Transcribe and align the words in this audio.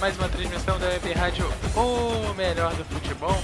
Mais 0.00 0.16
uma 0.16 0.30
transmissão 0.30 0.78
da 0.78 0.86
Web 0.86 1.12
Rádio 1.12 1.46
O 1.76 2.32
Melhor 2.32 2.72
do 2.74 2.84
Futebol. 2.86 3.38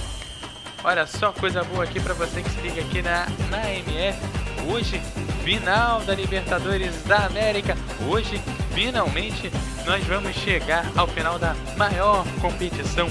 Olha 0.83 1.05
só 1.05 1.31
coisa 1.31 1.63
boa 1.63 1.83
aqui 1.83 1.99
pra 1.99 2.15
você 2.15 2.41
que 2.41 2.49
se 2.49 2.59
liga 2.61 2.81
aqui 2.81 3.03
na, 3.03 3.27
na 3.51 3.71
MF. 3.71 4.19
Hoje, 4.67 4.99
final 5.43 6.01
da 6.01 6.15
Libertadores 6.15 7.03
da 7.03 7.27
América. 7.27 7.77
Hoje, 8.09 8.41
finalmente, 8.73 9.51
nós 9.85 10.03
vamos 10.05 10.35
chegar 10.35 10.83
ao 10.95 11.07
final 11.07 11.37
da 11.37 11.55
maior 11.77 12.25
competição 12.41 13.07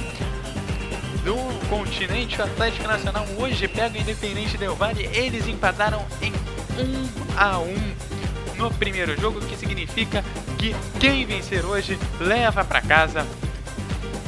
do 1.22 1.68
continente. 1.68 2.40
O 2.40 2.44
Atlético 2.44 2.88
Nacional 2.88 3.24
hoje 3.38 3.68
pega 3.68 3.96
o 3.96 4.00
Independente 4.00 4.58
Del 4.58 4.74
Valle. 4.74 5.08
Eles 5.12 5.46
empataram 5.46 6.04
em 6.20 6.32
1 6.32 7.38
a 7.38 7.58
1 7.60 8.56
no 8.58 8.70
primeiro 8.72 9.18
jogo, 9.20 9.38
o 9.38 9.42
que 9.42 9.56
significa 9.56 10.24
que 10.56 10.74
quem 10.98 11.24
vencer 11.26 11.64
hoje 11.64 11.98
leva 12.20 12.64
para 12.64 12.80
casa 12.80 13.26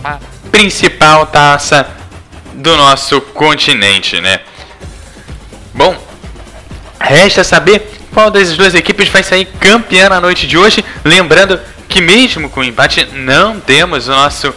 a 0.05 0.19
principal 0.51 1.27
taça 1.27 1.89
do 2.55 2.77
nosso 2.77 3.21
continente, 3.21 4.21
né? 4.21 4.41
Bom, 5.75 5.97
resta 7.01 7.43
saber 7.45 7.99
qual 8.13 8.31
das 8.31 8.57
duas 8.57 8.75
equipes 8.75 9.09
vai 9.09 9.23
sair 9.23 9.47
campeã 9.61 10.09
na 10.09 10.21
noite 10.21 10.47
de 10.47 10.57
hoje. 10.57 10.85
Lembrando 11.05 11.61
que 11.89 12.01
mesmo 12.01 12.51
com 12.51 12.61
o 12.61 12.65
empate 12.65 13.07
não 13.13 13.61
temos 13.61 14.09
o 14.09 14.11
nosso 14.11 14.55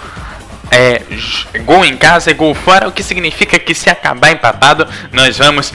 é, 0.70 1.02
gol 1.64 1.86
em 1.86 1.98
casa 1.98 2.32
e 2.32 2.34
gol 2.34 2.56
fora, 2.56 2.88
o 2.88 2.92
que 2.92 3.04
significa 3.04 3.60
que 3.60 3.76
se 3.76 3.90
acabar 3.90 4.32
empatado, 4.32 4.88
nós 5.12 5.38
vamos 5.38 5.74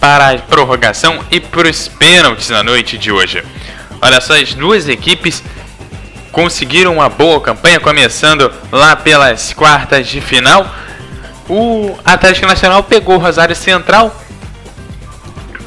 para 0.00 0.30
a 0.30 0.38
prorrogação 0.38 1.24
e 1.30 1.40
para 1.40 1.68
os 1.68 1.88
pênaltis 1.88 2.50
na 2.50 2.62
noite 2.62 2.98
de 2.98 3.10
hoje. 3.10 3.42
Olha 4.00 4.20
só, 4.20 4.34
as 4.40 4.54
duas 4.54 4.88
equipes 4.88 5.42
conseguiram 6.30 6.94
uma 6.94 7.08
boa 7.08 7.40
campanha, 7.40 7.80
começando 7.80 8.52
lá 8.70 8.94
pelas 8.94 9.52
quartas 9.52 10.06
de 10.06 10.20
final. 10.20 10.72
O 11.48 11.98
Atlético 12.04 12.46
Nacional 12.46 12.82
pegou 12.84 13.16
o 13.16 13.18
Rosário 13.18 13.56
Central, 13.56 14.14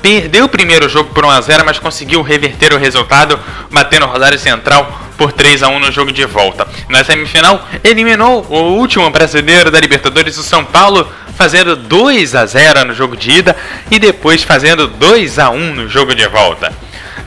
perdeu 0.01 0.45
o 0.45 0.49
primeiro 0.49 0.87
jogo 0.87 1.13
por 1.13 1.25
1 1.25 1.29
a 1.29 1.41
0, 1.41 1.65
mas 1.65 1.79
conseguiu 1.79 2.21
reverter 2.21 2.73
o 2.73 2.77
resultado, 2.77 3.39
batendo 3.69 4.05
o 4.05 4.09
Rosário 4.09 4.39
Central 4.39 4.99
por 5.17 5.31
3 5.31 5.63
a 5.63 5.67
1 5.67 5.79
no 5.79 5.91
jogo 5.91 6.11
de 6.11 6.25
volta. 6.25 6.67
Na 6.87 7.03
semifinal, 7.03 7.67
eliminou 7.83 8.45
o 8.49 8.77
último 8.77 9.09
brasileiro 9.09 9.69
da 9.69 9.79
Libertadores, 9.79 10.37
o 10.37 10.43
São 10.43 10.63
Paulo, 10.63 11.07
fazendo 11.35 11.75
2 11.75 12.33
a 12.35 12.45
0 12.45 12.85
no 12.85 12.93
jogo 12.93 13.17
de 13.17 13.31
ida 13.31 13.55
e 13.89 13.99
depois 13.99 14.43
fazendo 14.43 14.87
2 14.87 15.37
a 15.37 15.49
1 15.49 15.73
no 15.75 15.89
jogo 15.89 16.15
de 16.15 16.27
volta. 16.27 16.71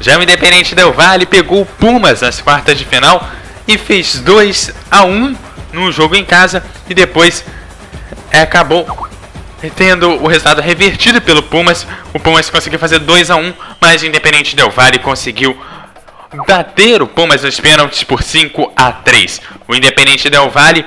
Já 0.00 0.18
o 0.18 0.22
Independente 0.22 0.74
Del 0.74 0.92
Valle 0.92 1.26
pegou 1.26 1.62
o 1.62 1.66
Pumas 1.66 2.20
nas 2.20 2.40
quartas 2.40 2.78
de 2.78 2.84
final 2.84 3.28
e 3.66 3.78
fez 3.78 4.18
2 4.20 4.72
a 4.90 5.04
1 5.04 5.36
no 5.72 5.90
jogo 5.90 6.14
em 6.14 6.24
casa 6.24 6.64
e 6.88 6.94
depois 6.94 7.44
é, 8.30 8.40
acabou 8.40 8.86
tendo 9.76 10.10
o 10.22 10.26
resultado 10.26 10.60
revertido 10.60 11.22
pelo 11.22 11.42
Pumas. 11.42 11.86
O 12.12 12.20
Pumas 12.20 12.50
conseguiu 12.50 12.78
fazer 12.78 12.98
2 12.98 13.30
a 13.30 13.36
1 13.36 13.54
mas 13.80 14.02
o 14.02 14.06
Independente 14.06 14.54
Del 14.54 14.70
Valle 14.70 14.98
conseguiu 14.98 15.56
bater 16.46 17.00
o 17.00 17.06
Pumas 17.06 17.42
nos 17.42 17.60
pênaltis 17.60 18.02
por 18.02 18.22
5 18.22 18.72
a 18.74 18.92
3 18.92 19.40
O 19.68 19.74
Independente 19.74 20.28
Del 20.28 20.50
Valle 20.50 20.84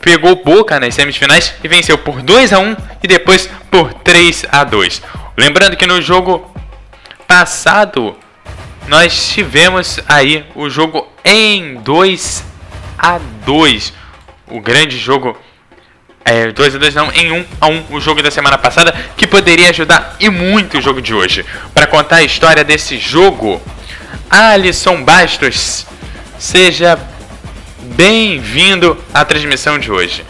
pegou 0.00 0.42
Boca 0.44 0.80
nas 0.80 0.94
semifinais 0.94 1.54
e 1.62 1.68
venceu 1.68 1.96
por 1.98 2.20
2 2.20 2.52
a 2.52 2.58
1 2.58 2.76
e 3.02 3.06
depois 3.06 3.48
por 3.70 3.94
3 3.94 4.46
a 4.50 4.64
2 4.64 5.02
Lembrando 5.36 5.76
que 5.76 5.86
no 5.86 6.02
jogo 6.02 6.55
passado 7.26 8.16
nós 8.88 9.28
tivemos 9.30 10.00
aí 10.08 10.44
o 10.54 10.70
jogo 10.70 11.08
em 11.24 11.74
2 11.76 12.44
a 12.98 13.18
2 13.44 13.92
o 14.48 14.60
grande 14.60 14.96
jogo 14.96 15.36
é, 16.24 16.50
2 16.50 16.74
a 16.74 16.78
2 16.78 16.94
não, 16.96 17.12
em 17.12 17.30
1 17.30 17.46
a 17.60 17.66
1 17.68 17.84
o 17.90 18.00
jogo 18.00 18.20
da 18.20 18.32
semana 18.32 18.58
passada, 18.58 18.92
que 19.16 19.28
poderia 19.28 19.70
ajudar 19.70 20.16
e 20.18 20.28
muito 20.28 20.76
o 20.76 20.82
jogo 20.82 21.00
de 21.00 21.14
hoje. 21.14 21.46
Para 21.72 21.86
contar 21.86 22.16
a 22.16 22.24
história 22.24 22.64
desse 22.64 22.98
jogo, 22.98 23.62
Alisson 24.28 25.04
Bastos, 25.04 25.86
seja 26.36 26.98
bem-vindo 27.94 28.98
à 29.14 29.24
transmissão 29.24 29.78
de 29.78 29.92
hoje. 29.92 30.24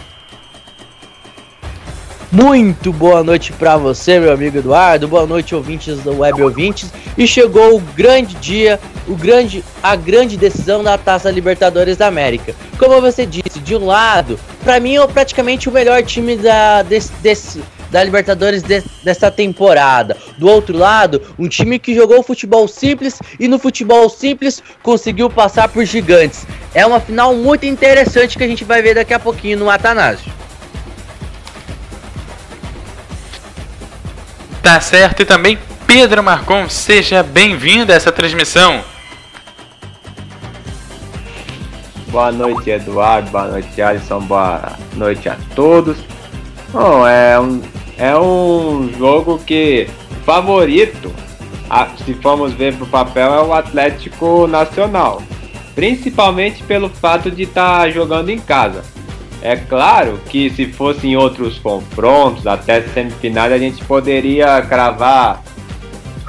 Muito 2.32 2.92
boa 2.92 3.22
noite 3.22 3.52
pra 3.52 3.76
você, 3.76 4.18
meu 4.18 4.32
amigo 4.32 4.58
Eduardo. 4.58 5.06
Boa 5.06 5.26
noite, 5.26 5.54
ouvintes 5.54 5.98
do 6.00 6.18
Web 6.18 6.42
Ouvintes. 6.42 6.90
E 7.16 7.26
chegou 7.26 7.76
o 7.76 7.80
grande 7.80 8.34
dia, 8.36 8.80
o 9.06 9.14
grande, 9.14 9.64
a 9.82 9.94
grande 9.94 10.36
decisão 10.36 10.82
da 10.82 10.98
Taça 10.98 11.30
Libertadores 11.30 11.96
da 11.96 12.08
América. 12.08 12.54
Como 12.78 13.00
você 13.00 13.24
disse, 13.24 13.60
de 13.60 13.76
um 13.76 13.86
lado, 13.86 14.38
pra 14.64 14.80
mim 14.80 14.96
é 14.96 15.06
praticamente 15.06 15.68
o 15.68 15.72
melhor 15.72 16.02
time 16.02 16.36
da, 16.36 16.82
desse, 16.82 17.12
desse- 17.22 17.62
da 17.92 18.02
Libertadores 18.02 18.62
de- 18.62 18.82
dessa 19.04 19.30
temporada. 19.30 20.16
Do 20.36 20.48
outro 20.48 20.76
lado, 20.76 21.22
um 21.38 21.48
time 21.48 21.78
que 21.78 21.94
jogou 21.94 22.24
futebol 22.24 22.66
simples 22.66 23.20
e 23.38 23.46
no 23.46 23.58
futebol 23.58 24.08
simples 24.10 24.60
conseguiu 24.82 25.30
passar 25.30 25.68
por 25.68 25.84
gigantes. 25.84 26.44
É 26.74 26.84
uma 26.84 26.98
final 26.98 27.34
muito 27.36 27.64
interessante 27.64 28.36
que 28.36 28.42
a 28.42 28.48
gente 28.48 28.64
vai 28.64 28.82
ver 28.82 28.94
daqui 28.96 29.14
a 29.14 29.18
pouquinho 29.20 29.58
no 29.60 29.70
Atanásio. 29.70 30.35
Tá 34.66 34.80
certo, 34.80 35.22
e 35.22 35.24
também 35.24 35.56
Pedro 35.86 36.24
Marcon, 36.24 36.68
seja 36.68 37.22
bem-vindo 37.22 37.92
a 37.92 37.94
essa 37.94 38.10
transmissão. 38.10 38.82
Boa 42.08 42.32
noite, 42.32 42.70
Eduardo. 42.70 43.30
Boa 43.30 43.46
noite, 43.46 43.80
Alisson. 43.80 44.18
Boa 44.22 44.72
noite 44.94 45.28
a 45.28 45.36
todos. 45.54 45.96
Bom, 46.72 47.06
é 47.06 47.38
um, 47.38 47.62
é 47.96 48.18
um 48.18 48.92
jogo 48.98 49.38
que 49.38 49.88
favorito, 50.24 51.14
a- 51.70 51.86
se 52.04 52.14
formos 52.14 52.52
ver 52.52 52.74
pro 52.74 52.88
papel, 52.88 53.34
é 53.34 53.42
o 53.42 53.54
Atlético 53.54 54.48
Nacional. 54.48 55.22
Principalmente 55.76 56.64
pelo 56.64 56.88
fato 56.88 57.30
de 57.30 57.44
estar 57.44 57.88
jogando 57.92 58.30
em 58.30 58.38
casa. 58.40 58.82
É 59.42 59.54
claro 59.56 60.18
que 60.28 60.50
se 60.50 60.66
fossem 60.66 61.16
outros 61.16 61.58
confrontos, 61.58 62.46
até 62.46 62.82
semifinais, 62.82 63.52
a 63.52 63.58
gente 63.58 63.84
poderia 63.84 64.60
cravar 64.62 65.42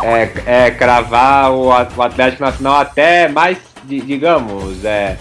é, 0.03 0.31
é, 0.45 0.71
cravar 0.71 1.51
o, 1.51 1.67
o 1.69 2.01
Atlético 2.03 2.43
Nacional 2.43 2.79
até 2.81 3.27
mais, 3.27 3.57
di- 3.85 4.01
digamos, 4.01 4.85
é, 4.85 5.17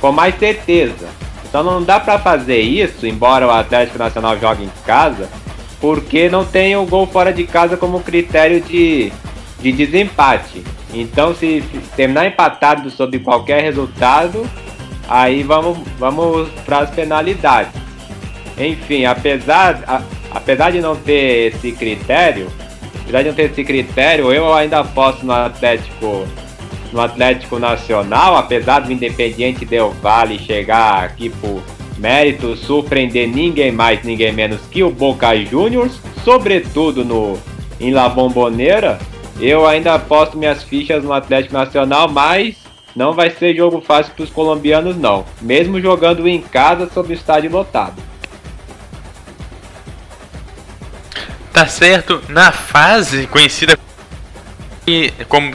com 0.00 0.12
mais 0.12 0.38
certeza. 0.38 1.08
Só 1.50 1.62
não 1.62 1.82
dá 1.82 1.98
pra 1.98 2.18
fazer 2.18 2.60
isso, 2.60 3.06
embora 3.06 3.46
o 3.46 3.50
Atlético 3.50 3.98
Nacional 3.98 4.38
jogue 4.38 4.64
em 4.64 4.70
casa, 4.86 5.28
porque 5.80 6.28
não 6.28 6.44
tem 6.44 6.76
o 6.76 6.86
gol 6.86 7.06
fora 7.06 7.32
de 7.32 7.44
casa 7.44 7.76
como 7.76 8.00
critério 8.00 8.60
de, 8.60 9.12
de 9.58 9.72
desempate. 9.72 10.62
Então, 10.94 11.34
se 11.34 11.64
terminar 11.96 12.26
empatado 12.26 12.90
sob 12.90 13.18
qualquer 13.18 13.62
resultado, 13.62 14.46
aí 15.12 15.42
vamos, 15.42 15.78
vamos 15.98 16.48
para 16.64 16.78
as 16.78 16.90
penalidades. 16.90 17.72
Enfim, 18.58 19.04
apesar, 19.04 19.82
a- 19.86 20.02
apesar 20.30 20.70
de 20.72 20.80
não 20.80 20.96
ter 20.96 21.52
esse 21.54 21.72
critério, 21.72 22.48
apesar 23.02 23.22
de 23.22 23.28
não 23.28 23.34
ter 23.34 23.50
esse 23.50 23.64
critério, 23.64 24.32
eu 24.32 24.52
ainda 24.54 24.80
aposto 24.80 25.24
no 25.26 25.32
Atlético 25.32 26.26
no 26.92 27.00
Atlético 27.00 27.58
Nacional, 27.58 28.36
apesar 28.36 28.80
do 28.80 28.92
Independiente 28.92 29.64
Del 29.64 29.94
Valle 30.02 30.38
chegar 30.38 31.02
aqui 31.04 31.30
por 31.30 31.62
mérito, 31.96 32.54
surpreender 32.54 33.26
ninguém 33.26 33.72
mais, 33.72 34.02
ninguém 34.02 34.30
menos 34.30 34.60
que 34.70 34.82
o 34.82 34.90
Boca 34.90 35.34
Juniors, 35.34 35.98
sobretudo 36.22 37.02
no 37.02 37.38
em 37.80 37.92
La 37.92 38.10
Bombonera, 38.10 38.98
eu 39.40 39.66
ainda 39.66 39.94
aposto 39.94 40.36
minhas 40.36 40.62
fichas 40.62 41.02
no 41.02 41.14
Atlético 41.14 41.54
Nacional, 41.54 42.10
mas 42.10 42.56
não 42.94 43.12
vai 43.12 43.30
ser 43.30 43.56
jogo 43.56 43.80
fácil 43.80 44.12
para 44.14 44.24
os 44.24 44.30
colombianos 44.30 44.96
não, 44.96 45.24
mesmo 45.40 45.80
jogando 45.80 46.28
em 46.28 46.40
casa 46.40 46.88
sob 46.92 47.12
estádio 47.12 47.50
lotado. 47.50 48.02
Tá 51.52 51.66
certo, 51.66 52.22
na 52.28 52.50
fase 52.50 53.26
conhecida 53.26 53.76
como, 55.28 55.52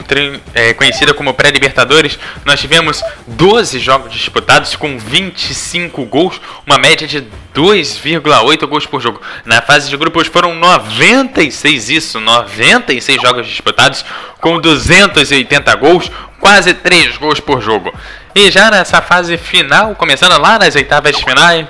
é, 0.54 0.72
conhecida 0.72 1.12
como 1.12 1.34
pré-libertadores, 1.34 2.18
nós 2.44 2.60
tivemos 2.60 3.02
12 3.26 3.78
jogos 3.78 4.12
disputados 4.12 4.74
com 4.74 4.98
25 4.98 6.04
gols, 6.06 6.40
uma 6.66 6.78
média 6.78 7.06
de 7.06 7.26
2,8 7.54 8.66
gols 8.66 8.86
por 8.86 9.00
jogo. 9.00 9.20
Na 9.44 9.60
fase 9.60 9.90
de 9.90 9.96
grupos 9.96 10.28
foram 10.28 10.54
96 10.54 11.90
isso, 11.90 12.20
96 12.20 13.20
jogos 13.20 13.46
disputados 13.46 14.04
com 14.40 14.58
280 14.60 15.74
gols, 15.76 16.10
quase 16.40 16.72
3 16.72 17.16
gols 17.18 17.40
por 17.40 17.60
jogo. 17.60 17.92
E 18.34 18.50
já 18.50 18.70
nessa 18.70 19.02
fase 19.02 19.36
final, 19.36 19.94
começando 19.96 20.40
lá 20.40 20.58
nas 20.58 20.74
oitavas 20.76 21.18
finais, 21.18 21.66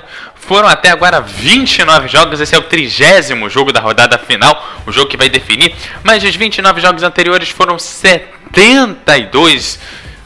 foram 0.49 0.67
até 0.67 0.89
agora 0.89 1.21
29 1.21 2.07
jogos, 2.07 2.41
esse 2.41 2.55
é 2.55 2.57
o 2.57 2.63
trigésimo 2.63 3.47
jogo 3.51 3.71
da 3.71 3.79
rodada 3.79 4.17
final, 4.17 4.67
o 4.83 4.91
jogo 4.91 5.07
que 5.07 5.15
vai 5.15 5.29
definir. 5.29 5.75
Mas 6.03 6.23
os 6.23 6.35
29 6.35 6.81
jogos 6.81 7.03
anteriores 7.03 7.49
foram 7.49 7.77
72 7.77 9.79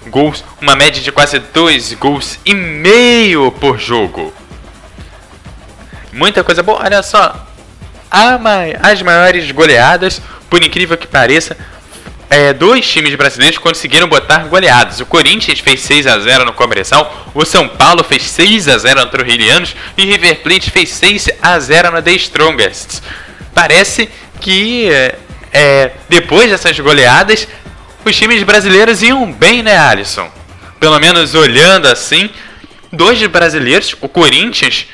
gols, 0.08 0.46
uma 0.62 0.78
média 0.78 1.02
de 1.02 1.12
quase 1.12 1.40
2 1.40 1.96
gols 1.96 2.40
e 2.46 2.54
meio 2.54 3.52
por 3.52 3.78
jogo. 3.78 4.34
Muita 6.14 6.42
coisa 6.42 6.64
boa, 6.64 6.82
olha 6.82 7.04
só. 7.04 7.46
As 8.10 9.02
maiores 9.02 9.52
goleadas, 9.52 10.22
por 10.50 10.64
incrível 10.64 10.98
que 10.98 11.06
pareça, 11.06 11.58
é, 12.34 12.52
dois 12.52 12.84
times 12.90 13.14
brasileiros 13.14 13.60
conseguiram 13.60 14.08
botar 14.08 14.46
goleadas. 14.46 15.00
O 15.00 15.06
Corinthians 15.06 15.60
fez 15.60 15.82
6 15.82 16.08
a 16.08 16.18
0 16.18 16.46
no 16.46 16.54
Comercial, 16.54 17.32
o 17.32 17.46
São 17.46 17.68
Paulo 17.68 18.04
fez 18.04 18.24
6 18.24 18.68
a 18.70 18.78
0 18.80 19.02
no 19.02 19.06
Trujillianos 19.12 19.76
e 19.96 20.04
River 20.04 20.42
Plate 20.42 20.72
fez 20.72 20.90
6 20.90 21.30
a 21.40 21.60
0 21.60 21.92
no 21.92 22.02
The 22.02 22.12
Strongest. 22.14 23.04
Parece 23.54 24.10
que 24.42 24.90
é, 24.90 25.16
é, 25.52 25.92
depois 26.10 26.50
dessas 26.50 26.80
goleadas, 26.80 27.48
os 28.04 28.16
times 28.16 28.42
brasileiros 28.42 29.04
iam 29.04 29.32
bem, 29.32 29.62
né, 29.62 29.78
Alisson? 29.78 30.28
Pelo 30.80 31.00
menos 31.00 31.36
olhando 31.36 31.88
assim, 31.88 32.32
dois 32.92 33.24
brasileiros, 33.28 33.96
o 34.02 34.10
Corinthians 34.10 34.88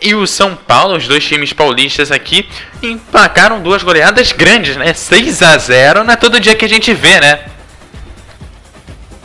e 0.00 0.14
o 0.14 0.26
São 0.26 0.54
Paulo, 0.54 0.96
os 0.96 1.08
dois 1.08 1.24
times 1.24 1.52
paulistas 1.52 2.10
aqui, 2.12 2.48
empacaram 2.82 3.62
duas 3.62 3.82
goleadas 3.82 4.32
grandes, 4.32 4.76
né? 4.76 4.92
6 4.92 5.42
a 5.42 5.56
0 5.56 6.04
não 6.04 6.12
é 6.12 6.16
todo 6.16 6.40
dia 6.40 6.54
que 6.54 6.64
a 6.64 6.68
gente 6.68 6.92
vê, 6.92 7.20
né? 7.20 7.44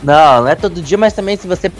Não, 0.02 0.42
não 0.42 0.48
é 0.48 0.54
todo 0.54 0.82
dia, 0.82 0.98
mas 0.98 1.12
também 1.12 1.36
se 1.36 1.46
você 1.46 1.70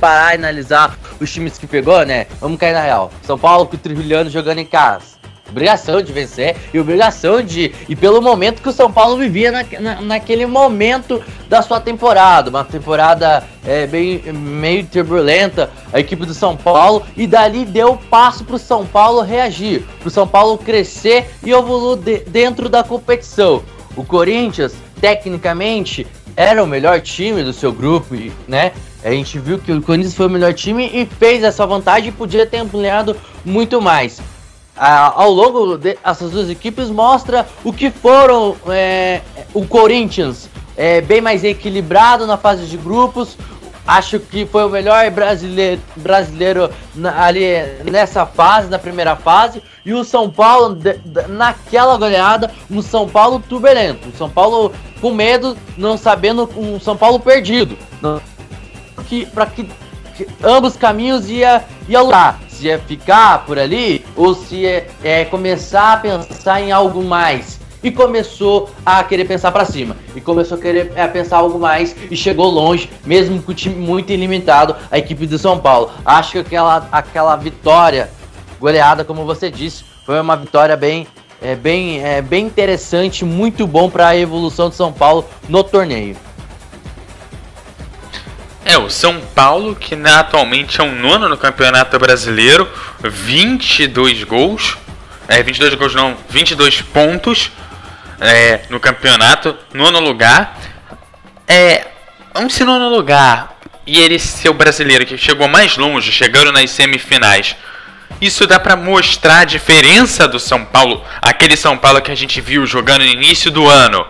parar 0.00 0.32
e 0.32 0.36
analisar 0.36 0.96
os 1.20 1.32
times 1.32 1.58
que 1.58 1.66
pegou, 1.66 2.04
né? 2.04 2.26
Vamos 2.40 2.58
cair 2.58 2.72
na 2.72 2.82
real. 2.82 3.10
São 3.22 3.38
Paulo 3.38 3.66
com 3.66 3.76
o 3.76 3.78
Trilhano 3.78 4.30
jogando 4.30 4.58
em 4.58 4.66
casa 4.66 5.17
obrigação 5.48 6.02
de 6.02 6.12
vencer 6.12 6.56
e 6.72 6.78
obrigação 6.78 7.42
de. 7.42 7.72
E 7.88 7.96
pelo 7.96 8.20
momento 8.20 8.62
que 8.62 8.68
o 8.68 8.72
São 8.72 8.92
Paulo 8.92 9.16
vivia 9.16 9.50
na, 9.50 9.64
na, 9.80 10.00
naquele 10.00 10.46
momento 10.46 11.22
da 11.48 11.62
sua 11.62 11.80
temporada, 11.80 12.50
uma 12.50 12.64
temporada 12.64 13.42
é, 13.66 13.86
bem 13.86 14.22
meio 14.32 14.86
turbulenta, 14.86 15.70
a 15.92 15.98
equipe 15.98 16.26
do 16.26 16.34
São 16.34 16.56
Paulo, 16.56 17.04
e 17.16 17.26
dali 17.26 17.64
deu 17.64 17.98
passo 18.10 18.44
para 18.44 18.56
o 18.56 18.58
São 18.58 18.84
Paulo 18.84 19.22
reagir, 19.22 19.82
para 19.98 20.08
o 20.08 20.10
São 20.10 20.26
Paulo 20.26 20.58
crescer 20.58 21.30
e 21.42 21.50
evoluir 21.50 21.98
de, 21.98 22.18
dentro 22.30 22.68
da 22.68 22.84
competição. 22.84 23.62
O 23.96 24.04
Corinthians, 24.04 24.74
tecnicamente, 25.00 26.06
era 26.36 26.62
o 26.62 26.66
melhor 26.66 27.00
time 27.00 27.42
do 27.42 27.52
seu 27.52 27.72
grupo, 27.72 28.14
né? 28.46 28.72
A 29.02 29.10
gente 29.10 29.38
viu 29.38 29.58
que 29.58 29.72
o 29.72 29.80
Corinthians 29.80 30.14
foi 30.14 30.26
o 30.26 30.30
melhor 30.30 30.52
time 30.52 30.90
e 30.92 31.06
fez 31.06 31.42
essa 31.42 31.66
vantagem 31.66 32.10
e 32.10 32.12
podia 32.12 32.46
ter 32.46 32.58
ampliado 32.58 33.16
muito 33.44 33.80
mais 33.80 34.20
ao 34.78 35.30
longo 35.30 35.76
dessas 35.76 36.30
duas 36.30 36.48
equipes 36.48 36.88
mostra 36.88 37.46
o 37.64 37.72
que 37.72 37.90
foram 37.90 38.56
é, 38.68 39.20
o 39.52 39.66
Corinthians 39.66 40.48
é, 40.76 41.00
bem 41.00 41.20
mais 41.20 41.42
equilibrado 41.42 42.26
na 42.26 42.36
fase 42.36 42.66
de 42.66 42.76
grupos. 42.76 43.36
Acho 43.86 44.20
que 44.20 44.44
foi 44.44 44.64
o 44.64 44.68
melhor 44.68 45.10
brasileiro, 45.10 45.80
brasileiro 45.96 46.70
na, 46.94 47.24
ali 47.24 47.46
nessa 47.90 48.26
fase, 48.26 48.68
na 48.68 48.78
primeira 48.78 49.16
fase. 49.16 49.62
E 49.84 49.94
o 49.94 50.04
São 50.04 50.30
Paulo, 50.30 50.74
de, 50.74 50.98
de, 50.98 51.26
naquela 51.28 51.96
goleada, 51.96 52.50
um 52.70 52.82
São 52.82 53.08
Paulo 53.08 53.42
turbulento. 53.48 54.08
Um 54.08 54.12
São 54.12 54.28
Paulo 54.28 54.72
com 55.00 55.10
medo, 55.10 55.56
não 55.76 55.96
sabendo, 55.96 56.48
um 56.54 56.78
São 56.78 56.96
Paulo 56.96 57.18
perdido. 57.18 57.78
que, 59.08 59.24
Para 59.24 59.46
que, 59.46 59.64
que 60.14 60.28
ambos 60.44 60.76
caminhos 60.76 61.30
ia, 61.30 61.64
ia 61.88 62.02
lutar 62.02 62.38
se 62.58 62.66
ia 62.66 62.78
ficar 62.78 63.46
por 63.46 63.58
ali 63.58 64.04
ou 64.16 64.34
se 64.34 64.56
ia 64.56 64.86
é, 65.02 65.24
começar 65.24 65.92
a 65.92 65.96
pensar 65.96 66.60
em 66.60 66.72
algo 66.72 67.02
mais. 67.04 67.58
E 67.80 67.92
começou 67.92 68.68
a 68.84 69.04
querer 69.04 69.24
pensar 69.24 69.52
para 69.52 69.64
cima. 69.64 69.96
E 70.14 70.20
começou 70.20 70.58
a 70.58 70.60
querer 70.60 70.92
é, 70.96 71.06
pensar 71.06 71.36
algo 71.36 71.60
mais 71.60 71.94
e 72.10 72.16
chegou 72.16 72.50
longe, 72.50 72.90
mesmo 73.06 73.40
com 73.40 73.52
o 73.52 73.54
time 73.54 73.76
muito 73.76 74.12
ilimitado, 74.12 74.74
a 74.90 74.98
equipe 74.98 75.26
do 75.26 75.38
São 75.38 75.60
Paulo. 75.60 75.92
Acho 76.04 76.32
que 76.32 76.38
aquela, 76.38 76.88
aquela 76.90 77.36
vitória 77.36 78.10
goleada, 78.58 79.04
como 79.04 79.24
você 79.24 79.48
disse, 79.48 79.84
foi 80.04 80.20
uma 80.20 80.36
vitória 80.36 80.76
bem 80.76 81.06
é 81.40 81.54
bem, 81.54 82.04
é 82.04 82.20
bem 82.20 82.46
interessante, 82.46 83.24
muito 83.24 83.64
bom 83.64 83.88
para 83.88 84.08
a 84.08 84.16
evolução 84.16 84.68
de 84.68 84.74
São 84.74 84.92
Paulo 84.92 85.24
no 85.48 85.62
torneio. 85.62 86.16
É, 88.68 88.76
o 88.76 88.90
São 88.90 89.18
Paulo, 89.34 89.74
que 89.74 89.96
né, 89.96 90.12
atualmente 90.12 90.78
é 90.78 90.84
um 90.84 90.94
nono 90.94 91.26
no 91.26 91.38
Campeonato 91.38 91.98
Brasileiro, 91.98 92.68
22 93.00 94.24
gols. 94.24 94.76
É, 95.26 95.42
22 95.42 95.72
gols 95.72 95.94
não, 95.94 96.14
22 96.28 96.82
pontos 96.82 97.50
é, 98.20 98.60
no 98.68 98.78
campeonato, 98.78 99.56
nono 99.72 100.00
lugar. 100.00 100.58
É, 101.46 101.86
um 102.36 102.66
nono 102.66 102.90
lugar 102.90 103.58
e 103.86 103.98
ele 103.98 104.18
ser 104.18 104.50
o 104.50 104.54
brasileiro 104.54 105.06
que 105.06 105.16
chegou 105.16 105.48
mais 105.48 105.78
longe, 105.78 106.12
chegando 106.12 106.52
nas 106.52 106.70
semifinais. 106.70 107.56
Isso 108.20 108.46
dá 108.46 108.60
para 108.60 108.76
mostrar 108.76 109.38
a 109.38 109.44
diferença 109.46 110.28
do 110.28 110.38
São 110.38 110.62
Paulo, 110.62 111.02
aquele 111.22 111.56
São 111.56 111.78
Paulo 111.78 112.02
que 112.02 112.10
a 112.10 112.14
gente 112.14 112.38
viu 112.38 112.66
jogando 112.66 113.00
no 113.00 113.10
início 113.10 113.50
do 113.50 113.66
ano 113.66 114.06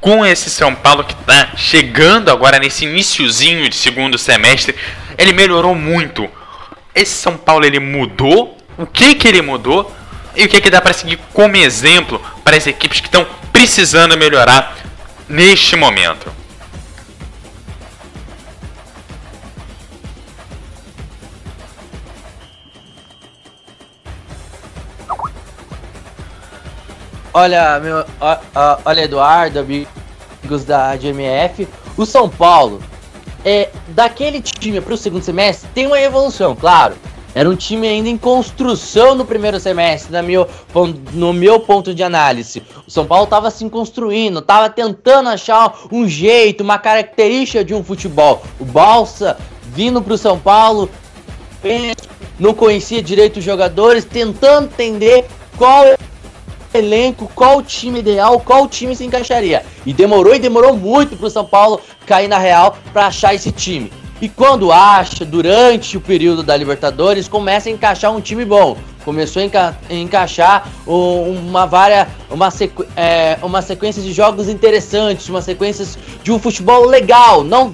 com 0.00 0.24
esse 0.24 0.48
São 0.48 0.74
Paulo 0.74 1.04
que 1.04 1.12
está 1.12 1.50
chegando 1.56 2.30
agora 2.30 2.58
nesse 2.58 2.84
iníciozinho 2.84 3.68
de 3.68 3.76
segundo 3.76 4.16
semestre, 4.16 4.74
ele 5.18 5.32
melhorou 5.32 5.74
muito. 5.74 6.28
Esse 6.94 7.12
São 7.12 7.36
Paulo 7.36 7.64
ele 7.64 7.78
mudou. 7.78 8.56
O 8.78 8.86
que 8.86 9.14
que 9.14 9.28
ele 9.28 9.42
mudou? 9.42 9.94
E 10.34 10.44
o 10.44 10.48
que 10.48 10.60
que 10.60 10.70
dá 10.70 10.80
para 10.80 10.92
seguir 10.92 11.18
como 11.34 11.56
exemplo 11.56 12.20
para 12.42 12.56
as 12.56 12.66
equipes 12.66 13.00
que 13.00 13.08
estão 13.08 13.26
precisando 13.52 14.16
melhorar 14.16 14.76
neste 15.28 15.76
momento? 15.76 16.39
Olha, 27.32 27.78
meu, 27.78 28.04
olha 28.84 29.00
Eduardo, 29.02 29.60
amigos 29.60 30.64
da 30.64 30.96
GMF, 30.96 31.68
o 31.96 32.04
São 32.04 32.28
Paulo 32.28 32.82
é 33.44 33.70
daquele 33.88 34.40
time 34.40 34.80
para 34.80 34.94
o 34.94 34.96
segundo 34.96 35.22
semestre 35.22 35.68
tem 35.72 35.86
uma 35.86 36.00
evolução, 36.00 36.56
claro. 36.56 36.94
Era 37.32 37.48
um 37.48 37.54
time 37.54 37.86
ainda 37.86 38.08
em 38.08 38.18
construção 38.18 39.14
no 39.14 39.24
primeiro 39.24 39.60
semestre, 39.60 40.10
na 40.10 40.20
meu, 40.20 40.48
no 41.12 41.32
meu 41.32 41.60
ponto 41.60 41.94
de 41.94 42.02
análise. 42.02 42.64
O 42.84 42.90
São 42.90 43.06
Paulo 43.06 43.24
estava 43.24 43.48
se 43.52 43.68
construindo, 43.70 44.40
estava 44.40 44.68
tentando 44.68 45.28
achar 45.28 45.72
um 45.92 46.08
jeito, 46.08 46.64
uma 46.64 46.76
característica 46.76 47.64
de 47.64 47.72
um 47.72 47.84
futebol. 47.84 48.42
O 48.58 48.64
Balsa 48.64 49.38
vindo 49.72 50.02
para 50.02 50.14
o 50.14 50.18
São 50.18 50.36
Paulo, 50.40 50.90
não 52.36 52.52
conhecia 52.52 53.00
direito 53.00 53.36
os 53.36 53.44
jogadores, 53.44 54.04
tentando 54.04 54.66
entender 54.66 55.24
qual 55.56 55.84
elenco, 56.72 57.30
qual 57.34 57.58
o 57.58 57.62
time 57.62 58.00
ideal, 58.00 58.40
qual 58.40 58.68
time 58.68 58.94
se 58.94 59.04
encaixaria. 59.04 59.64
E 59.84 59.92
demorou 59.92 60.34
e 60.34 60.38
demorou 60.38 60.76
muito 60.76 61.16
pro 61.16 61.30
São 61.30 61.44
Paulo 61.44 61.80
cair 62.06 62.28
na 62.28 62.38
real 62.38 62.76
para 62.92 63.06
achar 63.06 63.34
esse 63.34 63.50
time. 63.52 63.92
E 64.20 64.28
quando 64.28 64.70
acha, 64.70 65.24
durante 65.24 65.96
o 65.96 66.00
período 66.00 66.42
da 66.42 66.54
Libertadores, 66.54 67.26
começa 67.26 67.70
a 67.70 67.72
encaixar 67.72 68.14
um 68.14 68.20
time 68.20 68.44
bom. 68.44 68.76
Começou 69.02 69.40
a 69.40 69.46
enca 69.46 69.78
encaixar 69.88 70.68
uma, 70.86 71.64
vária, 71.64 72.06
uma, 72.30 72.50
sequ 72.50 72.84
é, 72.94 73.38
uma 73.42 73.62
sequência 73.62 74.02
de 74.02 74.12
jogos 74.12 74.46
interessantes, 74.46 75.26
uma 75.30 75.40
sequência 75.40 75.86
de 76.22 76.30
um 76.30 76.38
futebol 76.38 76.84
legal. 76.84 77.42
Não, 77.42 77.72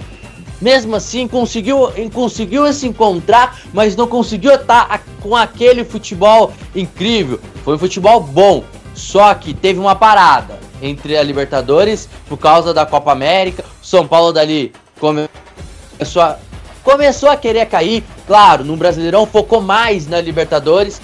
mesmo 0.61 0.95
assim, 0.95 1.27
conseguiu, 1.27 1.91
conseguiu 2.13 2.73
se 2.73 2.87
encontrar, 2.87 3.59
mas 3.73 3.97
não 3.97 4.07
conseguiu 4.07 4.55
estar 4.55 5.03
com 5.21 5.35
aquele 5.35 5.85
futebol 5.85 6.53
incrível. 6.75 7.41
Foi 7.65 7.75
um 7.75 7.79
futebol 7.79 8.21
bom, 8.21 8.63
só 8.97 9.35
que 9.35 9.53
teve 9.53 9.79
uma 9.79 9.95
parada 9.95 10.59
entre 10.81 11.19
a 11.19 11.23
Libertadores 11.23 12.09
por 12.27 12.39
causa 12.39 12.73
da 12.73 12.87
Copa 12.87 13.13
América. 13.13 13.63
São 13.83 14.09
Paulo 14.09 14.33
dali 14.33 14.73
começou 14.99 16.23
a, 16.23 16.39
começou 16.83 17.29
a 17.29 17.37
querer 17.37 17.67
cair. 17.67 18.03
Claro, 18.27 18.65
no 18.65 18.75
Brasileirão 18.75 19.27
focou 19.27 19.61
mais 19.61 20.07
na 20.09 20.19
Libertadores. 20.19 21.01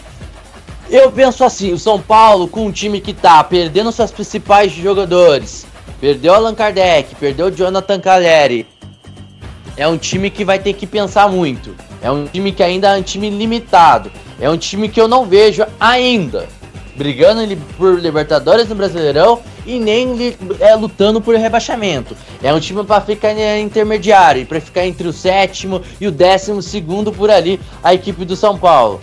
Eu 0.88 1.12
penso 1.12 1.44
assim, 1.44 1.72
o 1.72 1.78
São 1.78 2.00
Paulo 2.00 2.48
com 2.48 2.66
um 2.66 2.72
time 2.72 2.98
que 2.98 3.12
tá 3.12 3.44
perdendo 3.44 3.92
seus 3.92 4.10
principais 4.10 4.72
jogadores, 4.72 5.66
perdeu 6.00 6.34
Allan 6.34 6.54
Kardec, 6.54 7.14
perdeu 7.16 7.50
Jonathan 7.50 8.00
Caleri. 8.00 8.66
É 9.76 9.86
um 9.86 9.98
time 9.98 10.30
que 10.30 10.44
vai 10.44 10.58
ter 10.58 10.72
que 10.72 10.86
pensar 10.86 11.28
muito. 11.28 11.74
É 12.02 12.10
um 12.10 12.26
time 12.26 12.52
que 12.52 12.62
ainda 12.62 12.96
é 12.96 12.98
um 12.98 13.02
time 13.02 13.28
limitado. 13.30 14.10
É 14.40 14.48
um 14.48 14.56
time 14.56 14.88
que 14.88 15.00
eu 15.00 15.06
não 15.06 15.24
vejo 15.24 15.64
ainda 15.78 16.48
brigando 17.02 17.56
por 17.76 17.98
Libertadores 17.98 18.68
no 18.68 18.76
Brasileirão 18.76 19.40
e 19.66 19.80
nem 19.80 20.36
é, 20.60 20.74
lutando 20.76 21.20
por 21.20 21.34
rebaixamento. 21.34 22.16
É 22.40 22.54
um 22.54 22.60
time 22.60 22.84
para 22.84 23.00
ficar 23.00 23.32
intermediário, 23.58 24.46
para 24.46 24.60
ficar 24.60 24.86
entre 24.86 25.08
o 25.08 25.12
sétimo 25.12 25.82
e 26.00 26.06
o 26.06 26.12
décimo 26.12 26.62
segundo 26.62 27.12
por 27.12 27.28
ali, 27.28 27.58
a 27.82 27.92
equipe 27.92 28.24
do 28.24 28.36
São 28.36 28.56
Paulo. 28.56 29.00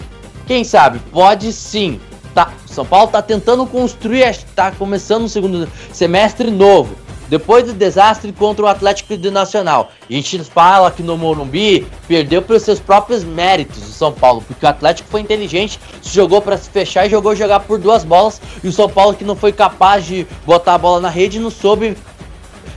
Quem 0.47 0.63
sabe? 0.63 0.99
Pode 1.11 1.51
sim. 1.51 1.99
Tá, 2.33 2.53
São 2.65 2.85
Paulo 2.85 3.07
está 3.07 3.21
tentando 3.21 3.65
construir, 3.65 4.23
está 4.29 4.71
começando 4.71 5.25
o 5.25 5.29
segundo 5.29 5.67
semestre 5.91 6.49
novo 6.49 6.95
depois 7.29 7.63
do 7.63 7.73
desastre 7.73 8.33
contra 8.33 8.65
o 8.65 8.67
Atlético 8.67 9.15
de 9.15 9.29
Nacional. 9.29 9.91
A 10.09 10.13
gente 10.13 10.39
fala 10.43 10.91
que 10.91 11.03
no 11.03 11.15
Morumbi 11.15 11.87
perdeu 12.07 12.41
pelos 12.41 12.63
seus 12.63 12.79
próprios 12.79 13.23
méritos 13.23 13.87
o 13.87 13.91
São 13.91 14.11
Paulo, 14.11 14.43
porque 14.45 14.65
o 14.65 14.69
Atlético 14.69 15.07
foi 15.09 15.21
inteligente, 15.21 15.79
jogou 16.01 16.41
para 16.41 16.57
se 16.57 16.69
fechar 16.69 17.05
e 17.05 17.09
jogou 17.09 17.35
jogar 17.35 17.61
por 17.61 17.77
duas 17.77 18.03
bolas, 18.03 18.41
e 18.63 18.67
o 18.67 18.71
São 18.71 18.89
Paulo 18.89 19.15
que 19.15 19.23
não 19.23 19.35
foi 19.35 19.53
capaz 19.53 20.05
de 20.05 20.27
botar 20.45 20.73
a 20.73 20.77
bola 20.77 20.99
na 20.99 21.09
rede 21.09 21.39
não 21.39 21.51
soube 21.51 21.95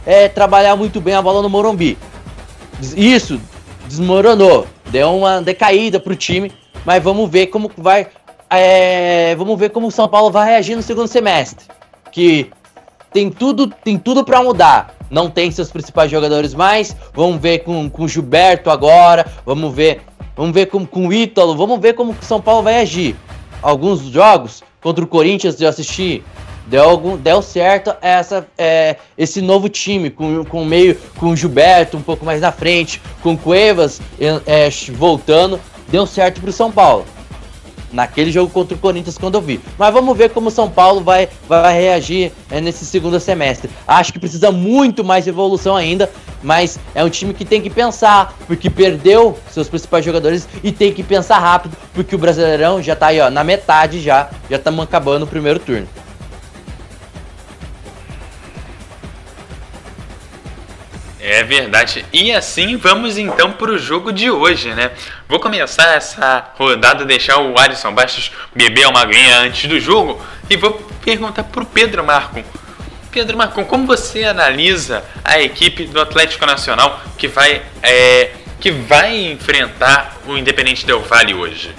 é, 0.05 0.29
trabalhar 0.29 0.77
muito 0.77 1.01
bem 1.01 1.15
a 1.15 1.23
bola 1.23 1.41
no 1.41 1.49
Morumbi. 1.49 1.97
Isso 2.97 3.41
desmoronou, 3.87 4.67
deu 4.91 5.15
uma 5.17 5.41
decaída 5.41 5.99
pro 5.99 6.15
time, 6.15 6.53
mas 6.85 7.03
vamos 7.03 7.31
ver 7.31 7.47
como 7.47 7.71
vai. 7.77 8.09
É, 8.51 9.35
vamos 9.37 9.59
ver 9.59 9.71
como 9.71 9.87
o 9.87 9.91
São 9.91 10.07
Paulo 10.07 10.31
vai 10.31 10.47
reagir 10.51 10.77
no 10.77 10.83
segundo 10.83 11.09
semestre. 11.09 11.67
Que 12.11 12.51
tem 13.13 13.31
tudo, 13.31 13.67
tem 13.67 13.99
tudo 13.99 14.25
para 14.25 14.43
mudar. 14.43 14.95
Não 15.11 15.29
tem 15.29 15.51
seus 15.51 15.71
principais 15.71 16.11
jogadores 16.11 16.55
mais. 16.55 16.97
Vamos 17.15 17.41
ver 17.41 17.61
com, 17.61 17.91
o 17.99 18.09
Gilberto 18.09 18.71
agora. 18.71 19.27
Vamos 19.45 19.75
ver, 19.75 20.01
vamos 20.37 20.53
ver 20.53 20.67
com, 20.67 20.87
com 20.87 21.09
o 21.09 21.13
Ítalo. 21.13 21.57
Vamos 21.57 21.79
ver 21.81 21.95
como 21.95 22.13
o 22.13 22.25
São 22.25 22.41
Paulo 22.41 22.63
vai 22.63 22.81
agir. 22.81 23.15
Alguns 23.61 24.01
jogos 24.01 24.63
contra 24.81 25.05
o 25.05 25.07
Corinthians 25.07 25.61
eu 25.61 25.69
assisti. 25.69 26.23
Deu, 26.67 26.89
algum, 26.89 27.17
deu 27.17 27.43
certo 27.43 27.95
essa, 28.01 28.47
é, 28.57 28.97
esse 29.19 29.43
novo 29.43 29.69
time, 29.69 30.11
com, 30.11 30.45
com 30.45 30.65
meio 30.65 30.97
com 31.19 31.31
o 31.31 31.37
Gilberto 31.37 31.97
um 31.97 32.03
pouco 32.03 32.25
mais 32.25 32.41
na 32.41 32.53
frente, 32.53 33.03
com 33.21 33.37
Cuevas 33.37 34.01
é, 34.47 34.71
voltando, 34.93 35.59
deu 35.89 36.07
certo 36.07 36.41
para 36.41 36.51
o 36.51 36.53
São 36.53 36.71
Paulo 36.71 37.05
naquele 37.93 38.31
jogo 38.33 38.51
contra 38.51 38.77
o 38.77 38.79
Corinthians 38.79 39.19
quando 39.19 39.35
eu 39.35 39.41
vi. 39.41 39.61
Mas 39.79 39.93
vamos 39.93 40.17
ver 40.17 40.31
como 40.31 40.49
o 40.49 40.51
São 40.51 40.71
Paulo 40.71 41.03
vai, 41.03 41.29
vai 41.49 41.73
reagir 41.75 42.33
é, 42.51 42.61
nesse 42.61 42.85
segundo 42.85 43.19
semestre. 43.21 43.71
Acho 43.87 44.13
que 44.13 44.19
precisa 44.19 44.51
muito 44.51 45.05
mais 45.05 45.27
evolução 45.27 45.77
ainda, 45.77 46.11
mas 46.43 46.79
é 46.95 47.05
um 47.05 47.11
time 47.11 47.35
que 47.35 47.45
tem 47.45 47.61
que 47.61 47.71
pensar, 47.71 48.35
porque 48.47 48.69
perdeu 48.71 49.39
seus 49.51 49.69
principais 49.69 50.05
jogadores 50.05 50.49
e 50.63 50.73
tem 50.73 50.93
que 50.93 51.03
pensar 51.03 51.39
rápido, 51.39 51.77
porque 51.95 52.15
o 52.15 52.19
Brasileirão 52.19 52.83
já 52.83 52.97
tá 52.97 53.09
aí, 53.09 53.21
ó, 53.21 53.31
na 53.31 53.45
metade 53.45 54.01
já, 54.01 54.31
já 54.49 54.57
estamos 54.57 54.83
acabando 54.83 55.25
o 55.25 55.27
primeiro 55.27 55.59
turno. 55.59 55.87
É 61.25 61.45
verdade. 61.45 62.05
E 62.13 62.33
assim 62.33 62.77
vamos 62.77 63.17
então 63.17 63.53
para 63.53 63.71
o 63.71 63.79
jogo 63.79 64.13
de 64.13 64.29
hoje, 64.29 64.75
né? 64.75 64.91
Vou 65.29 65.39
começar 65.39 65.95
essa 65.95 66.51
rodada, 66.59 67.05
deixar 67.05 67.39
o 67.39 67.57
Alisson 67.57 67.95
Bastos 67.95 68.33
beber 68.53 68.89
uma 68.89 69.03
aguinha 69.03 69.39
antes 69.39 69.69
do 69.69 69.79
jogo 69.79 70.21
e 70.51 70.57
vou 70.57 70.73
perguntar 71.05 71.45
para 71.45 71.63
o 71.63 71.67
Pedro 71.67 72.03
Marco. 72.03 72.43
Pedro 73.13 73.39
Marco, 73.39 73.65
como 73.67 73.87
você 73.87 74.25
analisa 74.25 75.05
a 75.23 75.41
equipe 75.41 75.85
do 75.85 76.01
Atlético 76.01 76.45
Nacional 76.45 77.01
que 77.17 77.29
vai, 77.29 77.63
é, 77.81 78.33
que 78.59 78.73
vai 78.73 79.17
enfrentar 79.31 80.19
o 80.27 80.37
Independente 80.37 80.85
Del 80.85 81.03
Vale 81.03 81.35
hoje? 81.35 81.71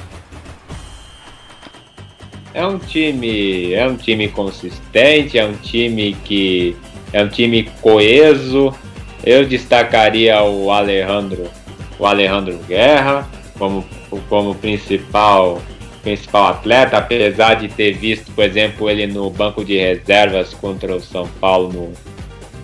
É 2.53 2.65
um 2.65 2.79
time, 2.79 3.73
é 3.73 3.85
um 3.85 3.97
time 3.97 4.29
consistente, 4.29 5.38
é 5.38 5.43
um 5.43 5.55
time 5.55 6.15
que 6.23 6.77
é 7.12 7.21
um 7.21 7.27
time 7.27 7.69
coeso, 7.81 8.73
eu 9.23 9.45
destacaria 9.45 10.41
o 10.43 10.71
Alejandro, 10.71 11.49
o 11.97 12.05
Alejandro 12.05 12.57
Guerra 12.67 13.27
como, 13.57 13.85
como 14.29 14.55
principal 14.55 15.61
principal 16.01 16.47
atleta, 16.47 16.97
apesar 16.97 17.55
de 17.55 17.69
ter 17.69 17.93
visto, 17.93 18.29
por 18.33 18.43
exemplo, 18.43 18.89
ele 18.89 19.07
no 19.07 19.29
banco 19.29 19.63
de 19.63 19.77
reservas 19.77 20.53
contra 20.53 20.93
o 20.93 20.99
São 20.99 21.27
Paulo 21.39 21.71
no, 21.71 21.93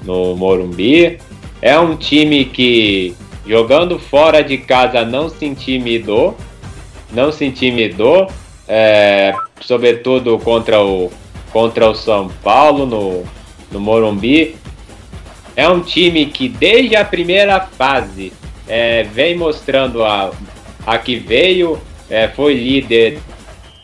no 0.03 0.35
Morumbi. 0.35 1.17
É 1.61 1.79
um 1.79 1.95
time 1.95 2.43
que 2.43 3.15
jogando 3.47 3.97
fora 3.97 4.43
de 4.43 4.57
casa 4.57 5.05
não 5.05 5.29
se 5.29 5.45
intimidou, 5.45 6.35
não 7.11 7.31
se 7.31 7.45
intimidou, 7.45 8.29
é, 8.67 9.33
sobretudo 9.61 10.37
contra 10.39 10.83
o, 10.83 11.09
contra 11.51 11.89
o 11.89 11.95
São 11.95 12.27
Paulo 12.43 12.85
no, 12.85 13.23
no 13.71 13.79
Morumbi. 13.79 14.57
É 15.59 15.67
um 15.67 15.81
time 15.81 16.27
que 16.27 16.47
desde 16.47 16.95
a 16.95 17.03
primeira 17.03 17.59
fase 17.59 18.31
é, 18.65 19.03
vem 19.03 19.35
mostrando 19.35 20.05
a, 20.05 20.31
a 20.87 20.97
que 20.97 21.17
veio, 21.17 21.77
é, 22.09 22.29
foi 22.29 22.53
líder 22.53 23.19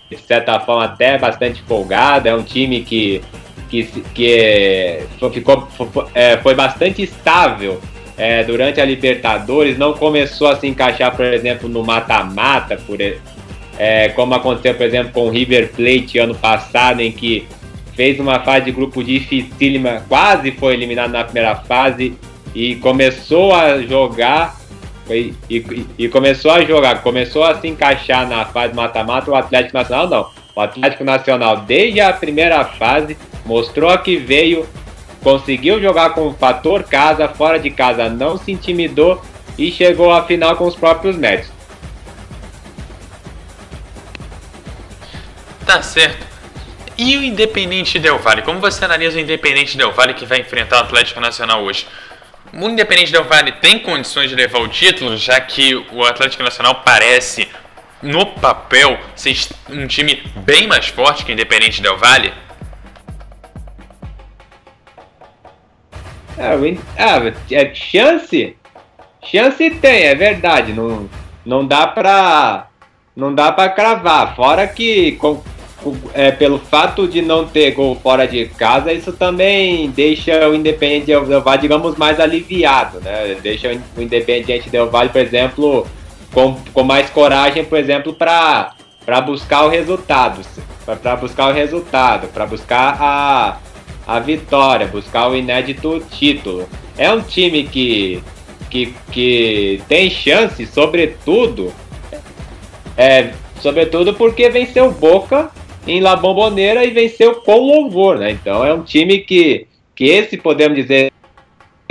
de 0.09 0.17
certa 0.19 0.57
forma 0.61 0.85
até 0.85 1.17
bastante 1.17 1.61
folgado. 1.63 2.29
É 2.29 2.33
um 2.33 2.43
time 2.43 2.79
que, 2.79 3.21
que, 3.69 3.83
que 4.13 4.39
é, 4.39 5.05
ficou, 5.33 5.67
foi, 5.67 6.05
é, 6.13 6.37
foi 6.37 6.55
bastante 6.55 7.03
estável 7.03 7.81
é, 8.17 8.41
durante 8.45 8.79
a 8.79 8.85
Libertadores. 8.85 9.77
Não 9.77 9.91
começou 9.91 10.47
a 10.47 10.55
se 10.55 10.67
encaixar, 10.67 11.13
por 11.13 11.25
exemplo, 11.25 11.67
no 11.67 11.83
mata-mata, 11.83 12.79
é, 13.77 14.07
como 14.15 14.33
aconteceu, 14.33 14.75
por 14.75 14.85
exemplo, 14.85 15.11
com 15.11 15.27
o 15.27 15.29
River 15.29 15.73
Plate 15.73 16.19
ano 16.19 16.35
passado, 16.35 17.01
em 17.01 17.11
que 17.11 17.45
fez 17.95 18.19
uma 18.19 18.39
fase 18.41 18.65
de 18.65 18.71
grupo 18.71 19.03
dificílima, 19.03 20.03
quase 20.07 20.51
foi 20.51 20.73
eliminado 20.73 21.11
na 21.11 21.23
primeira 21.23 21.55
fase 21.55 22.13
e 22.53 22.75
começou 22.75 23.53
a 23.53 23.81
jogar 23.81 24.59
e, 25.09 25.33
e, 25.49 25.87
e, 25.99 26.09
começou 26.09 26.51
a 26.51 26.63
jogar, 26.63 27.01
começou 27.03 27.43
a 27.43 27.59
se 27.59 27.67
encaixar 27.67 28.27
na 28.27 28.45
fase 28.45 28.73
mata-mata, 28.73 29.29
o 29.29 29.35
Atlético 29.35 29.77
Nacional 29.77 30.09
não. 30.09 30.29
O 30.55 30.61
Atlético 30.61 31.03
Nacional, 31.03 31.57
desde 31.57 31.99
a 31.99 32.11
primeira 32.11 32.63
fase, 32.65 33.15
mostrou 33.45 33.95
que 33.99 34.17
veio, 34.17 34.65
conseguiu 35.21 35.81
jogar 35.81 36.11
com 36.11 36.27
o 36.27 36.33
fator 36.33 36.83
casa, 36.83 37.27
fora 37.27 37.59
de 37.59 37.69
casa 37.69 38.09
não 38.09 38.37
se 38.37 38.51
intimidou 38.51 39.21
e 39.57 39.71
chegou 39.71 40.11
à 40.11 40.23
final 40.23 40.55
com 40.55 40.65
os 40.65 40.75
próprios 40.75 41.15
méritos. 41.15 41.51
Tá 45.65 45.81
certo. 45.81 46.34
E 46.97 47.17
o 47.17 47.23
Independente 47.23 47.99
Del 47.99 48.19
Vale? 48.19 48.41
Como 48.41 48.59
você 48.59 48.85
analisa 48.85 49.17
o 49.17 49.19
Independente 49.19 49.77
Del 49.77 49.91
Vale 49.91 50.13
que 50.13 50.25
vai 50.25 50.39
enfrentar 50.39 50.77
o 50.77 50.83
Atlético 50.85 51.19
Nacional 51.19 51.63
hoje? 51.63 51.85
O 52.53 52.69
Independente 52.69 53.11
Del 53.11 53.25
Vale 53.25 53.51
tem 53.53 53.79
condições 53.79 54.29
de 54.29 54.35
levar 54.35 54.59
o 54.59 54.67
título, 54.69 55.17
já 55.17 55.39
que 55.41 55.75
o 55.91 56.05
Atlético 56.05 56.41
Nacional 56.41 56.83
parece, 56.85 57.49
no 58.01 58.25
papel, 58.25 58.97
ser 59.13 59.35
um 59.69 59.85
time 59.87 60.23
bem 60.37 60.67
mais 60.67 60.87
forte 60.87 61.25
que 61.25 61.31
o 61.31 61.33
Independente 61.33 61.81
Del 61.81 61.97
Vale? 61.97 62.33
Ah, 66.37 66.55
é, 67.51 67.73
chance? 67.73 68.55
Chance 69.23 69.69
tem, 69.69 70.03
é 70.03 70.15
verdade. 70.15 70.71
Não, 70.71 71.09
não 71.45 71.65
dá 71.65 71.87
pra. 71.87 72.67
Não 73.15 73.33
dá 73.33 73.51
pra 73.51 73.69
cravar. 73.69 74.35
Fora 74.35 74.67
que 74.67 75.13
é, 76.13 76.31
pelo 76.31 76.57
fato 76.57 77.07
de 77.07 77.21
não 77.21 77.47
ter 77.47 77.71
gol 77.71 77.95
fora 77.95 78.27
de 78.27 78.45
casa, 78.45 78.93
isso 78.93 79.11
também 79.13 79.89
deixa 79.89 80.47
o 80.47 80.55
Independiente 80.55 81.07
Del 81.07 81.41
Valle, 81.41 81.61
digamos, 81.61 81.95
mais 81.95 82.19
aliviado, 82.19 82.99
né? 83.01 83.35
Deixa 83.41 83.69
o 83.97 84.01
Independiente 84.01 84.69
Del 84.69 84.89
Valle, 84.89 85.09
por 85.09 85.21
exemplo, 85.21 85.87
com, 86.33 86.55
com 86.73 86.83
mais 86.83 87.09
coragem, 87.09 87.65
por 87.65 87.77
exemplo, 87.77 88.13
para 88.13 88.73
buscar 89.25 89.65
o 89.65 89.69
resultado, 89.69 90.41
para 90.85 91.15
buscar 91.15 91.49
o 91.49 91.53
resultado, 91.53 92.27
para 92.29 92.45
buscar 92.45 92.97
a, 92.99 93.57
a 94.07 94.19
vitória, 94.19 94.87
buscar 94.87 95.29
o 95.29 95.35
inédito 95.35 96.03
título. 96.11 96.67
É 96.97 97.11
um 97.11 97.21
time 97.21 97.63
que, 97.63 98.23
que, 98.69 98.95
que 99.11 99.81
tem 99.87 100.09
chance, 100.09 100.65
sobretudo, 100.65 101.73
é, 102.97 103.31
sobretudo 103.61 104.13
porque 104.13 104.49
venceu 104.49 104.91
Boca 104.91 105.51
em 105.87 105.99
La 105.99 106.15
Bombonera 106.15 106.83
e 106.83 106.91
venceu 106.91 107.35
com 107.35 107.57
louvor, 107.57 108.17
né? 108.17 108.31
Então 108.31 108.65
é 108.65 108.73
um 108.73 108.83
time 108.83 109.19
que, 109.19 109.67
que 109.95 110.05
esse 110.05 110.37
podemos 110.37 110.75
dizer 110.75 111.11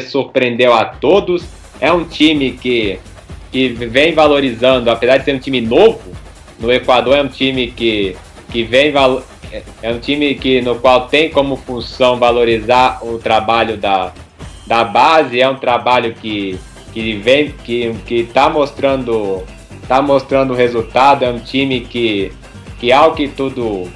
surpreendeu 0.00 0.72
a 0.74 0.84
todos. 0.84 1.44
É 1.80 1.92
um 1.92 2.04
time 2.04 2.52
que, 2.52 2.98
que 3.52 3.68
vem 3.68 4.12
valorizando, 4.12 4.90
apesar 4.90 5.18
de 5.18 5.24
ser 5.24 5.34
um 5.34 5.38
time 5.38 5.60
novo, 5.60 6.00
no 6.58 6.72
Equador 6.72 7.16
é 7.16 7.22
um 7.22 7.28
time 7.28 7.68
que, 7.68 8.16
que 8.50 8.62
vem 8.62 8.92
é 9.82 9.92
um 9.92 9.98
time 9.98 10.34
que 10.34 10.60
no 10.60 10.76
qual 10.76 11.06
tem 11.06 11.30
como 11.30 11.56
função 11.56 12.16
valorizar 12.16 13.00
o 13.02 13.18
trabalho 13.18 13.76
da, 13.76 14.12
da 14.66 14.82
base, 14.84 15.40
é 15.40 15.48
um 15.48 15.56
trabalho 15.56 16.14
que, 16.14 16.58
que 16.92 17.14
vem 17.14 17.52
que 17.64 17.94
que 18.06 18.14
está 18.20 18.48
mostrando 18.48 19.44
tá 19.86 20.00
mostrando 20.02 20.54
resultado, 20.54 21.24
é 21.24 21.30
um 21.30 21.38
time 21.38 21.80
que 21.80 22.32
que 22.78 22.92
ao 22.92 23.14
que 23.14 23.28
tudo 23.28 23.88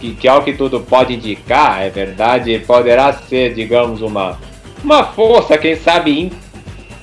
que, 0.00 0.14
que 0.14 0.28
ao 0.28 0.42
que 0.42 0.52
tudo 0.52 0.80
pode 0.80 1.14
indicar, 1.14 1.82
é 1.82 1.90
verdade, 1.90 2.58
poderá 2.60 3.12
ser, 3.12 3.54
digamos, 3.54 4.02
uma 4.02 4.38
uma 4.82 5.04
força, 5.04 5.56
quem 5.56 5.76
sabe 5.76 6.30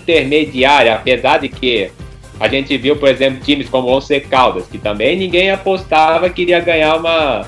intermediária, 0.01 0.94
apesar 0.94 1.40
de 1.40 1.50
que 1.50 1.92
a 2.40 2.48
gente 2.48 2.78
viu, 2.78 2.96
por 2.96 3.10
exemplo, 3.10 3.40
times 3.42 3.70
como 3.70 3.88
o 3.88 3.98
Once 3.98 4.20
Caldas, 4.22 4.68
que 4.68 4.78
também 4.78 5.18
ninguém 5.18 5.51
apostava 5.51 6.30
que 6.30 6.44
iria 6.44 6.60
ganhar 6.60 6.96
uma 6.98 7.46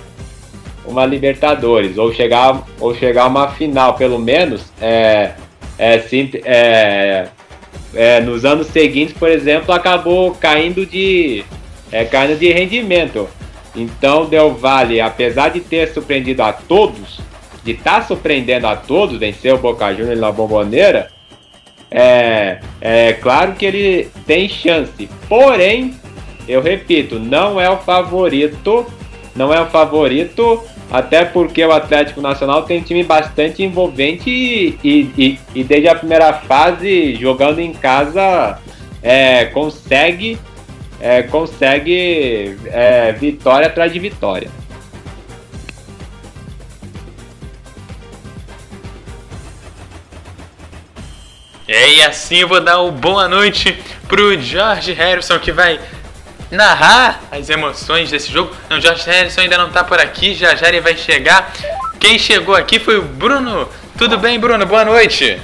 uma 0.85 1.05
Libertadores 1.05 1.97
ou 1.97 2.13
chegar 2.13 2.63
ou 2.79 2.93
chegar 2.93 3.23
a 3.23 3.27
uma 3.27 3.47
final, 3.49 3.93
pelo 3.93 4.19
menos, 4.19 4.71
é, 4.81 5.31
é, 5.77 5.99
sim, 5.99 6.29
é, 6.43 7.27
é, 7.93 8.19
nos 8.19 8.43
anos 8.43 8.67
seguintes, 8.67 9.15
por 9.17 9.29
exemplo, 9.29 9.73
acabou 9.73 10.31
caindo 10.31 10.85
de 10.85 11.43
é, 11.91 12.03
caindo 12.05 12.37
de 12.37 12.51
rendimento. 12.51 13.27
Então, 13.75 14.25
Del 14.25 14.51
Valle, 14.51 15.01
apesar 15.01 15.49
de 15.49 15.59
ter 15.59 15.91
surpreendido 15.93 16.43
a 16.43 16.53
todos, 16.53 17.19
de 17.63 17.71
estar 17.71 18.01
tá 18.01 18.07
surpreendendo 18.07 18.67
a 18.67 18.75
todos, 18.75 19.17
venceu 19.17 19.55
o 19.55 19.59
Boca 19.59 19.93
Juniors 19.93 20.19
na 20.19 20.31
Bomboneira, 20.31 21.09
é, 21.89 22.59
é 22.81 23.13
claro 23.13 23.53
que 23.53 23.65
ele 23.65 24.09
tem 24.25 24.47
chance. 24.49 25.09
Porém, 25.27 25.95
eu 26.47 26.61
repito, 26.61 27.19
não 27.19 27.59
é 27.59 27.69
o 27.69 27.77
favorito, 27.77 28.85
não 29.35 29.53
é 29.53 29.61
o 29.61 29.67
favorito, 29.67 30.61
até 30.91 31.25
porque 31.25 31.63
o 31.63 31.71
Atlético 31.71 32.21
Nacional 32.21 32.63
tem 32.63 32.79
um 32.79 32.83
time 32.83 33.03
bastante 33.03 33.63
envolvente 33.63 34.29
e, 34.29 34.77
e, 34.83 35.39
e 35.55 35.63
desde 35.63 35.87
a 35.87 35.95
primeira 35.95 36.33
fase, 36.33 37.15
jogando 37.15 37.59
em 37.59 37.73
casa, 37.73 38.59
é, 39.01 39.45
consegue 39.45 40.37
é, 41.03 41.21
consegue 41.21 42.57
é, 42.67 43.11
vitória 43.11 43.67
atrás 43.67 43.91
de 43.91 43.99
vitória. 43.99 44.49
É, 51.67 51.89
e 51.95 52.01
assim 52.03 52.37
eu 52.37 52.47
vou 52.47 52.61
dar 52.61 52.79
o 52.79 52.89
boa 52.89 53.27
noite 53.27 53.77
pro 54.07 54.39
George 54.39 54.93
Harrison 54.93 55.37
que 55.39 55.51
vai 55.51 55.77
narrar 56.49 57.21
as 57.29 57.49
emoções 57.49 58.09
desse 58.09 58.31
jogo. 58.31 58.55
Não, 58.69 58.79
George 58.79 59.05
Harrison 59.05 59.41
ainda 59.41 59.57
não 59.57 59.69
tá 59.71 59.83
por 59.83 59.99
aqui, 59.99 60.33
já 60.33 60.55
já 60.55 60.69
ele 60.69 60.79
vai 60.79 60.95
chegar. 60.95 61.51
Quem 61.99 62.17
chegou 62.17 62.55
aqui 62.55 62.79
foi 62.79 62.97
o 62.97 63.01
Bruno. 63.01 63.67
Tudo 63.97 64.17
bem, 64.17 64.39
Bruno? 64.39 64.65
Boa 64.65 64.85
noite. 64.85 65.37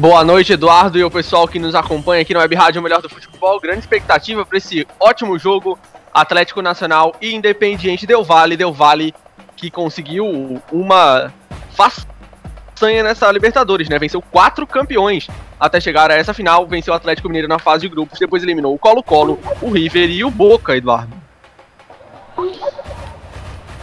Boa 0.00 0.24
noite, 0.24 0.54
Eduardo 0.54 0.98
e 0.98 1.04
o 1.04 1.10
pessoal 1.10 1.46
que 1.46 1.58
nos 1.58 1.74
acompanha 1.74 2.22
aqui 2.22 2.32
no 2.32 2.40
Web 2.40 2.54
Rádio 2.54 2.80
Melhor 2.80 3.02
do 3.02 3.08
Futebol. 3.10 3.60
Grande 3.60 3.80
expectativa 3.80 4.46
para 4.46 4.56
esse 4.56 4.86
ótimo 4.98 5.38
jogo 5.38 5.78
Atlético 6.10 6.62
Nacional 6.62 7.14
e 7.20 7.34
Independiente 7.34 8.06
Del 8.06 8.24
Vale. 8.24 8.56
Del 8.56 8.72
Vale 8.72 9.14
que 9.54 9.70
conseguiu 9.70 10.58
uma 10.72 11.30
façanha 11.76 13.02
nessa 13.02 13.30
Libertadores, 13.30 13.90
né? 13.90 13.98
Venceu 13.98 14.22
quatro 14.22 14.66
campeões 14.66 15.28
até 15.60 15.78
chegar 15.78 16.10
a 16.10 16.14
essa 16.14 16.32
final. 16.32 16.66
Venceu 16.66 16.94
o 16.94 16.96
Atlético 16.96 17.28
Mineiro 17.28 17.46
na 17.46 17.58
fase 17.58 17.82
de 17.82 17.90
grupos, 17.90 18.18
depois 18.18 18.42
eliminou 18.42 18.74
o 18.74 18.78
Colo-Colo, 18.78 19.38
o 19.60 19.70
River 19.70 20.08
e 20.08 20.24
o 20.24 20.30
Boca, 20.30 20.74
Eduardo. 20.74 21.12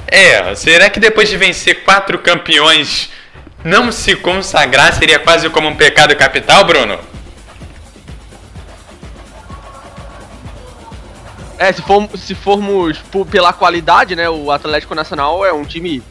É, 0.07 0.55
será 0.55 0.89
que 0.89 0.99
depois 0.99 1.29
de 1.29 1.37
vencer 1.37 1.83
quatro 1.83 2.17
campeões 2.17 3.11
não 3.67 3.91
se 3.91 4.15
consagrar 4.15 4.93
seria 4.93 5.19
quase 5.19 5.49
como 5.49 5.67
um 5.67 5.75
pecado 5.75 6.15
capital, 6.15 6.63
Bruno? 6.63 6.97
É, 11.59 11.73
se, 11.73 11.81
for, 11.81 12.07
se 12.15 12.33
formos 12.33 12.97
pela 13.29 13.51
qualidade, 13.51 14.15
né, 14.15 14.29
o 14.29 14.51
Atlético 14.51 14.95
Nacional 14.95 15.45
é 15.45 15.51
um 15.51 15.65
time 15.65 16.01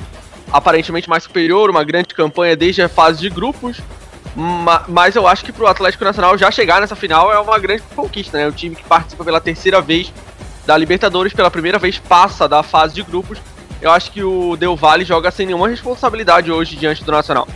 aparentemente 0.52 1.08
mais 1.08 1.22
superior, 1.22 1.70
uma 1.70 1.82
grande 1.82 2.14
campanha 2.14 2.54
desde 2.54 2.82
a 2.82 2.90
fase 2.90 3.20
de 3.20 3.30
grupos, 3.30 3.80
mas 4.86 5.16
eu 5.16 5.26
acho 5.26 5.42
que 5.42 5.52
pro 5.52 5.66
Atlético 5.66 6.04
Nacional 6.04 6.36
já 6.36 6.50
chegar 6.50 6.80
nessa 6.80 6.94
final 6.94 7.32
é 7.32 7.38
uma 7.38 7.58
grande 7.58 7.82
conquista, 7.94 8.36
né? 8.36 8.46
O 8.46 8.52
time 8.52 8.76
que 8.76 8.84
participa 8.84 9.24
pela 9.24 9.40
terceira 9.40 9.80
vez 9.80 10.12
da 10.66 10.76
Libertadores, 10.76 11.32
pela 11.32 11.50
primeira 11.50 11.78
vez 11.78 11.98
passa 11.98 12.46
da 12.46 12.62
fase 12.62 12.94
de 12.94 13.02
grupos 13.02 13.38
eu 13.86 13.92
acho 13.92 14.10
que 14.10 14.22
o 14.22 14.56
Del 14.56 14.74
Valle 14.74 15.04
joga 15.04 15.30
sem 15.30 15.46
nenhuma 15.46 15.68
responsabilidade 15.68 16.50
hoje 16.50 16.76
diante 16.76 17.04
do 17.04 17.12
Nacional. 17.12 17.46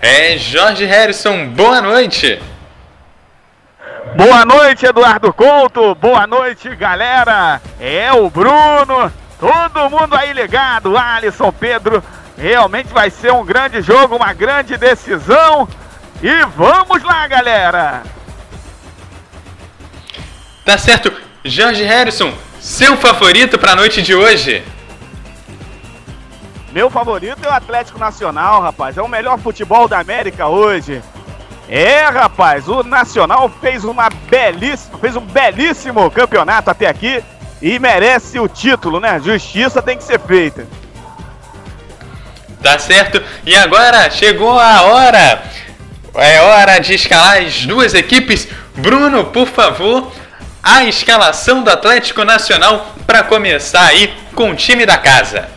É, 0.00 0.36
Jorge 0.36 0.84
Harrison, 0.84 1.48
boa 1.48 1.80
noite. 1.80 2.40
Boa 4.14 4.44
noite, 4.44 4.84
Eduardo 4.84 5.32
Couto. 5.32 5.94
Boa 5.94 6.26
noite, 6.26 6.74
galera. 6.76 7.62
É 7.80 8.12
o 8.12 8.28
Bruno. 8.28 9.10
Todo 9.40 9.88
mundo 9.88 10.14
aí 10.14 10.34
ligado. 10.34 10.98
Alisson, 10.98 11.50
Pedro. 11.50 12.04
Realmente 12.36 12.92
vai 12.92 13.08
ser 13.08 13.32
um 13.32 13.44
grande 13.44 13.80
jogo, 13.80 14.16
uma 14.16 14.34
grande 14.34 14.76
decisão. 14.76 15.66
E 16.22 16.44
vamos 16.56 17.02
lá, 17.02 17.26
galera. 17.26 18.02
Tá 20.64 20.76
certo. 20.76 21.12
Jorge 21.44 21.84
Harrison, 21.84 22.32
seu 22.62 22.96
favorito 22.96 23.58
para 23.58 23.72
a 23.72 23.76
noite 23.76 24.00
de 24.00 24.14
hoje? 24.14 24.62
Meu 26.72 26.88
favorito 26.88 27.44
é 27.44 27.48
o 27.48 27.52
Atlético 27.52 27.98
Nacional, 27.98 28.62
rapaz. 28.62 28.96
É 28.96 29.02
o 29.02 29.08
melhor 29.08 29.36
futebol 29.36 29.88
da 29.88 29.98
América 29.98 30.46
hoje. 30.46 31.02
É, 31.68 32.04
rapaz, 32.04 32.68
o 32.68 32.84
Nacional 32.84 33.50
fez 33.60 33.82
uma 33.82 34.08
belíssima, 34.30 34.96
fez 34.98 35.16
um 35.16 35.20
belíssimo 35.20 36.08
campeonato 36.10 36.70
até 36.70 36.86
aqui 36.86 37.22
e 37.60 37.80
merece 37.80 38.38
o 38.38 38.46
título, 38.46 39.00
né? 39.00 39.20
Justiça 39.20 39.82
tem 39.82 39.96
que 39.96 40.04
ser 40.04 40.20
feita. 40.20 40.64
Tá 42.62 42.78
certo. 42.78 43.20
E 43.44 43.56
agora 43.56 44.08
chegou 44.08 44.56
a 44.56 44.82
hora. 44.82 45.42
É 46.14 46.40
hora 46.40 46.78
de 46.78 46.94
escalar 46.94 47.42
as 47.42 47.66
duas 47.66 47.92
equipes. 47.92 48.46
Bruno, 48.76 49.24
por 49.24 49.48
favor, 49.48 50.12
a 50.62 50.84
escalação 50.84 51.64
do 51.64 51.70
Atlético 51.70 52.22
Nacional 52.24 52.94
para 53.04 53.24
começar 53.24 53.84
aí 53.84 54.14
com 54.32 54.52
o 54.52 54.54
time 54.54 54.86
da 54.86 54.96
casa. 54.96 55.48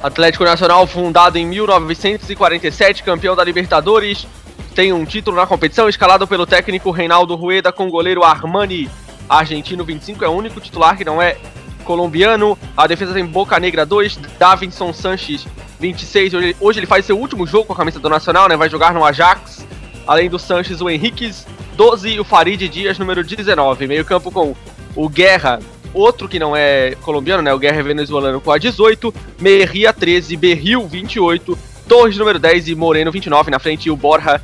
Atlético 0.00 0.44
Nacional, 0.44 0.86
fundado 0.86 1.38
em 1.38 1.46
1947, 1.46 3.02
campeão 3.02 3.34
da 3.34 3.42
Libertadores, 3.42 4.26
tem 4.74 4.92
um 4.92 5.04
título 5.04 5.36
na 5.36 5.46
competição, 5.46 5.88
escalado 5.88 6.26
pelo 6.26 6.46
técnico 6.46 6.90
Reinaldo 6.90 7.34
Rueda 7.34 7.72
com 7.72 7.88
o 7.88 7.90
goleiro 7.90 8.22
Armani, 8.22 8.88
argentino 9.28 9.84
25, 9.84 10.24
é 10.24 10.28
o 10.28 10.32
único 10.32 10.60
titular 10.60 10.96
que 10.96 11.04
não 11.04 11.20
é 11.20 11.36
colombiano. 11.84 12.56
A 12.76 12.86
defesa 12.86 13.12
tem 13.12 13.26
Boca 13.26 13.58
Negra 13.58 13.84
2, 13.84 14.16
Davinson 14.38 14.92
Sanches 14.92 15.46
26. 15.80 16.32
Hoje 16.60 16.78
ele 16.78 16.86
faz 16.86 17.04
seu 17.04 17.18
último 17.18 17.46
jogo 17.46 17.66
com 17.66 17.72
a 17.72 17.76
camisa 17.76 17.98
do 17.98 18.08
Nacional, 18.08 18.48
né? 18.48 18.56
Vai 18.56 18.70
jogar 18.70 18.94
no 18.94 19.04
Ajax. 19.04 19.66
Além 20.06 20.30
do 20.30 20.38
Sanches, 20.38 20.80
o 20.80 20.88
Henriquez 20.88 21.46
12 21.76 22.08
e 22.10 22.20
o 22.20 22.24
Farid 22.24 22.68
Dias, 22.68 22.98
número 22.98 23.24
19. 23.24 23.86
Meio 23.86 24.04
campo 24.04 24.30
com 24.30 24.54
o 24.94 25.08
Guerra, 25.08 25.58
outro 25.94 26.28
que 26.28 26.38
não 26.38 26.54
é 26.54 26.94
colombiano, 27.02 27.42
né? 27.42 27.52
O 27.52 27.58
Guerra 27.58 27.80
é 27.80 27.82
venezuelano 27.82 28.40
com 28.40 28.50
a 28.50 28.58
18. 28.58 29.14
Merria 29.40 29.92
13, 29.92 30.36
Berril 30.36 30.86
28. 30.86 31.58
Torres 31.88 32.16
número 32.16 32.38
10 32.38 32.68
e 32.68 32.74
Moreno 32.74 33.10
29 33.10 33.50
na 33.50 33.58
frente. 33.58 33.90
O 33.90 33.96
Borja, 33.96 34.40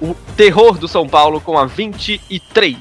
o 0.00 0.14
terror 0.36 0.78
do 0.78 0.88
São 0.88 1.08
Paulo 1.08 1.40
com 1.40 1.58
a 1.58 1.66
23. 1.66 2.76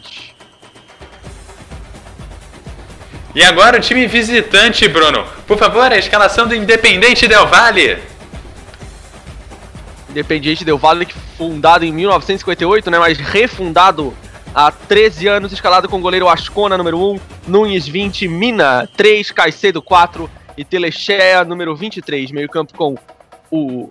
E 3.35 3.43
agora 3.43 3.77
o 3.77 3.81
time 3.81 4.07
visitante, 4.07 4.87
Bruno. 4.87 5.23
Por 5.45 5.57
favor, 5.57 5.91
a 5.91 5.97
escalação 5.97 6.47
do 6.47 6.55
Independente 6.55 7.27
Del 7.27 7.45
Valle. 7.47 7.99
Independente 10.09 10.65
Del 10.65 10.77
Valle, 10.77 11.07
fundado 11.37 11.85
em 11.85 11.91
1958, 11.91 12.89
né, 12.89 12.97
mas 12.97 13.17
refundado 13.17 14.13
há 14.53 14.71
13 14.71 15.27
anos, 15.27 15.51
escalado 15.51 15.87
com 15.87 16.01
goleiro 16.01 16.27
Ascona, 16.27 16.77
número 16.77 16.99
1, 16.99 17.19
Nunes 17.47 17.87
20, 17.87 18.27
Mina 18.27 18.87
3, 18.97 19.31
Caicedo 19.31 19.81
4 19.81 20.29
e 20.57 20.65
Telechea, 20.65 21.43
número 21.43 21.75
23. 21.75 22.31
Meio 22.31 22.49
campo 22.49 22.73
com 22.75 22.95
o 23.51 23.89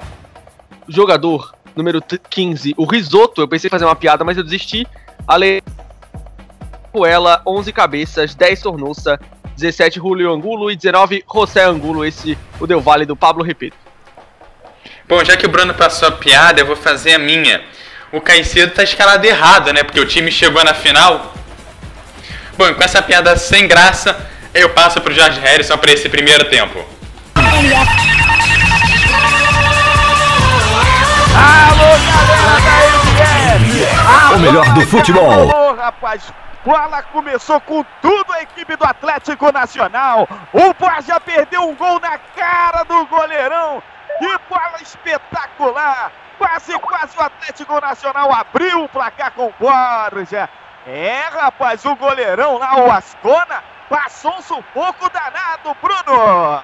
jogador 0.88 1.54
número 1.74 2.02
15, 2.02 2.74
o 2.76 2.84
Risoto. 2.84 3.40
Eu 3.40 3.48
pensei 3.48 3.68
em 3.68 3.70
fazer 3.70 3.84
uma 3.84 3.96
piada, 3.96 4.24
mas 4.24 4.36
eu 4.36 4.44
desisti. 4.44 4.86
Ale 5.26 5.62
ela 7.06 7.40
11 7.46 7.72
cabeças, 7.72 8.34
10 8.34 8.62
Tornoça, 8.62 9.20
17 9.56 9.98
Julio 9.98 10.32
Angulo 10.32 10.70
e 10.70 10.76
19 10.76 11.24
José 11.32 11.64
Angulo, 11.64 12.04
esse 12.04 12.36
o 12.60 12.66
Del 12.66 12.80
Valle 12.80 13.06
do 13.06 13.16
Pablo 13.16 13.44
Repeto. 13.44 13.87
Bom, 15.08 15.24
já 15.24 15.38
que 15.38 15.46
o 15.46 15.48
Bruno 15.48 15.72
passou 15.72 16.06
a 16.06 16.12
piada, 16.12 16.60
eu 16.60 16.66
vou 16.66 16.76
fazer 16.76 17.14
a 17.14 17.18
minha. 17.18 17.64
O 18.12 18.20
Caicedo 18.20 18.74
tá 18.74 18.82
escalado 18.82 19.26
errado, 19.26 19.72
né? 19.72 19.82
Porque 19.82 19.98
o 19.98 20.04
time 20.04 20.30
chegou 20.30 20.62
na 20.62 20.74
final. 20.74 21.32
Bom, 22.58 22.74
com 22.74 22.84
essa 22.84 23.00
piada 23.00 23.34
sem 23.38 23.66
graça, 23.66 24.28
eu 24.52 24.68
passo 24.68 25.00
pro 25.00 25.14
Jorge 25.14 25.40
Harrison 25.40 25.78
para 25.78 25.92
esse 25.92 26.10
primeiro 26.10 26.44
tempo. 26.50 26.84
Alô, 31.34 31.90
galera 32.06 32.60
da 32.66 33.56
MF! 33.56 34.34
O 34.34 34.38
melhor 34.40 34.74
do 34.74 34.86
futebol. 34.86 35.74
Rapaz! 35.74 36.22
Bola 36.66 37.02
começou 37.04 37.58
com 37.62 37.82
tudo 38.02 38.30
a 38.30 38.42
equipe 38.42 38.76
do 38.76 38.84
Atlético 38.84 39.50
Nacional. 39.50 40.28
O 40.52 40.74
Borja 40.74 41.18
perdeu 41.18 41.62
um 41.62 41.74
gol 41.74 41.98
na 41.98 42.18
cara 42.18 42.84
do 42.84 43.06
goleirão. 43.06 43.82
Que 44.18 44.38
bola 44.48 44.82
espetacular! 44.82 46.12
Quase, 46.38 46.78
quase 46.78 47.16
o 47.18 47.22
Atlético 47.22 47.80
Nacional 47.80 48.32
abriu 48.32 48.84
o 48.84 48.88
placar 48.88 49.32
com 49.32 49.46
o 49.46 49.54
Borja. 49.58 50.48
É, 50.86 51.22
rapaz, 51.32 51.84
o 51.84 51.96
goleirão 51.96 52.58
lá, 52.58 52.76
o 52.76 52.90
Ascona, 52.90 53.62
passou 53.88 54.34
um 54.36 54.42
sufoco 54.42 55.10
danado, 55.10 55.76
Bruno. 55.82 56.62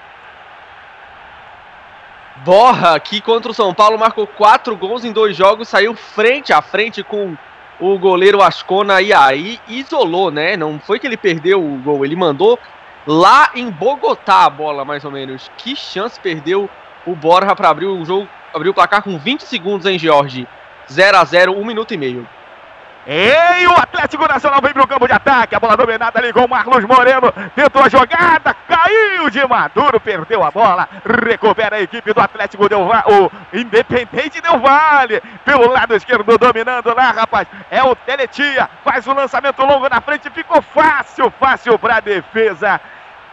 Borra, 2.37 2.99
que 3.01 3.21
contra 3.21 3.51
o 3.51 3.55
São 3.55 3.73
Paulo 3.75 3.99
marcou 3.99 4.27
quatro 4.27 4.77
gols 4.77 5.05
em 5.05 5.12
dois 5.12 5.37
jogos, 5.37 5.69
saiu 5.69 5.95
frente 5.95 6.53
a 6.53 6.61
frente 6.62 7.03
com 7.03 7.37
o 7.81 7.99
goleiro 7.99 8.43
Ascona 8.43 9.01
e 9.01 9.12
aí 9.12 9.61
isolou, 9.69 10.31
né? 10.31 10.57
Não 10.57 10.79
foi 10.79 10.99
que 10.99 11.07
ele 11.07 11.17
perdeu 11.17 11.64
o 11.64 11.79
gol, 11.79 12.05
ele 12.05 12.17
mandou 12.17 12.59
lá 13.07 13.51
em 13.55 13.71
Bogotá 13.71 14.45
a 14.45 14.51
bola, 14.51 14.85
mais 14.85 15.05
ou 15.05 15.11
menos. 15.11 15.51
Que 15.57 15.75
chance 15.75 16.19
perdeu 16.19 16.69
o 17.07 17.14
Borja 17.14 17.55
para 17.55 17.69
abrir 17.69 17.87
o 17.87 18.05
jogo, 18.05 18.29
abrir 18.53 18.69
o 18.69 18.75
placar 18.75 19.03
com 19.03 19.19
20 19.19 19.43
segundos 19.43 19.87
em 19.87 19.99
George. 19.99 20.47
0 20.90 21.17
a 21.17 21.25
0 21.25 21.53
um 21.53 21.64
minuto 21.64 21.95
e 21.95 21.97
meio. 21.97 22.27
Ei, 23.07 23.67
o 23.67 23.73
Atlético 23.73 24.27
Nacional 24.27 24.62
vem 24.62 24.73
pro 24.73 24.87
campo 24.87 25.07
de 25.07 25.12
ataque. 25.12 25.55
A 25.55 25.61
bola 25.61 25.77
dominada 25.77 26.19
ali 26.19 26.33
com 26.33 26.45
o 26.45 26.49
Marlos 26.49 26.85
Moreno. 26.85 27.31
Tentou 27.55 27.83
a 27.83 27.88
jogada, 27.88 28.55
caiu 28.67 29.29
de 29.29 29.47
Maduro, 29.47 30.01
perdeu 30.01 30.43
a 30.43 30.51
bola. 30.51 30.88
Recupera 31.05 31.77
a 31.77 31.83
equipe 31.83 32.14
do 32.14 32.21
Atlético 32.21 32.67
Del. 32.67 32.81
O 32.81 33.31
Independente 33.53 34.40
Del 34.40 34.59
Vale. 34.59 35.23
Pelo 35.45 35.71
lado 35.71 35.95
esquerdo, 35.95 36.38
dominando 36.38 36.95
lá, 36.95 37.11
rapaz. 37.11 37.47
É 37.71 37.83
o 37.83 37.95
Teletia. 37.95 38.71
Faz 38.83 39.07
o 39.07 39.12
lançamento 39.12 39.62
longo 39.62 39.87
na 39.88 40.01
frente. 40.01 40.31
Ficou 40.31 40.62
fácil, 40.62 41.31
fácil 41.38 41.79
pra 41.79 42.01
defesa. 42.01 42.81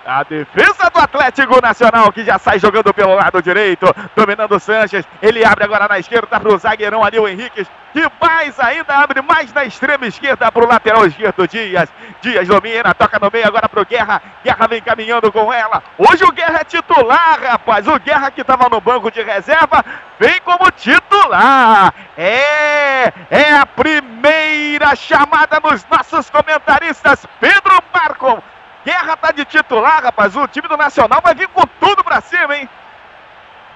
A 0.06 0.24
defesa 0.24 0.90
do 0.90 1.00
Atlético 1.00 1.62
Nacional 1.62 2.12
que 2.12 2.24
já 2.24 2.40
sai 2.40 2.58
jogando 2.58 2.92
pelo 2.92 3.14
lado 3.14 3.42
direito, 3.42 3.86
dominando 4.16 4.56
o 4.56 4.60
Sanches. 4.60 5.06
Ele 5.22 5.46
abre 5.46 5.64
agora 5.64 5.88
na 5.88 6.00
esquerda 6.00 6.40
para 6.40 6.52
o 6.52 6.58
zagueirão 6.58 7.04
ali, 7.04 7.20
o 7.20 7.28
Henrique, 7.28 7.68
que 7.94 8.12
mais 8.20 8.60
ainda 8.60 8.96
abre 8.96 9.22
mais 9.22 9.54
na 9.54 9.64
extrema 9.64 10.08
esquerda 10.08 10.52
para 10.52 10.64
o 10.64 10.68
lateral 10.68 11.06
esquerdo 11.06 11.48
Dias. 11.48 11.88
Dias 12.20 12.48
domina, 12.48 12.96
toca 12.96 13.20
no 13.20 13.30
meio 13.32 13.48
agora 13.48 13.70
para 13.70 13.82
o 13.82 13.86
Guerra. 13.86 14.22
Guerra 14.44 14.68
vem 14.68 14.82
caminhando 14.82 15.32
com 15.32 15.54
ela. 15.54 15.84
Hoje 15.98 16.24
o 16.24 16.32
Guerra 16.32 16.62
é 16.62 16.64
titular, 16.64 17.40
rapaz. 17.40 17.88
O 17.88 18.00
Guerra 18.00 18.32
que 18.32 18.42
estava 18.42 18.70
no 18.70 18.82
banco 18.82 19.12
de 19.12 19.22
reserva 19.22 19.86
vem 20.20 20.42
como 20.44 20.72
titular. 20.72 21.94
É, 22.18 23.14
é 23.30 23.52
a 23.54 23.68
primeira 23.68 24.96
chamada 24.96 25.60
nos 25.64 25.86
nossos 25.86 26.28
comentaristas. 26.30 27.24
Pedro 27.40 27.84
Marcon 27.94 28.42
Guerra 28.86 29.16
tá 29.16 29.32
de 29.32 29.46
titular, 29.46 30.04
rapaz. 30.04 30.36
O 30.36 30.48
time 30.48 30.68
do 30.68 30.78
Nacional 30.78 31.22
vai 31.24 31.36
vir 31.36 31.48
com 31.50 31.64
tudo 31.80 32.04
pra 32.04 32.22
cima, 32.22 32.58
hein? 32.58 32.70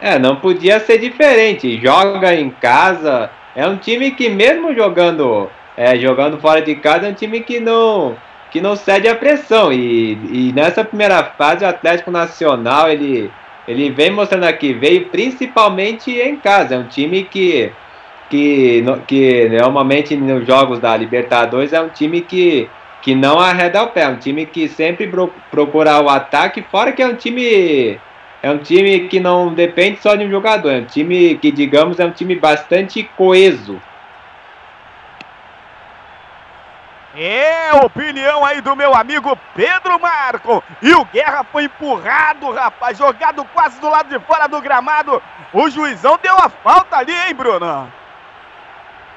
É, 0.02 0.20
não 0.20 0.38
podia 0.38 0.80
ser 0.80 0.98
diferente. 0.98 1.80
Joga 1.82 2.34
em 2.34 2.50
casa. 2.50 3.30
É 3.56 3.68
um 3.68 3.78
time 3.78 4.12
que 4.12 4.30
mesmo 4.30 4.74
jogando, 4.74 5.50
é, 5.78 5.96
jogando 5.98 6.40
fora 6.40 6.62
de 6.62 6.76
casa, 6.76 7.08
é 7.08 7.10
um 7.12 7.14
time 7.14 7.42
que 7.42 7.60
não 7.60 8.16
que 8.52 8.62
não 8.62 8.76
cede 8.76 9.08
a 9.08 9.16
pressão. 9.16 9.72
E, 9.72 10.14
e 10.14 10.54
nessa 10.54 10.84
primeira 10.84 11.24
fase 11.24 11.66
o 11.66 11.68
Atlético 11.68 12.10
Nacional 12.10 12.90
ele 12.90 13.32
ele 13.68 13.90
vem 13.90 14.12
mostrando 14.12 14.46
aqui, 14.46 14.74
veio 14.74 15.06
principalmente 15.10 16.12
em 16.12 16.36
casa. 16.36 16.76
É 16.76 16.78
um 16.78 16.88
time 16.88 17.24
que 17.24 17.72
que, 18.30 18.84
que 19.08 19.50
normalmente 19.50 20.16
nos 20.16 20.46
jogos 20.48 20.80
da 20.80 20.96
Libertadores 20.98 21.74
é 21.74 21.82
um 21.82 21.90
time 21.90 22.22
que 22.22 22.70
que 23.06 23.14
não 23.14 23.40
arreda 23.40 23.84
o 23.84 23.90
pé. 23.90 24.02
É 24.02 24.08
um 24.08 24.18
time 24.18 24.48
que 24.48 24.68
sempre 24.68 25.08
procura 25.52 26.02
o 26.02 26.10
ataque, 26.10 26.64
fora 26.64 26.92
que 26.92 27.04
é 27.04 27.08
um 27.08 27.14
time. 27.14 28.00
É 28.42 28.50
um 28.50 28.58
time 28.58 29.08
que 29.08 29.20
não 29.20 29.54
depende 29.54 30.02
só 30.02 30.16
de 30.16 30.26
um 30.26 30.30
jogador. 30.32 30.72
É 30.72 30.80
um 30.80 30.86
time 30.86 31.38
que, 31.38 31.52
digamos, 31.52 32.00
é 32.00 32.06
um 32.06 32.10
time 32.10 32.36
bastante 32.36 33.04
coeso. 33.16 33.80
É 37.16 37.76
opinião 37.76 38.44
aí 38.44 38.60
do 38.60 38.76
meu 38.76 38.96
amigo 38.96 39.38
Pedro 39.54 40.00
Marco. 40.00 40.64
E 40.82 40.92
o 40.96 41.06
Guerra 41.06 41.44
foi 41.44 41.66
empurrado, 41.66 42.52
rapaz, 42.52 42.98
jogado 42.98 43.46
quase 43.54 43.80
do 43.80 43.88
lado 43.88 44.10
de 44.10 44.20
fora 44.26 44.48
do 44.48 44.60
gramado. 44.60 45.22
O 45.54 45.70
juizão 45.70 46.18
deu 46.24 46.36
a 46.40 46.50
falta 46.50 46.98
ali, 46.98 47.14
hein, 47.14 47.36
Bruno? 47.36 47.88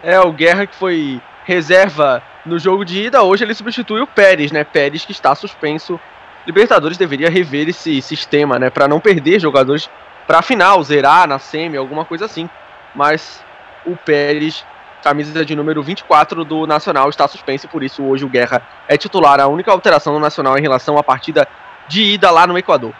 É, 0.02 0.20
o 0.20 0.30
Guerra 0.30 0.66
que 0.66 0.76
foi 0.76 1.22
reserva 1.48 2.22
no 2.44 2.58
jogo 2.58 2.84
de 2.84 3.04
ida, 3.04 3.22
hoje 3.22 3.42
ele 3.42 3.54
substitui 3.54 4.02
o 4.02 4.06
Pérez, 4.06 4.52
né? 4.52 4.64
Pérez 4.64 5.06
que 5.06 5.12
está 5.12 5.34
suspenso. 5.34 5.98
Libertadores 6.46 6.98
deveria 6.98 7.30
rever 7.30 7.70
esse 7.70 8.02
sistema, 8.02 8.58
né? 8.58 8.68
Para 8.68 8.86
não 8.86 9.00
perder 9.00 9.40
jogadores 9.40 9.88
para 10.26 10.40
a 10.40 10.42
final, 10.42 10.84
zerar 10.84 11.26
na 11.26 11.38
semi, 11.38 11.78
alguma 11.78 12.04
coisa 12.04 12.26
assim. 12.26 12.50
Mas 12.94 13.42
o 13.86 13.96
Pérez, 13.96 14.62
camisa 15.02 15.42
de 15.42 15.56
número 15.56 15.82
24 15.82 16.44
do 16.44 16.66
Nacional, 16.66 17.08
está 17.08 17.26
suspenso 17.26 17.64
e 17.64 17.70
por 17.70 17.82
isso 17.82 18.04
hoje 18.04 18.26
o 18.26 18.28
Guerra 18.28 18.60
é 18.86 18.98
titular. 18.98 19.40
A 19.40 19.46
única 19.46 19.72
alteração 19.72 20.12
do 20.12 20.20
Nacional 20.20 20.58
em 20.58 20.62
relação 20.62 20.98
à 20.98 21.02
partida 21.02 21.48
de 21.88 22.02
ida 22.02 22.30
lá 22.30 22.46
no 22.46 22.58
Equador. 22.58 22.92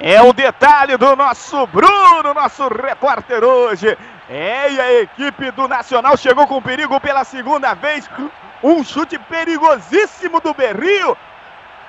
É 0.00 0.20
o 0.20 0.32
detalhe 0.32 0.96
do 0.96 1.14
nosso 1.14 1.68
Bruno, 1.68 2.34
nosso 2.34 2.66
repórter 2.66 3.44
hoje. 3.44 3.96
É, 4.28 4.70
e 4.70 4.80
a 4.80 4.92
equipe 5.02 5.50
do 5.52 5.68
Nacional 5.68 6.16
chegou 6.16 6.46
com 6.46 6.60
perigo 6.60 7.00
pela 7.00 7.24
segunda 7.24 7.74
vez. 7.74 8.08
Um 8.62 8.82
chute 8.82 9.18
perigosíssimo 9.18 10.40
do 10.40 10.52
Berrio. 10.52 11.16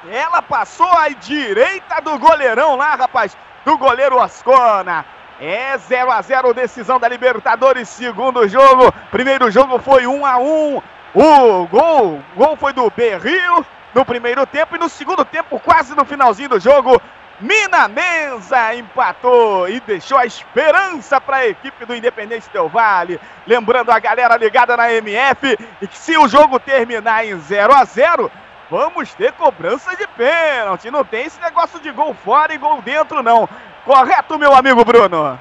Ela 0.09 0.41
passou 0.41 0.87
à 0.87 1.09
direita 1.09 1.99
do 2.01 2.17
goleirão 2.19 2.75
lá, 2.75 2.95
rapaz. 2.95 3.35
Do 3.65 3.77
goleiro 3.77 4.19
Ascona. 4.19 5.05
É 5.39 5.77
0 5.77 6.11
a 6.11 6.21
0 6.21 6.53
decisão 6.53 6.99
da 6.99 7.07
Libertadores, 7.07 7.89
segundo 7.89 8.47
jogo. 8.47 8.91
Primeiro 9.11 9.49
jogo 9.51 9.79
foi 9.79 10.07
1 10.07 10.25
a 10.25 10.37
1. 10.37 10.81
O 11.15 11.67
gol, 11.67 12.21
gol 12.35 12.55
foi 12.57 12.73
do 12.73 12.89
Berrio 12.91 13.65
no 13.93 14.05
primeiro 14.05 14.45
tempo 14.45 14.75
e 14.75 14.79
no 14.79 14.87
segundo 14.87 15.25
tempo, 15.25 15.59
quase 15.59 15.95
no 15.95 16.05
finalzinho 16.05 16.49
do 16.49 16.59
jogo, 16.59 17.01
Mina 17.39 17.87
Mensa 17.87 18.73
empatou 18.73 19.69
e 19.69 19.79
deixou 19.79 20.17
a 20.17 20.25
esperança 20.25 21.21
para 21.21 21.37
a 21.37 21.47
equipe 21.47 21.85
do 21.85 21.95
Independente 21.95 22.49
Del 22.51 22.67
Vale. 22.67 23.19
Lembrando 23.45 23.91
a 23.91 23.99
galera 23.99 24.35
ligada 24.37 24.75
na 24.75 24.91
MF 24.91 25.55
e 25.79 25.87
que 25.87 25.97
se 25.97 26.17
o 26.17 26.27
jogo 26.27 26.59
terminar 26.59 27.25
em 27.25 27.37
0 27.39 27.73
a 27.73 27.85
0 27.85 28.31
vamos 28.71 29.13
ter 29.13 29.33
cobrança 29.33 29.95
de 29.95 30.07
pênalti. 30.07 30.89
Não 30.89 31.05
tem 31.05 31.25
esse 31.25 31.39
negócio 31.39 31.79
de 31.79 31.91
gol 31.91 32.15
fora 32.15 32.53
e 32.53 32.57
gol 32.57 32.81
dentro, 32.81 33.21
não. 33.21 33.47
Correto, 33.85 34.39
meu 34.39 34.55
amigo 34.55 34.83
Bruno? 34.83 35.39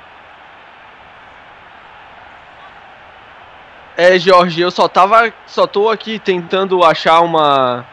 É, 3.97 4.19
Jorge, 4.19 4.61
eu 4.61 4.71
só 4.71 4.87
tava. 4.87 5.33
Só 5.47 5.67
tô 5.67 5.89
aqui 5.89 6.19
tentando 6.19 6.85
achar 6.85 7.21
uma 7.21 7.87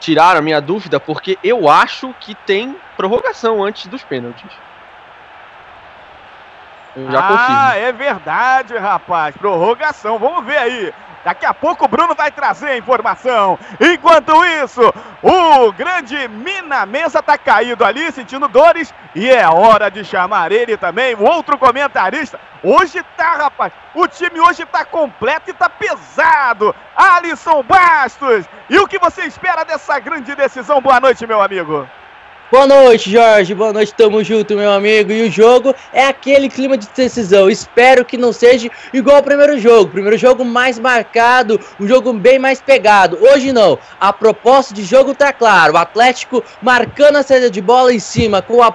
tirar 0.00 0.36
a 0.36 0.42
minha 0.42 0.60
dúvida, 0.60 0.98
porque 1.00 1.38
eu 1.42 1.68
acho 1.68 2.14
que 2.20 2.34
tem 2.34 2.76
prorrogação 2.96 3.62
antes 3.62 3.86
dos 3.86 4.02
pênaltis. 4.02 4.50
Já 7.10 7.18
ah, 7.18 7.28
confirmo. 7.28 7.86
é 7.86 7.92
verdade, 7.92 8.76
rapaz. 8.76 9.36
Prorrogação. 9.36 10.18
Vamos 10.18 10.44
ver 10.44 10.58
aí. 10.58 10.94
Daqui 11.24 11.44
a 11.44 11.52
pouco 11.52 11.84
o 11.84 11.88
Bruno 11.88 12.14
vai 12.14 12.30
trazer 12.30 12.68
a 12.68 12.76
informação. 12.76 13.58
Enquanto 13.80 14.32
isso, 14.64 14.82
o 15.22 15.72
grande 15.72 16.28
Mina 16.28 16.86
Mesa 16.86 17.22
tá 17.22 17.36
caído 17.36 17.84
ali, 17.84 18.10
sentindo 18.12 18.48
dores. 18.48 18.94
E 19.14 19.28
é 19.28 19.46
hora 19.48 19.90
de 19.90 20.04
chamar 20.04 20.52
ele 20.52 20.76
também, 20.76 21.14
o 21.14 21.22
outro 21.22 21.58
comentarista. 21.58 22.38
Hoje 22.62 23.02
tá, 23.16 23.34
rapaz. 23.34 23.72
O 23.94 24.06
time 24.06 24.40
hoje 24.40 24.64
tá 24.66 24.84
completo 24.84 25.50
e 25.50 25.54
tá 25.54 25.68
pesado. 25.68 26.74
Alisson 26.96 27.62
Bastos. 27.62 28.46
E 28.68 28.78
o 28.78 28.86
que 28.86 28.98
você 28.98 29.22
espera 29.22 29.64
dessa 29.64 29.98
grande 29.98 30.34
decisão? 30.34 30.80
Boa 30.80 31.00
noite, 31.00 31.26
meu 31.26 31.40
amigo. 31.40 31.88
Boa 32.50 32.66
noite, 32.66 33.10
Jorge. 33.10 33.54
Boa 33.54 33.74
noite, 33.74 33.92
tamo 33.92 34.24
junto, 34.24 34.56
meu 34.56 34.72
amigo. 34.72 35.12
E 35.12 35.28
o 35.28 35.30
jogo 35.30 35.74
é 35.92 36.06
aquele 36.06 36.48
clima 36.48 36.78
de 36.78 36.88
decisão. 36.96 37.50
Espero 37.50 38.06
que 38.06 38.16
não 38.16 38.32
seja 38.32 38.70
igual 38.90 39.16
ao 39.16 39.22
primeiro 39.22 39.58
jogo. 39.58 39.90
Primeiro 39.90 40.16
jogo 40.16 40.46
mais 40.46 40.78
marcado, 40.78 41.60
um 41.78 41.86
jogo 41.86 42.10
bem 42.14 42.38
mais 42.38 42.58
pegado. 42.58 43.18
Hoje 43.20 43.52
não. 43.52 43.78
A 44.00 44.14
proposta 44.14 44.72
de 44.72 44.82
jogo 44.82 45.14
tá 45.14 45.30
claro. 45.30 45.74
O 45.74 45.76
Atlético 45.76 46.42
marcando 46.62 47.16
a 47.16 47.22
saída 47.22 47.50
de 47.50 47.60
bola 47.60 47.92
em 47.92 48.00
cima 48.00 48.40
com 48.40 48.62
a 48.62 48.72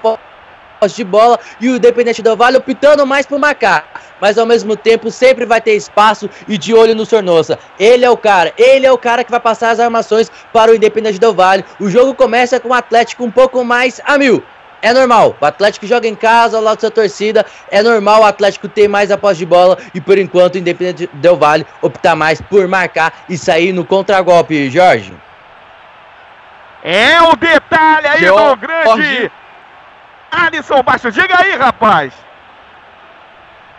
de 0.92 1.04
bola 1.04 1.40
e 1.62 1.70
o 1.70 1.78
Independente 1.78 2.22
do 2.22 2.36
Vale 2.36 2.58
optando 2.58 3.06
mais 3.06 3.26
por 3.26 3.40
marcar. 3.40 3.86
Mas 4.20 4.38
ao 4.38 4.46
mesmo 4.46 4.76
tempo 4.76 5.10
sempre 5.10 5.46
vai 5.46 5.62
ter 5.62 5.76
espaço 5.76 6.30
e 6.48 6.58
de 6.58 6.74
olho 6.74 6.96
no 6.96 7.06
Sornosa. 7.06 7.58
Ele 7.80 8.04
é 8.04 8.10
o 8.10 8.18
cara, 8.18 8.54
ele 8.58 8.86
é 8.86 8.92
o 8.92 8.98
cara 8.98 9.24
que 9.24 9.32
vai 9.32 9.40
passar 9.40 9.72
as 9.72 9.80
armações 9.80 10.32
para 10.52 10.72
o 10.72 10.76
Independente 10.76 11.20
do 11.20 11.34
Vale. 11.34 11.64
O 11.80 11.90
jogo 11.90 12.14
começa 12.14 12.60
com 12.60 12.70
o 12.70 12.74
Atlético 12.74 13.24
um 13.24 13.32
pouco 13.32 13.64
mais 13.64 14.02
a 14.04 14.18
mil. 14.18 14.44
É 14.82 14.92
normal, 14.92 15.38
o 15.40 15.46
Atlético 15.46 15.88
joga 15.88 16.10
em 16.10 16.14
casa 16.16 16.58
ao 16.58 16.64
lado 16.64 16.76
da 16.76 16.82
sua 16.82 16.92
torcida. 16.92 17.46
É 17.72 17.82
normal 17.82 18.22
o 18.22 18.26
Atlético 18.26 18.68
ter 18.68 18.90
mais 18.90 19.12
a 19.12 19.18
posse 19.18 19.38
de 19.38 19.46
bola 19.46 19.78
e 19.94 20.02
por 20.02 20.18
enquanto 20.18 20.56
o 20.56 20.58
Independente 20.58 21.10
Del 21.14 21.38
Vale 21.38 21.66
optar 21.82 22.18
mais 22.18 22.42
por 22.42 22.68
marcar 22.68 23.24
e 23.30 23.38
sair 23.38 23.72
no 23.72 23.86
contragolpe, 23.86 24.70
Jorge. 24.70 25.14
É 26.84 27.22
o 27.22 27.34
detalhe 27.38 28.08
aí 28.08 28.26
do 28.26 28.58
grande 28.58 29.32
Alisson 30.34 30.82
Baixo, 30.82 31.12
diga 31.12 31.40
aí, 31.40 31.56
rapaz. 31.56 32.14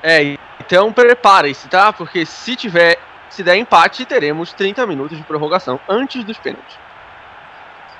É, 0.02 0.38
então 0.60 0.92
prepare-se, 0.92 1.68
tá? 1.68 1.92
Porque 1.92 2.24
se 2.24 2.54
tiver, 2.54 2.98
se 3.28 3.42
der 3.42 3.56
empate, 3.56 4.04
teremos 4.04 4.52
30 4.52 4.86
minutos 4.86 5.18
de 5.18 5.24
prorrogação 5.24 5.80
antes 5.88 6.22
dos 6.22 6.38
pênaltis. 6.38 6.78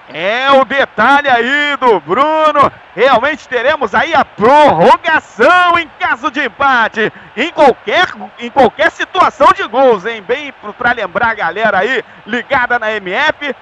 É 0.08 0.50
o 0.52 0.64
detalhe 0.66 1.28
aí 1.30 1.76
do 1.78 1.98
Bruno. 1.98 2.70
Realmente 2.94 3.48
teremos 3.48 3.94
aí 3.94 4.14
a 4.14 4.22
prorrogação 4.24 5.78
em 5.78 5.88
caso 5.98 6.30
de 6.30 6.44
empate. 6.44 7.10
Em 7.34 7.50
qualquer, 7.50 8.08
em 8.38 8.50
qualquer 8.50 8.90
situação 8.90 9.48
de 9.54 9.66
gols, 9.66 10.04
hein? 10.04 10.22
Bem 10.22 10.52
para 10.76 10.92
lembrar 10.92 11.30
a 11.30 11.34
galera 11.34 11.78
aí 11.78 12.04
ligada 12.26 12.78
na 12.78 12.92
MF. 12.92 13.56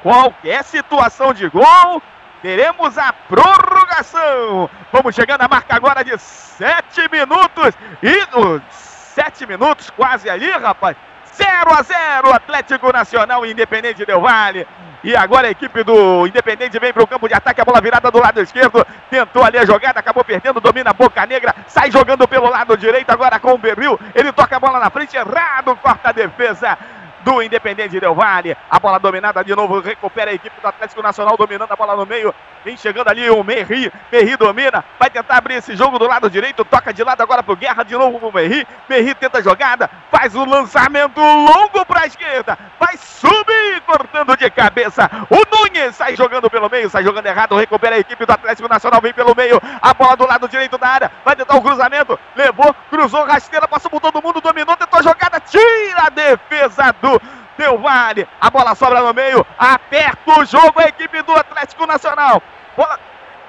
Qualquer 0.00 0.62
situação 0.62 1.34
de 1.34 1.48
gol, 1.48 2.00
teremos 2.42 2.96
a 2.98 3.12
prorrogação. 3.12 4.68
Vamos 4.92 5.14
chegando 5.14 5.42
à 5.42 5.48
marca 5.48 5.74
agora 5.74 6.04
de 6.04 6.16
sete 6.18 7.08
minutos. 7.10 7.74
E 8.02 8.16
uh, 8.38 8.60
sete 8.70 9.46
minutos 9.46 9.90
quase 9.90 10.28
ali, 10.28 10.50
rapaz. 10.50 10.96
0 11.32 11.72
a 11.72 11.82
0 11.82 12.34
Atlético 12.34 12.92
Nacional 12.92 13.46
e 13.46 13.52
Independente 13.52 14.04
Del 14.04 14.20
Vale. 14.20 14.66
E 15.02 15.16
agora 15.16 15.48
a 15.48 15.50
equipe 15.50 15.82
do 15.82 16.26
Independente 16.26 16.78
vem 16.78 16.92
para 16.92 17.02
o 17.02 17.06
campo 17.06 17.26
de 17.26 17.32
ataque, 17.32 17.60
a 17.60 17.64
bola 17.64 17.80
virada 17.80 18.10
do 18.10 18.18
lado 18.18 18.40
esquerdo. 18.40 18.86
Tentou 19.08 19.42
ali 19.42 19.56
a 19.56 19.64
jogada, 19.64 19.98
acabou 19.98 20.22
perdendo, 20.22 20.60
domina 20.60 20.90
a 20.90 20.92
Boca 20.92 21.24
Negra, 21.24 21.54
sai 21.66 21.90
jogando 21.90 22.28
pelo 22.28 22.50
lado 22.50 22.76
direito 22.76 23.08
agora 23.10 23.40
com 23.40 23.54
o 23.54 23.58
Berril. 23.58 23.98
Ele 24.14 24.30
toca 24.32 24.56
a 24.56 24.60
bola 24.60 24.78
na 24.78 24.90
frente, 24.90 25.16
errado, 25.16 25.74
corta 25.76 26.10
a 26.10 26.12
defesa 26.12 26.76
do 27.24 27.42
Independente 27.42 27.98
Del 28.00 28.14
Vale. 28.14 28.56
A 28.70 28.78
bola 28.78 28.98
dominada 28.98 29.42
de 29.42 29.54
novo, 29.54 29.80
recupera 29.80 30.30
a 30.30 30.34
equipe 30.34 30.60
do 30.60 30.66
Atlético 30.66 31.02
Nacional, 31.02 31.36
dominando 31.36 31.72
a 31.72 31.76
bola 31.76 31.96
no 31.96 32.06
meio. 32.06 32.34
Vem 32.64 32.76
chegando 32.76 33.08
ali 33.08 33.28
o 33.30 33.42
Merri. 33.42 33.90
Merri 34.12 34.36
domina, 34.36 34.84
vai 34.98 35.08
tentar 35.10 35.38
abrir 35.38 35.54
esse 35.54 35.74
jogo 35.74 35.98
do 35.98 36.06
lado 36.06 36.28
direito. 36.28 36.64
Toca 36.64 36.92
de 36.92 37.02
lado 37.02 37.22
agora 37.22 37.42
pro 37.42 37.56
Guerra, 37.56 37.82
de 37.82 37.94
novo 37.96 38.18
pro 38.18 38.32
Merri. 38.32 38.66
Merri 38.88 39.14
tenta 39.14 39.38
a 39.38 39.42
jogada, 39.42 39.90
faz 40.10 40.34
o 40.34 40.44
lançamento 40.44 41.20
longo 41.20 41.84
pra 41.86 42.06
esquerda. 42.06 42.58
Vai 42.78 42.96
subir, 42.98 43.80
cortando 43.86 44.36
de 44.36 44.50
cabeça. 44.50 45.10
O 45.30 45.36
Nunes 45.56 45.96
sai 45.96 46.16
jogando 46.16 46.50
pelo 46.50 46.68
meio, 46.68 46.90
sai 46.90 47.02
jogando 47.02 47.26
errado. 47.26 47.56
Recupera 47.56 47.96
a 47.96 47.98
equipe 47.98 48.26
do 48.26 48.32
Atlético 48.32 48.68
Nacional, 48.68 49.00
vem 49.00 49.12
pelo 49.12 49.34
meio. 49.34 49.60
A 49.80 49.94
bola 49.94 50.16
do 50.16 50.26
lado 50.26 50.48
direito 50.48 50.76
da 50.76 50.88
área, 50.88 51.10
vai 51.24 51.34
tentar 51.34 51.56
o 51.56 51.62
cruzamento. 51.62 52.18
Levou, 52.36 52.74
cruzou, 52.90 53.24
rasteira, 53.24 53.66
passou 53.66 53.90
por 53.90 54.00
todo 54.00 54.22
mundo, 54.22 54.40
dominou, 54.40 54.76
tentou 54.76 55.00
a 55.00 55.02
jogada, 55.02 55.40
tira 55.40 56.06
a 56.06 56.10
defesa 56.10 56.94
do 57.00 57.09
Del 57.56 57.78
Vale. 57.78 58.28
A 58.40 58.50
bola 58.50 58.74
sobra 58.74 59.00
no 59.00 59.12
meio. 59.12 59.46
Aperta 59.58 60.40
o 60.40 60.44
jogo 60.44 60.80
a 60.80 60.84
equipe 60.84 61.22
do 61.22 61.32
Atlético 61.32 61.86
Nacional. 61.86 62.42
Bola 62.76 62.98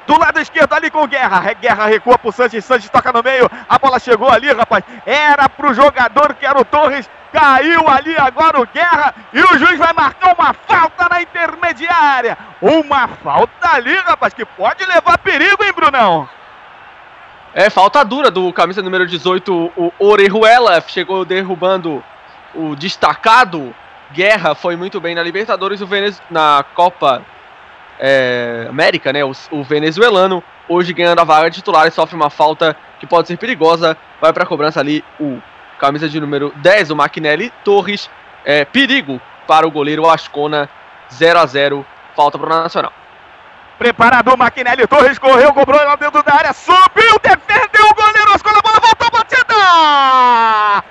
do 0.08 0.19
lado 0.19 0.39
esquerdo 0.39 0.74
ali 0.74 0.89
com 0.89 1.08
Guerra. 1.08 1.54
Guerra 1.54 1.86
recua 1.86 2.17
pro 2.17 2.32
Sanches. 2.32 2.65
Sanches 2.65 2.89
toca 2.89 3.12
no 3.12 3.24
meio. 3.24 3.50
A 3.69 3.80
bola 3.80 4.00
chegou 4.00 4.30
ali, 4.30 4.52
rapaz. 4.52 4.84
Era 5.06 5.47
pro 5.47 5.74
jogador 5.74 6.34
que 6.36 6.45
era 6.45 6.60
o 6.60 6.65
Torres. 6.65 7.10
Caiu 7.32 7.88
ali 7.88 8.15
agora 8.17 8.60
o 8.60 8.67
Guerra. 8.67 9.13
E 9.32 9.41
o 9.41 9.58
juiz 9.58 9.78
vai 9.78 9.93
marcar 9.93 10.36
uma 10.38 10.54
falta 10.54 11.08
na 11.10 11.21
intermediária. 11.21 12.38
Uma 12.62 13.08
falta 13.08 13.74
ali, 13.74 13.95
rapaz, 13.95 14.34
que 14.34 14.45
pode 14.45 14.86
levar 14.86 15.17
perigo, 15.19 15.63
hein, 15.63 15.71
Brunão? 15.74 16.30
É, 17.54 17.69
falta 17.69 18.04
dura 18.04 18.32
do 18.32 18.52
camisa 18.54 18.82
número 18.82 19.06
18, 19.06 19.71
o 19.76 19.93
Orejuela. 20.00 20.82
Chegou 20.88 21.24
derrubando 21.24 22.04
o 22.53 22.75
destacado 22.75 23.73
Guerra 24.11 24.53
foi 24.53 24.75
muito 24.75 24.99
bem 24.99 25.15
na 25.15 25.23
Libertadores, 25.23 25.81
o 25.81 25.87
Venez... 25.87 26.21
na 26.29 26.65
Copa 26.75 27.21
é, 27.99 28.65
América, 28.69 29.13
né? 29.13 29.23
O, 29.23 29.31
o, 29.51 29.63
venezuelano, 29.63 30.43
hoje 30.67 30.93
ganhando 30.93 31.19
a 31.19 31.23
vaga 31.23 31.49
de 31.49 31.57
titular 31.57 31.87
e 31.87 31.91
sofre 31.91 32.15
uma 32.15 32.29
falta 32.29 32.75
que 32.99 33.07
pode 33.07 33.27
ser 33.27 33.37
perigosa. 33.37 33.97
Vai 34.19 34.33
para 34.33 34.43
a 34.43 34.47
cobrança 34.47 34.79
ali 34.79 35.03
o 35.19 35.41
camisa 35.79 36.07
de 36.09 36.19
número 36.19 36.51
10, 36.57 36.91
o 36.91 36.95
Maquinelli 36.95 37.51
Torres. 37.63 38.09
É, 38.43 38.65
perigo 38.65 39.21
para 39.47 39.67
o 39.67 39.71
goleiro 39.71 40.09
Ascona, 40.09 40.69
0 41.13 41.39
a 41.39 41.45
0 41.45 41.85
falta 42.15 42.37
para 42.37 42.47
o 42.47 42.49
Nacional. 42.49 42.93
Preparado 43.77 44.33
o 44.33 44.37
Maquinelli 44.37 44.85
Torres, 44.87 45.17
correu, 45.17 45.53
cobrou 45.53 45.83
lá 45.83 45.95
dentro 45.95 46.21
da 46.23 46.33
área, 46.33 46.53
subiu, 46.53 47.19
defendeu 47.21 47.85
o 47.89 47.95
goleiro 47.95 48.33
Ascona, 48.33 48.59
a 48.59 48.61
bola 48.61 48.79
voltou, 48.79 49.11
batida! 49.11 50.90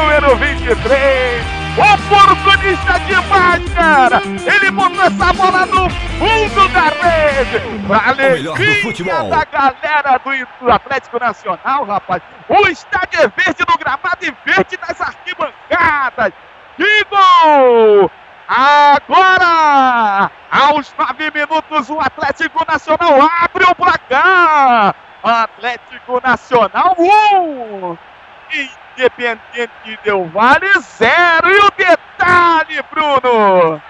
Número 0.00 0.36
23! 0.36 1.44
Oportunista 1.76 2.98
demais, 3.00 3.72
cara! 3.74 4.20
Ele 4.22 4.70
botou 4.70 5.02
essa 5.02 5.32
bola 5.32 5.66
no 5.66 5.90
fundo 5.90 6.68
da 6.68 6.88
rede! 6.88 7.62
Alegria 8.06 9.22
da 9.24 9.44
galera 9.44 10.18
do, 10.18 10.64
do 10.64 10.72
Atlético 10.72 11.18
Nacional, 11.18 11.84
rapaz! 11.84 12.22
O 12.48 12.66
estádio 12.68 13.20
é 13.20 13.28
verde 13.28 13.64
no 13.68 13.78
gramado 13.78 14.18
e 14.22 14.34
verde 14.44 14.78
nas 14.88 15.00
arquibancadas! 15.00 16.32
Que 16.76 17.04
gol! 17.04 18.10
Agora, 18.48 20.30
aos 20.50 20.92
nove 20.98 21.30
minutos, 21.32 21.88
o 21.88 22.00
Atlético 22.00 22.64
Nacional 22.66 23.30
abre 23.42 23.64
o 23.64 23.74
placar! 23.74 24.94
Atlético 25.22 26.20
Nacional 26.24 26.96
1! 26.98 27.90
Um. 27.92 28.09
Independente 28.52 29.98
deu 30.04 30.26
vale 30.28 30.66
zero. 30.80 31.50
E 31.50 31.58
o 31.58 31.70
detalhe, 31.76 32.82
Bruno? 32.90 33.82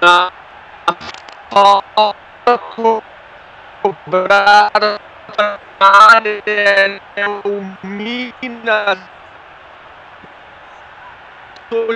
Na 0.00 0.32
cobrada 3.82 5.00
o 7.44 7.86
Minas 7.86 8.98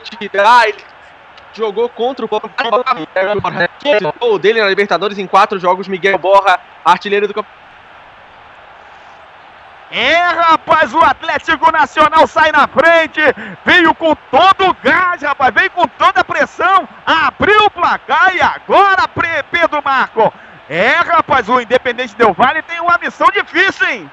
tirar, 0.00 0.68
ele 0.68 0.78
jogou 1.54 1.88
contra 1.88 2.24
o 2.24 2.28
o 4.20 4.38
dele 4.38 4.60
na 4.60 4.68
Libertadores 4.68 5.18
em 5.18 5.26
quatro 5.26 5.58
jogos, 5.58 5.88
Miguel 5.88 6.18
Borra, 6.18 6.60
artilheiro 6.84 7.26
do 7.26 7.34
campeonato. 7.34 7.66
É, 9.90 10.16
rapaz, 10.16 10.92
o 10.92 10.98
Atlético 10.98 11.70
Nacional 11.70 12.26
sai 12.26 12.50
na 12.50 12.66
frente, 12.66 13.20
veio 13.64 13.94
com 13.94 14.16
todo 14.30 14.68
o 14.68 14.76
gás, 14.82 15.22
rapaz, 15.22 15.54
veio 15.54 15.70
com 15.70 15.86
toda 15.86 16.20
a 16.20 16.24
pressão, 16.24 16.88
abriu 17.06 17.66
o 17.66 17.70
placar 17.70 18.34
e 18.34 18.40
agora 18.40 19.06
Pedro 19.50 19.80
Marco. 19.84 20.32
É, 20.68 20.96
rapaz, 20.96 21.48
o 21.48 21.60
Independente 21.60 22.16
Del 22.16 22.32
Vale 22.32 22.62
tem 22.62 22.80
uma 22.80 22.98
missão 22.98 23.28
difícil, 23.28 23.86
hein? 23.86 24.10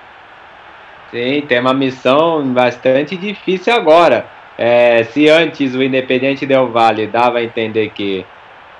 Sim, 1.09 1.45
tem 1.47 1.59
uma 1.59 1.73
missão 1.73 2.45
bastante 2.53 3.17
difícil 3.17 3.73
agora. 3.73 4.27
É, 4.57 5.03
se 5.05 5.27
antes 5.29 5.73
o 5.73 5.81
Independente 5.81 6.45
Del 6.45 6.67
Vale 6.67 7.07
dava 7.07 7.39
a 7.39 7.43
entender 7.43 7.89
que, 7.89 8.25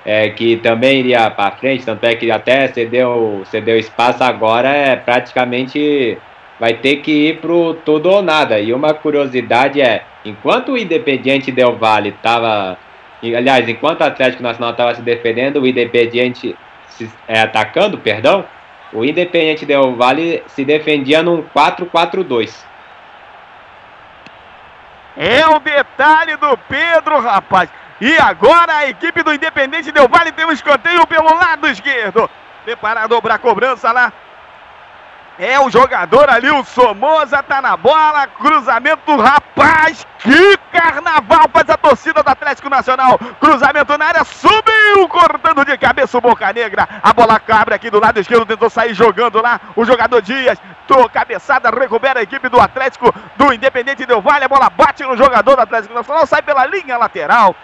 é, 0.04 0.30
que 0.30 0.56
também 0.58 1.00
iria 1.00 1.30
para 1.30 1.56
frente, 1.56 1.84
tanto 1.84 2.04
é 2.04 2.14
que 2.14 2.30
até 2.30 2.68
cedeu, 2.68 3.42
cedeu 3.46 3.76
espaço, 3.76 4.22
agora 4.22 4.68
é 4.68 4.96
praticamente 4.96 6.16
vai 6.60 6.74
ter 6.74 6.96
que 6.96 7.28
ir 7.28 7.40
pro 7.40 7.74
tudo 7.84 8.10
ou 8.10 8.22
nada. 8.22 8.60
E 8.60 8.72
uma 8.72 8.94
curiosidade 8.94 9.80
é, 9.80 10.04
enquanto 10.24 10.72
o 10.72 10.78
Independiente 10.78 11.50
Del 11.50 11.76
Valle 11.76 12.10
estava, 12.10 12.78
aliás, 13.22 13.68
enquanto 13.68 14.00
o 14.00 14.04
Atlético 14.04 14.42
Nacional 14.42 14.70
estava 14.70 14.94
se 14.94 15.02
defendendo, 15.02 15.60
o 15.60 15.66
Independiente 15.66 16.56
se, 16.88 17.10
é, 17.26 17.40
atacando, 17.40 17.98
perdão, 17.98 18.44
o 18.92 19.04
Independiente 19.04 19.66
Del 19.66 19.94
Valle 19.96 20.42
se 20.46 20.64
defendia 20.64 21.22
num 21.22 21.42
4-4-2. 21.42 22.64
É 25.16 25.46
o 25.46 25.60
detalhe 25.60 26.36
do 26.36 26.56
Pedro, 26.68 27.20
rapaz. 27.20 27.70
E 28.00 28.16
agora 28.18 28.78
a 28.78 28.88
equipe 28.88 29.22
do 29.22 29.32
Independente 29.32 29.92
Del 29.92 30.08
Vale 30.08 30.32
tem 30.32 30.44
um 30.44 30.52
escanteio 30.52 31.06
pelo 31.06 31.32
lado 31.34 31.68
esquerdo. 31.68 32.28
Preparado 32.64 33.20
para 33.22 33.34
a 33.34 33.38
cobrança 33.38 33.92
lá 33.92 34.12
é 35.38 35.58
o 35.60 35.70
jogador 35.70 36.28
ali, 36.30 36.50
o 36.50 36.64
Somoza 36.64 37.42
tá 37.42 37.60
na 37.60 37.76
bola, 37.76 38.26
cruzamento, 38.26 39.16
rapaz, 39.16 40.06
que 40.18 40.56
carnaval 40.72 41.48
faz 41.52 41.68
a 41.68 41.76
torcida 41.76 42.22
do 42.22 42.28
Atlético 42.28 42.68
Nacional. 42.68 43.18
Cruzamento 43.40 43.96
na 43.98 44.06
área, 44.06 44.24
subiu, 44.24 45.08
cortando 45.08 45.64
de 45.64 45.76
cabeça 45.76 46.16
o 46.16 46.20
Boca 46.20 46.52
Negra. 46.52 46.88
A 47.02 47.12
bola 47.12 47.38
cabra 47.40 47.74
aqui 47.74 47.90
do 47.90 48.00
lado 48.00 48.20
esquerdo, 48.20 48.46
tentou 48.46 48.70
sair 48.70 48.94
jogando 48.94 49.40
lá 49.42 49.60
o 49.76 49.84
jogador 49.84 50.22
Dias. 50.22 50.58
Tô 50.86 51.08
cabeçada, 51.08 51.70
recupera 51.70 52.20
a 52.20 52.22
equipe 52.22 52.48
do 52.48 52.60
Atlético, 52.60 53.12
do 53.36 53.52
Independente 53.52 54.06
Del 54.06 54.22
Vale. 54.22 54.44
A 54.44 54.48
bola 54.48 54.70
bate 54.70 55.02
no 55.04 55.16
jogador 55.16 55.56
do 55.56 55.62
Atlético 55.62 55.94
Nacional, 55.94 56.26
sai 56.26 56.42
pela 56.42 56.66
linha 56.66 56.96
lateral. 56.96 57.54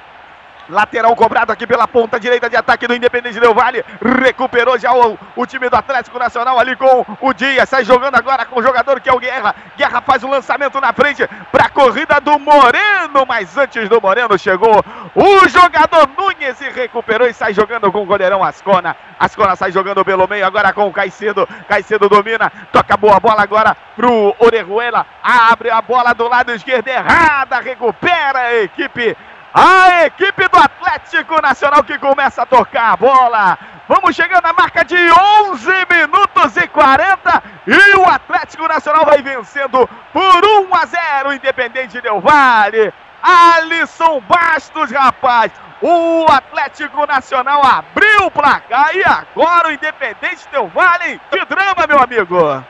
Lateral 0.71 1.15
cobrado 1.17 1.51
aqui 1.51 1.67
pela 1.67 1.89
ponta 1.89 2.19
direita 2.19 2.49
de 2.49 2.57
ataque 2.57 2.87
do 2.87 2.95
Independente 2.95 3.41
Del 3.41 3.53
Vale. 3.53 3.85
Recuperou 4.01 4.79
já 4.79 4.93
o, 4.93 5.19
o, 5.35 5.47
time 5.47 5.69
do 5.69 5.75
Atlético 5.77 6.19
Nacional 6.19 6.59
ali 6.59 6.77
com 6.77 7.05
o 7.21 7.33
Dias. 7.33 7.69
Sai 7.69 7.85
jogando 7.85 8.15
agora 8.15 8.47
com 8.47 8.61
o 8.61 8.63
jogador 8.63 9.01
que 9.01 9.09
é 9.09 9.13
o 9.13 9.19
Guerra. 9.19 9.55
Guerra 9.77 10.01
faz 10.01 10.23
o 10.23 10.29
lançamento 10.29 10.81
na 10.81 10.93
frente 10.93 11.27
para 11.51 11.67
a 11.67 11.69
corrida 11.69 12.21
do 12.21 12.39
Moreno. 12.39 13.27
Mas 13.27 13.57
antes 13.57 13.89
do 13.89 14.01
Moreno 14.01 14.39
chegou 14.39 14.85
o 15.15 15.49
jogador 15.49 16.09
Nunes 16.17 16.61
e 16.61 16.71
recuperou 16.71 17.27
e 17.27 17.35
sai 17.35 17.53
jogando 17.53 17.91
com 17.91 18.03
o 18.03 18.07
goleirão 18.07 18.45
Ascona. 18.45 18.97
Ascona 19.19 19.57
sai 19.57 19.73
jogando 19.73 20.05
pelo 20.05 20.29
meio 20.29 20.47
agora 20.47 20.73
com 20.73 20.87
o 20.87 20.93
Caicedo. 20.93 21.49
Caicedo 21.69 22.09
domina. 22.09 22.51
Toca 22.73 22.97
boa 22.97 23.19
bola 23.19 23.43
agora 23.43 23.77
pro 23.97 24.37
Orejuela. 24.39 25.05
Abre 25.21 25.71
a 25.71 25.83
bola 25.83 26.13
do 26.13 26.29
lado 26.29 26.53
esquerdo 26.53 26.87
errada. 26.87 27.59
Recupera 27.59 28.39
a 28.39 28.63
equipe 28.63 29.17
a 29.53 30.05
equipe 30.07 30.49
do 30.49 30.59
Atlético 30.59 31.41
Nacional 31.43 31.83
que 31.83 31.99
começa 31.99 32.43
a 32.43 32.47
tocar 32.47 32.93
a 32.93 32.97
bola. 32.97 33.59
Vamos 33.89 34.15
chegando 34.15 34.47
à 34.47 34.53
marca 34.53 34.85
de 34.85 34.97
11 34.97 35.69
minutos 35.91 36.57
e 36.57 36.69
40 36.69 37.43
e 37.67 37.97
o 37.97 38.09
Atlético 38.09 38.69
Nacional 38.69 39.05
vai 39.05 39.21
vencendo 39.23 39.89
por 40.13 40.45
1 40.45 40.75
a 40.75 40.87
0 40.87 41.33
Independente 41.35 42.01
Del 42.01 42.21
Vale. 42.21 42.93
Alisson 43.23 44.21
Bastos, 44.21 44.91
rapaz. 44.93 45.53
O 45.83 46.27
Atlético 46.31 47.07
Nacional 47.07 47.63
abriu 47.65 48.27
o 48.27 48.31
placar 48.31 48.95
e 48.95 49.03
agora 49.05 49.69
o 49.69 49.73
Independente 49.73 50.49
Del 50.53 50.69
Vale. 50.69 51.21
Que 51.31 51.45
drama, 51.47 51.87
meu 51.89 51.99
amigo 52.01 52.65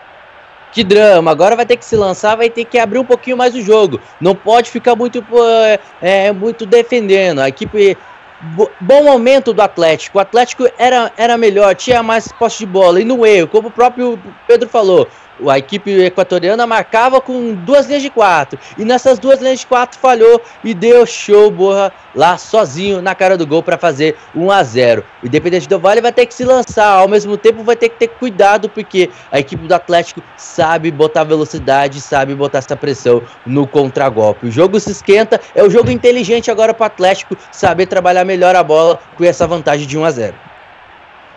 que 0.72 0.84
drama. 0.84 1.30
Agora 1.30 1.56
vai 1.56 1.66
ter 1.66 1.76
que 1.76 1.84
se 1.84 1.96
lançar, 1.96 2.36
vai 2.36 2.50
ter 2.50 2.64
que 2.64 2.78
abrir 2.78 2.98
um 2.98 3.04
pouquinho 3.04 3.36
mais 3.36 3.54
o 3.54 3.62
jogo. 3.62 4.00
Não 4.20 4.34
pode 4.34 4.70
ficar 4.70 4.96
muito, 4.96 5.24
é, 6.00 6.32
muito 6.32 6.66
defendendo. 6.66 7.40
A 7.40 7.48
equipe. 7.48 7.96
Bom 8.80 9.04
momento 9.04 9.52
do 9.52 9.60
Atlético. 9.60 10.16
O 10.16 10.20
Atlético 10.20 10.66
era, 10.78 11.12
era 11.14 11.36
melhor, 11.36 11.74
tinha 11.74 12.02
mais 12.02 12.32
posse 12.32 12.60
de 12.60 12.66
bola. 12.66 12.98
E 12.98 13.04
no 13.04 13.26
erro, 13.26 13.48
como 13.48 13.68
o 13.68 13.70
próprio 13.70 14.18
Pedro 14.46 14.66
falou, 14.66 15.06
a 15.48 15.58
equipe 15.58 15.90
equatoriana 16.02 16.66
marcava 16.66 17.20
com 17.20 17.54
duas 17.54 17.86
linhas 17.86 18.02
de 18.02 18.10
quatro. 18.10 18.58
E 18.76 18.84
nessas 18.84 19.18
duas 19.18 19.40
linhas 19.40 19.60
de 19.60 19.66
quatro 19.66 19.98
falhou 19.98 20.40
e 20.64 20.74
deu 20.74 21.06
show 21.06 21.50
Borra 21.50 21.92
lá 22.14 22.36
sozinho 22.36 23.00
na 23.00 23.14
cara 23.14 23.36
do 23.36 23.46
gol 23.46 23.62
para 23.62 23.78
fazer 23.78 24.16
1 24.34 24.50
a 24.50 24.62
0. 24.62 25.04
O 25.22 25.26
Independente 25.26 25.68
do 25.68 25.78
Vale 25.78 26.00
vai 26.00 26.12
ter 26.12 26.26
que 26.26 26.34
se 26.34 26.44
lançar, 26.44 26.98
ao 26.98 27.08
mesmo 27.08 27.36
tempo 27.36 27.62
vai 27.62 27.76
ter 27.76 27.88
que 27.88 27.98
ter 27.98 28.08
cuidado 28.08 28.68
porque 28.68 29.10
a 29.30 29.38
equipe 29.38 29.66
do 29.66 29.74
Atlético 29.74 30.22
sabe 30.36 30.90
botar 30.90 31.24
velocidade, 31.24 32.00
sabe 32.00 32.34
botar 32.34 32.58
essa 32.58 32.76
pressão 32.76 33.22
no 33.46 33.66
contragolpe. 33.66 34.46
O 34.46 34.50
jogo 34.50 34.78
se 34.80 34.90
esquenta, 34.90 35.40
é 35.54 35.62
o 35.62 35.70
jogo 35.70 35.90
inteligente 35.90 36.50
agora 36.50 36.74
para 36.74 36.84
o 36.84 36.86
Atlético 36.86 37.36
saber 37.50 37.86
trabalhar 37.86 38.24
melhor 38.24 38.56
a 38.56 38.62
bola 38.62 38.98
com 39.16 39.24
essa 39.24 39.46
vantagem 39.46 39.86
de 39.86 39.96
1 39.96 40.04
a 40.04 40.10
0. 40.10 40.49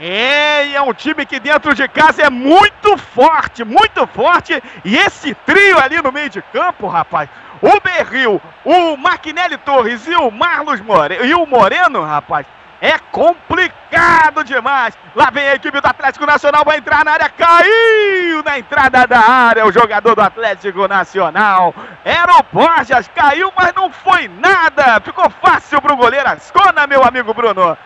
É, 0.05 0.73
é 0.73 0.81
um 0.81 0.93
time 0.93 1.25
que 1.25 1.39
dentro 1.39 1.73
de 1.73 1.87
casa 1.87 2.23
é 2.23 2.29
muito 2.29 2.97
forte, 2.97 3.63
muito 3.63 4.05
forte. 4.07 4.61
E 4.83 4.97
esse 4.97 5.33
trio 5.33 5.79
ali 5.81 6.01
no 6.01 6.11
meio 6.11 6.29
de 6.29 6.41
campo, 6.41 6.87
rapaz, 6.87 7.29
o 7.61 7.79
Berril, 7.79 8.41
o 8.65 8.97
Maquinelli 8.97 9.57
Torres 9.59 10.05
e 10.05 10.13
o 10.13 10.29
Marlos 10.29 10.81
Moreno, 10.81 11.23
e 11.23 11.33
o 11.33 11.45
Moreno, 11.45 12.03
rapaz, 12.03 12.45
é 12.81 12.99
complicado 13.13 14.43
demais. 14.43 14.93
Lá 15.15 15.29
vem 15.29 15.47
a 15.47 15.55
equipe 15.55 15.79
do 15.79 15.87
Atlético 15.87 16.25
Nacional, 16.25 16.65
vai 16.65 16.79
entrar 16.79 17.05
na 17.05 17.11
área, 17.13 17.29
caiu 17.29 18.43
na 18.43 18.59
entrada 18.59 19.07
da 19.07 19.19
área 19.21 19.65
o 19.65 19.71
jogador 19.71 20.15
do 20.15 20.21
Atlético 20.21 20.85
Nacional. 20.85 21.73
Era 22.03 22.39
o 22.39 22.45
Borges, 22.51 23.09
caiu, 23.15 23.53
mas 23.55 23.71
não 23.73 23.89
foi 23.89 24.27
nada. 24.27 24.99
Ficou 24.99 25.29
fácil 25.29 25.81
pro 25.81 25.95
goleiro 25.95 26.27
Ascona, 26.27 26.85
meu 26.87 27.05
amigo 27.05 27.33
Bruno. 27.33 27.77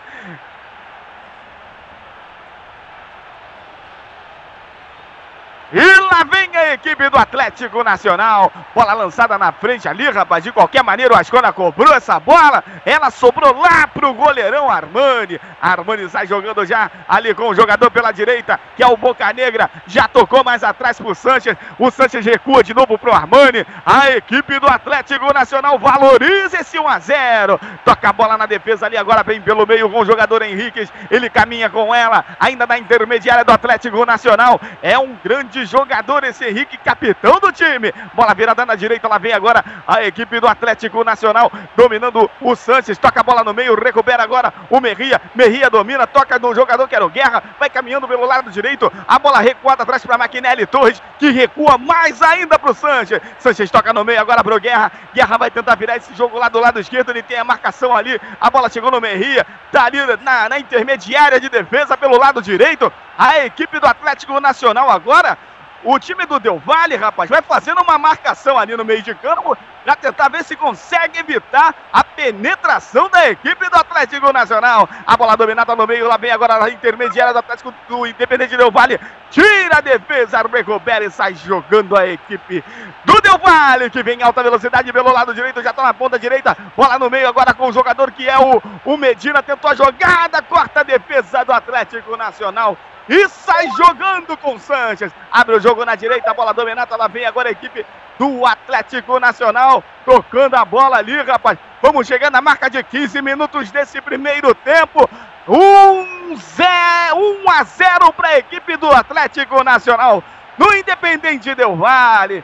E 5.74 6.00
lá 6.00 6.24
vem 6.24 6.50
a 6.56 6.74
equipe 6.74 7.10
do 7.10 7.18
Atlético 7.18 7.84
Nacional. 7.84 8.52
Bola 8.74 8.94
lançada 8.94 9.38
na 9.38 9.52
frente 9.52 9.88
ali, 9.88 10.10
rapaz. 10.10 10.42
De 10.42 10.52
qualquer 10.52 10.82
maneira, 10.82 11.14
o 11.14 11.18
Ascona 11.18 11.52
cobrou 11.52 11.94
essa 11.94 12.18
bola. 12.22 12.64
Ela 12.86 13.12
sobrou 13.12 13.54
lá 13.60 13.86
pro 13.86 14.14
goleirão 14.14 14.70
Armani. 14.70 15.40
Armani 15.62 16.10
sai 16.10 16.26
jogando 16.26 16.66
já 16.66 16.90
ali 17.08 17.34
com 17.34 17.50
o 17.50 17.56
jogador 17.56 17.92
pela 17.92 18.14
direita, 18.14 18.58
que 18.78 18.84
é 18.84 18.88
o 18.88 18.96
Boca 18.96 19.32
Negra. 19.34 19.70
Já 19.86 20.08
tocou 20.08 20.42
mais 20.42 20.64
atrás 20.64 20.98
pro 20.98 21.14
Sanches. 21.14 21.58
O 21.78 21.92
Sanches 21.92 22.26
recua 22.26 22.64
de 22.64 22.74
novo 22.74 22.98
pro 22.98 23.14
Armani. 23.14 23.66
A 23.86 24.12
equipe 24.12 24.60
do 24.60 24.68
Atlético 24.68 25.34
Nacional 25.34 25.78
valoriza 25.78 26.62
esse 26.62 26.80
1 26.80 26.88
a 26.88 27.00
0. 27.00 27.60
Toca 27.84 28.08
a 28.08 28.14
bola 28.14 28.38
na 28.38 28.46
defesa 28.46 28.86
ali, 28.86 28.96
agora 28.96 29.22
vem 29.22 29.42
pelo 29.42 29.68
meio 29.68 29.90
com 29.90 30.00
o 30.00 30.06
jogador 30.06 30.42
Henrique. 30.44 30.88
Ele 31.12 31.30
caminha 31.30 31.70
com 31.70 31.94
ela, 31.94 32.24
ainda 32.40 32.66
na 32.66 32.78
intermediária 32.78 33.44
do 33.44 33.52
Atlético 33.52 34.06
Nacional. 34.06 34.62
É 34.82 34.98
um 34.98 35.14
grande 35.22 35.57
jogador 35.66 36.24
esse 36.24 36.46
Henrique, 36.46 36.78
capitão 36.78 37.40
do 37.40 37.52
time. 37.52 37.94
Bola 38.14 38.34
virada 38.34 38.66
na 38.66 38.76
direita, 38.76 39.08
lá 39.08 39.18
vem 39.18 39.34
agora 39.34 39.64
a 39.88 40.04
equipe 40.04 40.40
do 40.40 40.48
Atlético 40.48 41.04
Nacional, 41.04 41.52
dominando 41.76 42.30
o 42.42 42.56
Sanches, 42.56 42.98
toca 42.98 43.20
a 43.20 43.24
bola 43.24 43.44
no 43.44 43.54
meio, 43.54 43.76
recupera 43.76 44.24
agora 44.24 44.54
o 44.70 44.80
Merria, 44.80 45.22
Merria 45.36 45.70
domina, 45.70 46.06
toca 46.08 46.40
no 46.40 46.54
jogador 46.54 46.88
que 46.88 46.96
era 46.96 47.06
o 47.06 47.10
Guerra, 47.10 47.44
vai 47.60 47.70
caminhando 47.70 48.08
pelo 48.08 48.26
lado 48.26 48.52
direito, 48.52 48.92
a 49.08 49.20
bola 49.20 49.40
recuada 49.40 49.84
atrás 49.84 50.06
para 50.06 50.18
Maquinelli 50.18 50.66
Torres, 50.66 51.02
que 51.20 51.30
recua 51.32 51.78
mais 51.78 52.22
ainda 52.22 52.58
para 52.60 52.72
o 52.72 52.76
Sanches. 52.76 53.20
Sanches 53.40 53.72
toca 53.72 53.94
no 53.94 54.04
meio 54.04 54.20
agora 54.20 54.44
para 54.44 54.56
o 54.56 54.60
Guerra, 54.60 54.92
Guerra 55.14 55.38
vai 55.38 55.52
tentar 55.52 55.76
virar 55.76 55.98
esse 55.98 56.14
jogo 56.16 56.38
lá 56.38 56.50
do 56.50 56.60
lado 56.60 56.80
esquerdo, 56.80 57.10
ele 57.10 57.24
tem 57.24 57.38
a 57.38 57.44
marcação 57.44 57.96
ali, 57.96 58.20
a 58.40 58.50
bola 58.50 58.70
chegou 58.70 58.92
no 58.92 59.02
Merria, 59.02 59.46
tá 59.72 59.86
ali 59.86 60.00
na, 60.22 60.50
na 60.50 60.60
intermediária 60.60 61.40
de 61.40 61.50
defesa 61.50 61.98
pelo 61.98 62.18
lado 62.18 62.42
direito, 62.42 62.92
a 63.18 63.46
equipe 63.46 63.80
do 63.80 63.88
Atlético 63.88 64.40
Nacional 64.40 64.90
agora 64.90 65.38
O 65.84 66.00
time 66.00 66.26
do 66.26 66.40
Del 66.40 66.60
Valle, 66.60 66.96
rapaz, 66.96 67.30
vai 67.30 67.42
fazendo 67.42 67.82
uma 67.82 67.98
marcação 67.98 68.58
ali 68.58 68.76
no 68.76 68.84
meio 68.84 69.02
de 69.02 69.14
campo 69.16 69.58
para 69.88 69.96
tentar 69.96 70.28
ver 70.28 70.44
se 70.44 70.54
consegue 70.54 71.18
evitar 71.18 71.74
a 71.94 72.04
penetração 72.04 73.10
da 73.10 73.30
equipe 73.30 73.70
do 73.70 73.76
Atlético 73.78 74.34
Nacional. 74.34 74.90
A 75.06 75.16
bola 75.16 75.38
dominada 75.38 75.74
no 75.78 75.88
meio, 75.88 76.10
lá 76.10 76.18
vem 76.18 76.30
agora 76.30 76.62
a 76.62 76.70
intermediária 76.70 77.32
do 77.32 77.40
Atlético 77.40 77.74
do 77.88 78.06
Independente 78.06 78.58
Del 78.58 78.70
Valle. 78.70 79.00
Tira 79.32 79.78
a 79.78 79.80
defesa, 79.80 80.42
recupera 80.42 81.06
e 81.06 81.10
sai 81.10 81.36
jogando 81.36 81.96
a 81.96 82.06
equipe 82.06 82.62
do 83.06 83.22
Del 83.22 83.38
Valle, 83.38 83.90
que 83.90 84.04
vem 84.04 84.20
em 84.20 84.24
alta 84.24 84.44
velocidade 84.44 84.92
pelo 84.92 85.10
lado 85.10 85.34
direito, 85.34 85.64
já 85.64 85.70
está 85.70 85.82
na 85.82 85.94
ponta 85.94 86.20
direita. 86.20 86.58
Bola 86.76 87.00
no 87.00 87.10
meio 87.10 87.30
agora 87.30 87.54
com 87.54 87.70
o 87.70 87.74
jogador 87.74 88.12
que 88.12 88.28
é 88.28 88.38
o, 88.38 88.62
o 88.84 88.98
Medina, 88.98 89.42
tentou 89.42 89.72
a 89.72 89.76
jogada, 89.76 90.42
corta 90.42 90.82
a 90.82 90.84
defesa 90.84 91.46
do 91.46 91.54
Atlético 91.54 92.18
Nacional 92.18 92.78
e 93.08 93.30
sai 93.30 93.70
jogando 93.70 94.36
com 94.36 94.60
Sanches. 94.60 95.14
Abre 95.32 95.56
o 95.56 95.62
jogo 95.62 95.86
na 95.86 95.96
direita, 95.96 96.30
a 96.30 96.34
bola 96.34 96.54
dominada, 96.54 96.94
lá 96.98 97.08
vem 97.08 97.26
agora 97.26 97.48
a 97.48 97.54
equipe 97.54 97.86
do 98.18 98.46
Atlético 98.46 99.20
Nacional, 99.20 99.84
tocando 100.06 100.56
a 100.56 100.66
bola 100.66 100.98
ali, 100.98 101.22
rapaz. 101.22 101.58
Vamos 101.82 102.08
chegando 102.08 102.34
na 102.34 102.42
marca 102.42 102.70
de 102.70 102.82
15 102.82 103.22
minutos 103.22 103.72
desse 103.72 104.02
primeiro 104.02 104.54
tempo. 104.56 105.10
1 105.48 105.56
um, 105.56 107.50
a 107.50 107.64
0 107.64 108.12
para 108.14 108.30
a 108.30 108.38
equipe 108.38 108.76
do 108.76 108.92
Atlético 108.92 109.64
Nacional 109.64 110.24
no 110.58 110.76
Independente 110.76 111.54
Del 111.56 111.76
Vale. 111.76 112.44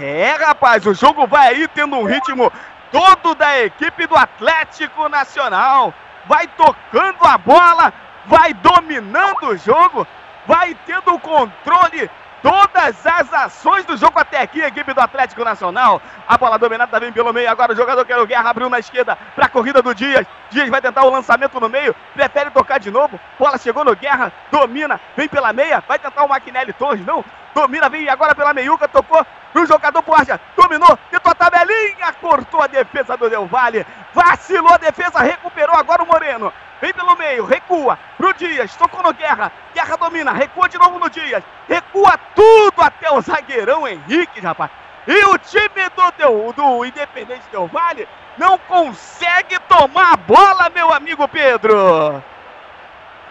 É, 0.00 0.32
rapaz, 0.32 0.84
o 0.86 0.92
jogo 0.92 1.26
vai 1.26 1.48
aí 1.48 1.68
tendo 1.68 1.96
um 1.96 2.04
ritmo 2.04 2.52
todo 2.90 3.34
da 3.34 3.62
equipe 3.62 4.06
do 4.06 4.16
Atlético 4.16 5.08
Nacional. 5.08 5.94
Vai 6.26 6.46
tocando 6.48 7.24
a 7.24 7.38
bola, 7.38 7.92
vai 8.26 8.52
dominando 8.54 9.48
o 9.48 9.56
jogo, 9.56 10.06
vai 10.46 10.76
tendo 10.86 11.14
o 11.14 11.20
controle 11.20 12.10
todas 12.44 13.06
as 13.06 13.32
ações 13.32 13.86
do 13.86 13.96
jogo 13.96 14.18
até 14.18 14.42
aqui, 14.42 14.60
equipe 14.60 14.92
do 14.92 15.00
Atlético 15.00 15.42
Nacional. 15.42 16.02
A 16.28 16.36
bola 16.36 16.58
dominada 16.58 17.00
vem 17.00 17.10
pelo 17.10 17.32
meio, 17.32 17.50
agora 17.50 17.72
o 17.72 17.76
jogador 17.76 18.04
quer 18.04 18.18
o 18.18 18.26
Guerra 18.26 18.50
abriu 18.50 18.68
na 18.68 18.78
esquerda 18.78 19.16
para 19.34 19.46
a 19.46 19.48
corrida 19.48 19.80
do 19.80 19.94
Dias. 19.94 20.26
Dias 20.50 20.68
vai 20.68 20.82
tentar 20.82 21.04
o 21.04 21.10
lançamento 21.10 21.58
no 21.58 21.70
meio, 21.70 21.96
prefere 22.12 22.50
tocar 22.50 22.78
de 22.78 22.90
novo. 22.90 23.18
Bola 23.38 23.56
chegou 23.56 23.82
no 23.82 23.96
Guerra, 23.96 24.30
domina, 24.52 25.00
vem 25.16 25.26
pela 25.26 25.54
meia, 25.54 25.82
vai 25.88 25.98
tentar 25.98 26.22
o 26.22 26.28
Maquinelli 26.28 26.74
Torres, 26.74 27.04
não. 27.06 27.24
Domina, 27.54 27.88
vem 27.88 28.08
agora 28.08 28.34
pela 28.34 28.52
meiuca, 28.52 28.88
tocou 28.88 29.24
pro 29.52 29.64
jogador 29.64 30.02
Borja, 30.02 30.40
dominou, 30.56 30.98
tentou 31.10 31.30
a 31.30 31.34
tabelinha, 31.34 32.12
cortou 32.20 32.60
a 32.60 32.66
defesa 32.66 33.16
do 33.16 33.30
Del 33.30 33.46
Valle, 33.46 33.86
vacilou 34.12 34.74
a 34.74 34.78
defesa, 34.78 35.20
recuperou 35.20 35.76
agora 35.76 36.02
o 36.02 36.06
Moreno. 36.06 36.52
Vem 36.80 36.92
pelo 36.92 37.16
meio, 37.16 37.46
recua 37.46 37.96
pro 38.16 38.34
Dias, 38.34 38.74
tocou 38.74 39.02
no 39.02 39.14
Guerra, 39.14 39.52
Guerra 39.72 39.96
domina, 39.96 40.32
recua 40.32 40.68
de 40.68 40.76
novo 40.76 40.98
no 40.98 41.08
Dias, 41.08 41.44
recua 41.68 42.18
tudo 42.34 42.82
até 42.82 43.10
o 43.12 43.20
zagueirão 43.20 43.86
Henrique, 43.86 44.40
rapaz. 44.40 44.70
E 45.06 45.24
o 45.26 45.38
time 45.38 45.88
do, 45.94 46.52
do, 46.52 46.84
Independente 46.84 47.44
Del 47.52 47.68
Vale 47.68 48.08
não 48.36 48.58
consegue 48.58 49.58
tomar 49.68 50.14
a 50.14 50.16
bola, 50.16 50.70
meu 50.74 50.92
amigo 50.92 51.28
Pedro. 51.28 52.22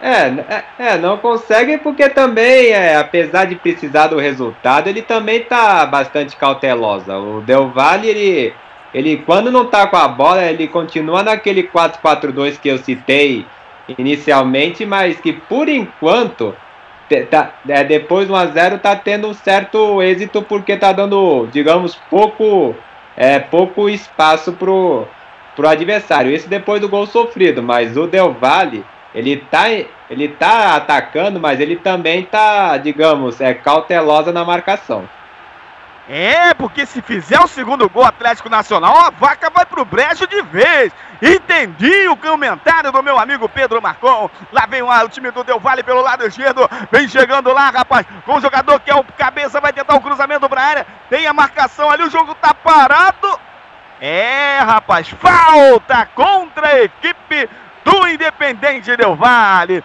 É, 0.00 0.26
é, 0.26 0.64
é, 0.78 0.98
não 0.98 1.16
consegue 1.16 1.78
porque 1.78 2.08
também, 2.08 2.70
é, 2.70 2.96
apesar 2.96 3.46
de 3.46 3.56
precisar 3.56 4.08
do 4.08 4.18
resultado, 4.18 4.88
ele 4.88 5.02
também 5.02 5.42
tá 5.42 5.86
bastante 5.86 6.36
cautelosa. 6.36 7.16
O 7.16 7.40
Del 7.40 7.68
Valle, 7.70 8.08
ele 8.08 8.54
ele 8.92 9.16
quando 9.16 9.50
não 9.50 9.66
tá 9.66 9.86
com 9.88 9.96
a 9.96 10.06
bola, 10.06 10.44
ele 10.44 10.68
continua 10.68 11.22
naquele 11.22 11.64
4-4-2 11.64 12.60
que 12.60 12.68
eu 12.68 12.78
citei 12.78 13.44
inicialmente, 13.98 14.86
mas 14.86 15.20
que 15.20 15.32
por 15.32 15.68
enquanto 15.68 16.54
tá, 17.28 17.54
é, 17.68 17.82
depois 17.82 18.28
do 18.28 18.34
1x0 18.34 18.80
tá 18.80 18.94
tendo 18.94 19.28
um 19.28 19.34
certo 19.34 20.00
êxito 20.00 20.42
porque 20.42 20.76
tá 20.76 20.92
dando, 20.92 21.48
digamos, 21.50 21.96
pouco 22.08 22.74
é, 23.16 23.38
pouco 23.38 23.88
espaço 23.88 24.52
pro, 24.52 25.06
pro 25.56 25.68
adversário. 25.68 26.32
Isso 26.32 26.48
depois 26.48 26.80
do 26.80 26.88
gol 26.88 27.06
sofrido, 27.06 27.62
mas 27.62 27.96
o 27.96 28.06
Del 28.06 28.32
Valle, 28.32 28.84
ele 29.14 29.36
tá, 29.36 29.70
ele 30.10 30.28
tá 30.28 30.74
atacando, 30.74 31.38
mas 31.38 31.60
ele 31.60 31.76
também 31.76 32.24
tá, 32.24 32.76
digamos, 32.76 33.40
é 33.40 33.54
cautelosa 33.54 34.32
na 34.32 34.44
marcação. 34.44 35.08
É, 36.06 36.52
porque 36.52 36.84
se 36.84 37.00
fizer 37.00 37.40
o 37.40 37.48
segundo 37.48 37.88
gol 37.88 38.04
Atlético 38.04 38.50
Nacional, 38.50 38.94
a 39.06 39.10
vaca 39.10 39.48
vai 39.48 39.64
pro 39.64 39.86
brejo 39.86 40.26
de 40.26 40.42
vez. 40.42 40.92
Entendi 41.22 42.08
o 42.08 42.16
comentário 42.16 42.92
do 42.92 43.02
meu 43.02 43.18
amigo 43.18 43.48
Pedro 43.48 43.80
Marcon. 43.80 44.28
Lá 44.52 44.66
vem 44.68 44.82
o, 44.82 45.08
time 45.08 45.30
do 45.30 45.42
Del 45.42 45.58
Valle 45.58 45.82
pelo 45.82 46.02
lado 46.02 46.26
esquerdo. 46.26 46.68
Vem 46.92 47.08
chegando 47.08 47.52
lá, 47.52 47.70
rapaz. 47.70 48.06
Com 48.26 48.36
o 48.36 48.40
jogador 48.40 48.78
que 48.80 48.90
é 48.90 48.94
o 48.94 49.02
cabeça, 49.02 49.60
vai 49.60 49.72
tentar 49.72 49.94
o 49.94 50.00
cruzamento 50.00 50.46
pra 50.46 50.60
área. 50.60 50.86
Tem 51.08 51.26
a 51.26 51.32
marcação 51.32 51.88
ali, 51.88 52.02
o 52.02 52.10
jogo 52.10 52.34
tá 52.34 52.52
parado. 52.52 53.40
É, 53.98 54.58
rapaz, 54.58 55.08
falta 55.08 56.06
contra 56.14 56.66
a 56.66 56.82
equipe 56.82 57.48
do 57.84 58.08
Independente 58.08 58.96
Del 58.96 59.14
Valle. 59.14 59.84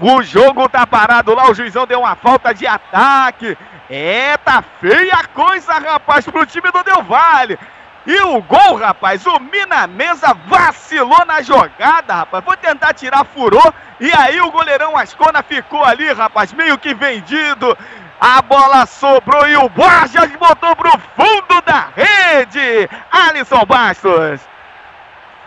O 0.00 0.22
jogo 0.22 0.68
tá 0.68 0.86
parado 0.86 1.34
lá, 1.34 1.48
o 1.48 1.54
juizão 1.54 1.86
deu 1.86 2.00
uma 2.00 2.16
falta 2.16 2.52
de 2.52 2.66
ataque. 2.66 3.56
É, 3.88 4.36
tá 4.38 4.62
feia 4.80 5.14
a 5.14 5.26
coisa, 5.28 5.74
rapaz, 5.74 6.24
pro 6.24 6.46
time 6.46 6.70
do 6.70 6.82
Del 6.82 7.02
Valle. 7.02 7.58
E 8.06 8.20
o 8.20 8.42
gol, 8.42 8.76
rapaz, 8.76 9.24
o 9.26 9.38
Mina 9.38 9.86
Mesa 9.86 10.34
vacilou 10.46 11.24
na 11.24 11.40
jogada, 11.40 12.14
rapaz. 12.14 12.44
Vou 12.44 12.56
tentar 12.56 12.92
tirar, 12.92 13.24
furou. 13.24 13.72
E 14.00 14.12
aí 14.12 14.40
o 14.40 14.50
goleirão 14.50 14.96
Ascona 14.96 15.42
ficou 15.42 15.82
ali, 15.84 16.12
rapaz, 16.12 16.52
meio 16.52 16.76
que 16.76 16.92
vendido. 16.92 17.76
A 18.20 18.42
bola 18.42 18.86
sobrou 18.86 19.46
e 19.46 19.56
o 19.56 19.68
Borges 19.68 20.36
botou 20.38 20.74
pro 20.76 20.90
fundo 21.16 21.62
da 21.64 21.88
rede. 21.94 22.88
Alisson 23.10 23.64
Bastos. 23.64 24.53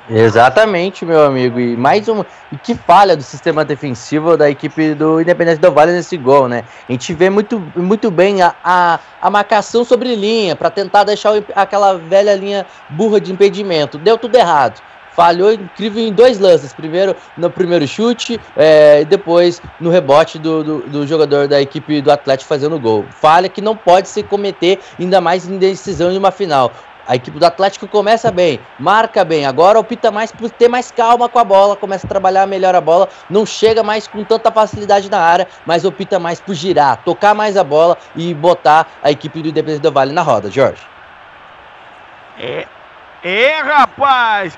Exatamente, 0.10 1.06
meu 1.06 1.26
amigo. 1.26 1.60
E 1.60 1.76
mais 1.76 2.08
uma. 2.08 2.26
E 2.52 2.58
que 2.58 2.74
falha 2.74 3.16
do 3.16 3.24
sistema 3.24 3.66
defensivo 3.66 4.38
da 4.38 4.50
equipe 4.50 4.94
do 4.94 5.20
Independente 5.20 5.60
do 5.60 5.72
Vale 5.72 5.92
nesse 5.92 6.16
gol, 6.16 6.48
né? 6.48 6.64
A 6.88 6.92
gente 6.92 7.14
vê 7.14 7.30
muito, 7.30 7.62
muito 7.76 8.10
bem 8.10 8.42
a, 8.42 8.56
a, 8.64 9.00
a 9.22 9.30
marcação 9.30 9.84
sobre 9.84 10.16
linha 10.16 10.56
para 10.56 10.70
tentar 10.70 11.04
deixar 11.04 11.34
o, 11.34 11.44
aquela 11.54 11.98
velha 11.98 12.34
linha 12.36 12.66
burra 12.90 13.20
de 13.20 13.34
impedimento. 13.34 13.98
Deu 13.98 14.18
tudo 14.18 14.36
errado. 14.36 14.82
Falhou 15.12 15.52
incrível 15.52 16.02
em 16.02 16.14
dois 16.14 16.40
lances. 16.40 16.72
Primeiro 16.72 17.14
no 17.36 17.50
primeiro 17.50 17.86
chute 17.86 18.40
é, 18.56 19.02
e 19.02 19.06
depois 19.06 19.62
no 19.80 19.90
rebote 19.90 20.40
do, 20.40 20.64
do, 20.64 20.80
do, 20.84 21.08
jogador 21.08 21.48
da 21.48 21.60
equipe 21.60 22.02
do 22.02 22.12
Atlético 22.12 22.48
fazendo 22.48 22.80
gol. 22.80 23.04
Falha 23.10 23.50
que 23.50 23.60
não 23.60 23.76
pode 23.76 24.08
se 24.08 24.24
cometer, 24.24 24.80
ainda 24.98 25.20
mais 25.20 25.50
em 25.50 25.58
decisão 25.58 26.12
de 26.12 26.18
uma 26.18 26.32
final. 26.32 26.72
A 27.08 27.16
equipe 27.16 27.40
do 27.40 27.46
Atlético 27.46 27.88
começa 27.88 28.30
bem, 28.32 28.60
marca 28.78 29.24
bem. 29.24 29.46
Agora 29.46 29.80
opta 29.80 30.12
mais 30.12 30.32
por 30.32 30.50
ter 30.50 30.68
mais 30.68 30.92
calma 30.92 31.30
com 31.30 31.40
a 31.40 31.44
bola, 31.44 31.76
começa 31.76 32.06
a 32.06 32.10
trabalhar 32.10 32.46
melhor 32.46 32.76
a 32.76 32.82
bola, 32.82 33.08
não 33.30 33.46
chega 33.46 33.82
mais 33.82 34.08
com 34.08 34.24
tanta 34.26 34.52
facilidade 34.52 35.10
na 35.10 35.20
área, 35.20 35.48
mas 35.66 35.86
opta 35.86 36.20
mais 36.20 36.42
por 36.42 36.54
girar, 36.54 36.98
tocar 37.06 37.34
mais 37.34 37.56
a 37.56 37.64
bola 37.64 37.98
e 38.16 38.34
botar 38.34 38.88
a 39.02 39.10
equipe 39.10 39.42
do 39.42 39.48
Independente 39.48 39.82
do 39.82 39.92
Vale 39.92 40.12
na 40.12 40.22
roda, 40.22 40.52
Jorge. 40.52 40.82
É, 42.38 42.68
é 43.24 43.62
rapaz! 43.62 44.58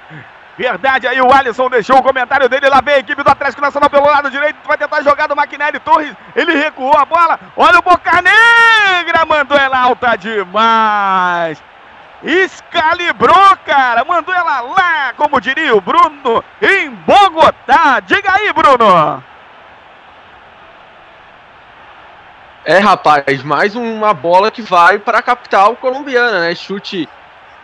Verdade 0.58 1.08
aí, 1.08 1.22
o 1.22 1.34
Alisson 1.34 1.70
deixou 1.70 1.98
o 1.98 2.04
comentário 2.04 2.50
dele. 2.50 2.68
Lá 2.68 2.82
vem 2.82 2.96
a 2.96 3.00
equipe 3.00 3.24
do 3.24 3.30
Atlético 3.30 3.62
Nacional 3.62 3.90
pelo 3.90 4.06
lado 4.06 4.30
direito. 4.30 4.58
Vai 4.68 4.78
tentar 4.78 5.02
jogar 5.04 5.28
do 5.28 5.36
Maquinelli 5.36 5.80
Torres. 5.80 6.14
Ele 6.36 6.54
recuou 6.54 6.98
a 6.98 7.06
bola. 7.06 7.40
Olha 7.56 7.80
o 7.80 7.82
Boca 7.82 8.22
Negra. 8.22 9.26
Mandou 9.26 9.58
ela 9.58 9.80
alta 9.80 10.18
demais. 10.18 11.64
Escalibrou, 12.24 13.58
cara. 13.66 14.04
Mandou 14.04 14.34
ela 14.34 14.62
lá, 14.62 15.14
como 15.16 15.40
diria 15.40 15.76
o 15.76 15.82
Bruno, 15.82 16.44
em 16.62 16.90
Bogotá. 16.90 18.00
Diga 18.02 18.34
aí, 18.34 18.52
Bruno. 18.54 19.24
É, 22.66 22.78
rapaz, 22.78 23.42
mais 23.44 23.76
uma 23.76 24.14
bola 24.14 24.52
que 24.52 24.62
vai 24.62 25.00
para 25.00 25.20
a 25.20 25.24
capital 25.24 25.76
colombiana, 25.78 26.42
né? 26.42 26.54
Chute 26.54 27.08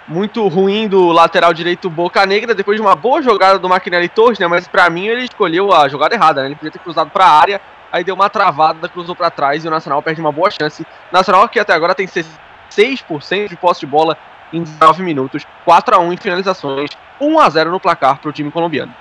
muito 0.08 0.48
ruim 0.48 0.88
do 0.88 1.12
lateral 1.12 1.54
direito 1.54 1.90
Boca 1.90 2.26
Negra, 2.26 2.56
depois 2.56 2.78
de 2.78 2.82
uma 2.82 2.96
boa 2.96 3.22
jogada 3.22 3.60
do 3.60 3.68
Maquinelli 3.68 4.08
Torres, 4.08 4.40
né? 4.40 4.48
Mas 4.48 4.68
para 4.68 4.90
mim 4.90 5.08
ele 5.08 5.26
escolheu 5.26 5.74
a 5.74 5.90
jogada 5.90 6.16
errada, 6.16 6.42
né? 6.42 6.48
Ele 6.48 6.56
podia 6.56 6.72
ter 6.72 6.80
cruzado 6.80 7.10
para 7.10 7.26
a 7.26 7.40
área, 7.40 7.62
aí 7.92 8.04
deu 8.04 8.16
uma 8.16 8.30
travada, 8.30 8.88
cruzou 8.88 9.16
para 9.16 9.30
trás 9.30 9.66
e 9.66 9.68
o 9.68 9.72
Nacional 9.72 10.02
perde 10.02 10.22
uma 10.22 10.32
boa 10.32 10.50
chance. 10.50 10.86
Nacional 11.12 11.50
que 11.50 11.60
até 11.60 11.74
agora 11.74 11.94
tem 11.94 12.08
6% 12.08 13.50
de 13.50 13.56
posse 13.58 13.82
de 13.82 13.86
bola 13.86 14.18
em 14.52 14.64
19 14.64 15.04
minutos, 15.04 15.46
4 15.64 15.96
a 15.96 16.00
1 16.00 16.14
em 16.14 16.18
finalizações, 16.18 16.90
1 17.20 17.40
a 17.40 17.50
0 17.50 17.72
no 17.72 17.80
placar 17.80 18.18
para 18.18 18.30
o 18.30 18.34
time 18.34 18.52
colombiano. 18.52 18.94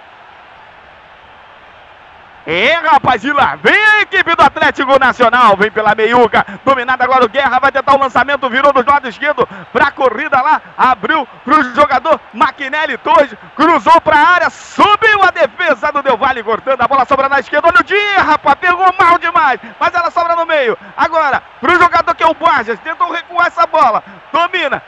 É, 2.47 2.75
rapaz, 2.75 3.25
e 3.25 3.33
lá 3.33 3.57
vem 3.57 3.75
a 3.75 4.03
equipe 4.03 4.37
do 4.37 4.43
Atlético 4.43 4.99
Nacional, 4.99 5.57
vem 5.57 5.71
pela 5.71 5.95
meiuca, 5.95 6.45
dominada 6.63 7.03
agora 7.03 7.25
o 7.25 7.29
Guerra, 7.29 7.59
vai 7.59 7.73
tentar 7.73 7.95
o 7.95 7.99
lançamento, 7.99 8.51
virou 8.51 8.71
do 8.71 8.85
lado 8.87 9.09
esquerdo, 9.09 9.49
pra 9.73 9.91
corrida 9.91 10.43
lá, 10.43 10.61
abriu 10.77 11.27
pro 11.43 11.75
jogador 11.75 12.21
Maquinelli 12.35 12.99
Torres, 12.99 13.35
cruzou 13.57 13.99
pra 14.03 14.19
área, 14.19 14.51
subiu 14.51 15.23
a 15.23 15.31
defesa 15.31 15.91
do 15.91 16.03
Del 16.03 16.19
Valle, 16.19 16.43
cortando 16.43 16.83
a 16.83 16.87
bola, 16.87 17.07
sobra 17.07 17.31
na 17.31 17.41
esquerda, 17.41 17.69
olha 17.69 17.81
o 17.81 17.85
dia, 17.85 18.23
rapaz, 18.23 18.59
pegou 18.59 18.93
mal 19.01 19.19
demais, 19.19 19.59
mas 19.81 19.95
ela 19.95 20.11
sobra 20.11 20.37
no 20.37 20.45
meio, 20.45 20.77
agora, 20.99 21.43
pro 21.63 21.81
jogador 21.81 22.15
que 22.15 22.23
é 22.23 22.27
o 22.27 22.35
Borges, 22.35 22.79
tentou 22.81 23.11
recuar 23.11 23.47
essa 23.47 23.67
bola, 23.67 24.05
domina, 24.31 24.83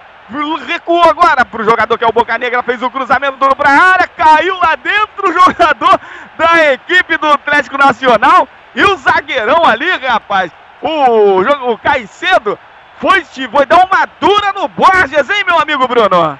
recuou 0.66 1.02
agora 1.02 1.44
para 1.44 1.62
o 1.62 1.64
jogador 1.64 1.96
que 1.96 2.04
é 2.04 2.08
o 2.08 2.12
Boca 2.12 2.36
Negra, 2.38 2.62
fez 2.62 2.82
o 2.82 2.90
cruzamento 2.90 3.38
para 3.56 3.70
a 3.70 3.92
área, 3.92 4.08
caiu 4.08 4.56
lá 4.56 4.74
dentro 4.76 5.28
o 5.28 5.32
jogador 5.32 6.00
da 6.36 6.72
equipe 6.72 7.16
do 7.16 7.26
Atlético 7.26 7.78
Nacional 7.78 8.48
e 8.74 8.82
o 8.82 8.96
zagueirão 8.96 9.64
ali, 9.64 9.88
rapaz, 9.90 10.50
o, 10.82 11.72
o 11.72 11.78
Caicedo 11.78 12.58
foi, 12.98 13.24
foi 13.24 13.66
dar 13.66 13.84
uma 13.84 14.06
dura 14.20 14.52
no 14.52 14.68
Borges, 14.68 15.28
hein, 15.30 15.44
meu 15.46 15.58
amigo 15.58 15.86
Bruno? 15.86 16.38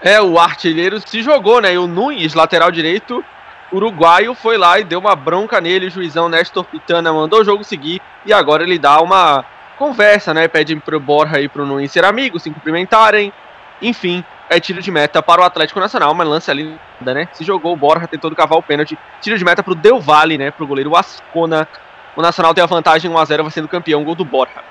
É, 0.00 0.20
o 0.20 0.38
artilheiro 0.38 1.00
se 1.00 1.22
jogou, 1.22 1.60
né? 1.60 1.74
E 1.74 1.78
o 1.78 1.86
Nunes, 1.86 2.34
lateral 2.34 2.70
direito, 2.70 3.24
uruguaio, 3.72 4.34
foi 4.34 4.58
lá 4.58 4.78
e 4.78 4.84
deu 4.84 4.98
uma 4.98 5.14
bronca 5.14 5.60
nele. 5.60 5.86
O 5.86 5.90
juizão 5.90 6.28
Néstor 6.28 6.64
Pitana 6.64 7.12
mandou 7.12 7.40
o 7.40 7.44
jogo 7.44 7.62
seguir 7.62 8.02
e 8.26 8.32
agora 8.32 8.64
ele 8.64 8.78
dá 8.78 9.00
uma 9.00 9.44
conversa, 9.82 10.32
né? 10.32 10.46
Pede 10.46 10.76
pro 10.76 11.00
Borja 11.00 11.40
e 11.40 11.48
pro 11.48 11.66
Nunes 11.66 11.90
ser 11.90 12.04
amigos, 12.04 12.44
se 12.44 12.50
cumprimentarem. 12.50 13.32
Enfim, 13.80 14.24
é 14.48 14.60
tiro 14.60 14.80
de 14.80 14.92
meta 14.92 15.20
para 15.20 15.42
o 15.42 15.44
Atlético 15.44 15.80
Nacional, 15.80 16.14
mas 16.14 16.28
lance 16.28 16.48
ali, 16.48 16.78
né? 17.00 17.26
Se 17.32 17.42
jogou, 17.42 17.72
o 17.72 17.76
Borja 17.76 18.06
tentou 18.06 18.30
cavar 18.32 18.56
o 18.56 18.62
pênalti. 18.62 18.96
Tiro 19.20 19.36
de 19.36 19.44
meta 19.44 19.60
pro 19.60 19.74
Del 19.74 19.98
Valle, 19.98 20.38
né? 20.38 20.52
Pro 20.52 20.68
goleiro 20.68 20.94
Ascona. 20.94 21.66
O 22.14 22.22
Nacional 22.22 22.54
tem 22.54 22.62
a 22.62 22.66
vantagem 22.66 23.10
1x0, 23.10 23.42
vai 23.42 23.50
sendo 23.50 23.66
campeão, 23.66 24.04
gol 24.04 24.14
do 24.14 24.24
Borja. 24.24 24.62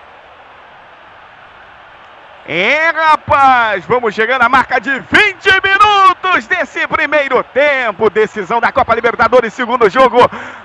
É, 2.47 2.89
rapaz, 2.89 3.85
vamos 3.85 4.15
chegando 4.15 4.41
à 4.41 4.49
marca 4.49 4.81
de 4.81 4.89
20 4.89 5.07
minutos 5.63 6.47
desse 6.47 6.87
primeiro 6.87 7.43
tempo. 7.43 8.09
Decisão 8.09 8.59
da 8.59 8.71
Copa 8.71 8.95
Libertadores, 8.95 9.53
segundo 9.53 9.87
jogo. 9.91 10.17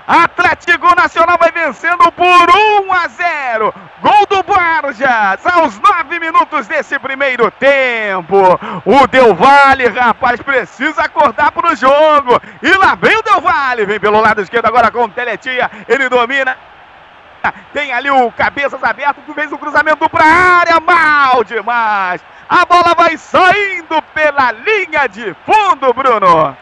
Atlético 0.07 0.95
Nacional 0.95 1.37
vai 1.37 1.51
vencendo 1.51 2.11
por 2.13 2.25
1 2.25 2.93
a 2.93 3.07
0. 3.07 3.73
Gol 4.01 4.25
do 4.27 4.41
Borjas 4.41 5.45
aos 5.45 5.79
9 5.79 6.19
minutos 6.19 6.65
desse 6.65 6.97
primeiro 6.97 7.51
tempo. 7.51 8.59
O 8.83 9.07
Del 9.07 9.35
Valle, 9.35 9.87
rapaz, 9.87 10.41
precisa 10.41 11.03
acordar 11.03 11.51
para 11.51 11.73
o 11.73 11.75
jogo. 11.75 12.41
E 12.63 12.71
lá 12.75 12.95
vem 12.95 13.17
o 13.17 13.21
Del 13.21 13.41
Valle, 13.41 13.85
vem 13.85 13.99
pelo 13.99 14.19
lado 14.19 14.41
esquerdo 14.41 14.65
agora 14.65 14.89
com 14.89 15.03
o 15.03 15.09
Teletia. 15.09 15.69
Ele 15.87 16.09
domina 16.09 16.57
tem 17.73 17.93
ali 17.93 18.09
o 18.09 18.31
cabeças 18.31 18.83
aberto, 18.83 19.17
tu 19.25 19.33
fez 19.33 19.51
o 19.51 19.57
cruzamento 19.57 20.09
para 20.09 20.25
área, 20.25 20.79
mal 20.79 21.43
demais. 21.43 22.21
A 22.49 22.65
bola 22.65 22.93
vai 22.95 23.17
saindo 23.17 24.01
pela 24.13 24.51
linha 24.51 25.07
de 25.07 25.35
fundo, 25.45 25.93
Bruno. 25.93 26.55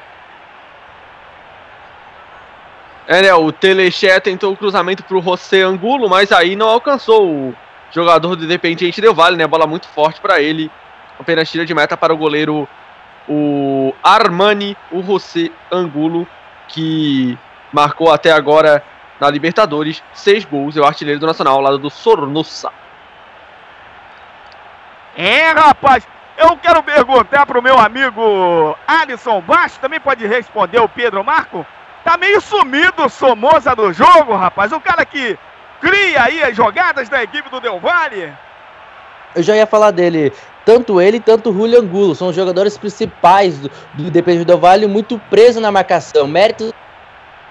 É, 3.08 3.22
né, 3.22 3.34
o 3.36 3.52
Teleché 3.52 4.20
tentou 4.20 4.52
o 4.52 4.58
cruzamento 4.58 5.04
para 5.04 5.18
o 5.18 5.22
José 5.22 5.62
Angulo, 5.62 6.10
mas 6.10 6.32
aí 6.32 6.56
não 6.56 6.68
alcançou 6.68 7.28
o 7.28 7.56
jogador 7.92 8.36
do 8.36 8.46
Independiente 8.46 9.00
Del 9.00 9.14
Vale, 9.14 9.38
né? 9.38 9.46
Bola 9.46 9.68
muito 9.68 9.88
forte 9.88 10.20
para 10.20 10.42
ele. 10.42 10.72
Apenas 11.20 11.50
tira 11.50 11.66
de 11.66 11.74
meta 11.74 11.96
para 11.96 12.14
o 12.14 12.18
goleiro 12.18 12.68
o 13.28 13.94
Armani, 14.04 14.76
o 14.92 15.04
José 15.04 15.50
Angulo, 15.72 16.28
que 16.68 17.38
marcou 17.72 18.12
até 18.12 18.32
agora 18.32 18.84
na 19.20 19.30
Libertadores, 19.30 20.04
seis 20.14 20.44
gols, 20.46 20.76
é 20.76 20.82
o 20.82 20.86
artilheiro 20.86 21.20
do 21.20 21.28
Nacional 21.28 21.56
ao 21.56 21.62
lado 21.62 21.78
do 21.78 21.90
Sornosa. 21.90 22.72
É, 25.16 25.52
rapaz, 25.52 26.06
eu 26.38 26.58
quero 26.58 26.84
perguntar 26.84 27.46
pro 27.46 27.62
meu 27.62 27.80
amigo 27.80 28.78
Alisson 28.86 29.40
Baixo, 29.42 29.80
também 29.80 30.00
pode 30.00 30.28
responder 30.28 30.80
o 30.80 30.90
Pedro 30.90 31.24
Marco. 31.24 31.66
Tá 32.04 32.18
meio 32.18 32.40
sumido 32.42 33.06
o 33.06 33.10
Somoza 33.10 33.76
do 33.76 33.92
jogo, 33.92 34.36
rapaz. 34.36 34.72
O 34.72 34.80
cara 34.80 35.04
que 35.06 35.38
cria 35.82 36.24
aí 36.24 36.44
as 36.44 36.56
jogadas 36.56 37.10
da 37.10 37.24
equipe 37.24 37.50
do 37.50 37.60
Del 37.60 37.80
Valle. 37.80 38.32
Eu 39.36 39.42
já 39.42 39.56
ia 39.56 39.66
falar 39.66 39.92
dele. 39.92 40.32
Tanto 40.64 41.00
ele 41.00 41.20
tanto 41.20 41.50
o 41.50 41.54
Julio 41.54 41.80
Angulo 41.80 42.16
são 42.16 42.30
os 42.30 42.36
jogadores 42.36 42.78
principais 42.78 43.60
do, 43.60 43.72
do 43.94 44.04
Independente 44.04 44.46
Del 44.46 44.60
Valle, 44.60 44.88
muito 44.88 45.20
preso 45.30 45.60
na 45.62 45.72
marcação. 45.72 46.28
Mérito 46.28 46.74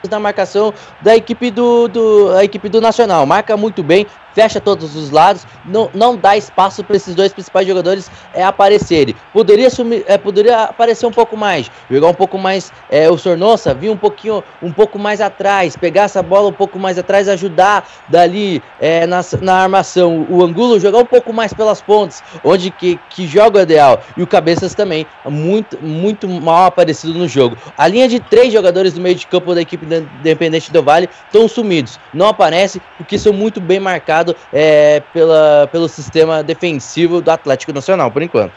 na 0.08 0.18
marcação 0.18 0.72
da 1.00 1.16
equipe 1.16 1.50
do, 1.50 1.88
do, 1.88 2.32
a 2.36 2.44
equipe 2.44 2.68
do 2.68 2.80
Nacional. 2.80 3.26
Marca 3.26 3.56
muito 3.56 3.82
bem, 3.82 4.06
fecha 4.34 4.60
todos 4.60 4.96
os 4.96 5.10
lados, 5.10 5.46
não, 5.64 5.88
não 5.94 6.16
dá 6.16 6.36
espaço 6.36 6.82
para 6.82 6.96
esses 6.96 7.14
dois 7.14 7.32
principais 7.32 7.66
jogadores 7.66 8.10
é, 8.34 8.42
aparecerem. 8.42 9.14
Poderia, 9.32 9.70
sumir, 9.70 10.04
é, 10.06 10.18
poderia 10.18 10.64
aparecer 10.64 11.06
um 11.06 11.12
pouco 11.12 11.36
mais, 11.36 11.70
jogar 11.90 12.08
um 12.08 12.14
pouco 12.14 12.36
mais 12.36 12.72
é, 12.90 13.08
o 13.08 13.16
Sornossa, 13.16 13.72
vir 13.72 13.90
um 13.90 13.96
pouquinho 13.96 14.42
um 14.60 14.72
pouco 14.72 14.98
mais 14.98 15.20
atrás, 15.20 15.76
pegar 15.76 16.02
essa 16.02 16.22
bola 16.22 16.48
um 16.48 16.52
pouco 16.52 16.78
mais 16.78 16.98
atrás, 16.98 17.28
ajudar 17.28 17.88
dali 18.08 18.62
é, 18.80 19.06
na, 19.06 19.20
na 19.40 19.62
armação. 19.62 20.26
O 20.28 20.42
Angulo 20.42 20.80
jogar 20.80 20.98
um 20.98 21.06
pouco 21.06 21.32
mais 21.32 21.52
pelas 21.52 21.80
pontas, 21.80 22.22
onde 22.42 22.70
que, 22.70 22.98
que 23.10 23.26
joga 23.26 23.60
o 23.60 23.62
ideal. 23.62 24.02
E 24.16 24.22
o 24.22 24.26
Cabeças 24.26 24.74
também, 24.74 25.06
muito, 25.24 25.78
muito 25.80 26.28
mal 26.28 26.66
aparecido 26.66 27.14
no 27.14 27.28
jogo. 27.28 27.56
A 27.78 27.86
linha 27.86 28.08
de 28.08 28.18
três 28.18 28.52
jogadores 28.52 28.94
do 28.94 29.00
meio 29.00 29.14
de 29.14 29.26
campo 29.26 29.54
da 29.54 29.62
equipe 29.62 29.84
Independente 29.84 30.72
do 30.72 30.82
Vale 30.82 31.08
estão 31.26 31.46
sumidos. 31.46 31.98
Não 32.12 32.26
aparece 32.26 32.80
porque 32.96 33.18
são 33.18 33.32
muito 33.32 33.60
bem 33.60 33.78
marcados 33.78 34.23
é, 34.52 35.00
pela, 35.12 35.68
pelo 35.70 35.88
sistema 35.88 36.42
defensivo 36.42 37.20
do 37.20 37.30
Atlético 37.30 37.72
Nacional, 37.72 38.10
por 38.10 38.22
enquanto. 38.22 38.52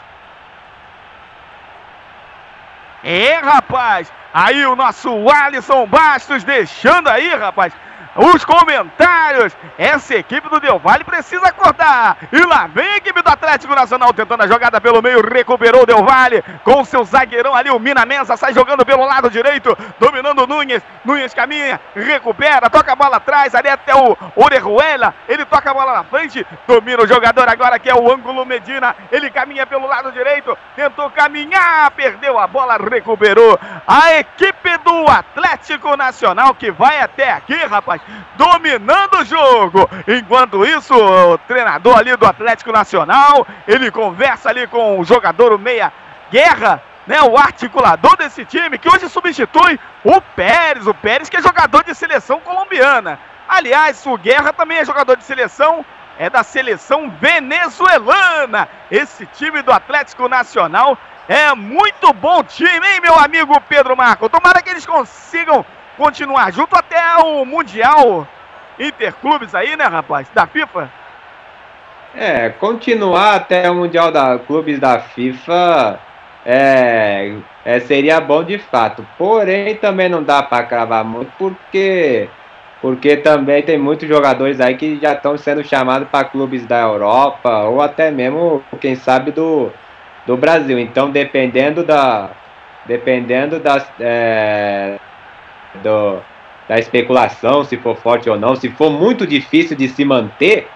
É, 3.02 3.34
rapaz! 3.34 4.12
Aí 4.32 4.64
o 4.66 4.76
nosso 4.76 5.08
Alisson 5.28 5.86
Bastos 5.86 6.44
deixando 6.44 7.08
aí, 7.08 7.34
rapaz, 7.34 7.72
os 8.18 8.44
comentários. 8.44 9.56
Essa 9.78 10.16
equipe 10.16 10.48
do 10.48 10.58
Del 10.58 10.78
Valle 10.78 11.04
precisa 11.04 11.46
acordar. 11.46 12.16
E 12.32 12.40
lá 12.44 12.66
vem 12.66 12.86
a 12.86 12.96
equipe 12.96 13.22
do 13.22 13.30
Atlético 13.30 13.74
Nacional 13.74 14.12
tentando 14.12 14.42
a 14.42 14.46
jogada 14.48 14.80
pelo 14.80 15.00
meio. 15.00 15.22
Recuperou 15.22 15.82
o 15.82 15.86
Del 15.86 16.04
Valle 16.04 16.42
com 16.64 16.84
seu 16.84 17.04
zagueirão 17.04 17.54
ali, 17.54 17.70
o 17.70 17.78
Mina 17.78 18.04
Mensa, 18.04 18.36
sai 18.36 18.52
jogando 18.52 18.84
pelo 18.84 19.04
lado 19.04 19.30
direito, 19.30 19.76
dominando 20.00 20.42
o 20.42 20.46
Nunes. 20.46 20.82
Nunes 21.04 21.32
caminha, 21.32 21.80
recupera, 21.94 22.68
toca 22.68 22.92
a 22.92 22.96
bola 22.96 23.16
atrás, 23.18 23.54
ali 23.54 23.68
até 23.68 23.94
o 23.94 24.16
Orejuela. 24.34 25.14
Ele 25.28 25.44
toca 25.44 25.70
a 25.70 25.74
bola 25.74 25.92
na 25.94 26.04
frente, 26.04 26.44
domina 26.66 27.02
o 27.02 27.06
jogador 27.06 27.48
agora 27.48 27.78
que 27.78 27.88
é 27.88 27.94
o 27.94 28.12
Ângulo 28.12 28.44
Medina. 28.44 28.96
Ele 29.12 29.30
caminha 29.30 29.64
pelo 29.66 29.86
lado 29.86 30.10
direito, 30.10 30.58
tentou 30.74 31.08
caminhar, 31.10 31.90
perdeu 31.92 32.38
a 32.38 32.46
bola, 32.48 32.76
recuperou. 32.76 33.58
A 33.86 34.14
equipe 34.14 34.76
do 34.78 35.08
Atlético 35.08 35.96
Nacional 35.96 36.54
que 36.54 36.70
vai 36.70 37.00
até 37.00 37.30
aqui, 37.30 37.54
rapaz 37.54 38.00
dominando 38.36 39.18
o 39.18 39.24
jogo. 39.24 39.88
Enquanto 40.06 40.64
isso, 40.64 40.94
o 40.94 41.38
treinador 41.38 41.98
ali 41.98 42.16
do 42.16 42.26
Atlético 42.26 42.72
Nacional, 42.72 43.46
ele 43.66 43.90
conversa 43.90 44.48
ali 44.48 44.66
com 44.66 44.98
o 44.98 45.04
jogador, 45.04 45.52
o 45.52 45.58
meia 45.58 45.92
Guerra, 46.30 46.82
né, 47.06 47.22
o 47.22 47.38
articulador 47.38 48.16
desse 48.16 48.44
time, 48.44 48.78
que 48.78 48.88
hoje 48.88 49.08
substitui 49.08 49.80
o 50.04 50.20
Pérez, 50.20 50.86
o 50.86 50.92
Pérez 50.92 51.28
que 51.28 51.38
é 51.38 51.42
jogador 51.42 51.82
de 51.82 51.94
seleção 51.94 52.38
colombiana. 52.40 53.18
Aliás, 53.48 54.04
o 54.04 54.18
Guerra 54.18 54.52
também 54.52 54.78
é 54.78 54.84
jogador 54.84 55.16
de 55.16 55.24
seleção, 55.24 55.84
é 56.18 56.28
da 56.28 56.42
seleção 56.42 57.10
venezuelana. 57.10 58.68
Esse 58.90 59.24
time 59.24 59.62
do 59.62 59.72
Atlético 59.72 60.28
Nacional 60.28 60.98
é 61.26 61.54
muito 61.54 62.12
bom 62.12 62.42
time, 62.42 62.86
hein, 62.86 63.00
meu 63.00 63.18
amigo 63.18 63.58
Pedro 63.62 63.96
Marco? 63.96 64.28
Tomara 64.28 64.60
que 64.60 64.68
eles 64.68 64.84
consigam 64.84 65.64
continuar 65.98 66.52
junto 66.52 66.76
até 66.76 67.16
o 67.18 67.44
Mundial 67.44 68.26
Interclubes 68.78 69.54
aí, 69.54 69.76
né, 69.76 69.84
rapaz? 69.84 70.28
Da 70.32 70.46
FIFA? 70.46 70.88
É, 72.14 72.48
continuar 72.48 73.34
até 73.34 73.68
o 73.68 73.74
Mundial 73.74 74.12
da 74.12 74.38
Clubes 74.38 74.78
da 74.78 75.00
FIFA 75.00 75.98
é, 76.46 77.34
é, 77.64 77.80
seria 77.80 78.20
bom 78.20 78.44
de 78.44 78.58
fato. 78.58 79.04
Porém, 79.18 79.74
também 79.74 80.08
não 80.08 80.22
dá 80.22 80.42
para 80.42 80.64
cravar 80.64 81.04
muito, 81.04 81.30
porque 81.36 82.28
porque 82.80 83.16
também 83.16 83.60
tem 83.60 83.76
muitos 83.76 84.08
jogadores 84.08 84.60
aí 84.60 84.76
que 84.76 85.00
já 85.00 85.12
estão 85.12 85.36
sendo 85.36 85.64
chamados 85.64 86.08
para 86.08 86.28
clubes 86.28 86.64
da 86.64 86.80
Europa 86.80 87.64
ou 87.64 87.82
até 87.82 88.08
mesmo, 88.08 88.62
quem 88.80 88.94
sabe, 88.94 89.32
do, 89.32 89.72
do 90.24 90.36
Brasil. 90.36 90.78
Então, 90.78 91.10
dependendo 91.10 91.82
da 91.82 92.30
dependendo 92.86 93.58
das, 93.60 93.86
é, 94.00 94.98
do, 95.76 96.20
da 96.68 96.78
especulação, 96.78 97.64
se 97.64 97.76
for 97.76 97.96
forte 97.96 98.28
ou 98.28 98.38
não, 98.38 98.54
se 98.54 98.68
for 98.70 98.90
muito 98.90 99.26
difícil 99.26 99.76
de 99.76 99.88
se 99.88 100.04
manter, 100.04 100.68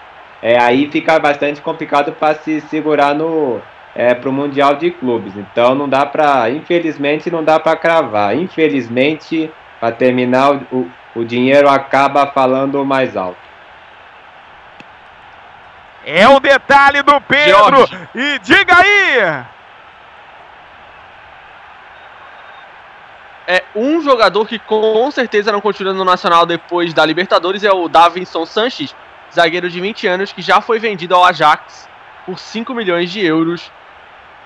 é, 0.43 0.61
aí 0.61 0.91
fica 0.91 1.19
bastante 1.19 1.61
complicado 1.61 2.13
para 2.13 2.35
se 2.35 2.61
segurar 2.63 3.15
no 3.15 3.61
é, 3.95 4.15
para 4.15 4.29
o 4.29 4.33
mundial 4.33 4.75
de 4.75 4.91
clubes. 4.91 5.35
Então 5.37 5.75
não 5.75 5.89
dá 5.89 6.07
para, 6.07 6.51
infelizmente 6.51 7.31
não 7.31 7.45
dá 7.45 7.61
para 7.61 7.77
cravar. 7.77 8.37
Infelizmente 8.37 9.51
para 9.83 9.93
terminar, 9.93 10.61
o, 10.71 10.89
o 11.15 11.25
dinheiro 11.25 11.69
acaba 11.69 12.25
falando 12.29 12.85
mais 12.85 13.17
alto. 13.17 13.37
É 16.07 16.29
o 16.29 16.39
detalhe 16.39 17.03
do 17.03 17.21
Pedro. 17.21 17.79
Jorge. 17.79 17.99
E 18.15 18.39
diga 18.39 18.77
aí! 18.77 19.45
É 23.53 23.65
um 23.77 24.01
jogador 24.01 24.49
que 24.49 24.59
com 24.59 25.11
certeza 25.11 25.53
não 25.53 25.61
continua 25.61 25.93
no 25.93 26.07
Nacional 26.07 26.47
depois 26.47 26.95
da 26.95 27.05
Libertadores 27.05 27.63
é 27.63 27.71
o 27.71 27.87
Davinson 27.87 28.47
Sanches, 28.47 28.97
zagueiro 29.31 29.69
de 29.69 29.79
20 29.79 30.07
anos 30.07 30.33
que 30.33 30.41
já 30.41 30.63
foi 30.63 30.79
vendido 30.79 31.15
ao 31.15 31.23
Ajax 31.23 31.87
por 32.25 32.39
5 32.39 32.73
milhões 32.73 33.11
de 33.11 33.23
euros. 33.23 33.71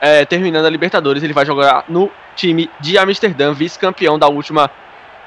É, 0.00 0.24
terminando 0.24 0.66
a 0.66 0.70
Libertadores, 0.70 1.22
ele 1.22 1.32
vai 1.32 1.46
jogar 1.46 1.84
no 1.88 2.10
time 2.34 2.68
de 2.80 2.98
Amsterdã, 2.98 3.52
vice-campeão 3.52 4.18
da 4.18 4.26
última 4.26 4.68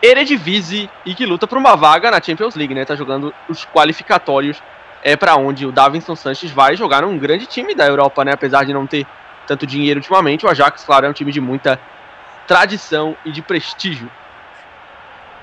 Eredivisie 0.04 0.90
e 1.06 1.16
que 1.16 1.26
luta 1.26 1.48
por 1.48 1.58
uma 1.58 1.78
vaga 1.78 2.12
na 2.12 2.22
Champions 2.22 2.56
League, 2.56 2.76
né? 2.76 2.84
Tá 2.84 2.98
jogando 2.98 3.34
os 3.48 3.64
qualificatórios 3.64 4.62
é 5.02 5.16
para 5.16 5.38
onde 5.38 5.66
o 5.66 5.72
Davinson 5.72 6.18
Sanches 6.18 6.52
vai 6.52 6.76
jogar 6.76 7.04
num 7.04 7.18
grande 7.18 7.46
time 7.46 7.74
da 7.74 7.88
Europa, 7.88 8.26
né? 8.26 8.34
Apesar 8.34 8.66
de 8.66 8.74
não 8.74 8.86
ter 8.86 9.08
tanto 9.48 9.66
dinheiro 9.66 10.02
ultimamente, 10.02 10.46
o 10.46 10.50
Ajax, 10.50 10.84
claro, 10.84 11.06
é 11.06 11.10
um 11.10 11.14
time 11.14 11.32
de 11.32 11.40
muita 11.40 11.80
tradição 12.50 13.16
e 13.24 13.32
de 13.32 13.44
prestígio. 13.44 14.10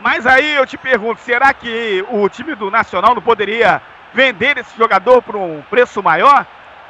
Mas 0.01 0.27
aí 0.27 0.57
eu 0.57 0.67
te 0.67 0.77
pergunto, 0.77 1.21
será 1.21 1.55
que 1.55 2.05
o 2.11 2.29
time 2.29 2.57
do 2.57 2.69
Nacional 2.69 3.15
não 3.15 3.23
poderia 3.23 3.81
vender 4.13 4.59
esse 4.59 4.77
jogador 4.77 5.23
por 5.23 5.37
um 5.37 5.63
preço 5.71 6.03
maior? 6.03 6.45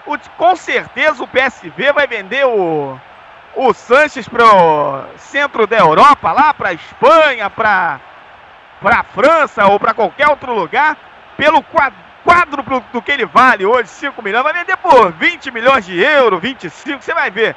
O, 0.07 0.17
com 0.39 0.57
certeza 0.57 1.23
o 1.23 1.29
PSV 1.29 1.93
vai 1.93 2.07
vender 2.07 2.47
o, 2.47 2.99
o 3.57 3.75
Sanches 3.75 4.27
para 4.27 4.43
o 4.43 5.05
centro 5.19 5.67
da 5.67 5.77
Europa, 5.77 6.33
lá 6.33 6.55
para 6.55 6.73
Espanha, 6.73 7.51
para 7.51 8.01
a 8.83 9.03
França 9.03 9.67
ou 9.67 9.79
para 9.79 9.93
qualquer 9.93 10.29
outro 10.29 10.55
lugar, 10.55 10.97
pelo 11.37 11.62
quadro 11.62 12.64
do 12.91 13.03
que 13.03 13.12
ele 13.12 13.27
vale 13.27 13.67
hoje, 13.67 13.91
5 13.91 14.23
milhões, 14.23 14.45
vai 14.45 14.55
vender 14.55 14.79
por 14.79 15.12
20 15.12 15.51
milhões 15.51 15.85
de 15.85 16.01
euros, 16.01 16.41
25, 16.41 17.03
você 17.03 17.12
vai 17.12 17.31
ver. 17.31 17.55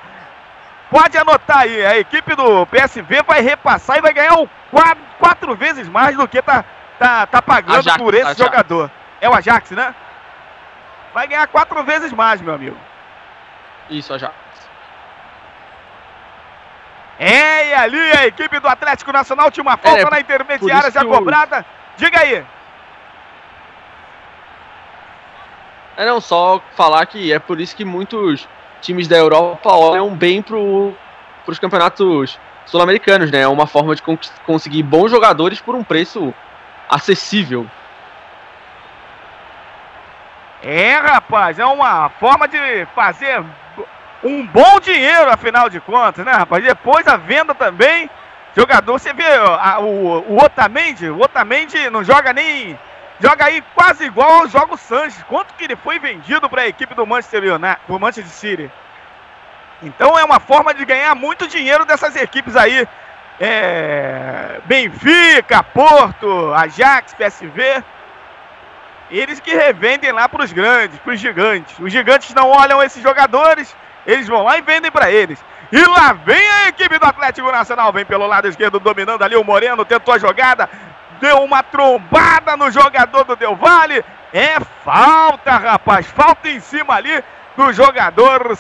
Pode 0.89 1.17
anotar 1.17 1.59
aí, 1.59 1.85
a 1.85 1.99
equipe 1.99 2.35
do 2.35 2.65
PSV 2.65 3.21
vai 3.25 3.41
repassar 3.41 3.97
e 3.97 4.01
vai 4.01 4.11
ganhar 4.11 4.39
o 4.39 4.49
quatro, 4.71 5.03
quatro 5.19 5.55
vezes 5.55 5.87
mais 5.87 6.17
do 6.17 6.27
que 6.27 6.41
tá, 6.41 6.65
tá, 6.97 7.27
tá 7.27 7.41
pagando 7.41 7.79
Ajax, 7.79 7.97
por 7.97 8.13
esse 8.13 8.23
Ajax. 8.23 8.39
jogador. 8.39 8.91
É 9.21 9.29
o 9.29 9.33
Ajax, 9.33 9.71
né? 9.71 9.93
Vai 11.13 11.27
ganhar 11.27 11.47
quatro 11.47 11.83
vezes 11.83 12.11
mais, 12.11 12.41
meu 12.41 12.55
amigo. 12.55 12.77
Isso, 13.89 14.13
Ajax. 14.13 14.33
É, 17.19 17.69
e 17.69 17.73
ali 17.73 18.11
a 18.13 18.25
equipe 18.27 18.59
do 18.59 18.67
Atlético 18.67 19.11
Nacional 19.11 19.51
tinha 19.51 19.61
uma 19.61 19.77
falta 19.77 20.07
é, 20.07 20.09
na 20.09 20.19
intermediária 20.21 20.89
já 20.89 21.03
cobrada. 21.03 21.65
Diga 21.97 22.21
aí. 22.21 22.45
É 25.97 26.05
não 26.05 26.21
só 26.21 26.61
falar 26.77 27.05
que 27.05 27.33
é 27.33 27.37
por 27.37 27.59
isso 27.59 27.75
que 27.75 27.83
muitos 27.83 28.47
times 28.81 29.07
da 29.07 29.17
Europa 29.17 29.71
olham 29.71 30.09
bem 30.15 30.41
para 30.41 30.57
os 30.57 31.59
campeonatos 31.59 32.39
sul-americanos, 32.65 33.31
né? 33.31 33.41
É 33.41 33.47
uma 33.47 33.67
forma 33.67 33.95
de 33.95 34.03
conseguir 34.45 34.83
bons 34.83 35.09
jogadores 35.09 35.59
por 35.59 35.75
um 35.75 35.83
preço 35.83 36.33
acessível. 36.87 37.67
É, 40.61 40.95
rapaz, 40.95 41.57
é 41.57 41.65
uma 41.65 42.09
forma 42.09 42.47
de 42.47 42.85
fazer 42.93 43.43
um 44.23 44.45
bom 44.45 44.79
dinheiro, 44.81 45.31
afinal 45.31 45.69
de 45.69 45.79
contas, 45.79 46.25
né, 46.25 46.31
rapaz? 46.31 46.63
Depois 46.63 47.07
a 47.07 47.15
venda 47.15 47.55
também. 47.55 48.09
Jogador, 48.55 48.99
você 48.99 49.13
vê 49.13 49.23
a, 49.23 49.79
o, 49.79 50.33
o 50.33 50.43
Otamendi, 50.43 51.09
o 51.09 51.21
Otamendi 51.21 51.89
não 51.89 52.03
joga 52.03 52.33
nem. 52.33 52.77
Joga 53.19 53.45
aí 53.45 53.61
quase 53.75 54.05
igual 54.05 54.41
ao 54.41 54.47
jogo 54.47 54.77
Sanches. 54.77 55.21
Quanto 55.23 55.53
que 55.53 55.65
ele 55.65 55.75
foi 55.75 55.99
vendido 55.99 56.49
para 56.49 56.61
a 56.61 56.67
equipe 56.67 56.95
do 56.95 57.05
Manchester 57.05 57.43
United, 57.43 57.79
do 57.87 57.99
Manchester 57.99 58.33
City? 58.33 58.71
Então 59.83 60.17
é 60.17 60.23
uma 60.23 60.39
forma 60.39 60.73
de 60.73 60.85
ganhar 60.85 61.13
muito 61.15 61.47
dinheiro 61.47 61.85
dessas 61.85 62.15
equipes 62.15 62.55
aí. 62.55 62.87
É, 63.39 64.59
Benfica, 64.65 65.63
Porto, 65.63 66.53
Ajax, 66.53 67.13
PSV. 67.13 67.83
Eles 69.11 69.39
que 69.39 69.55
revendem 69.55 70.11
lá 70.11 70.29
para 70.29 70.43
os 70.43 70.53
grandes, 70.53 70.99
para 70.99 71.13
os 71.13 71.19
gigantes. 71.19 71.77
Os 71.79 71.91
gigantes 71.91 72.33
não 72.33 72.49
olham 72.49 72.81
esses 72.83 73.01
jogadores 73.01 73.75
eles 74.05 74.27
vão 74.27 74.43
lá 74.43 74.57
e 74.57 74.61
vendem 74.61 74.91
para 74.91 75.11
eles. 75.11 75.43
E 75.71 75.79
lá 75.79 76.13
vem 76.13 76.49
a 76.49 76.67
equipe 76.69 76.97
do 76.97 77.05
Atlético 77.05 77.51
Nacional. 77.51 77.93
Vem 77.93 78.05
pelo 78.05 78.25
lado 78.25 78.47
esquerdo, 78.47 78.79
dominando 78.79 79.23
ali 79.23 79.35
o 79.35 79.43
Moreno. 79.43 79.85
Tentou 79.85 80.13
a 80.13 80.17
jogada. 80.17 80.67
Deu 81.19 81.43
uma 81.43 81.63
trombada 81.63 82.55
no 82.55 82.71
jogador 82.71 83.23
do 83.23 83.35
Del 83.35 83.55
Valle. 83.55 84.03
É 84.33 84.59
falta, 84.83 85.57
rapaz. 85.57 86.07
Falta 86.07 86.49
em 86.49 86.59
cima 86.59 86.95
ali 86.95 87.23
do 87.57 87.73
jogador 87.73 88.57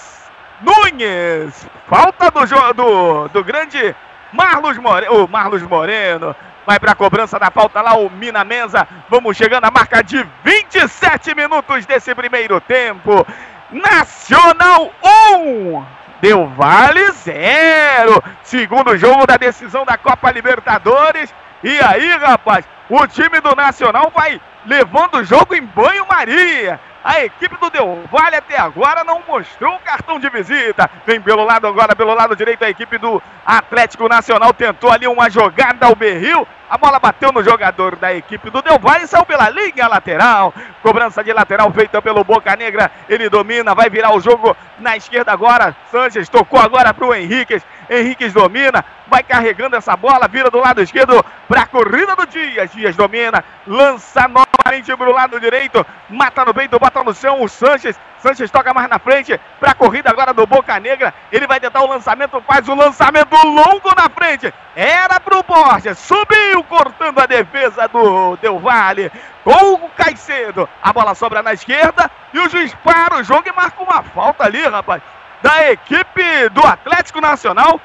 Nunes. 0.61 1.67
Falta 1.87 2.29
do, 2.31 2.73
do, 2.73 3.27
do 3.29 3.43
grande 3.43 3.95
Marlos 4.33 4.77
Moreno. 4.77 5.23
O 5.23 5.27
Marlos 5.27 5.61
Moreno. 5.63 6.35
Vai 6.65 6.79
para 6.79 6.91
a 6.91 6.95
cobrança 6.95 7.39
da 7.39 7.49
falta 7.49 7.81
lá 7.81 7.95
o 7.95 8.09
Mina 8.09 8.43
Menza. 8.43 8.87
Vamos 9.09 9.35
chegando 9.35 9.65
à 9.65 9.71
marca 9.71 10.03
de 10.03 10.23
27 10.43 11.33
minutos 11.33 11.85
desse 11.85 12.13
primeiro 12.13 12.61
tempo. 12.61 13.25
Nacional 13.71 14.91
1, 15.35 15.85
Deu 16.21 16.47
Vale 16.47 17.11
0. 17.11 18.23
Segundo 18.43 18.97
jogo 18.97 19.25
da 19.25 19.37
decisão 19.37 19.85
da 19.85 19.97
Copa 19.97 20.31
Libertadores. 20.31 21.33
E 21.63 21.79
aí, 21.81 22.15
rapaz, 22.17 22.65
o 22.89 23.05
time 23.07 23.39
do 23.41 23.55
Nacional 23.55 24.11
vai 24.15 24.39
levando 24.65 25.15
o 25.15 25.23
jogo 25.23 25.53
em 25.53 25.61
banho-maria. 25.61 26.79
A 27.03 27.23
equipe 27.23 27.55
do 27.57 27.69
Del 27.69 28.03
Valle 28.11 28.35
até 28.35 28.59
agora 28.59 29.05
não 29.05 29.21
mostrou 29.25 29.75
o 29.75 29.79
cartão 29.79 30.19
de 30.19 30.29
visita. 30.29 30.89
Vem 31.05 31.21
pelo 31.21 31.45
lado 31.45 31.65
agora, 31.65 31.95
pelo 31.95 32.13
lado 32.13 32.35
direito, 32.35 32.63
a 32.63 32.69
equipe 32.69 32.97
do 32.97 33.21
Atlético 33.45 34.09
Nacional 34.09 34.53
tentou 34.53 34.91
ali 34.91 35.07
uma 35.07 35.29
jogada 35.29 35.85
ao 35.85 35.95
berril. 35.95 36.45
A 36.69 36.77
bola 36.77 36.99
bateu 36.99 37.31
no 37.31 37.41
jogador 37.43 37.95
da 37.95 38.13
equipe 38.13 38.49
do 38.49 38.61
Del 38.61 38.77
Valle 38.77 39.07
saiu 39.07 39.25
pela 39.25 39.49
linha 39.49 39.87
lateral. 39.87 40.53
Cobrança 40.81 41.23
de 41.23 41.31
lateral 41.31 41.71
feita 41.71 42.01
pelo 42.01 42.23
Boca 42.23 42.55
Negra. 42.55 42.91
Ele 43.07 43.29
domina, 43.29 43.73
vai 43.73 43.89
virar 43.89 44.13
o 44.13 44.19
jogo 44.19 44.55
na 44.77 44.97
esquerda 44.97 45.31
agora. 45.31 45.75
Sanches 45.89 46.27
tocou 46.27 46.59
agora 46.59 46.93
para 46.93 47.05
o 47.05 47.15
Henriquez. 47.15 47.63
Henriquez 47.89 48.33
domina, 48.33 48.85
vai 49.07 49.23
carregando 49.23 49.75
essa 49.75 49.95
bola, 49.97 50.27
vira 50.27 50.51
do 50.51 50.59
lado 50.59 50.81
esquerdo 50.81 51.25
para 51.47 51.61
a 51.61 51.65
corrida 51.65 52.15
do 52.15 52.27
Dias. 52.27 52.71
Dias 52.71 52.95
domina, 52.95 53.43
lança 53.65 54.27
novamente 54.27 54.95
para 54.95 55.09
o 55.09 55.13
lado 55.13 55.39
direito, 55.39 55.85
mata 56.09 56.45
no 56.45 56.53
peito, 56.53 56.79
bota 56.79 57.03
no 57.03 57.13
chão 57.13 57.41
o 57.41 57.49
Sanches. 57.49 57.99
Sanches 58.19 58.51
toca 58.51 58.73
mais 58.73 58.89
na 58.89 58.99
frente 58.99 59.39
para 59.59 59.71
a 59.71 59.75
corrida 59.75 60.09
agora 60.09 60.33
do 60.33 60.45
Boca 60.45 60.79
Negra. 60.79 61.13
Ele 61.31 61.47
vai 61.47 61.59
tentar 61.59 61.81
o 61.81 61.87
lançamento, 61.87 62.41
faz 62.41 62.67
o 62.67 62.75
lançamento 62.75 63.33
longo 63.45 63.95
na 63.95 64.09
frente. 64.09 64.53
Era 64.75 65.19
para 65.19 65.37
o 65.37 65.43
Borges, 65.43 65.97
subiu 65.97 66.63
cortando 66.65 67.19
a 67.19 67.25
defesa 67.25 67.87
do 67.87 68.35
Del 68.37 68.59
Valle 68.59 69.11
com 69.43 69.73
o 69.73 69.89
Caicedo. 69.89 70.69
A 70.81 70.93
bola 70.93 71.15
sobra 71.15 71.41
na 71.41 71.53
esquerda 71.53 72.11
e 72.33 72.39
o 72.39 72.49
juiz 72.49 72.73
para 72.83 73.17
o 73.17 73.23
jogo 73.23 73.47
e 73.47 73.51
marca 73.51 73.81
uma 73.81 74.03
falta 74.03 74.43
ali, 74.43 74.61
rapaz, 74.67 75.01
da 75.41 75.71
equipe 75.71 76.49
do 76.49 76.65
Atlético 76.65 77.21
Nacional. 77.21 77.79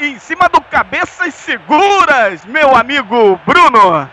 Em 0.00 0.18
cima 0.18 0.48
do 0.48 0.60
cabeças 0.60 1.34
seguras, 1.34 2.44
meu 2.44 2.74
amigo 2.76 3.40
Bruno. 3.46 4.10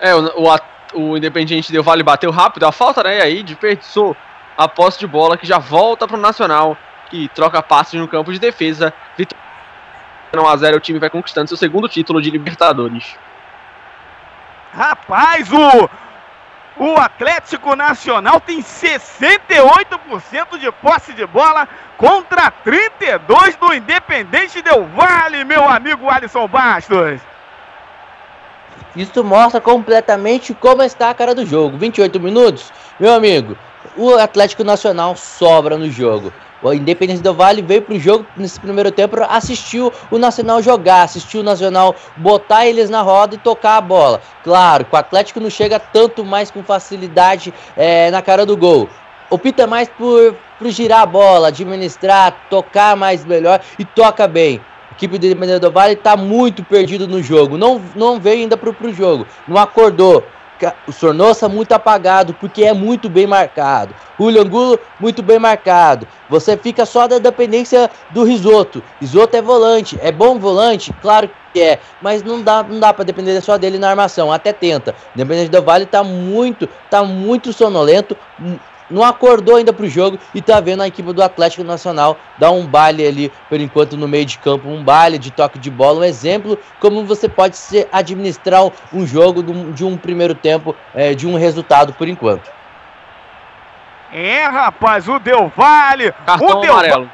É, 0.00 0.14
o, 0.14 0.44
o, 0.44 0.58
o 0.94 1.16
Independiente 1.16 1.72
Del 1.72 1.82
Vale 1.82 2.02
bateu 2.02 2.30
rápido 2.30 2.66
a 2.66 2.72
falta, 2.72 3.02
né? 3.02 3.18
E 3.18 3.22
aí 3.22 3.42
desperdiçou 3.42 4.16
a 4.56 4.68
posse 4.68 4.98
de 4.98 5.06
bola 5.06 5.36
que 5.36 5.46
já 5.46 5.58
volta 5.58 6.06
para 6.06 6.16
o 6.16 6.20
Nacional, 6.20 6.76
que 7.08 7.28
troca 7.28 7.62
passes 7.62 7.98
no 7.98 8.08
campo 8.08 8.32
de 8.32 8.38
defesa. 8.38 8.92
Vitória 9.16 9.48
1x0, 10.32 10.76
o 10.76 10.80
time 10.80 10.98
vai 10.98 11.08
conquistando 11.08 11.48
seu 11.48 11.56
segundo 11.56 11.88
título 11.88 12.20
de 12.20 12.30
Libertadores. 12.30 13.16
Rapaz, 14.72 15.50
o, 15.50 15.90
o 16.78 16.96
Atlético 16.96 17.74
Nacional 17.74 18.40
tem 18.40 18.62
68% 18.62 20.58
de 20.58 20.70
posse 20.72 21.12
de 21.12 21.26
bola 21.26 21.68
contra 21.96 22.52
32% 22.64 23.58
do 23.58 23.74
Independente 23.74 24.62
Del 24.62 24.84
Vale, 24.86 25.44
meu 25.44 25.68
amigo 25.68 26.08
Alisson 26.08 26.46
Bastos. 26.46 27.20
Isso 28.94 29.24
mostra 29.24 29.60
completamente 29.60 30.54
como 30.54 30.82
está 30.82 31.10
a 31.10 31.14
cara 31.14 31.34
do 31.34 31.44
jogo. 31.44 31.76
28 31.76 32.20
minutos, 32.20 32.72
meu 32.98 33.12
amigo. 33.12 33.56
O 33.96 34.14
Atlético 34.14 34.62
Nacional 34.62 35.16
sobra 35.16 35.76
no 35.76 35.90
jogo. 35.90 36.32
O 36.62 36.72
Independência 36.72 37.22
do 37.22 37.32
Vale 37.32 37.62
veio 37.62 37.82
para 37.82 37.94
o 37.94 37.98
jogo 38.00 38.26
nesse 38.36 38.58
primeiro 38.58 38.90
tempo, 38.90 39.16
assistiu 39.28 39.92
o 40.10 40.18
Nacional 40.18 40.60
jogar, 40.60 41.02
assistiu 41.02 41.40
o 41.40 41.44
Nacional 41.44 41.94
botar 42.16 42.66
eles 42.66 42.90
na 42.90 43.00
roda 43.00 43.36
e 43.36 43.38
tocar 43.38 43.76
a 43.76 43.80
bola. 43.80 44.20
Claro, 44.42 44.84
o 44.90 44.96
Atlético 44.96 45.38
não 45.38 45.50
chega 45.50 45.78
tanto 45.78 46.24
mais 46.24 46.50
com 46.50 46.62
facilidade 46.62 47.54
é, 47.76 48.10
na 48.10 48.20
cara 48.22 48.44
do 48.44 48.56
gol. 48.56 48.88
Opta 49.30 49.66
mais 49.66 49.88
por 49.88 50.34
para 50.58 50.70
girar 50.70 51.02
a 51.02 51.06
bola, 51.06 51.48
administrar, 51.48 52.36
tocar 52.50 52.96
mais 52.96 53.24
melhor 53.24 53.60
e 53.78 53.84
toca 53.84 54.26
bem. 54.26 54.60
Equipe 54.90 55.16
do 55.16 55.26
Independente 55.26 55.60
do 55.60 55.70
Vale 55.70 55.92
está 55.92 56.16
muito 56.16 56.64
perdido 56.64 57.06
no 57.06 57.22
jogo, 57.22 57.56
não, 57.56 57.80
não 57.94 58.18
veio 58.18 58.40
ainda 58.40 58.56
para 58.56 58.70
o 58.70 58.92
jogo, 58.92 59.24
não 59.46 59.56
acordou. 59.56 60.24
O 60.86 60.92
Sornosa 60.92 61.48
muito 61.48 61.72
apagado, 61.72 62.34
porque 62.34 62.64
é 62.64 62.72
muito 62.72 63.08
bem 63.08 63.26
marcado. 63.26 63.94
O 64.18 64.28
Angulo 64.28 64.78
muito 64.98 65.22
bem 65.22 65.38
marcado. 65.38 66.06
Você 66.28 66.56
fica 66.56 66.84
só 66.84 67.06
da 67.06 67.18
dependência 67.18 67.90
do 68.10 68.24
risoto. 68.24 68.82
Risoto 69.00 69.36
é 69.36 69.42
volante. 69.42 69.98
É 70.02 70.10
bom 70.10 70.38
volante? 70.38 70.92
Claro 71.00 71.30
que 71.52 71.60
é. 71.60 71.78
Mas 72.02 72.22
não 72.22 72.42
dá, 72.42 72.62
não 72.62 72.80
dá 72.80 72.92
para 72.92 73.04
depender 73.04 73.40
só 73.40 73.56
dele 73.56 73.78
na 73.78 73.90
armação. 73.90 74.32
Até 74.32 74.52
tenta. 74.52 74.94
Independente 75.14 75.50
do 75.50 75.62
Vale 75.62 75.86
tá 75.86 76.02
muito, 76.02 76.68
tá 76.90 77.04
muito 77.04 77.52
sonolento 77.52 78.16
não 78.90 79.02
acordou 79.02 79.56
ainda 79.56 79.72
pro 79.72 79.88
jogo 79.88 80.18
e 80.34 80.40
tá 80.40 80.60
vendo 80.60 80.82
a 80.82 80.88
equipe 80.88 81.12
do 81.12 81.22
Atlético 81.22 81.64
Nacional 81.64 82.16
dar 82.38 82.50
um 82.50 82.66
baile 82.66 83.06
ali, 83.06 83.32
por 83.48 83.60
enquanto, 83.60 83.96
no 83.96 84.08
meio 84.08 84.24
de 84.24 84.38
campo, 84.38 84.68
um 84.68 84.82
baile 84.82 85.18
de 85.18 85.30
toque 85.30 85.58
de 85.58 85.70
bola, 85.70 86.00
um 86.00 86.04
exemplo 86.04 86.58
como 86.80 87.04
você 87.04 87.28
pode 87.28 87.56
se 87.56 87.86
administrar 87.92 88.62
um 88.92 89.06
jogo 89.06 89.42
de 89.72 89.84
um 89.84 89.96
primeiro 89.96 90.34
tempo, 90.34 90.74
é, 90.94 91.14
de 91.14 91.26
um 91.26 91.36
resultado 91.36 91.92
por 91.92 92.08
enquanto. 92.08 92.50
É, 94.12 94.44
rapaz, 94.44 95.08
o 95.08 95.18
Del 95.18 95.52
Valle. 95.54 96.12
Cartão 96.24 96.58
o 96.58 96.60
Del 96.60 96.72
amarelo. 96.72 97.10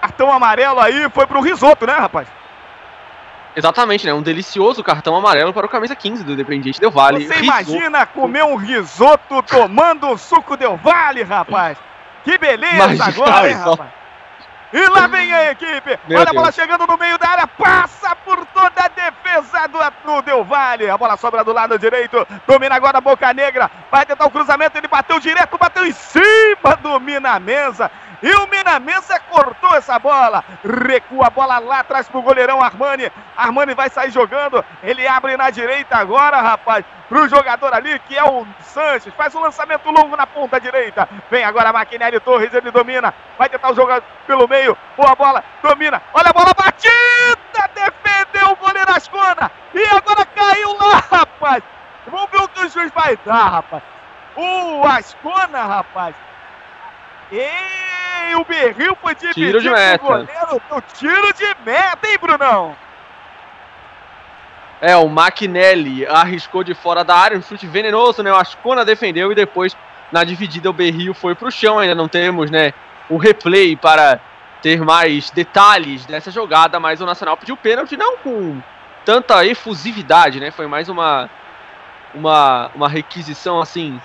Cartão 0.00 0.32
amarelo 0.32 0.80
aí 0.80 1.08
foi 1.10 1.26
pro 1.26 1.40
risoto, 1.40 1.86
né, 1.86 1.94
rapaz? 1.94 2.28
Exatamente, 3.54 4.06
né? 4.06 4.14
Um 4.14 4.22
delicioso 4.22 4.82
cartão 4.82 5.16
amarelo 5.16 5.52
para 5.52 5.66
o 5.66 5.68
camisa 5.68 5.94
15 5.96 6.24
do 6.24 6.32
Independiente 6.32 6.80
Del 6.80 6.90
Vale. 6.90 7.26
Você 7.26 7.40
imagina 7.40 8.06
comer 8.06 8.44
um 8.44 8.56
risoto 8.56 9.42
tomando 9.42 10.08
o 10.08 10.18
suco 10.18 10.56
Del 10.56 10.76
Vale, 10.76 11.22
rapaz? 11.22 11.78
Que 12.24 12.38
beleza 12.38 13.04
agora, 13.04 13.48
hein, 13.48 13.56
rapaz? 13.56 13.99
E 14.72 14.88
lá 14.88 15.06
vem 15.08 15.32
a 15.32 15.50
equipe. 15.50 15.98
Meu 16.06 16.18
Olha 16.18 16.26
Deus. 16.26 16.28
a 16.28 16.32
bola 16.32 16.52
chegando 16.52 16.86
no 16.86 16.96
meio 16.96 17.18
da 17.18 17.28
área. 17.28 17.46
Passa 17.46 18.14
por 18.16 18.44
toda 18.46 18.84
a 18.84 18.88
defesa 18.88 19.66
do, 19.66 19.78
do 20.04 20.22
Del 20.22 20.44
Valle. 20.44 20.88
A 20.88 20.96
bola 20.96 21.16
sobra 21.16 21.42
do 21.42 21.52
lado 21.52 21.78
direito. 21.78 22.26
Domina 22.46 22.76
agora 22.76 22.98
a 22.98 23.00
Boca 23.00 23.32
Negra. 23.32 23.70
Vai 23.90 24.06
tentar 24.06 24.26
o 24.26 24.30
cruzamento. 24.30 24.78
Ele 24.78 24.86
bateu 24.86 25.18
direto, 25.18 25.58
bateu 25.58 25.84
em 25.84 25.92
cima 25.92 26.76
do 26.80 27.00
Minamesa. 27.00 27.90
E 28.22 28.30
o 28.32 28.46
Minamensa 28.48 29.18
cortou 29.18 29.74
essa 29.74 29.98
bola. 29.98 30.44
Recua 30.62 31.26
a 31.26 31.30
bola 31.30 31.58
lá 31.58 31.80
atrás 31.80 32.08
pro 32.08 32.22
goleirão 32.22 32.62
Armani. 32.62 33.10
Armani 33.36 33.74
vai 33.74 33.88
sair 33.88 34.10
jogando. 34.10 34.64
Ele 34.82 35.06
abre 35.06 35.36
na 35.36 35.50
direita 35.50 35.96
agora, 35.96 36.40
rapaz. 36.40 36.84
Pro 37.10 37.28
jogador 37.28 37.74
ali, 37.74 37.98
que 37.98 38.16
é 38.16 38.24
o 38.24 38.46
Sanches. 38.60 39.12
Faz 39.14 39.34
um 39.34 39.40
lançamento 39.40 39.90
longo 39.90 40.16
na 40.16 40.26
ponta 40.26 40.58
direita. 40.58 41.06
Vem 41.30 41.44
agora 41.44 41.68
a 41.68 41.72
Maquinério 41.72 42.20
Torres. 42.20 42.54
Ele 42.54 42.70
domina. 42.70 43.12
Vai 43.36 43.50
tentar 43.50 43.70
o 43.70 43.74
jogo 43.74 44.00
pelo 44.26 44.48
meio. 44.48 44.78
Boa 44.96 45.14
bola. 45.14 45.44
Domina. 45.62 46.00
Olha 46.14 46.30
a 46.30 46.32
bola 46.32 46.54
batida. 46.54 47.68
Defendeu 47.74 48.52
o 48.52 48.56
goleiro 48.56 48.90
Ascona. 48.92 49.50
E 49.74 49.84
agora 49.84 50.24
caiu 50.24 50.72
lá, 50.78 51.02
rapaz. 51.10 51.62
Vamos 52.06 52.30
ver 52.30 52.38
o 52.38 52.48
que 52.48 52.60
o 52.64 52.70
juiz 52.70 52.90
vai 52.92 53.18
dar, 53.26 53.50
rapaz. 53.50 53.82
O 54.36 54.86
Ascona, 54.86 55.64
rapaz 55.66 56.14
e 57.32 58.34
o 58.34 58.44
Berril 58.44 58.96
foi 59.00 59.14
dividido 59.14 59.60
tiro 59.60 59.60
de 59.60 59.70
meta. 59.70 60.04
goleiro 60.04 60.62
no 60.70 60.80
tiro 60.80 61.32
de 61.34 61.56
meta, 61.64 62.08
hein, 62.08 62.18
Brunão? 62.20 62.76
É, 64.80 64.96
o 64.96 65.08
Maquinelli 65.08 66.06
arriscou 66.06 66.64
de 66.64 66.74
fora 66.74 67.04
da 67.04 67.14
área, 67.14 67.36
um 67.36 67.42
chute 67.42 67.66
venenoso, 67.66 68.22
né? 68.22 68.32
O 68.32 68.36
Ascona 68.36 68.84
defendeu 68.84 69.30
e 69.30 69.34
depois 69.34 69.76
na 70.10 70.24
dividida 70.24 70.70
o 70.70 70.72
Berril 70.72 71.12
foi 71.12 71.34
pro 71.34 71.50
chão. 71.50 71.78
Ainda 71.78 71.94
não 71.94 72.08
temos, 72.08 72.50
né, 72.50 72.72
o 73.08 73.16
replay 73.16 73.76
para 73.76 74.20
ter 74.62 74.80
mais 74.80 75.30
detalhes 75.30 76.04
dessa 76.06 76.30
jogada, 76.30 76.80
mas 76.80 77.00
o 77.00 77.06
Nacional 77.06 77.36
pediu 77.36 77.56
pênalti 77.56 77.96
não 77.96 78.16
com 78.18 78.60
tanta 79.04 79.44
efusividade, 79.46 80.40
né? 80.40 80.50
Foi 80.50 80.66
mais 80.66 80.88
uma 80.88 81.28
uma, 82.14 82.70
uma 82.74 82.88
requisição 82.88 83.60
assim 83.60 84.00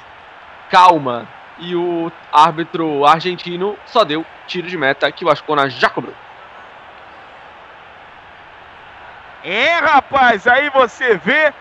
calma 0.69 1.27
e 1.57 1.75
o 1.75 2.11
árbitro 2.31 3.05
argentino 3.05 3.77
só 3.85 4.03
deu 4.03 4.25
tiro 4.45 4.67
de 4.67 4.77
meta 4.77 5.11
que 5.11 5.23
o 5.23 5.29
Ascona 5.29 5.69
já 5.69 5.89
cobrou. 5.89 6.13
É, 9.45 9.75
rapaz, 9.75 10.47
aí 10.47 10.69
você 10.71 11.17
vê. 11.17 11.53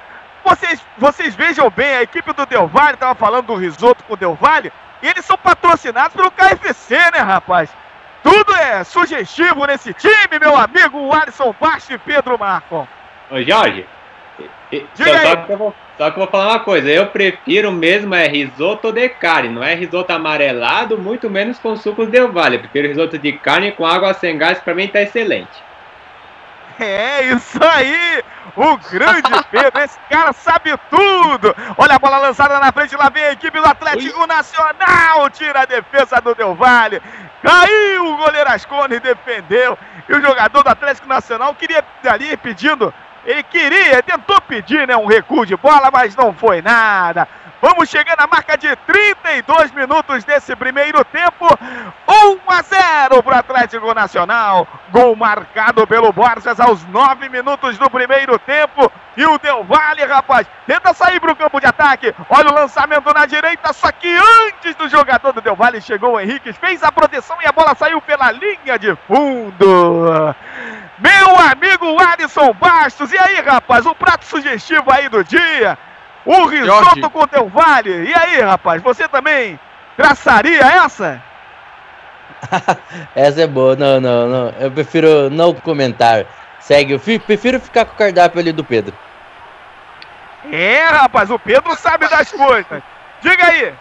Vocês, 0.43 0.85
vocês 0.99 1.35
vejam 1.35 1.71
bem, 1.71 1.95
a 1.95 2.03
equipe 2.03 2.33
do 2.33 2.45
Del 2.45 2.67
Valle, 2.67 2.97
tava 2.97 3.15
falando 3.15 3.47
do 3.47 3.55
risoto 3.55 4.05
com 4.05 4.13
o 4.13 4.17
Del 4.17 4.35
Valle, 4.35 4.73
e 5.03 5.09
eles 5.09 5.25
são 5.25 5.39
patrocinados 5.39 6.15
pelo 6.15 6.31
KFC, 6.31 6.97
né, 7.13 7.19
rapaz? 7.19 7.71
Tudo 8.23 8.55
é 8.55 8.85
sugestivo 8.85 9.67
nesse 9.67 9.95
time, 9.95 10.39
meu 10.39 10.57
amigo 10.57 11.13
Alisson 11.13 11.55
Baixo 11.59 11.93
e 11.95 11.99
Pedro 11.99 12.39
Marco. 12.39 12.87
Ô, 13.31 13.41
Jorge, 13.43 13.87
Diga 14.95 15.21
só, 15.21 15.29
aí. 15.29 15.37
que 15.45 15.53
eu 15.53 15.59
vou 15.59 15.75
só 15.97 16.11
que 16.11 16.19
eu 16.19 16.25
vou 16.25 16.27
falar 16.27 16.55
uma 16.55 16.61
coisa, 16.61 16.91
eu 16.91 17.07
prefiro 17.07 17.71
mesmo 17.71 18.15
é 18.17 18.27
risoto 18.27 18.91
de 18.91 19.09
carne, 19.09 19.49
não 19.49 19.63
é 19.63 19.77
risoto 19.77 20.13
amarelado, 20.13 20.99
muito 20.99 21.31
menos 21.31 21.57
com 21.61 21.77
sucos 21.77 22.09
de 22.09 22.27
vale. 22.27 22.57
Eu 22.57 22.61
prefiro 22.61 22.89
risoto 22.89 23.17
de 23.17 23.33
carne 23.33 23.71
com 23.71 23.87
água 23.87 24.13
sem 24.13 24.37
gás, 24.37 24.59
pra 24.59 24.75
mim 24.75 24.89
tá 24.89 25.01
excelente. 25.01 25.63
É 26.79 27.23
isso 27.23 27.59
aí! 27.63 28.23
O 28.57 28.77
grande 28.77 29.31
Pedro, 29.51 29.81
esse 29.81 29.99
cara 30.11 30.33
sabe 30.33 30.77
tudo! 30.91 31.55
Olha 31.77 31.97
a 31.97 31.99
bola 31.99 32.19
lançada 32.19 32.59
na 32.59 32.73
frente, 32.73 32.97
lá 32.97 33.09
vem 33.09 33.25
a 33.25 33.33
equipe 33.33 33.61
do 33.61 33.67
Atlético 33.67 34.21
Ui. 34.21 34.27
Nacional, 34.27 35.31
tira 35.31 35.61
a 35.61 35.65
defesa 35.65 36.21
do 36.21 36.35
Del 36.35 36.55
Valle. 36.55 37.01
Caiu 37.43 38.07
o 38.07 38.17
goleiro 38.17 38.51
Ascone, 38.51 39.01
defendeu. 39.01 39.79
E 40.09 40.15
o 40.15 40.21
jogador 40.21 40.63
do 40.63 40.71
Atlético 40.71 41.09
Nacional 41.09 41.55
queria 41.55 41.85
ali 42.05 42.37
pedindo 42.37 42.93
ele 43.27 43.43
queria, 43.43 44.03
tentou 44.03 44.41
pedir 44.43 44.87
né, 44.87 44.95
um 44.97 45.07
recuo 45.07 45.47
de 45.47 45.57
bola, 45.57 45.91
mas 45.91 46.15
não 46.15 46.33
foi 46.35 46.61
nada. 46.61 47.27
Vamos 47.65 47.89
chegando 47.89 48.21
à 48.21 48.27
marca 48.27 48.59
de 48.59 48.77
32 48.77 49.73
minutos 49.73 50.23
desse 50.23 50.55
primeiro 50.55 51.03
tempo. 51.03 51.47
1 52.07 52.41
a 52.47 52.61
0 52.61 53.23
para 53.23 53.37
o 53.37 53.39
Atlético 53.39 53.95
Nacional. 53.95 54.69
Gol 54.91 55.17
marcado 55.17 55.87
pelo 55.87 56.13
Borges 56.13 56.61
aos 56.61 56.85
9 56.85 57.31
minutos 57.31 57.79
do 57.79 57.89
primeiro 57.89 58.39
tempo. 58.39 58.93
E 59.17 59.25
o 59.25 59.39
Del 59.39 59.67
rapaz, 60.07 60.47
tenta 60.67 60.93
sair 60.93 61.19
para 61.19 61.33
o 61.33 61.37
campo 61.37 61.59
de 61.59 61.65
ataque. 61.65 62.15
Olha 62.29 62.51
o 62.51 62.55
lançamento 62.55 63.11
na 63.15 63.25
direita, 63.25 63.73
só 63.73 63.91
que 63.91 64.15
antes 64.15 64.75
do 64.75 64.87
jogador 64.87 65.33
do 65.33 65.41
Del 65.41 65.57
chegou 65.81 66.17
o 66.17 66.21
Henrique, 66.21 66.53
fez 66.53 66.83
a 66.83 66.93
proteção 66.93 67.39
e 67.41 67.47
a 67.47 67.53
bola 67.53 67.75
saiu 67.75 67.99
pela 68.03 68.31
linha 68.31 68.79
de 68.79 68.95
fundo. 69.07 70.37
Meu 70.99 71.37
amigo 71.51 71.97
Alisson 71.99 72.53
Bastos, 72.53 73.11
e 73.11 73.17
aí, 73.17 73.41
rapaz, 73.41 73.87
o 73.87 73.95
prato 73.95 74.27
sugestivo 74.27 74.93
aí 74.93 75.09
do 75.09 75.25
dia. 75.25 75.79
O 76.25 76.47
risoto 76.47 77.11
com 77.11 77.27
Del 77.27 77.49
Valle. 77.49 78.09
E 78.09 78.15
aí, 78.15 78.41
rapaz, 78.41 78.83
você 78.83 79.07
também 79.09 79.59
traçaria 79.97 80.61
essa? 80.61 81.23
essa 83.15 83.43
é 83.43 83.47
boa, 83.47 83.77
não, 83.77 84.01
não, 84.01 84.29
não. 84.29 84.55
Eu 84.59 84.71
prefiro 84.71 85.29
não 85.31 85.53
comentar. 85.53 86.25
Segue, 86.61 86.95
eu 86.95 87.21
prefiro 87.21 87.61
ficar 87.61 87.85
com 87.85 87.93
o 87.93 87.97
cardápio 87.97 88.41
ali 88.41 88.53
do 88.53 88.65
Pedro. 88.65 88.95
É, 90.51 90.85
rapaz, 90.85 91.31
o 91.31 91.39
Pedro 91.39 91.75
sabe 91.77 92.09
das 92.09 92.31
coisas. 92.31 92.83
Diga 93.21 93.47
aí. 93.47 93.75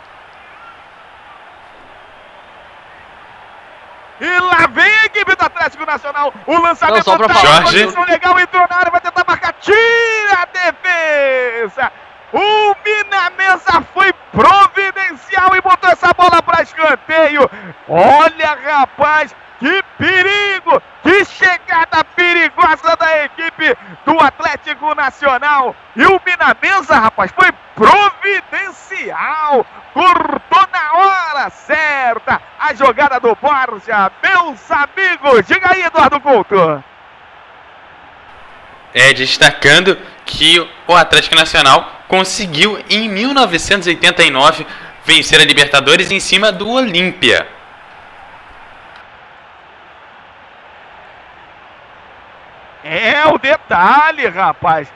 E 4.21 4.39
lá 4.39 4.67
vem 4.67 4.85
a 4.85 5.05
equipe 5.05 5.35
do 5.35 5.43
Atlético 5.43 5.85
Nacional. 5.85 6.33
O 6.45 6.57
lançamento 6.57 7.07
Não, 7.07 7.17
tá 7.17 7.33
falar. 7.33 7.63
posição 7.63 8.05
legal, 8.05 8.39
entrou 8.39 8.65
na 8.69 8.77
área, 8.77 8.91
vai 8.91 9.01
tentar 9.01 9.25
marcar. 9.27 9.53
Tira 9.59 10.41
a 10.41 10.45
defesa. 10.45 11.91
O 12.33 12.75
Minamesa 12.83 13.85
foi 13.93 14.11
providencial 14.31 15.55
e 15.55 15.61
botou 15.61 15.87
essa 15.91 16.11
bola 16.13 16.41
para 16.41 16.63
escanteio. 16.63 17.47
Olha, 17.87 18.57
rapaz, 18.65 19.35
que 19.59 19.83
perigo! 19.99 20.81
Que 21.03 21.23
chegada 21.25 22.03
perigosa 22.15 22.95
da 22.97 23.25
equipe 23.25 23.77
do 24.03 24.19
Atlético 24.19 24.95
Nacional. 24.95 25.75
E 25.95 26.03
o 26.05 26.19
Minamesa, 26.25 26.95
rapaz, 26.95 27.31
foi 27.31 27.51
providencial. 27.75 29.63
Cortou 29.93 30.67
na 30.71 30.93
hora 30.93 31.49
certa 31.51 32.41
a 32.59 32.73
jogada 32.73 33.19
do 33.19 33.35
Borja. 33.35 34.11
Meus 34.23 34.71
amigos, 34.71 35.45
diga 35.45 35.71
aí, 35.71 35.83
Eduardo 35.83 36.19
Couto. 36.19 36.83
É, 38.91 39.13
destacando 39.13 39.97
que 40.25 40.59
o 40.87 40.95
Atlético 40.95 41.35
Nacional 41.35 42.02
conseguiu 42.13 42.79
em 42.91 43.09
1989 43.09 44.67
vencer 45.03 45.41
a 45.41 45.43
Libertadores 45.43 46.11
em 46.11 46.19
cima 46.19 46.51
do 46.51 46.69
Olímpia. 46.69 47.47
É 52.83 53.25
o 53.25 53.39
detalhe, 53.39 54.27
rapaz. 54.27 54.93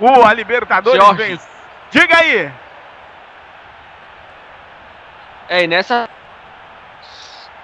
O 0.00 0.24
a 0.24 0.32
Libertadores 0.32 1.00
Jorge. 1.00 1.22
vence. 1.22 1.48
Diga 1.92 2.16
aí. 2.16 2.50
É, 5.48 5.62
e 5.62 5.68
nessa 5.68 6.10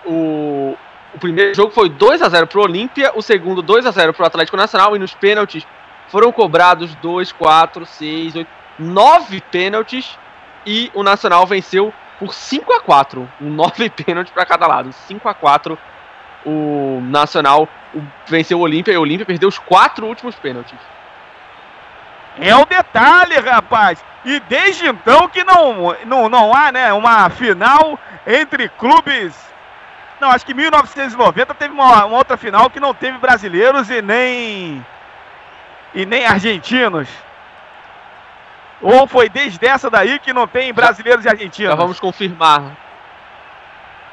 o, 0.05 0.79
o 1.13 1.19
primeiro 1.19 1.53
jogo 1.57 1.73
foi 1.73 1.89
2 1.89 2.23
a 2.23 2.29
0 2.29 2.47
pro 2.47 2.63
Olímpia, 2.63 3.11
o 3.17 3.21
segundo 3.21 3.63
2 3.63 3.85
a 3.85 3.91
0 3.91 4.15
pro 4.15 4.25
Atlético 4.25 4.57
Nacional 4.57 4.95
e 4.95 5.01
nos 5.01 5.13
pênaltis 5.13 5.67
foram 6.07 6.31
cobrados 6.31 6.95
2, 6.97 7.33
4, 7.33 7.85
6, 7.85 8.37
8, 8.37 8.62
9 8.79 9.41
pênaltis 9.51 10.19
e 10.67 10.91
o 10.95 11.03
Nacional 11.03 11.47
venceu 11.47 11.93
por 12.19 12.35
5 12.35 12.73
a 12.73 12.81
4, 12.81 13.29
9 13.41 13.91
pênaltis 14.05 14.33
para 14.33 14.47
cada 14.47 14.67
lado, 14.67 14.93
5 14.93 15.29
a 15.29 15.35
4. 15.35 15.79
O 16.45 17.01
Nacional 17.03 17.69
venceu 18.27 18.59
o 18.59 18.63
Olímpia 18.63 18.93
e 18.93 18.97
o 18.97 19.01
Olímpia 19.01 19.27
perdeu 19.27 19.49
os 19.49 19.59
quatro 19.59 20.07
últimos 20.07 20.35
pênaltis. 20.37 20.79
É 22.39 22.55
o 22.57 22.65
detalhe, 22.65 23.39
rapaz. 23.39 24.03
E 24.25 24.41
desde 24.41 24.87
então 24.87 25.29
que 25.29 25.45
não, 25.45 25.95
não, 26.07 26.29
não 26.29 26.55
há 26.55 26.73
né, 26.73 26.93
uma 26.93 27.29
final 27.29 27.99
entre 28.27 28.69
clubes. 28.69 29.35
Não, 30.21 30.31
acho 30.31 30.47
que 30.47 30.55
1990 30.55 31.55
teve 31.55 31.75
uma, 31.75 32.05
uma 32.07 32.17
outra 32.17 32.37
final 32.37 32.71
que 32.71 32.81
não 32.81 32.95
teve 32.95 33.19
brasileiros 33.19 33.91
e 33.91 34.01
nem 34.01 34.87
e 35.95 36.07
nem 36.07 36.25
argentinos. 36.25 37.09
Ou 38.83 39.07
foi 39.07 39.29
desde 39.29 39.65
essa 39.65 39.89
daí 39.89 40.19
que 40.19 40.33
não 40.33 40.47
tem 40.47 40.73
brasileiros 40.73 41.25
e 41.25 41.29
argentinos? 41.29 41.71
Já 41.71 41.77
vamos 41.77 42.01
confirmar. 42.01 42.77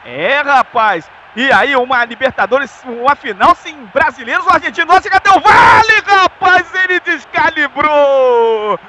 É, 0.06 0.42
rapaz. 0.42 1.10
E 1.36 1.52
aí, 1.52 1.76
uma 1.76 2.06
Libertadores, 2.06 2.84
uma 2.86 3.16
final 3.16 3.56
sem 3.56 3.76
brasileiros, 3.94 4.46
o 4.46 4.50
argentino. 4.50 4.88
Nossa, 4.88 5.10
cadê 5.10 5.30
o 5.30 5.40
Vale, 5.40 6.02
rapaz? 6.06 6.74
Ele 6.84 7.00
descalibrou! 7.00 8.80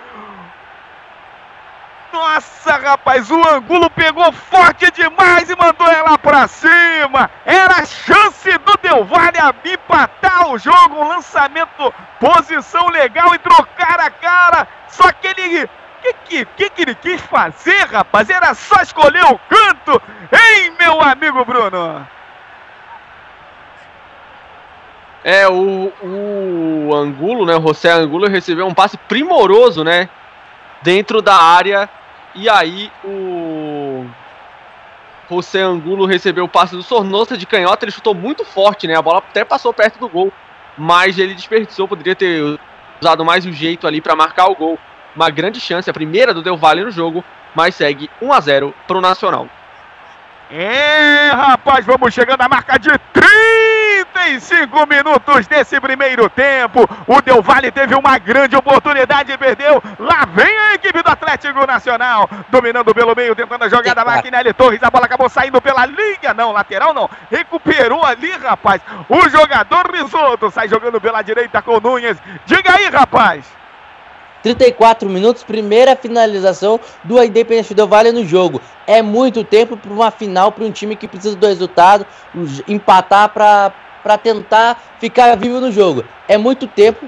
Nossa, 2.13 2.77
rapaz, 2.77 3.31
o 3.31 3.49
Angulo 3.49 3.89
pegou 3.91 4.33
forte 4.33 4.91
demais 4.91 5.49
e 5.49 5.57
mandou 5.57 5.87
ela 5.87 6.19
pra 6.19 6.49
cima. 6.49 7.31
Era 7.45 7.77
a 7.77 7.85
chance 7.85 8.59
do 8.59 8.77
Del 8.83 9.05
Valle 9.05 9.39
empatar 9.65 10.51
o 10.51 10.59
jogo, 10.59 10.97
um 10.97 11.09
lançamento, 11.09 11.95
posição 12.19 12.89
legal 12.89 13.35
e 13.35 13.39
trocar 13.39 14.01
a 14.01 14.11
cara. 14.11 14.67
Só 14.89 15.13
que 15.13 15.29
ele 15.29 15.69
que, 16.03 16.13
que, 16.13 16.45
que, 16.45 16.71
que 16.71 16.83
ele 16.83 16.95
quis 16.95 17.21
fazer, 17.21 17.87
rapaz? 17.87 18.29
Era 18.29 18.55
só 18.55 18.81
escolher 18.83 19.25
o 19.25 19.39
canto, 19.39 20.03
hein, 20.33 20.73
meu 20.79 21.01
amigo 21.01 21.45
Bruno? 21.45 22.07
É, 25.23 25.47
o, 25.47 25.93
o 26.03 26.95
Angulo, 26.95 27.45
né? 27.45 27.55
O 27.57 27.69
José 27.69 27.93
Angulo 27.93 28.27
recebeu 28.27 28.67
um 28.67 28.75
passe 28.75 28.97
primoroso, 28.97 29.85
né? 29.85 30.09
Dentro 30.83 31.21
da 31.21 31.37
área. 31.37 31.89
E 32.35 32.49
aí 32.49 32.91
o 33.05 34.07
José 35.29 35.63
Angulo 35.63 36.07
recebeu 36.07 36.45
o 36.45 36.49
passe 36.49 36.75
do 36.77 36.83
Sornosa 36.83 37.37
de 37.37 37.47
canhota. 37.47 37.85
Ele 37.85 37.93
chutou 37.93 38.15
muito 38.15 38.45
forte, 38.45 38.87
né? 38.87 38.97
A 38.97 39.03
bola 39.03 39.19
até 39.19 39.45
passou 39.45 39.73
perto 39.73 39.99
do 39.99 40.09
gol. 40.09 40.33
Mas 40.77 41.19
ele 41.19 41.35
desperdiçou. 41.35 41.89
Poderia 41.89 42.15
ter 42.15 42.59
usado 43.01 43.25
mais 43.25 43.45
o 43.47 43.53
jeito 43.53 43.87
ali 43.87 44.01
para 44.01 44.17
marcar 44.17 44.47
o 44.47 44.55
gol. 44.55 44.79
Uma 45.15 45.31
grande 45.31 45.61
chance, 45.61 45.91
a 45.91 45.93
primeira 45.93 46.33
do 46.33 46.43
Del 46.43 46.57
Valle 46.57 46.85
no 46.85 46.91
jogo. 46.91 47.25
Mas 47.55 47.75
segue 47.75 48.09
1 48.23 48.33
a 48.33 48.41
0 48.41 48.75
para 48.87 48.99
o 48.99 49.01
Nacional. 49.01 49.49
É, 50.53 51.31
rapaz, 51.33 51.87
vamos 51.87 52.13
chegando 52.13 52.41
à 52.41 52.49
marca 52.49 52.77
de 52.77 52.91
35 53.13 54.85
minutos 54.85 55.47
desse 55.47 55.81
primeiro 55.81 56.29
tempo. 56.29 56.89
O 57.07 57.23
Del 57.23 57.41
Valle 57.41 57.71
teve 57.71 57.95
uma 57.95 58.19
grande 58.19 58.57
oportunidade 58.57 59.31
e 59.31 59.39
perdeu. 59.39 59.81
Lá 59.97 60.27
vem 60.27 60.59
a 60.59 60.75
equipe 60.75 61.01
do 61.05 61.09
Atlético 61.09 61.65
Nacional, 61.65 62.29
dominando 62.49 62.93
pelo 62.93 63.15
meio, 63.15 63.37
tentando 63.37 63.63
a 63.63 63.69
jogada. 63.69 64.05
Maquinelli 64.05 64.53
Torres, 64.53 64.83
a 64.83 64.91
bola 64.91 65.07
acabou 65.07 65.29
saindo 65.29 65.61
pela 65.61 65.87
linha. 65.87 66.35
Não, 66.35 66.51
lateral 66.51 66.93
não. 66.93 67.09
Recuperou 67.31 68.05
ali, 68.05 68.33
rapaz. 68.33 68.83
O 69.09 69.29
jogador 69.29 69.89
Risoto 69.93 70.51
sai 70.51 70.67
jogando 70.67 71.01
pela 71.01 71.23
direita 71.23 71.63
com 71.63 71.77
o 71.77 71.81
Nunes. 71.81 72.17
Diga 72.45 72.75
aí, 72.75 72.89
rapaz. 72.89 73.60
34 74.43 75.09
minutos, 75.09 75.43
primeira 75.43 75.95
finalização 75.95 76.81
do 77.05 77.23
Independente 77.23 77.75
Del 77.75 77.87
Vale 77.87 78.13
no 78.13 78.25
jogo. 78.25 78.61
É 78.87 79.03
muito 79.03 79.45
tempo 79.45 79.77
para 79.77 79.93
uma 79.93 80.11
final 80.11 80.51
para 80.51 80.65
um 80.65 80.71
time 80.71 80.97
que 80.97 81.07
precisa 81.07 81.37
do 81.37 81.47
resultado, 81.47 82.07
empatar 82.67 83.29
para 83.29 84.19
tentar 84.19 84.81
ficar 84.99 85.37
vivo 85.37 85.61
no 85.61 85.71
jogo. 85.71 86.05
É 86.27 86.39
muito 86.39 86.67
tempo. 86.67 87.07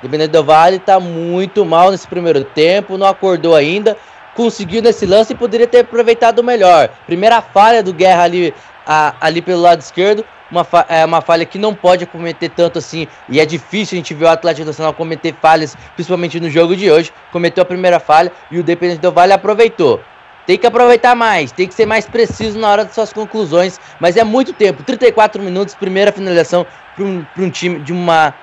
Independente 0.00 0.32
Del 0.32 0.44
Vale 0.44 0.76
está 0.76 0.98
muito 1.00 1.64
mal 1.64 1.90
nesse 1.90 2.06
primeiro 2.06 2.44
tempo, 2.44 2.98
não 2.98 3.06
acordou 3.06 3.54
ainda. 3.54 3.96
Conseguiu 4.34 4.82
nesse 4.82 5.06
lance 5.06 5.32
e 5.32 5.36
poderia 5.36 5.66
ter 5.66 5.80
aproveitado 5.80 6.42
melhor. 6.42 6.88
Primeira 7.06 7.40
falha 7.40 7.82
do 7.82 7.92
Guerra 7.92 8.24
ali, 8.24 8.52
a, 8.86 9.14
ali 9.20 9.40
pelo 9.40 9.60
lado 9.60 9.80
esquerdo 9.80 10.24
uma, 10.50 10.66
é, 10.88 11.04
uma 11.04 11.20
falha 11.20 11.44
que 11.44 11.58
não 11.58 11.74
pode 11.74 12.06
cometer 12.06 12.48
tanto 12.50 12.78
assim. 12.78 13.08
E 13.28 13.40
é 13.40 13.46
difícil 13.46 13.96
a 13.96 13.98
gente 13.98 14.14
ver 14.14 14.26
o 14.26 14.28
Atlético 14.28 14.66
Nacional 14.66 14.92
cometer 14.94 15.34
falhas, 15.40 15.76
principalmente 15.94 16.38
no 16.38 16.48
jogo 16.48 16.76
de 16.76 16.90
hoje. 16.90 17.12
Cometeu 17.32 17.62
a 17.62 17.64
primeira 17.64 17.98
falha 17.98 18.32
e 18.50 18.58
o 18.58 18.62
Dependente 18.62 19.00
do 19.00 19.10
Vale 19.10 19.32
aproveitou. 19.32 20.00
Tem 20.46 20.58
que 20.58 20.66
aproveitar 20.66 21.14
mais, 21.14 21.50
tem 21.52 21.66
que 21.66 21.72
ser 21.72 21.86
mais 21.86 22.06
preciso 22.06 22.58
na 22.58 22.68
hora 22.68 22.84
de 22.84 22.94
suas 22.94 23.12
conclusões. 23.12 23.80
Mas 23.98 24.16
é 24.16 24.24
muito 24.24 24.52
tempo 24.52 24.82
34 24.82 25.42
minutos, 25.42 25.74
primeira 25.74 26.12
finalização 26.12 26.66
para 26.94 27.04
um, 27.04 27.24
um 27.38 27.50
time 27.50 27.80
de 27.80 27.92
uma. 27.92 28.34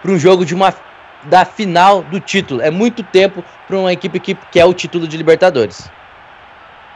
para 0.00 0.12
um 0.12 0.18
jogo 0.18 0.44
de 0.44 0.54
uma. 0.54 0.72
da 1.24 1.44
final 1.44 2.02
do 2.02 2.20
título. 2.20 2.62
É 2.62 2.70
muito 2.70 3.02
tempo 3.02 3.44
para 3.66 3.76
uma 3.76 3.92
equipe 3.92 4.20
que 4.20 4.36
quer 4.52 4.64
o 4.64 4.72
título 4.72 5.08
de 5.08 5.16
Libertadores. 5.16 5.90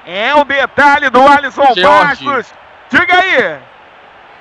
É 0.06 0.34
o 0.34 0.44
detalhe 0.44 1.10
do 1.10 1.20
Alisson 1.20 1.74
Bastos. 1.82 2.63
Diga 2.94 3.18
aí! 3.18 3.58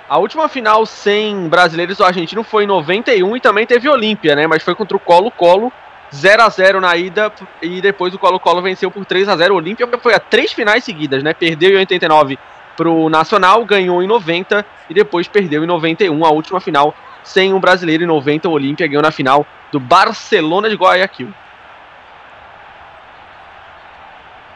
A 0.08 0.20
última 0.20 0.48
final 0.48 0.86
sem 0.86 1.50
brasileiros 1.50 1.98
do 1.98 2.06
argentino 2.06 2.44
foi 2.44 2.66
em 2.66 2.68
91 2.68 3.36
e 3.36 3.40
também 3.42 3.66
teve 3.66 3.90
Olímpia, 3.90 4.36
né? 4.36 4.46
Mas 4.46 4.62
foi 4.62 4.76
contra 4.76 4.96
o 4.96 5.00
Colo-Colo, 5.00 5.74
0 6.14 6.44
a 6.44 6.50
0 6.50 6.80
na 6.80 6.96
ida 6.96 7.34
e 7.60 7.82
depois 7.82 8.14
o 8.14 8.20
Colo-Colo 8.20 8.62
venceu 8.62 8.92
por 8.92 9.06
3 9.06 9.28
a 9.28 9.36
0 9.36 9.56
O 9.56 9.58
Olímpia 9.58 9.88
foi 10.00 10.14
a 10.14 10.20
três 10.20 10.52
finais 10.52 10.84
seguidas, 10.84 11.24
né? 11.24 11.34
Perdeu 11.34 11.72
em 11.72 11.78
89 11.78 12.38
pro 12.78 13.10
Nacional, 13.10 13.66
ganhou 13.66 14.04
em 14.04 14.08
90 14.08 14.64
e 14.88 14.94
depois 14.94 15.28
perdeu 15.28 15.64
em 15.64 15.68
91 15.68 16.24
a 16.24 16.30
última 16.30 16.60
final 16.60 16.94
sem 17.24 17.54
um 17.54 17.60
brasileiro 17.60 18.04
em 18.04 18.08
90. 18.08 18.48
O 18.50 18.52
Olímpia 18.52 18.86
ganhou 18.86 19.02
na 19.02 19.12
final 19.12 19.48
do 19.72 19.80
Barcelona 19.80 20.70
de 20.70 20.76
Guayaquil. 20.76 21.34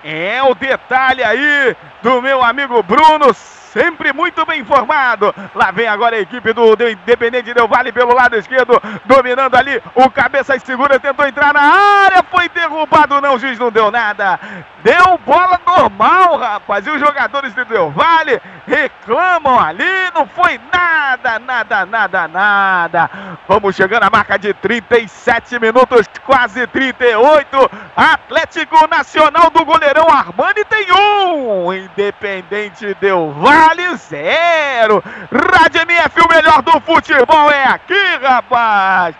É 0.04 0.44
o 0.44 0.54
detalhe 0.54 1.24
aí 1.24 1.76
do 2.04 2.22
meu 2.22 2.44
amigo 2.44 2.84
Bruno 2.84 3.34
sempre 3.74 4.14
muito 4.14 4.46
bem 4.46 4.62
informado. 4.62 5.34
Lá 5.54 5.72
vem 5.72 5.88
agora 5.88 6.16
a 6.16 6.20
equipe 6.20 6.54
do, 6.54 6.74
Independente 6.90 7.54
Del 7.54 7.68
Vale 7.68 7.92
pelo 7.92 8.14
lado 8.14 8.36
esquerdo, 8.36 8.82
dominando 9.06 9.56
ali. 9.56 9.82
O 9.96 10.10
cabeça 10.10 10.58
segura, 10.60 11.00
tentou 11.00 11.28
entrar 11.28 11.54
na 11.54 11.62
área, 11.62 12.24
foi 12.24 12.50
derrubado, 12.50 13.22
não, 13.22 13.36
o 13.36 13.40
juiz 13.40 13.60
não 13.60 13.72
deu 13.72 13.92
nada. 13.92 14.40
Deu 14.84 15.20
bola 15.26 15.60
normal, 15.66 16.38
rapaz. 16.38 16.86
E 16.86 16.90
os 16.90 17.00
jogadores 17.00 17.54
do 17.54 17.66
Del 17.66 17.92
Vale 17.92 18.42
reclamam 18.66 19.60
ali, 19.60 20.12
não 20.14 20.26
foi 20.28 20.60
nada, 20.72 21.40
nada, 21.40 21.86
nada, 21.86 22.28
nada. 22.28 23.12
Vamos 23.48 23.76
chegando 23.76 24.04
à 24.04 24.10
marca 24.10 24.38
de 24.38 24.54
37 24.54 25.60
minutos, 25.60 26.08
quase 26.26 26.66
38. 26.68 27.72
Atlético 27.96 28.88
Nacional 28.88 29.50
do 29.50 29.66
goleirão 29.66 30.08
Armani 30.10 30.64
tem 30.66 30.92
um. 30.92 31.74
Independente 31.74 32.94
Del 32.96 33.32
Vale 33.32 33.57
Vale 33.58 33.96
zero. 33.98 35.04
Rádio 35.32 35.82
MF, 35.82 36.22
o 36.22 36.34
melhor 36.34 36.62
do 36.62 36.80
futebol 36.82 37.50
é 37.52 37.64
aqui, 37.66 38.16
rapaz. 38.22 39.16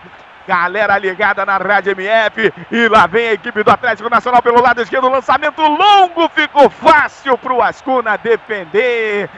Galera 0.46 0.96
ligada 0.96 1.44
na 1.44 1.56
Rádio 1.58 1.92
MF. 1.92 2.52
E 2.70 2.88
lá 2.88 3.06
vem 3.06 3.28
a 3.28 3.32
equipe 3.34 3.62
do 3.62 3.70
Atlético 3.70 4.08
Nacional 4.08 4.40
pelo 4.40 4.62
lado 4.62 4.80
esquerdo. 4.80 5.08
Lançamento 5.08 5.60
longo. 5.60 6.28
Ficou 6.30 6.70
fácil 6.70 7.36
para 7.36 7.52
o 7.52 7.60
Ascuna 7.60 8.16
defender. 8.16 9.28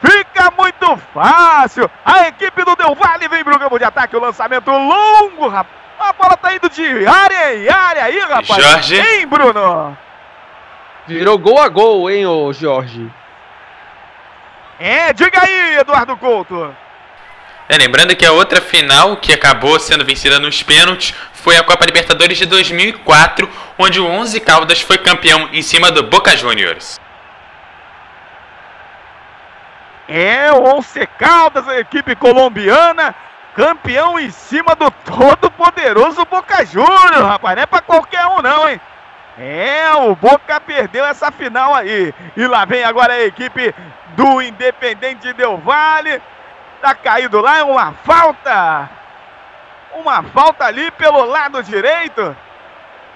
Fica 0.00 0.52
muito 0.56 0.96
fácil. 1.14 1.90
A 2.04 2.28
equipe 2.28 2.64
do 2.64 2.76
Del 2.76 2.94
Valle 2.94 3.28
vem 3.28 3.42
pro 3.42 3.58
campo 3.58 3.78
de 3.78 3.84
ataque. 3.84 4.16
O 4.16 4.20
lançamento 4.20 4.70
longo, 4.70 5.48
rapaz. 5.48 5.82
A 5.98 6.12
bola 6.12 6.36
tá 6.36 6.54
indo 6.54 6.68
de 6.68 7.06
área 7.06 7.54
em 7.54 7.68
área 7.68 8.04
aí, 8.04 8.18
rapaz. 8.20 8.62
Jorge. 8.62 9.00
Hein, 9.00 9.26
Bruno? 9.26 9.96
Virou 11.06 11.38
gol 11.38 11.60
a 11.60 11.68
gol, 11.68 12.10
hein, 12.10 12.26
ô 12.26 12.52
Jorge? 12.52 13.10
É, 14.84 15.12
diga 15.12 15.40
aí, 15.40 15.76
Eduardo 15.76 16.16
Couto. 16.16 16.74
É, 17.68 17.78
lembrando 17.78 18.16
que 18.16 18.26
a 18.26 18.32
outra 18.32 18.60
final 18.60 19.16
que 19.16 19.32
acabou 19.32 19.78
sendo 19.78 20.04
vencida 20.04 20.40
nos 20.40 20.60
pênaltis 20.60 21.14
foi 21.34 21.56
a 21.56 21.62
Copa 21.62 21.86
Libertadores 21.86 22.36
de 22.36 22.46
2004, 22.46 23.48
onde 23.78 24.00
o 24.00 24.06
11 24.08 24.40
Caldas 24.40 24.80
foi 24.80 24.98
campeão 24.98 25.48
em 25.52 25.62
cima 25.62 25.92
do 25.92 26.02
Boca 26.02 26.36
Juniors. 26.36 27.00
É, 30.08 30.50
o 30.52 30.76
11 30.76 31.06
Caldas, 31.16 31.68
a 31.68 31.78
equipe 31.78 32.16
colombiana, 32.16 33.14
campeão 33.54 34.18
em 34.18 34.32
cima 34.32 34.74
do 34.74 34.90
todo 34.90 35.48
poderoso 35.52 36.24
Boca 36.24 36.66
Juniors, 36.66 37.24
rapaz. 37.24 37.54
Não 37.54 37.62
é 37.62 37.66
pra 37.66 37.80
qualquer 37.80 38.26
um 38.26 38.42
não, 38.42 38.68
hein? 38.68 38.80
É, 39.38 39.94
o 39.94 40.14
Boca 40.14 40.60
perdeu 40.60 41.04
essa 41.04 41.30
final 41.30 41.74
aí. 41.74 42.14
E 42.36 42.46
lá 42.46 42.64
vem 42.64 42.84
agora 42.84 43.14
a 43.14 43.24
equipe 43.24 43.74
do 44.08 44.42
Independente 44.42 45.32
Del 45.32 45.56
Vale. 45.58 46.20
Tá 46.80 46.94
caído 46.94 47.40
lá, 47.40 47.58
é 47.58 47.64
uma 47.64 47.92
falta. 47.92 48.90
Uma 49.94 50.22
falta 50.22 50.64
ali 50.64 50.90
pelo 50.92 51.24
lado 51.24 51.62
direito. 51.62 52.36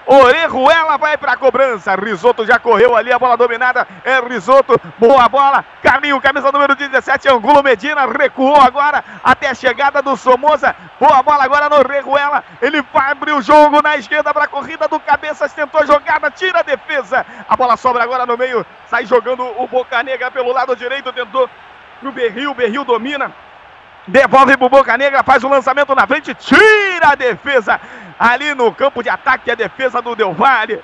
Orejuela 0.07 0.97
vai 0.97 1.17
para 1.17 1.33
a 1.33 1.37
cobrança. 1.37 1.93
Risoto 1.95 2.45
já 2.45 2.57
correu 2.57 2.95
ali, 2.95 3.11
a 3.11 3.19
bola 3.19 3.35
dominada. 3.35 3.85
É 4.05 4.21
Risoto, 4.21 4.79
boa 4.97 5.27
bola. 5.27 5.65
Caminho, 5.83 6.21
camisa 6.21 6.49
número 6.49 6.75
17, 6.75 7.27
Angulo 7.27 7.61
Medina. 7.61 8.05
Recuou 8.05 8.55
agora 8.55 9.03
até 9.21 9.49
a 9.49 9.53
chegada 9.53 10.01
do 10.01 10.15
Somoza. 10.15 10.73
Boa 10.97 11.21
bola 11.21 11.43
agora 11.43 11.67
no 11.67 11.75
Orejuela. 11.75 12.41
Ele 12.61 12.81
vai 12.93 13.11
abrir 13.11 13.33
o 13.33 13.41
jogo 13.41 13.81
na 13.81 13.97
esquerda 13.97 14.33
para 14.33 14.45
a 14.45 14.47
corrida 14.47 14.87
do 14.87 14.97
Cabeças. 14.97 15.51
Tentou 15.51 15.81
a 15.81 15.85
jogada, 15.85 16.31
tira 16.31 16.59
a 16.59 16.63
defesa. 16.63 17.25
A 17.49 17.57
bola 17.57 17.75
sobra 17.75 18.01
agora 18.01 18.25
no 18.25 18.37
meio. 18.37 18.65
Sai 18.89 19.05
jogando 19.05 19.43
o 19.61 19.67
Boca 19.67 20.01
Negra 20.03 20.31
pelo 20.31 20.53
lado 20.53 20.73
direito. 20.73 21.11
Tentou 21.11 21.49
pro 21.99 22.13
Berril. 22.13 22.53
Berril 22.53 22.85
domina. 22.85 23.29
Devolve 24.07 24.55
pro 24.55 24.69
Boca 24.69 24.97
Negra, 24.97 25.21
faz 25.21 25.43
o 25.43 25.49
lançamento 25.49 25.93
na 25.93 26.07
frente, 26.07 26.33
tira 26.33 27.09
a 27.11 27.15
defesa 27.15 27.77
ali 28.19 28.53
no 28.53 28.73
campo 28.73 29.03
de 29.03 29.09
ataque, 29.09 29.51
a 29.51 29.55
defesa 29.55 30.01
do 30.01 30.15
Del 30.15 30.33
Valle. 30.33 30.81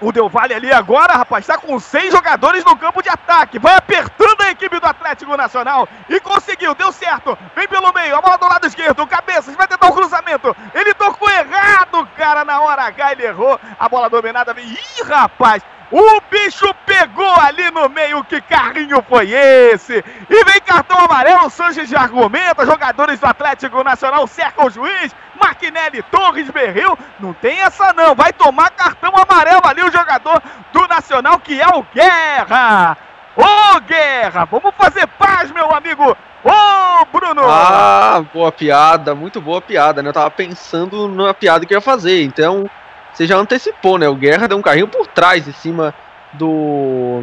O 0.00 0.10
Del 0.10 0.30
Valle 0.30 0.54
ali 0.54 0.72
agora, 0.72 1.12
rapaz, 1.12 1.44
está 1.44 1.58
com 1.58 1.78
seis 1.78 2.10
jogadores 2.10 2.64
no 2.64 2.76
campo 2.76 3.02
de 3.02 3.10
ataque. 3.10 3.58
Vai 3.58 3.76
apertando 3.76 4.40
a 4.40 4.50
equipe 4.50 4.80
do 4.80 4.86
Atlético 4.86 5.36
Nacional. 5.36 5.86
E 6.08 6.18
conseguiu, 6.20 6.74
deu 6.74 6.90
certo. 6.90 7.36
Vem 7.54 7.68
pelo 7.68 7.92
meio, 7.92 8.16
a 8.16 8.22
bola 8.22 8.38
do 8.38 8.48
lado 8.48 8.66
esquerdo. 8.66 9.06
Cabeças, 9.06 9.54
vai 9.54 9.68
tentar 9.68 9.88
o 9.88 9.90
um 9.90 9.94
cruzamento. 9.94 10.56
Ele 10.74 10.94
tocou 10.94 11.28
errado, 11.28 12.08
cara, 12.16 12.46
na 12.46 12.60
hora 12.62 12.84
H. 12.84 13.12
Ele 13.12 13.26
errou. 13.26 13.60
A 13.78 13.88
bola 13.90 14.08
dominada 14.08 14.54
vem. 14.54 14.64
Ih, 14.64 15.02
rapaz. 15.06 15.62
O 15.92 16.20
bicho 16.30 16.72
pegou 16.86 17.34
ali 17.40 17.70
no 17.70 17.88
meio. 17.88 18.24
Que 18.24 18.40
carrinho 18.40 19.04
foi 19.06 19.30
esse? 19.32 20.02
E 20.30 20.44
vem 20.44 20.60
cartão 20.64 20.98
amarelo. 20.98 21.50
Sanches 21.50 21.92
argumenta. 21.92 22.64
Jogadores 22.64 23.20
do 23.20 23.26
Atlético 23.26 23.84
Nacional 23.84 24.26
cercam 24.26 24.66
o 24.66 24.70
juiz. 24.70 25.14
Marquinelli, 25.40 26.02
Torres, 26.02 26.50
Berril. 26.50 26.98
Não 27.18 27.32
tem 27.32 27.60
essa 27.60 27.92
não. 27.92 28.14
Vai 28.14 28.32
tomar 28.32 28.70
cartão 28.70 29.12
amarelo 29.16 29.62
ali 29.64 29.82
o 29.82 29.90
jogador 29.90 30.42
do 30.72 30.86
Nacional, 30.86 31.40
que 31.40 31.60
é 31.60 31.68
o 31.68 31.84
Guerra. 31.94 32.96
Ô 33.36 33.80
Guerra, 33.80 34.44
vamos 34.44 34.74
fazer 34.76 35.06
paz, 35.06 35.50
meu 35.50 35.74
amigo. 35.74 36.16
Ô 36.42 37.04
Bruno! 37.12 37.42
Ah, 37.44 38.24
boa 38.32 38.50
piada, 38.50 39.14
muito 39.14 39.40
boa 39.40 39.60
piada, 39.60 40.02
né? 40.02 40.08
Eu 40.08 40.12
tava 40.12 40.30
pensando 40.30 41.06
na 41.08 41.34
piada 41.34 41.66
que 41.66 41.74
eu 41.74 41.78
ia 41.78 41.82
fazer, 41.82 42.22
então 42.22 42.68
você 43.12 43.26
já 43.26 43.36
antecipou, 43.36 43.98
né? 43.98 44.08
O 44.08 44.14
Guerra 44.14 44.48
deu 44.48 44.56
um 44.56 44.62
carrinho 44.62 44.88
por 44.88 45.06
trás 45.06 45.46
em 45.46 45.52
cima 45.52 45.94
do 46.32 47.22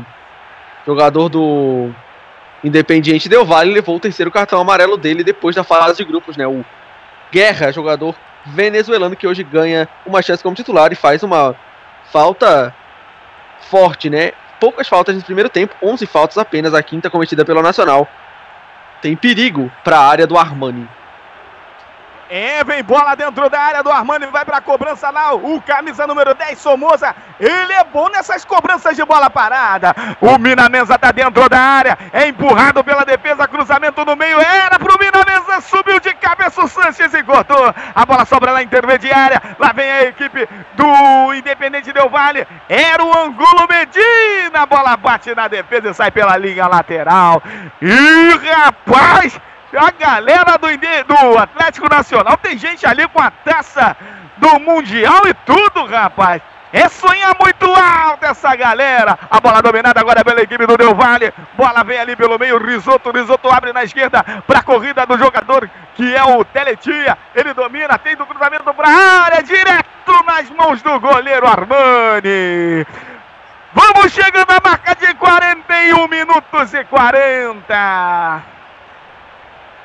jogador 0.86 1.30
do 1.30 1.90
Independiente 2.64 3.28
Del 3.28 3.46
Vale 3.46 3.74
levou 3.74 3.96
o 3.96 4.00
terceiro 4.00 4.32
cartão 4.32 4.60
amarelo 4.60 4.98
dele 4.98 5.24
depois 5.24 5.56
da 5.56 5.64
fase 5.64 5.98
de 5.98 6.06
grupos, 6.06 6.38
né? 6.38 6.48
O 6.48 6.64
Guerra, 7.32 7.72
jogador 7.72 8.16
venezuelano 8.46 9.16
que 9.16 9.28
hoje 9.28 9.44
ganha 9.44 9.88
uma 10.06 10.22
chance 10.22 10.42
como 10.42 10.56
titular 10.56 10.92
e 10.92 10.96
faz 10.96 11.24
uma 11.24 11.56
falta 12.12 12.74
forte, 13.70 14.10
né? 14.10 14.32
Poucas 14.60 14.88
faltas 14.88 15.16
no 15.16 15.22
primeiro 15.22 15.50
tempo, 15.50 15.76
11 15.82 16.06
faltas 16.08 16.38
apenas, 16.38 16.74
a 16.74 16.82
quinta 16.82 17.10
cometida 17.10 17.46
pelo 17.46 17.62
Nacional. 17.62 18.08
Tem 19.02 19.16
perigo 19.16 19.72
para 19.84 20.00
a 20.00 20.08
área 20.08 20.26
do 20.26 20.38
Armani. 20.38 20.88
É, 22.30 22.62
vem 22.64 22.84
bola 22.84 23.16
dentro 23.16 23.50
da 23.50 23.60
área 23.60 23.82
do 23.82 23.90
Armani, 23.90 24.26
vai 24.26 24.44
para 24.44 24.58
a 24.58 24.62
cobrança 24.62 25.10
lá, 25.10 25.34
o 25.34 25.62
camisa 25.62 26.06
número 26.06 26.34
10, 26.34 26.60
Somoza, 26.60 27.16
ele 27.40 27.72
é 27.72 27.84
bom 27.86 28.10
nessas 28.10 28.44
cobranças 28.44 28.98
de 28.98 29.06
bola 29.06 29.30
parada, 29.30 29.96
o 30.20 30.38
Minamensa 30.38 31.00
tá 31.00 31.10
dentro 31.14 31.48
da 31.48 31.58
área, 31.58 31.98
é 32.12 32.28
empurrado 32.28 32.84
pela 32.84 33.06
defesa, 33.06 33.48
cruzamento 33.48 34.04
no 34.04 34.18
meio, 34.18 34.42
era 34.42 34.78
pro 34.78 35.00
Subiu 35.62 36.00
de 36.00 36.14
cabeça 36.14 36.64
o 36.64 36.68
Sanches 36.68 37.14
e 37.14 37.24
cortou, 37.24 37.74
a 37.96 38.06
bola 38.06 38.26
sobra 38.26 38.54
na 38.54 38.62
intermediária, 38.62 39.42
lá 39.58 39.72
vem 39.74 39.90
a 39.90 40.04
equipe 40.04 40.48
do 40.76 41.34
Independente 41.34 41.92
Del 41.92 42.10
Vale, 42.10 42.48
era 42.70 43.04
o 43.04 43.18
Angulo 43.18 43.68
Medina, 43.68 44.62
a 44.62 44.66
bola 44.66 44.96
bate 44.96 45.34
na 45.34 45.48
defesa 45.48 45.90
e 45.90 45.94
sai 45.94 46.12
pela 46.12 46.38
linha 46.38 46.68
lateral, 46.68 47.42
e 47.82 48.50
rapaz... 48.50 49.40
A 49.76 49.92
galera 49.92 50.58
do, 50.58 50.68
do 50.68 51.38
Atlético 51.38 51.90
Nacional. 51.90 52.38
Tem 52.38 52.58
gente 52.58 52.88
ali 52.88 53.06
com 53.10 53.22
a 53.22 53.30
taça 53.30 53.98
do 54.38 54.60
Mundial 54.62 55.28
e 55.28 55.34
tudo, 55.34 55.86
rapaz. 55.86 56.42
É 56.72 56.90
sonhar 56.90 57.36
muito 57.40 57.66
alto 57.66 58.26
essa 58.26 58.56
galera. 58.56 59.18
A 59.30 59.40
bola 59.40 59.62
dominada 59.62 60.00
agora 60.00 60.24
pela 60.24 60.42
equipe 60.42 60.66
do 60.66 60.78
Del 60.78 60.94
Valle. 60.94 61.34
Bola 61.54 61.84
vem 61.84 61.98
ali 61.98 62.16
pelo 62.16 62.38
meio. 62.38 62.58
Risoto. 62.58 63.12
Risoto 63.12 63.50
abre 63.50 63.72
na 63.72 63.84
esquerda 63.84 64.24
para 64.46 64.60
a 64.60 64.64
corrida 64.64 65.06
do 65.06 65.18
jogador 65.18 65.70
que 65.96 66.16
é 66.16 66.24
o 66.24 66.44
Teletia. 66.44 67.18
Ele 67.34 67.54
domina, 67.54 67.98
tem 67.98 68.16
do 68.16 68.26
cruzamento 68.26 68.74
para 68.74 68.90
a 68.90 69.24
área. 69.24 69.44
Direto 69.44 70.24
nas 70.26 70.50
mãos 70.50 70.82
do 70.82 71.00
goleiro 71.00 71.48
Armani. 71.48 72.86
Vamos 73.74 74.12
chegando 74.12 74.52
à 74.52 74.60
marca 74.64 74.96
de 74.96 75.14
41 75.14 76.08
minutos 76.08 76.74
e 76.74 76.84
40. 76.84 78.44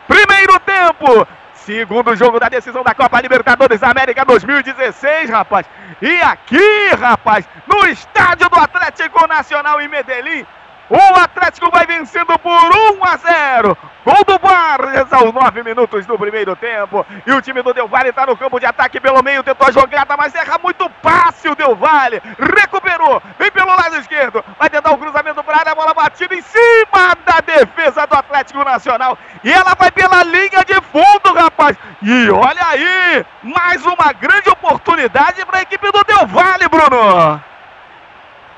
Primeiro 0.09 0.61
tempo. 0.61 1.28
Segundo 1.64 2.16
jogo 2.16 2.40
da 2.40 2.48
decisão 2.48 2.82
da 2.82 2.92
Copa 2.92 3.20
Libertadores 3.20 3.78
da 3.78 3.88
América 3.90 4.24
2016, 4.24 5.30
rapaz. 5.30 5.64
E 6.00 6.20
aqui, 6.20 6.88
rapaz, 6.98 7.48
no 7.68 7.86
estádio 7.86 8.48
do 8.48 8.58
Atlético 8.58 9.28
Nacional 9.28 9.80
em 9.80 9.86
Medellín, 9.86 10.44
o 10.91 11.20
Atlético 11.20 11.70
vai 11.70 11.87
vencendo 11.87 12.39
por 12.39 12.51
1 12.53 13.05
a 13.05 13.16
0. 13.16 13.78
Gol 14.05 14.24
do 14.26 14.39
Borges 14.39 15.12
aos 15.12 15.33
9 15.33 15.62
minutos 15.62 16.05
do 16.07 16.18
primeiro 16.18 16.57
tempo. 16.57 17.07
E 17.24 17.33
o 17.33 17.41
time 17.41 17.62
do 17.62 17.72
Del 17.72 17.87
Valle 17.87 18.11
está 18.11 18.26
no 18.26 18.37
campo 18.37 18.59
de 18.59 18.66
ataque 18.66 19.01
pelo 19.01 19.22
meio, 19.22 19.45
tentou 19.45 19.68
a 19.68 19.70
jogada, 19.70 20.16
mas 20.16 20.35
erra 20.35 20.59
muito 20.61 20.91
passe 21.01 21.49
o 21.49 21.55
Del 21.55 21.76
Valle. 21.76 22.20
Recuperou, 22.39 23.22
vem 23.39 23.51
pelo 23.51 23.68
lado 23.68 23.97
esquerdo, 23.97 24.45
vai 24.59 24.68
tentar 24.68 24.91
o 24.91 24.99
cruzamento 24.99 25.43
para 25.45 25.57
a 25.57 25.61
área, 25.61 25.74
bola 25.74 25.95
batida 25.95 26.35
em 26.35 26.43
cima 26.43 27.16
da 27.24 27.41
defesa 27.41 28.07
do 28.07 28.16
Atlético 28.16 28.64
Nacional. 28.64 29.16
E 29.45 29.53
ela 29.53 29.74
vai 29.74 29.91
pela 29.91 30.24
linha 30.24 30.64
de 30.66 30.74
fundo, 30.91 31.35
rapaz. 31.35 31.76
E 32.03 32.30
olha 32.30 32.66
aí, 32.66 33.24
mais 33.43 33.85
uma 33.87 34.12
grande 34.12 34.51
oportunidade 34.51 35.45
para 35.47 35.59
a 35.59 35.62
equipe 35.62 35.91
do 35.93 36.03
Del 36.05 36.26
Valle, 36.26 36.68
Bruno. 36.68 37.51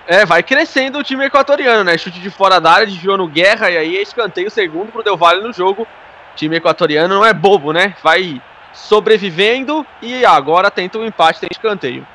É, 0.06 0.26
vai 0.26 0.42
crescendo 0.42 0.98
o 0.98 1.02
time 1.02 1.24
equatoriano, 1.24 1.82
né? 1.82 1.96
Chute 1.96 2.20
de 2.20 2.30
fora 2.30 2.60
da 2.60 2.72
área, 2.72 2.86
desviou 2.86 3.16
no 3.16 3.26
guerra 3.26 3.70
e 3.70 3.76
aí 3.76 4.02
escanteio 4.02 4.50
segundo 4.50 4.92
pro 4.92 5.02
Del 5.02 5.16
Valle 5.16 5.42
no 5.42 5.52
jogo. 5.52 5.82
O 5.82 6.36
time 6.36 6.56
equatoriano 6.56 7.14
não 7.14 7.24
é 7.24 7.32
bobo, 7.32 7.72
né? 7.72 7.94
Vai 8.02 8.40
sobrevivendo 8.74 9.86
e 10.02 10.26
agora 10.26 10.70
tenta 10.70 10.98
um 10.98 11.06
empate, 11.06 11.40
tem 11.40 11.48
escanteio. 11.50 12.06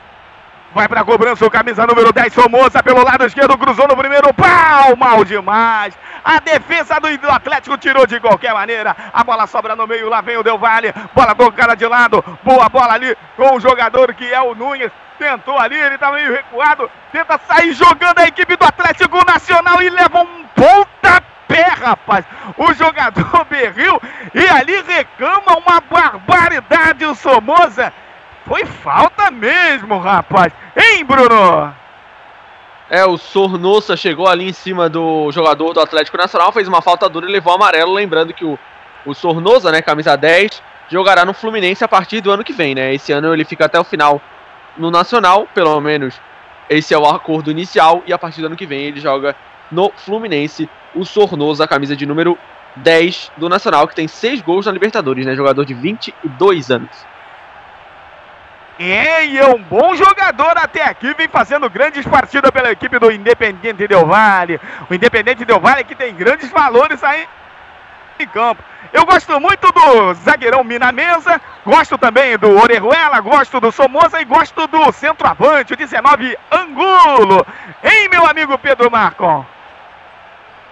Vai 0.71 0.87
pra 0.87 1.03
cobrança 1.03 1.43
o 1.43 1.49
camisa 1.49 1.87
número 1.87 2.13
10, 2.13 2.31
Somoza 2.31 2.83
pelo 2.83 3.03
lado 3.03 3.25
esquerdo, 3.25 3.57
cruzou 3.57 3.87
no 3.87 3.97
primeiro 3.97 4.31
pau, 4.35 4.95
mal 4.95 5.25
demais. 5.25 5.97
A 6.23 6.39
defesa 6.39 6.99
do 6.99 7.31
Atlético 7.31 7.75
tirou 7.75 8.05
de 8.05 8.19
qualquer 8.19 8.53
maneira. 8.53 8.95
A 9.11 9.23
bola 9.23 9.47
sobra 9.47 9.75
no 9.75 9.87
meio, 9.87 10.09
lá 10.09 10.21
vem 10.21 10.37
o 10.37 10.43
Del 10.43 10.59
Valle. 10.59 10.93
Bola 11.15 11.33
tocada 11.33 11.75
de 11.75 11.87
lado, 11.87 12.23
boa 12.43 12.69
bola 12.69 12.93
ali 12.93 13.17
com 13.35 13.55
o 13.55 13.59
jogador 13.59 14.13
que 14.13 14.31
é 14.31 14.39
o 14.39 14.53
Nunes. 14.53 14.91
Tentou 15.19 15.59
ali, 15.59 15.75
ele 15.75 15.97
tá 15.97 16.09
meio 16.11 16.31
recuado. 16.31 16.89
Tenta 17.11 17.37
sair 17.45 17.73
jogando 17.73 18.19
a 18.19 18.27
equipe 18.27 18.55
do 18.55 18.63
Atlético 18.63 19.17
Nacional 19.25 19.81
e 19.81 19.89
leva 19.89 20.21
um 20.21 20.45
pontapé, 20.55 21.63
rapaz. 21.77 22.25
O 22.57 22.73
jogador 22.73 23.43
berril 23.51 24.01
e 24.33 24.47
ali 24.47 24.81
reclama 24.81 25.57
uma 25.57 25.81
barbaridade 25.81 27.03
o 27.05 27.13
Somoza. 27.13 27.91
Foi 28.47 28.65
falta 28.65 29.29
mesmo, 29.29 29.99
rapaz. 29.99 30.53
Hein, 30.73 31.03
Bruno? 31.03 31.75
É, 32.89 33.05
o 33.05 33.17
Sornosa 33.17 33.97
chegou 33.97 34.27
ali 34.27 34.47
em 34.47 34.53
cima 34.53 34.89
do 34.89 35.31
jogador 35.31 35.73
do 35.73 35.81
Atlético 35.81 36.17
Nacional, 36.17 36.51
fez 36.53 36.67
uma 36.67 36.81
falta 36.81 37.09
dura 37.09 37.27
e 37.27 37.31
levou 37.31 37.53
amarelo. 37.53 37.93
Lembrando 37.93 38.33
que 38.33 38.45
o, 38.45 38.57
o 39.05 39.13
Sornosa, 39.13 39.69
né, 39.69 39.81
camisa 39.81 40.15
10, 40.15 40.63
jogará 40.87 41.25
no 41.25 41.33
Fluminense 41.33 41.83
a 41.83 41.87
partir 41.89 42.21
do 42.21 42.31
ano 42.31 42.43
que 42.43 42.53
vem, 42.53 42.73
né? 42.73 42.93
Esse 42.93 43.11
ano 43.11 43.33
ele 43.33 43.43
fica 43.43 43.65
até 43.65 43.77
o 43.77 43.83
final 43.83 44.19
no 44.79 44.89
Nacional, 44.89 45.47
pelo 45.53 45.79
menos 45.79 46.19
esse 46.69 46.93
é 46.93 46.97
o 46.97 47.05
acordo 47.05 47.51
inicial, 47.51 48.01
e 48.07 48.13
a 48.13 48.17
partir 48.17 48.41
do 48.41 48.47
ano 48.47 48.55
que 48.55 48.65
vem 48.65 48.81
ele 48.81 48.99
joga 48.99 49.35
no 49.71 49.91
Fluminense. 49.95 50.69
O 50.95 51.05
Sornosa, 51.05 51.67
camisa 51.67 51.95
de 51.95 52.05
número 52.05 52.37
10 52.77 53.31
do 53.37 53.49
Nacional, 53.49 53.87
que 53.87 53.95
tem 53.95 54.07
6 54.07 54.41
gols 54.41 54.65
na 54.65 54.71
Libertadores, 54.71 55.25
né? 55.25 55.35
Jogador 55.35 55.65
de 55.65 55.73
22 55.73 56.71
anos. 56.71 56.89
É, 58.79 59.25
e 59.25 59.37
é 59.37 59.45
um 59.45 59.61
bom 59.61 59.93
jogador 59.93 60.57
até 60.57 60.83
aqui, 60.83 61.13
vem 61.13 61.27
fazendo 61.27 61.69
grandes 61.69 62.07
partidas 62.07 62.49
pela 62.49 62.71
equipe 62.71 62.97
do 62.97 63.11
Independente 63.11 63.87
Del 63.87 64.05
Valle. 64.05 64.59
O 64.89 64.93
Independente 64.93 65.43
Del 65.43 65.59
Valle 65.59 65.83
que 65.83 65.95
tem 65.95 66.15
grandes 66.15 66.49
valores 66.49 67.03
aí 67.03 67.27
em 68.19 68.27
campo. 68.27 68.63
Eu 68.91 69.05
gosto 69.05 69.39
muito 69.39 69.71
do 69.71 70.13
zagueirão 70.15 70.63
Mina 70.63 70.91
Mesa, 70.91 71.39
gosto 71.63 71.95
também 71.97 72.37
do 72.39 72.57
Orejuela, 72.57 73.19
gosto 73.19 73.59
do 73.59 73.71
Somoza 73.71 74.19
e 74.19 74.25
gosto 74.25 74.65
do 74.65 74.91
centroavante, 74.91 75.73
o 75.73 75.77
19 75.77 76.35
Angulo. 76.51 77.45
Hein, 77.83 78.09
meu 78.09 78.25
amigo 78.25 78.57
Pedro 78.57 78.89
Marcon? 78.89 79.45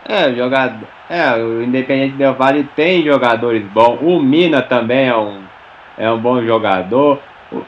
É, 0.03 0.34
jogador. 0.34 0.88
É, 1.09 1.34
o 1.36 1.61
Independente 1.61 2.15
Del 2.15 2.34
Vale 2.34 2.63
tem 2.76 3.03
jogadores 3.03 3.63
bons. 3.68 3.99
O 4.01 4.20
Mina 4.20 4.63
também 4.63 5.07
é 5.07 5.15
um, 5.15 5.43
é 5.97 6.09
um 6.09 6.18
bom 6.18 6.43
jogador. 6.43 7.20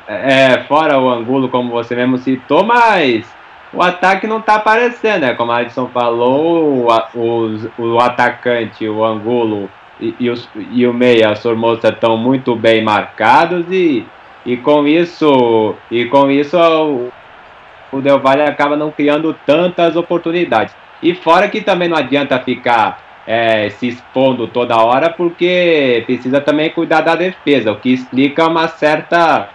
É, 0.07 0.63
fora 0.67 0.97
o 0.97 1.09
Angulo, 1.09 1.49
como 1.49 1.69
você 1.69 1.95
mesmo 1.95 2.17
citou, 2.17 2.63
mas 2.63 3.25
o 3.71 3.83
ataque 3.83 4.25
não 4.25 4.41
tá 4.41 4.55
aparecendo, 4.55 5.21
né? 5.21 5.33
Como 5.35 5.51
a 5.51 5.57
Alisson 5.57 5.87
falou, 5.89 6.87
o, 6.87 7.67
o, 7.77 7.93
o 7.95 7.99
atacante, 7.99 8.87
o 8.89 9.05
Angulo 9.05 9.69
e, 9.99 10.29
os, 10.29 10.49
e 10.71 10.87
o 10.87 10.93
Meia, 10.93 11.35
Sormosa, 11.35 11.89
estão 11.89 12.17
muito 12.17 12.55
bem 12.55 12.83
marcados 12.83 13.65
e, 13.69 14.05
e 14.45 14.57
com 14.57 14.87
isso, 14.87 15.75
e 15.91 16.05
com 16.05 16.29
isso 16.29 16.57
o, 16.57 17.11
o 17.91 18.01
Del 18.01 18.19
Valle 18.19 18.43
acaba 18.43 18.75
não 18.75 18.91
criando 18.91 19.35
tantas 19.45 19.95
oportunidades. 19.95 20.75
E 21.01 21.13
fora 21.13 21.47
que 21.47 21.61
também 21.61 21.87
não 21.87 21.97
adianta 21.97 22.39
ficar 22.39 23.01
é, 23.25 23.69
se 23.69 23.87
expondo 23.87 24.47
toda 24.47 24.77
hora, 24.77 25.09
porque 25.09 26.03
precisa 26.05 26.41
também 26.41 26.69
cuidar 26.71 27.01
da 27.01 27.15
defesa, 27.15 27.71
o 27.71 27.77
que 27.77 27.93
explica 27.93 28.47
uma 28.47 28.67
certa, 28.67 29.49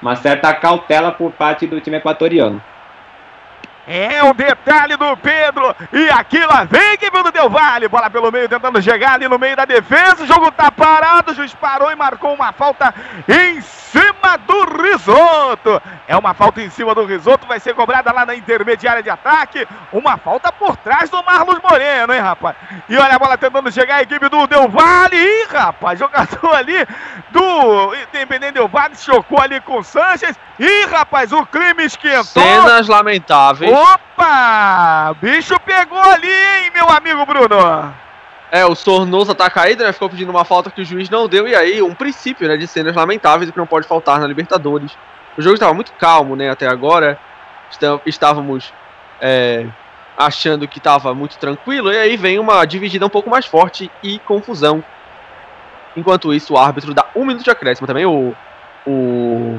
uma 0.00 0.14
certa 0.16 0.52
cautela 0.54 1.10
por 1.10 1.32
parte 1.32 1.66
do 1.66 1.80
time 1.80 1.96
equatoriano. 1.96 2.62
É 3.86 4.22
um 4.22 4.32
detalhe 4.32 4.96
do 4.96 5.16
Pedro. 5.16 5.74
E 5.92 6.08
aqui 6.10 6.38
lá 6.44 6.64
vem 6.64 6.96
que 6.96 7.10
do 7.10 7.32
Del 7.32 7.50
Vale. 7.50 7.88
Bola 7.88 8.08
pelo 8.08 8.30
meio, 8.30 8.48
tentando 8.48 8.80
chegar 8.80 9.14
ali 9.14 9.28
no 9.28 9.38
meio 9.38 9.56
da 9.56 9.64
defesa. 9.64 10.22
O 10.22 10.26
jogo 10.26 10.50
tá 10.52 10.70
parado. 10.70 11.32
O 11.32 11.34
juiz 11.34 11.54
parou 11.54 11.90
e 11.90 11.96
marcou 11.96 12.32
uma 12.32 12.52
falta 12.52 12.94
em 13.28 13.60
cima 13.60 14.38
do 14.46 14.82
risoto. 14.82 15.82
É 16.06 16.16
uma 16.16 16.32
falta 16.32 16.60
em 16.60 16.70
cima 16.70 16.94
do 16.94 17.04
risoto. 17.04 17.46
Vai 17.46 17.58
ser 17.58 17.74
cobrada 17.74 18.12
lá 18.12 18.24
na 18.24 18.34
intermediária 18.34 19.02
de 19.02 19.10
ataque. 19.10 19.66
Uma 19.92 20.16
falta 20.16 20.52
por 20.52 20.76
trás 20.76 21.10
do 21.10 21.22
Marlos 21.24 21.58
Moreno, 21.62 22.14
hein, 22.14 22.20
rapaz? 22.20 22.56
E 22.88 22.96
olha 22.96 23.16
a 23.16 23.18
bola 23.18 23.36
tentando 23.36 23.70
chegar 23.72 23.96
a 23.96 24.02
equipe 24.02 24.28
do 24.28 24.46
Del 24.46 24.68
Vale. 24.68 25.16
Ih, 25.16 25.46
rapaz, 25.52 25.98
jogador 25.98 26.54
ali 26.54 26.86
do 27.30 27.94
Independente 27.94 28.52
Del 28.52 28.68
Vale 28.68 28.96
chocou 28.96 29.40
ali 29.40 29.60
com 29.60 29.78
o 29.78 29.84
Sanches. 29.84 30.38
Ih, 30.58 30.86
rapaz, 30.86 31.32
o 31.32 31.44
crime 31.46 31.84
esquentou. 31.84 32.24
Cenas 32.24 32.86
lamentáveis. 32.86 33.71
Opa! 33.72 35.16
Bicho 35.18 35.58
pegou 35.60 35.98
ali, 35.98 36.28
hein, 36.28 36.70
meu 36.74 36.90
amigo 36.90 37.24
Bruno? 37.24 37.94
É, 38.50 38.66
o 38.66 38.74
Sornosa 38.74 39.34
tá 39.34 39.48
caído, 39.48 39.82
né? 39.82 39.92
Ficou 39.92 40.10
pedindo 40.10 40.30
uma 40.30 40.44
falta 40.44 40.70
que 40.70 40.82
o 40.82 40.84
juiz 40.84 41.08
não 41.08 41.26
deu. 41.26 41.48
E 41.48 41.54
aí, 41.54 41.80
um 41.80 41.94
princípio, 41.94 42.46
né? 42.46 42.58
De 42.58 42.66
cenas 42.66 42.94
lamentáveis 42.94 43.50
que 43.50 43.56
não 43.56 43.66
pode 43.66 43.88
faltar 43.88 44.20
na 44.20 44.26
Libertadores. 44.26 44.92
O 45.38 45.40
jogo 45.40 45.54
estava 45.54 45.72
muito 45.72 45.90
calmo, 45.94 46.36
né? 46.36 46.50
Até 46.50 46.66
agora. 46.66 47.18
Estávamos 48.04 48.70
é, 49.18 49.66
achando 50.18 50.68
que 50.68 50.76
estava 50.76 51.14
muito 51.14 51.38
tranquilo. 51.38 51.90
E 51.90 51.96
aí 51.96 52.14
vem 52.18 52.38
uma 52.38 52.62
dividida 52.66 53.06
um 53.06 53.08
pouco 53.08 53.30
mais 53.30 53.46
forte 53.46 53.90
e 54.02 54.18
confusão. 54.18 54.84
Enquanto 55.96 56.34
isso, 56.34 56.52
o 56.52 56.58
árbitro 56.58 56.92
dá 56.92 57.06
um 57.16 57.24
minuto 57.24 57.44
de 57.44 57.50
acréscimo 57.50 57.86
também. 57.86 58.04
O, 58.04 58.34
o 58.86 59.58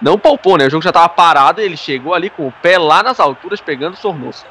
não 0.00 0.18
poupou, 0.18 0.56
né? 0.56 0.66
O 0.66 0.70
jogo 0.70 0.82
já 0.82 0.90
estava 0.90 1.08
parado 1.08 1.60
e 1.60 1.64
ele 1.64 1.76
chegou 1.76 2.14
ali 2.14 2.30
com 2.30 2.46
o 2.46 2.52
pé 2.52 2.78
lá 2.78 3.02
nas 3.02 3.18
alturas 3.18 3.60
pegando 3.60 3.94
o 3.94 3.96
Sornosa. 3.96 4.46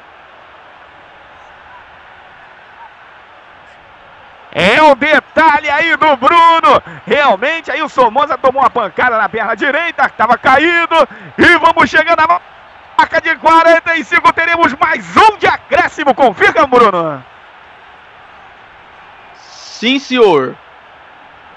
É 4.50 4.82
o 4.82 4.94
detalhe 4.94 5.68
aí 5.68 5.96
do 5.96 6.16
Bruno. 6.16 6.82
Realmente 7.06 7.70
aí 7.70 7.82
o 7.82 7.88
Somoza 7.88 8.38
tomou 8.38 8.62
uma 8.62 8.70
pancada 8.70 9.18
na 9.18 9.28
perna 9.28 9.54
direita, 9.54 10.06
estava 10.06 10.38
caído. 10.38 10.96
E 11.36 11.58
vamos 11.58 11.88
chegando 11.90 12.20
a 12.20 12.40
marca 12.98 13.20
de 13.20 13.36
45. 13.36 14.32
Teremos 14.32 14.74
mais 14.74 15.04
um 15.16 15.36
de 15.36 15.46
acréscimo. 15.46 16.14
Confirma, 16.14 16.66
Bruno? 16.66 17.24
Sim, 19.34 19.98
senhor. 19.98 20.56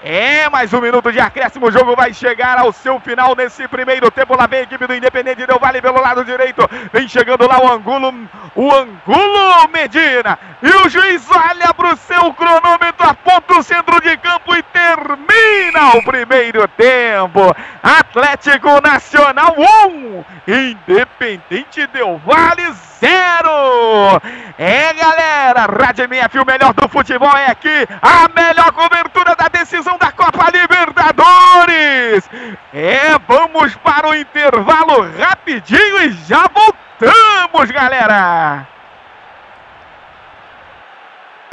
É, 0.04 0.48
mais 0.50 0.72
um 0.72 0.80
minuto 0.80 1.12
de 1.12 1.20
acréscimo. 1.20 1.66
O 1.66 1.70
jogo 1.70 1.94
vai 1.94 2.12
chegar 2.12 2.58
ao 2.58 2.72
seu 2.72 2.98
final 2.98 3.36
nesse 3.36 3.68
primeiro 3.68 4.10
tempo. 4.10 4.36
Lá 4.36 4.48
vem 4.48 4.60
a 4.60 4.62
equipe 4.62 4.84
do 4.84 4.94
Independente 4.94 5.46
Del 5.46 5.60
Vale 5.60 5.80
pelo 5.80 6.00
lado 6.00 6.24
direito. 6.24 6.68
Vem 6.92 7.06
chegando 7.06 7.46
lá 7.46 7.60
o 7.60 7.72
Angulo, 7.72 8.12
o 8.56 8.74
Angulo 8.74 9.68
Medina. 9.72 10.36
E 10.60 10.68
o 10.68 10.88
juiz 10.88 11.24
olha 11.30 11.72
para 11.72 11.94
o 11.94 11.96
seu 11.96 12.34
cronômetro, 12.34 13.08
aponta 13.08 13.58
o 13.58 13.62
centro 13.62 14.00
de 14.00 14.16
campo 14.16 14.56
e 14.56 14.62
termina 14.64 15.96
o 15.96 16.02
primeiro 16.02 16.66
tempo. 16.68 17.54
Atlético 17.80 18.80
Nacional 18.80 19.54
1, 19.56 20.24
Independente 20.48 21.86
Del 21.86 22.20
Vale 22.26 22.72
0. 23.02 24.22
É, 24.56 24.92
galera, 24.94 25.66
Rádio 25.66 26.04
MF, 26.04 26.38
o 26.38 26.46
melhor 26.46 26.72
do 26.72 26.88
futebol 26.88 27.36
é 27.36 27.46
aqui. 27.46 27.88
A 28.00 28.28
melhor 28.28 28.70
cobertura 28.72 29.34
da 29.34 29.48
decisão 29.48 29.91
da 29.98 30.12
Copa 30.12 30.50
Libertadores. 30.50 32.28
É, 32.72 33.18
vamos 33.26 33.74
para 33.76 34.08
o 34.08 34.14
intervalo 34.14 35.10
rapidinho 35.18 36.02
e 36.02 36.12
já 36.26 36.46
voltamos, 36.52 37.70
galera. 37.70 38.66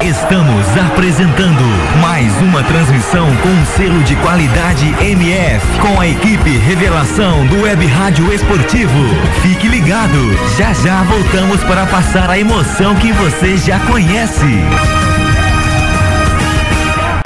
Estamos 0.01 0.65
apresentando 0.77 1.61
mais 2.01 2.33
uma 2.41 2.63
transmissão 2.63 3.27
com 3.37 3.65
selo 3.65 4.01
de 4.03 4.15
qualidade 4.15 4.85
MF 5.03 5.65
com 5.81 5.99
a 5.99 6.07
equipe 6.07 6.51
Revelação 6.51 7.45
do 7.47 7.63
Web 7.63 7.85
Rádio 7.85 8.33
Esportivo. 8.33 8.97
Fique 9.41 9.67
ligado, 9.67 10.17
já 10.57 10.71
já 10.73 11.03
voltamos 11.03 11.61
para 11.65 11.85
passar 11.85 12.29
a 12.29 12.39
emoção 12.39 12.95
que 12.95 13.11
você 13.11 13.57
já 13.57 13.77
conhece. 13.81 14.63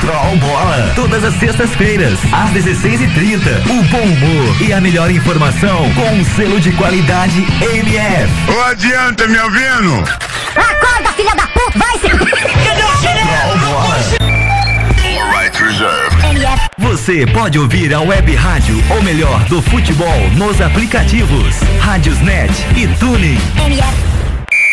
Troll 0.00 0.36
Bola, 0.36 0.92
todas 0.94 1.24
as 1.24 1.34
sextas-feiras, 1.34 2.18
às 2.32 2.50
16h30. 2.50 3.40
O 3.70 3.82
bom 3.84 4.02
humor 4.02 4.62
e 4.62 4.72
a 4.72 4.80
melhor 4.80 5.10
informação 5.10 5.92
com 5.94 6.14
um 6.14 6.24
selo 6.24 6.60
de 6.60 6.70
qualidade 6.72 7.44
MF. 7.60 8.32
Ô, 8.56 8.60
adianta, 8.64 9.26
me 9.26 9.38
ouvindo? 9.38 10.04
Acorda, 10.56 11.12
filha 11.16 11.34
da 11.34 11.46
puta, 11.48 11.78
vai 11.78 11.98
se... 11.98 12.08
Troll 12.08 13.58
Bola. 13.58 13.98
Right 15.40 15.62
reserve. 15.62 16.16
MF, 16.30 16.68
Você 16.78 17.26
pode 17.26 17.58
ouvir 17.58 17.92
a 17.92 18.00
web 18.00 18.34
rádio, 18.34 18.82
ou 18.90 19.02
melhor, 19.02 19.42
do 19.44 19.60
futebol, 19.62 20.30
nos 20.36 20.60
aplicativos 20.60 21.56
Rádiosnet 21.80 22.52
e 22.76 22.86
Tuning. 22.98 23.38
MF, 23.64 23.94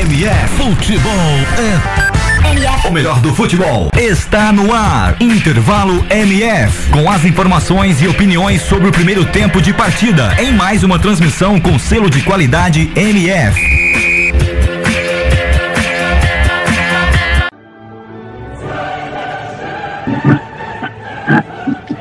MF 0.00 0.48
Futebol 0.56 1.12
é 1.58 2.50
MF, 2.52 2.88
o 2.88 2.90
melhor 2.90 3.20
do 3.20 3.34
futebol 3.34 3.90
está 3.94 4.50
no 4.50 4.72
ar. 4.72 5.14
Intervalo 5.20 6.06
MF. 6.08 6.90
Com 6.90 7.10
as 7.10 7.22
informações 7.26 8.00
e 8.00 8.08
opiniões 8.08 8.62
sobre 8.62 8.88
o 8.88 8.92
primeiro 8.92 9.26
tempo 9.26 9.60
de 9.60 9.74
partida. 9.74 10.34
Em 10.38 10.52
mais 10.52 10.82
uma 10.82 10.98
transmissão 10.98 11.60
com 11.60 11.78
selo 11.78 12.08
de 12.08 12.22
qualidade 12.22 12.90
MF. 12.96 13.80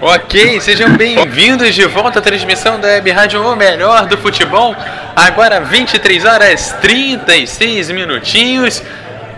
Ok, 0.01 0.61
sejam 0.61 0.95
bem-vindos 0.95 1.75
de 1.75 1.83
volta 1.83 2.19
à 2.19 2.21
transmissão 2.21 2.79
da 2.79 2.87
Web 2.87 3.11
Rádio 3.11 3.45
O 3.45 3.53
Melhor 3.53 4.05
do 4.05 4.17
Futebol. 4.17 4.73
Agora 5.13 5.59
23 5.59 6.23
horas 6.23 6.73
36 6.79 7.91
minutinhos. 7.91 8.81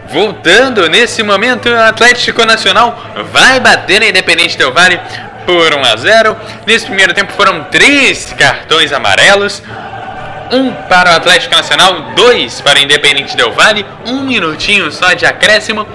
Voltando 0.10 0.88
nesse 0.88 1.24
momento, 1.24 1.68
o 1.68 1.76
Atlético 1.76 2.46
Nacional 2.46 2.96
vai 3.32 3.60
bater 3.60 4.04
a 4.04 4.08
Independente 4.08 4.56
Del 4.56 4.72
Vale 4.72 5.02
por 5.48 5.74
1 5.74 5.84
a 5.84 5.98
0. 5.98 6.38
Nesse 6.68 6.86
primeiro 6.86 7.16
tempo 7.16 7.34
foram 7.34 7.64
três 7.64 8.32
cartões 8.38 8.94
amarelos. 8.94 9.64
Um 10.52 10.72
para 10.88 11.14
o 11.14 11.16
Atlético 11.16 11.56
Nacional, 11.56 12.14
dois 12.16 12.62
para 12.62 12.78
o 12.78 12.84
Independente 12.84 13.36
Del 13.36 13.52
Vale, 13.52 13.84
um 14.06 14.22
minutinho 14.22 14.92
só 14.92 15.14
de 15.14 15.26
acréscimo. 15.26 15.88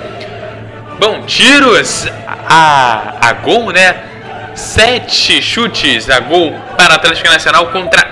Bom, 0.99 1.23
tiros 1.23 2.09
a, 2.49 3.15
a 3.21 3.33
gol, 3.35 3.71
né? 3.71 4.16
Sete 4.57 5.43
chutes 5.43 6.09
a 6.09 6.19
gol 6.19 6.51
para 6.79 6.95
o 6.95 6.97
Atlético 6.97 7.29
Nacional 7.29 7.67
contra 7.67 8.09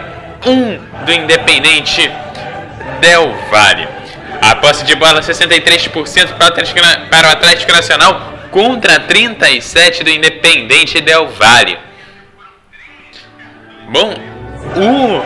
um 0.47 0.79
do 1.07 1.11
Independente 1.11 2.07
Del 3.01 3.35
Valle. 3.51 3.89
A 4.43 4.55
posse 4.57 4.85
de 4.85 4.95
bola 4.95 5.23
63% 5.23 6.35
para 6.35 6.45
o 6.45 6.49
Atlético, 6.49 6.81
para 7.11 7.29
o 7.29 7.33
Atlético 7.33 7.73
Nacional 7.73 8.35
contra 8.51 9.01
37% 9.01 10.05
do 10.05 10.11
Independente 10.11 11.01
Del 11.01 11.29
Valle. 11.29 11.79
Bom, 13.89 14.13
o 14.77 15.23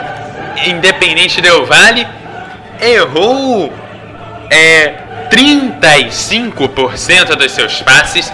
Independente 0.71 1.41
Del 1.41 1.67
Valle 1.67 2.07
errou 2.81 3.73
é, 4.51 4.95
35% 5.31 7.35
dos 7.35 7.51
seus 7.51 7.83
passes, 7.83 8.33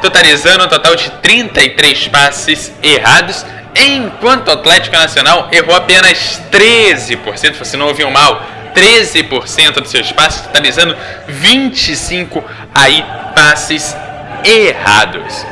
totalizando 0.00 0.64
um 0.64 0.68
total 0.68 0.96
de 0.96 1.10
33 1.22 2.08
passes 2.08 2.72
errados, 2.82 3.44
enquanto 3.74 4.48
o 4.48 4.52
Atlético 4.52 4.96
Nacional 4.96 5.48
errou 5.52 5.74
apenas 5.74 6.40
13%, 6.50 7.54
você 7.56 7.76
não 7.76 7.86
ouviu 7.86 8.10
mal, 8.10 8.42
13% 8.74 9.72
dos 9.80 9.90
seus 9.90 10.12
passes, 10.12 10.42
totalizando 10.42 10.96
25 11.26 12.44
aí 12.74 13.04
passes 13.34 13.96
errados. 14.44 15.46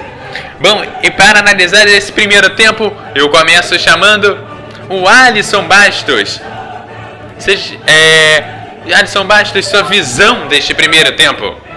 Bom, 0.61 0.85
e 1.03 1.11
para 1.11 1.39
analisar 1.39 1.87
esse 1.87 2.11
primeiro 2.13 2.51
tempo, 2.51 2.93
eu 3.15 3.29
começo 3.29 3.79
chamando 3.79 4.39
o 4.89 5.07
Alisson 5.07 5.65
Bastos. 5.65 6.41
Seja, 7.39 7.79
é, 7.87 8.43
Alisson 8.93 9.25
Bastos, 9.25 9.67
sua 9.67 9.83
visão 9.83 10.49
deste 10.49 10.75
primeiro 10.75 11.13
tempo. 11.13 11.68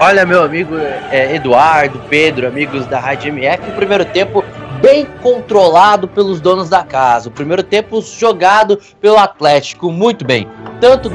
Olha, 0.00 0.26
meu 0.26 0.42
amigo 0.42 0.76
é, 1.10 1.36
Eduardo, 1.36 2.00
Pedro, 2.08 2.48
amigos 2.48 2.84
da 2.86 2.98
Rádio 2.98 3.28
MF, 3.28 3.70
o 3.70 3.74
primeiro 3.74 4.04
tempo 4.04 4.44
bem 4.82 5.06
controlado 5.22 6.08
pelos 6.08 6.40
donos 6.40 6.68
da 6.68 6.82
casa. 6.82 7.28
O 7.28 7.32
primeiro 7.32 7.62
tempo 7.62 8.02
jogado 8.02 8.78
pelo 9.00 9.16
Atlético 9.16 9.92
muito 9.92 10.24
bem. 10.24 10.48
Tanto, 10.80 11.08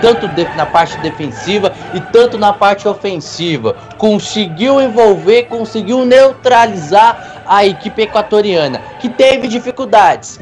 tanto 0.00 0.26
na 0.56 0.64
parte 0.64 0.98
defensiva 0.98 1.70
e 1.92 2.00
tanto 2.00 2.38
na 2.38 2.52
parte 2.52 2.88
ofensiva. 2.88 3.76
Conseguiu 3.98 4.80
envolver, 4.80 5.44
conseguiu 5.44 6.04
neutralizar 6.06 7.44
a 7.46 7.64
equipe 7.64 8.02
equatoriana, 8.02 8.80
que 8.98 9.08
teve 9.08 9.46
dificuldades. 9.48 10.40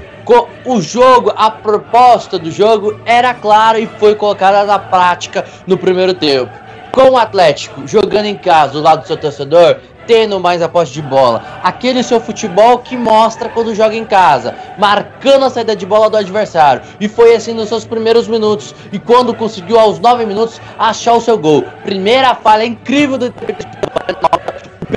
O 0.64 0.80
jogo, 0.80 1.32
a 1.36 1.50
proposta 1.50 2.38
do 2.38 2.50
jogo 2.50 2.98
era 3.04 3.34
clara 3.34 3.78
e 3.78 3.86
foi 3.86 4.14
colocada 4.14 4.64
na 4.64 4.78
prática 4.78 5.44
no 5.66 5.76
primeiro 5.76 6.14
tempo 6.14 6.63
com 6.94 7.10
o 7.10 7.18
Atlético 7.18 7.86
jogando 7.86 8.26
em 8.26 8.36
casa 8.36 8.74
do 8.74 8.80
lado 8.80 9.00
do 9.02 9.06
seu 9.06 9.16
torcedor, 9.16 9.78
tendo 10.06 10.38
mais 10.38 10.62
a 10.62 10.68
posse 10.68 10.92
de 10.92 11.02
bola, 11.02 11.42
aquele 11.62 12.02
seu 12.02 12.20
futebol 12.20 12.78
que 12.78 12.96
mostra 12.96 13.48
quando 13.48 13.74
joga 13.74 13.96
em 13.96 14.04
casa, 14.04 14.54
marcando 14.78 15.44
a 15.46 15.50
saída 15.50 15.74
de 15.74 15.84
bola 15.84 16.08
do 16.08 16.16
adversário. 16.16 16.82
E 17.00 17.08
foi 17.08 17.34
assim 17.34 17.52
nos 17.52 17.68
seus 17.68 17.84
primeiros 17.84 18.28
minutos. 18.28 18.74
E 18.92 18.98
quando 18.98 19.34
conseguiu 19.34 19.78
aos 19.78 19.98
9 19.98 20.24
minutos 20.24 20.60
achar 20.78 21.14
o 21.14 21.20
seu 21.20 21.36
gol. 21.36 21.64
Primeira 21.84 22.34
falha 22.34 22.64
incrível 22.64 23.18
do 23.18 23.32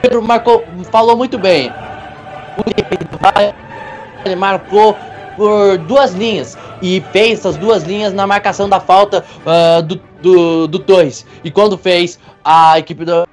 Pedro 0.02 0.22
marcou, 0.22 0.64
falou 0.91 1.18
muito 1.18 1.40
bem. 1.40 1.72
Ele 4.26 4.36
marcou 4.36 4.95
por 5.36 5.78
duas 5.78 6.14
linhas 6.14 6.57
e 6.82 7.02
fez 7.11 7.40
essas 7.40 7.56
duas 7.56 7.84
linhas 7.84 8.14
na 8.14 8.28
marcação 8.28 8.68
da 8.68 8.80
falta 8.80 9.24
uh, 9.45 9.82
do, 9.84 10.02
do, 10.22 10.68
do 10.68 10.80
Torres. 10.80 11.26
E 11.44 11.52
quando 11.52 11.77
fez, 11.77 12.19
a 12.44 12.77
equipe 12.80 13.06
do, 13.06 13.27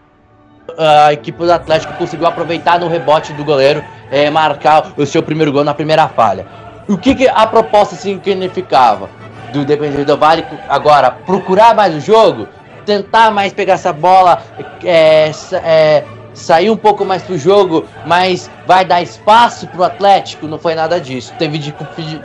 a 0.78 1.12
equipe 1.12 1.38
do 1.38 1.52
Atlético 1.52 1.92
conseguiu 1.94 2.26
aproveitar 2.26 2.78
no 2.78 2.88
rebote 2.88 3.32
do 3.32 3.44
goleiro, 3.44 3.84
é, 4.10 4.30
marcar 4.30 4.92
o 4.96 5.06
seu 5.06 5.22
primeiro 5.22 5.52
gol 5.52 5.64
na 5.64 5.74
primeira 5.74 6.08
falha. 6.08 6.46
O 6.88 6.98
que, 6.98 7.14
que 7.14 7.28
a 7.28 7.46
proposta 7.46 7.96
significava 7.96 9.08
do 9.52 9.60
Independente 9.60 10.04
do 10.04 10.16
Vale 10.16 10.44
agora? 10.68 11.10
Procurar 11.10 11.74
mais 11.74 11.94
o 11.94 12.00
jogo, 12.00 12.46
tentar 12.84 13.30
mais 13.30 13.52
pegar 13.52 13.74
essa 13.74 13.92
bola, 13.92 14.42
é, 14.84 15.30
é, 15.62 16.04
sair 16.34 16.70
um 16.70 16.76
pouco 16.76 17.04
mais 17.04 17.22
pro 17.22 17.38
jogo, 17.38 17.86
mas 18.04 18.50
vai 18.66 18.84
dar 18.84 19.00
espaço 19.00 19.66
pro 19.68 19.84
Atlético? 19.84 20.46
Não 20.46 20.58
foi 20.58 20.74
nada 20.74 21.00
disso. 21.00 21.32
Teve 21.38 21.58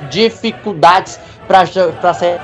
dificuldades 0.10 1.19
para 1.48 2.14
sair 2.14 2.40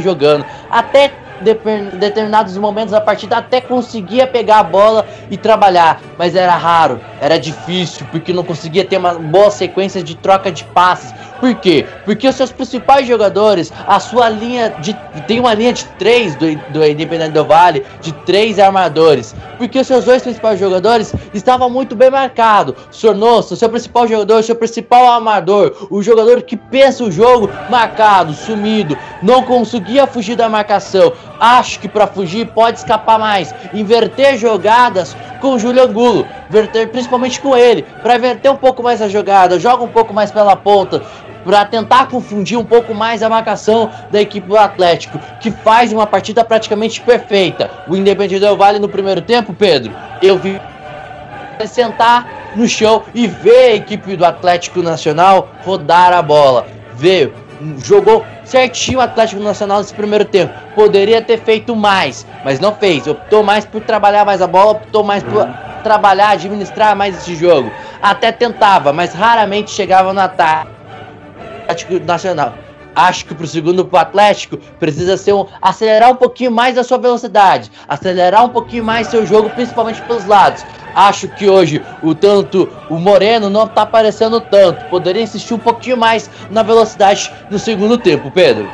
jogando. 0.00 0.44
Até 0.70 1.12
determinados 1.40 2.56
momentos 2.56 2.90
da 2.90 3.00
partida 3.00 3.38
até 3.38 3.60
conseguia 3.60 4.26
pegar 4.26 4.58
a 4.58 4.62
bola 4.64 5.06
e 5.30 5.36
trabalhar, 5.36 6.00
mas 6.18 6.34
era 6.34 6.56
raro, 6.56 7.00
era 7.20 7.38
difícil, 7.38 8.06
porque 8.10 8.32
não 8.32 8.42
conseguia 8.42 8.84
ter 8.84 8.96
uma 8.96 9.14
boa 9.14 9.50
sequência 9.50 10.02
de 10.02 10.16
troca 10.16 10.50
de 10.50 10.64
passes. 10.64 11.14
Por 11.40 11.54
quê? 11.54 11.86
Porque 12.04 12.28
os 12.28 12.34
seus 12.34 12.50
principais 12.50 13.06
jogadores, 13.06 13.72
a 13.86 14.00
sua 14.00 14.28
linha 14.28 14.70
de. 14.80 14.94
Tem 15.26 15.38
uma 15.38 15.54
linha 15.54 15.72
de 15.72 15.84
três 15.98 16.34
do, 16.34 16.46
do 16.70 16.84
Independente 16.84 17.32
do 17.32 17.44
Vale, 17.44 17.84
de 18.00 18.12
três 18.12 18.58
armadores. 18.58 19.34
Porque 19.56 19.78
os 19.78 19.86
seus 19.86 20.04
dois 20.04 20.22
principais 20.22 20.58
jogadores 20.58 21.14
estavam 21.32 21.70
muito 21.70 21.94
bem 21.94 22.10
marcados. 22.10 22.74
Sornoso, 22.90 23.56
seu 23.56 23.68
principal 23.68 24.06
jogador, 24.06 24.42
seu 24.42 24.56
principal 24.56 25.06
armador, 25.06 25.88
o 25.90 26.02
jogador 26.02 26.42
que 26.42 26.56
pensa 26.56 27.04
o 27.04 27.10
jogo 27.10 27.50
marcado, 27.70 28.32
sumido, 28.32 28.96
não 29.22 29.42
conseguia 29.42 30.06
fugir 30.06 30.36
da 30.36 30.48
marcação. 30.48 31.12
Acho 31.38 31.78
que 31.80 31.88
para 31.88 32.06
fugir 32.06 32.48
pode 32.48 32.78
escapar 32.78 33.18
mais, 33.18 33.54
inverter 33.72 34.36
jogadas 34.36 35.16
com 35.40 35.54
o 35.54 35.80
Angulo, 35.80 36.26
inverter 36.48 36.88
principalmente 36.88 37.40
com 37.40 37.56
ele, 37.56 37.82
para 38.02 38.16
inverter 38.16 38.50
um 38.50 38.56
pouco 38.56 38.82
mais 38.82 39.00
a 39.00 39.08
jogada, 39.08 39.58
joga 39.58 39.84
um 39.84 39.88
pouco 39.88 40.12
mais 40.12 40.30
pela 40.30 40.56
ponta, 40.56 41.02
para 41.44 41.64
tentar 41.64 42.08
confundir 42.08 42.58
um 42.58 42.64
pouco 42.64 42.94
mais 42.94 43.22
a 43.22 43.28
marcação 43.28 43.90
da 44.10 44.20
equipe 44.20 44.46
do 44.46 44.56
Atlético, 44.56 45.18
que 45.40 45.50
faz 45.50 45.92
uma 45.92 46.06
partida 46.06 46.44
praticamente 46.44 47.00
perfeita. 47.00 47.70
O 47.88 47.96
Independente 47.96 48.40
Del 48.40 48.56
Vale 48.56 48.78
no 48.78 48.88
primeiro 48.88 49.20
tempo, 49.20 49.52
Pedro, 49.52 49.92
eu 50.22 50.38
vi 50.38 50.60
sentar 51.66 52.26
no 52.54 52.68
chão 52.68 53.02
e 53.14 53.26
ver 53.26 53.72
a 53.72 53.74
equipe 53.74 54.16
do 54.16 54.24
Atlético 54.24 54.82
Nacional 54.82 55.48
rodar 55.64 56.12
a 56.12 56.22
bola. 56.22 56.66
Ver, 56.94 57.32
jogou 57.78 58.24
certinho 58.44 58.98
o 58.98 59.02
Atlético 59.02 59.42
Nacional 59.42 59.78
nesse 59.78 59.94
primeiro 59.94 60.24
tempo. 60.24 60.52
Poderia 60.74 61.20
ter 61.20 61.38
feito 61.38 61.74
mais, 61.74 62.26
mas 62.44 62.60
não 62.60 62.74
fez. 62.74 63.06
Optou 63.06 63.42
mais 63.42 63.64
por 63.64 63.80
trabalhar 63.82 64.24
mais 64.24 64.40
a 64.40 64.46
bola, 64.46 64.72
optou 64.72 65.02
mais 65.02 65.22
por 65.22 65.48
trabalhar, 65.82 66.30
administrar 66.30 66.94
mais 66.96 67.16
esse 67.16 67.34
jogo. 67.34 67.70
Até 68.00 68.30
tentava, 68.30 68.92
mas 68.92 69.12
raramente 69.12 69.70
chegava 69.70 70.12
no 70.12 70.20
ataque. 70.20 70.77
Atlético 71.68 72.00
Nacional. 72.04 72.54
Acho 72.96 73.26
que 73.26 73.34
pro 73.34 73.46
segundo 73.46 73.84
pro 73.84 73.98
Atlético 73.98 74.56
precisa 74.80 75.16
ser 75.16 75.32
um 75.32 75.46
acelerar 75.62 76.10
um 76.10 76.16
pouquinho 76.16 76.50
mais 76.50 76.76
a 76.76 76.82
sua 76.82 76.98
velocidade, 76.98 77.70
acelerar 77.86 78.44
um 78.44 78.48
pouquinho 78.48 78.82
mais 78.82 79.06
seu 79.06 79.24
jogo, 79.24 79.50
principalmente 79.50 80.02
pelos 80.02 80.24
lados. 80.24 80.64
Acho 80.94 81.28
que 81.28 81.48
hoje 81.48 81.80
o 82.02 82.14
tanto 82.14 82.68
o 82.88 82.96
Moreno 82.96 83.48
não 83.48 83.68
tá 83.68 83.82
aparecendo 83.82 84.40
tanto. 84.40 84.86
Poderia 84.86 85.22
insistir 85.22 85.54
um 85.54 85.58
pouquinho 85.58 85.96
mais 85.96 86.28
na 86.50 86.62
velocidade 86.62 87.30
no 87.50 87.58
segundo 87.58 87.98
tempo, 87.98 88.32
Pedro. 88.32 88.68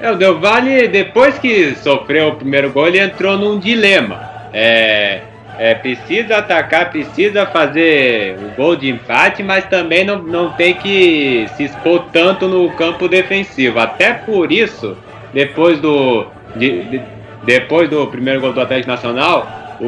É, 0.00 0.10
o 0.10 0.16
Del 0.16 0.40
Valle, 0.40 0.88
depois 0.88 1.38
que 1.38 1.76
sofreu 1.76 2.28
o 2.28 2.36
primeiro 2.36 2.72
gol, 2.72 2.88
ele 2.88 3.00
entrou 3.00 3.36
num 3.36 3.58
dilema. 3.58 4.30
É, 4.52 5.20
é, 5.58 5.74
precisa 5.74 6.38
atacar, 6.38 6.90
precisa 6.90 7.46
fazer 7.46 8.36
o 8.38 8.56
gol 8.56 8.76
de 8.76 8.88
empate, 8.88 9.42
mas 9.42 9.64
também 9.66 10.04
não, 10.04 10.22
não 10.22 10.50
tem 10.52 10.74
que 10.74 11.46
se 11.56 11.64
expor 11.64 12.06
tanto 12.12 12.48
no 12.48 12.70
campo 12.72 13.08
defensivo. 13.08 13.78
Até 13.78 14.12
por 14.12 14.50
isso, 14.50 14.96
depois 15.32 15.78
do, 15.80 16.26
de, 16.56 16.82
de, 16.84 17.00
depois 17.44 17.88
do 17.88 18.06
primeiro 18.06 18.40
gol 18.40 18.52
do 18.52 18.60
Atlético 18.60 18.90
Nacional, 18.90 19.76
o, 19.80 19.86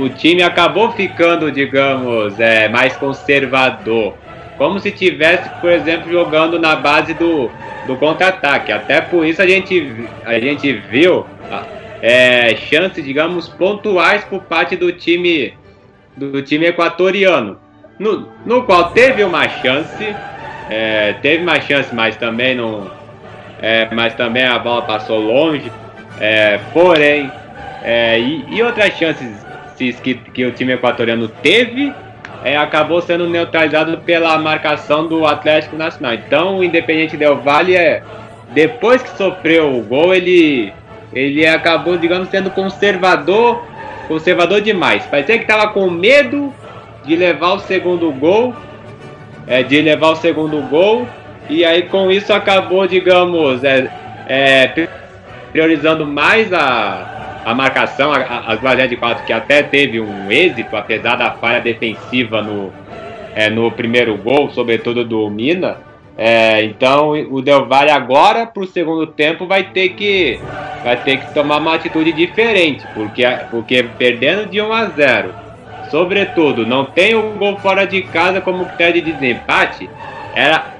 o, 0.00 0.04
o 0.04 0.08
time 0.08 0.42
acabou 0.42 0.92
ficando, 0.92 1.50
digamos, 1.50 2.38
é, 2.40 2.68
mais 2.68 2.96
conservador. 2.96 4.14
Como 4.56 4.78
se 4.78 4.90
tivesse, 4.90 5.48
por 5.60 5.70
exemplo, 5.70 6.10
jogando 6.10 6.58
na 6.58 6.76
base 6.76 7.12
do, 7.14 7.50
do 7.86 7.96
contra-ataque. 7.96 8.72
Até 8.72 9.00
por 9.00 9.26
isso 9.26 9.42
a 9.42 9.46
gente, 9.46 10.06
a 10.24 10.38
gente 10.38 10.72
viu 10.72 11.26
é, 12.06 12.54
chances, 12.56 13.02
digamos, 13.02 13.48
pontuais 13.48 14.22
por 14.24 14.42
parte 14.42 14.76
do 14.76 14.92
time 14.92 15.54
do 16.14 16.42
time 16.42 16.66
equatoriano, 16.66 17.58
no, 17.98 18.28
no 18.44 18.62
qual 18.64 18.90
teve 18.90 19.24
uma 19.24 19.48
chance, 19.48 20.14
é, 20.68 21.14
teve 21.22 21.42
uma 21.42 21.58
chance, 21.62 21.94
mas 21.94 22.14
também 22.16 22.54
não, 22.54 22.90
é, 23.60 23.88
mas 23.90 24.12
também 24.14 24.44
a 24.44 24.58
bola 24.58 24.82
passou 24.82 25.18
longe, 25.18 25.72
é, 26.20 26.60
porém, 26.74 27.32
é, 27.82 28.20
e, 28.20 28.44
e, 28.50 28.62
outras 28.62 28.92
chances 28.98 29.98
que, 30.00 30.14
que 30.14 30.44
o 30.44 30.52
time 30.52 30.74
equatoriano 30.74 31.26
teve, 31.26 31.90
é, 32.44 32.54
acabou 32.54 33.00
sendo 33.00 33.26
neutralizado 33.26 33.96
pela 34.02 34.36
marcação 34.36 35.08
do 35.08 35.26
Atlético 35.26 35.74
Nacional. 35.74 36.12
Então, 36.12 36.58
o 36.58 36.64
Independente 36.64 37.16
Del 37.16 37.38
Valle, 37.38 37.74
é, 37.74 38.02
depois 38.52 39.02
que 39.02 39.16
sofreu 39.16 39.74
o 39.74 39.82
gol, 39.82 40.14
ele 40.14 40.70
ele 41.14 41.46
acabou, 41.46 41.96
digamos, 41.96 42.28
sendo 42.28 42.50
conservador, 42.50 43.64
conservador 44.08 44.60
demais. 44.60 45.06
Parecia 45.06 45.36
que 45.38 45.44
estava 45.44 45.68
com 45.68 45.88
medo 45.88 46.52
de 47.04 47.14
levar 47.14 47.52
o 47.52 47.60
segundo 47.60 48.10
gol, 48.12 48.54
é, 49.46 49.62
de 49.62 49.80
levar 49.80 50.10
o 50.10 50.16
segundo 50.16 50.60
gol, 50.62 51.06
e 51.48 51.64
aí 51.64 51.82
com 51.82 52.10
isso 52.10 52.32
acabou, 52.32 52.86
digamos, 52.86 53.62
é, 53.62 53.90
é, 54.26 54.88
priorizando 55.52 56.06
mais 56.06 56.52
a, 56.52 57.42
a 57.44 57.54
marcação, 57.54 58.12
as 58.12 58.58
guardiãs 58.58 58.88
de 58.88 58.96
quatro, 58.96 59.24
que 59.24 59.32
até 59.32 59.62
teve 59.62 60.00
um 60.00 60.30
êxito, 60.30 60.74
apesar 60.76 61.16
da 61.16 61.30
falha 61.32 61.60
defensiva 61.60 62.42
no, 62.42 62.72
é, 63.34 63.50
no 63.50 63.70
primeiro 63.70 64.16
gol, 64.16 64.50
sobretudo 64.50 65.04
do 65.04 65.28
Mina. 65.30 65.76
É, 66.16 66.62
então 66.62 67.10
o 67.30 67.42
Del 67.42 67.66
Valle 67.66 67.90
agora 67.90 68.46
para 68.46 68.62
o 68.62 68.66
segundo 68.66 69.04
tempo 69.06 69.46
vai 69.46 69.64
ter 69.64 69.90
que 69.90 70.38
vai 70.84 70.96
ter 70.96 71.18
que 71.18 71.34
tomar 71.34 71.56
uma 71.56 71.74
atitude 71.74 72.12
diferente, 72.12 72.86
porque, 72.94 73.24
porque 73.50 73.82
perdendo 73.82 74.48
de 74.48 74.60
1 74.60 74.72
a 74.72 74.84
0, 74.86 75.34
sobretudo 75.90 76.64
não 76.64 76.84
tem 76.84 77.16
o 77.16 77.32
gol 77.32 77.56
fora 77.58 77.84
de 77.84 78.02
casa 78.02 78.40
como 78.40 78.66
critério 78.66 79.02
de 79.02 79.12
desempate, 79.12 79.90
era 80.34 80.72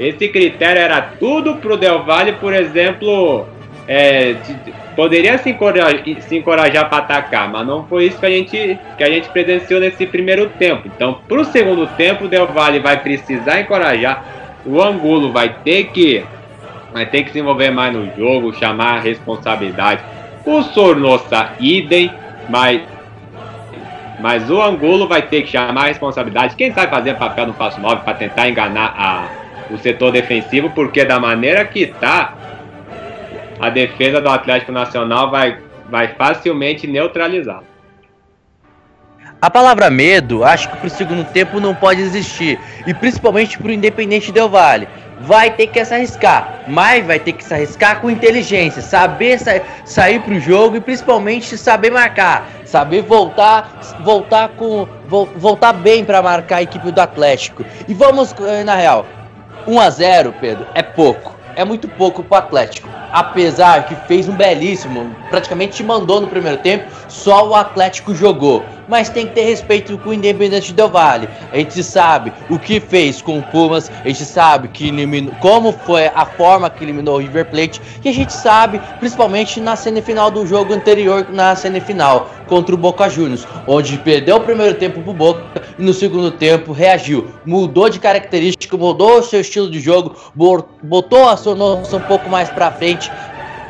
esse 0.00 0.28
critério 0.28 0.82
era 0.82 1.00
tudo 1.00 1.56
para 1.56 1.72
o 1.72 1.76
Del 1.76 2.02
Valle, 2.02 2.32
por 2.32 2.52
exemplo, 2.52 3.46
é, 3.86 4.34
poderia 4.96 5.38
se 5.38 5.50
encorajar, 5.50 6.02
se 6.20 6.36
encorajar 6.36 6.88
para 6.88 6.98
atacar, 6.98 7.48
mas 7.50 7.66
não 7.66 7.86
foi 7.86 8.06
isso 8.06 8.18
que 8.18 8.26
a 8.26 8.30
gente 8.30 8.78
que 8.98 9.04
a 9.04 9.10
gente 9.10 9.28
presenciou 9.28 9.80
nesse 9.80 10.06
primeiro 10.06 10.48
tempo. 10.58 10.82
Então, 10.86 11.20
para 11.28 11.40
o 11.40 11.44
segundo 11.44 11.86
tempo, 11.96 12.24
o 12.24 12.28
Del 12.28 12.48
Valle 12.48 12.80
vai 12.80 13.00
precisar 13.00 13.60
encorajar 13.60 14.35
o 14.66 14.82
Angulo 14.82 15.32
vai 15.32 15.54
ter 15.62 15.84
que 15.84 16.24
vai 16.92 17.06
ter 17.06 17.24
que 17.24 17.30
se 17.30 17.38
envolver 17.38 17.70
mais 17.70 17.94
no 17.94 18.10
jogo, 18.16 18.54
chamar 18.54 18.96
a 18.96 19.00
responsabilidade. 19.00 20.02
O 20.44 20.62
Sornosa 20.62 21.50
idem, 21.60 22.10
mas 22.48 22.80
mas 24.18 24.50
o 24.50 24.62
Angulo 24.62 25.06
vai 25.06 25.22
ter 25.22 25.42
que 25.42 25.48
chamar 25.48 25.84
a 25.84 25.86
responsabilidade. 25.88 26.56
Quem 26.56 26.72
sabe 26.72 26.90
fazer 26.90 27.14
papel 27.14 27.48
no 27.48 27.54
passo 27.54 27.80
9 27.80 28.02
para 28.02 28.14
tentar 28.14 28.48
enganar 28.48 28.94
a, 28.96 29.28
o 29.72 29.76
setor 29.76 30.10
defensivo, 30.10 30.70
porque 30.70 31.04
da 31.04 31.20
maneira 31.20 31.64
que 31.66 31.86
tá, 31.86 32.34
a 33.60 33.68
defesa 33.68 34.20
do 34.20 34.28
Atlético 34.28 34.72
Nacional 34.72 35.30
vai, 35.30 35.58
vai 35.90 36.08
facilmente 36.08 36.86
neutralizá-lo. 36.86 37.75
A 39.46 39.50
palavra 39.50 39.88
medo, 39.88 40.42
acho 40.42 40.68
que 40.68 40.76
pro 40.76 40.90
segundo 40.90 41.22
tempo 41.22 41.60
não 41.60 41.72
pode 41.72 42.00
existir. 42.00 42.58
E 42.84 42.92
principalmente 42.92 43.56
pro 43.56 43.70
Independente 43.70 44.32
Del 44.32 44.48
Vale. 44.48 44.88
Vai 45.20 45.52
ter 45.52 45.68
que 45.68 45.84
se 45.84 45.94
arriscar, 45.94 46.62
mas 46.66 47.06
vai 47.06 47.20
ter 47.20 47.30
que 47.30 47.44
se 47.44 47.54
arriscar 47.54 48.00
com 48.00 48.10
inteligência, 48.10 48.82
saber 48.82 49.38
sa 49.38 49.52
sair 49.84 50.20
pro 50.20 50.40
jogo 50.40 50.76
e 50.76 50.80
principalmente 50.80 51.56
saber 51.56 51.92
marcar, 51.92 52.48
saber 52.64 53.02
voltar, 53.02 53.80
voltar 54.00 54.48
com 54.48 54.88
vo 55.06 55.26
voltar 55.36 55.72
bem 55.74 56.04
para 56.04 56.20
marcar 56.20 56.56
a 56.56 56.62
equipe 56.62 56.90
do 56.90 57.00
Atlético. 57.00 57.64
E 57.86 57.94
vamos 57.94 58.34
eh, 58.40 58.64
na 58.64 58.74
real, 58.74 59.06
1 59.64 59.80
a 59.80 59.90
0, 59.90 60.34
Pedro, 60.40 60.66
é 60.74 60.82
pouco, 60.82 61.35
é 61.56 61.64
muito 61.64 61.88
pouco 61.88 62.22
pro 62.22 62.38
Atlético. 62.38 62.88
apesar 63.12 63.86
que 63.86 63.94
fez 64.06 64.28
um 64.28 64.34
belíssimo, 64.36 65.16
praticamente 65.30 65.82
mandou 65.82 66.20
no 66.20 66.26
primeiro 66.28 66.58
tempo, 66.58 66.84
só 67.08 67.48
o 67.48 67.54
Atlético 67.54 68.14
jogou. 68.14 68.62
Mas 68.88 69.08
tem 69.08 69.26
que 69.26 69.32
ter 69.32 69.42
respeito 69.42 69.96
com 69.98 70.10
o 70.10 70.14
Independente 70.14 70.72
Del 70.72 70.90
Vale. 70.90 71.28
A 71.50 71.56
gente 71.56 71.82
sabe 71.82 72.32
o 72.50 72.58
que 72.58 72.78
fez 72.78 73.22
com 73.22 73.38
o 73.38 73.42
Pumas, 73.42 73.90
a 74.04 74.08
gente 74.08 74.24
sabe 74.24 74.68
que 74.68 74.88
eliminou, 74.88 75.34
como 75.40 75.72
foi 75.72 76.06
a 76.14 76.26
forma 76.26 76.68
que 76.68 76.84
eliminou 76.84 77.16
o 77.16 77.18
River 77.18 77.46
Plate, 77.46 77.80
e 78.04 78.08
a 78.08 78.12
gente 78.12 78.32
sabe, 78.32 78.80
principalmente 78.98 79.60
na 79.60 79.76
semifinal 79.76 80.30
do 80.30 80.46
jogo 80.46 80.74
anterior, 80.74 81.26
na 81.30 81.56
semifinal 81.56 82.30
contra 82.46 82.74
o 82.74 82.78
Boca 82.78 83.08
Juniors, 83.08 83.46
onde 83.66 83.98
perdeu 83.98 84.36
o 84.36 84.40
primeiro 84.40 84.74
tempo 84.74 85.00
pro 85.02 85.12
Boca 85.12 85.42
e 85.78 85.82
no 85.82 85.92
segundo 85.92 86.30
tempo 86.30 86.72
reagiu, 86.72 87.28
mudou 87.44 87.88
de 87.88 87.98
característica, 87.98 88.76
mudou 88.76 89.18
o 89.18 89.22
seu 89.22 89.40
estilo 89.40 89.70
de 89.70 89.80
jogo, 89.80 90.16
botou 90.82 91.28
a 91.28 91.36
sua 91.36 91.54
noção 91.54 91.98
um 91.98 92.02
pouco 92.02 92.28
mais 92.28 92.48
para 92.48 92.70
frente 92.70 93.10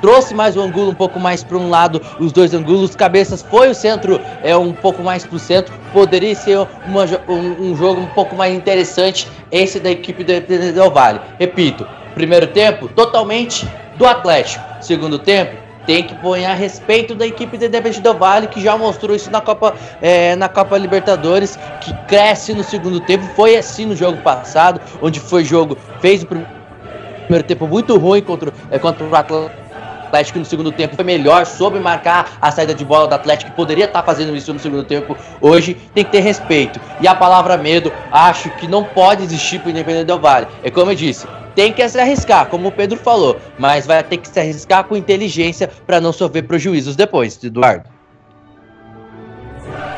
trouxe 0.01 0.35
mais 0.35 0.57
o 0.57 0.61
ângulo 0.61 0.91
um 0.91 0.95
pouco 0.95 1.19
mais 1.19 1.43
para 1.43 1.57
um 1.57 1.69
lado, 1.69 2.01
os 2.19 2.33
dois 2.33 2.55
ângulos, 2.55 2.95
cabeças 2.95 3.43
foi 3.43 3.69
o 3.69 3.75
centro 3.75 4.21
é 4.43 4.57
um 4.57 4.73
pouco 4.73 5.03
mais 5.03 5.25
para 5.25 5.37
o 5.37 5.39
centro, 5.39 5.75
poderia 5.93 6.35
ser 6.35 6.59
uma, 6.87 7.05
um, 7.29 7.71
um, 7.71 7.77
jogo 7.77 8.01
um 8.01 8.07
pouco 8.07 8.37
mais 8.37 8.55
interessante 8.55 9.29
esse 9.51 9.81
da 9.81 9.91
equipe 9.91 10.23
do 10.23 10.41
Del 10.41 10.91
Vale. 10.91 11.21
Repito, 11.39 11.87
primeiro 12.15 12.47
tempo 12.49 12.89
totalmente 12.89 13.67
do 13.97 14.07
Atlético, 14.07 14.65
segundo 14.81 15.19
tempo 15.19 15.66
tem 15.87 16.03
que 16.03 16.15
pôr 16.17 16.43
a 16.45 16.55
respeito 16.55 17.15
da 17.15 17.27
equipe 17.27 17.57
do 17.57 17.65
Independente 17.65 18.01
Del 18.01 18.15
Vale, 18.15 18.49
que 18.49 18.61
já 18.61 18.77
mostrou 18.77 19.15
isso 19.15 19.31
na 19.31 19.41
Copa, 19.41 19.75
é, 20.03 20.35
na 20.37 20.49
Copa 20.49 20.77
Libertadores, 20.77 21.57
que 21.81 21.95
cresce 22.07 22.53
no 22.53 22.65
segundo 22.65 23.01
tempo. 23.01 23.25
Foi 23.37 23.57
assim 23.57 23.87
no 23.87 23.95
jogo 23.95 24.21
passado, 24.23 24.81
onde 25.01 25.21
foi 25.21 25.45
jogo, 25.45 25.79
fez 26.01 26.23
o 26.23 26.27
primeiro 26.27 27.47
tempo 27.47 27.67
muito 27.67 27.97
ruim 27.97 28.21
contra, 28.21 28.53
é, 28.71 28.79
contra 28.79 29.07
o 29.07 29.15
Atlético 29.15 29.66
Atlético 30.07 30.39
no 30.39 30.45
segundo 30.45 30.73
tempo 30.73 30.95
foi 30.95 31.05
melhor, 31.05 31.45
soube 31.45 31.79
marcar 31.79 32.39
a 32.41 32.51
saída 32.51 32.75
de 32.75 32.85
bola 32.85 33.07
do 33.07 33.15
Atlético, 33.15 33.51
que 33.51 33.57
poderia 33.57 33.85
estar 33.85 34.03
fazendo 34.03 34.35
isso 34.37 34.53
no 34.53 34.59
segundo 34.59 34.85
tempo. 34.85 35.17
Hoje 35.41 35.77
tem 35.95 36.05
que 36.05 36.11
ter 36.11 36.21
respeito. 36.21 36.81
E 37.01 37.09
a 37.09 37.15
palavra 37.15 37.57
medo, 37.57 37.93
acho 38.11 38.51
que 38.51 38.67
não 38.67 38.85
pode 38.85 39.23
existir 39.23 39.61
para 39.61 39.69
o 39.69 39.71
Independente 39.71 40.07
Del 40.07 40.19
Vale. 40.19 40.47
É 40.63 40.71
como 40.71 40.91
eu 40.91 40.95
disse, 40.95 41.27
tem 41.55 41.73
que 41.73 41.87
se 41.89 41.99
arriscar, 41.99 42.47
como 42.47 42.69
o 42.69 42.73
Pedro 42.73 42.99
falou, 42.99 43.41
mas 43.59 43.87
vai 43.87 44.03
ter 44.03 44.19
que 44.19 44.29
se 44.29 44.39
arriscar 44.39 44.85
com 44.85 44.97
inteligência 44.97 45.71
para 45.87 46.01
não 46.01 46.13
sofrer 46.13 46.43
prejuízos 46.43 46.95
depois, 46.95 47.43
Eduardo. 47.43 47.85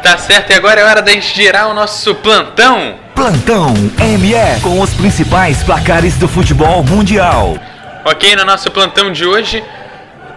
Tá 0.02 0.16
certo, 0.16 0.51
e 0.52 0.55
agora 0.55 0.80
é 0.80 0.85
hora 0.85 1.02
da 1.02 1.10
gente 1.10 1.35
girar 1.35 1.68
o 1.68 1.74
nosso 1.74 2.14
plantão. 2.14 2.94
Plantão 3.14 3.74
ME 3.74 4.60
com 4.62 4.80
os 4.80 4.94
principais 4.94 5.62
placares 5.64 6.16
do 6.16 6.28
futebol 6.28 6.85
mundial. 6.85 7.59
Ok, 8.05 8.36
no 8.36 8.44
nosso 8.44 8.70
plantão 8.70 9.12
de 9.12 9.26
hoje 9.26 9.62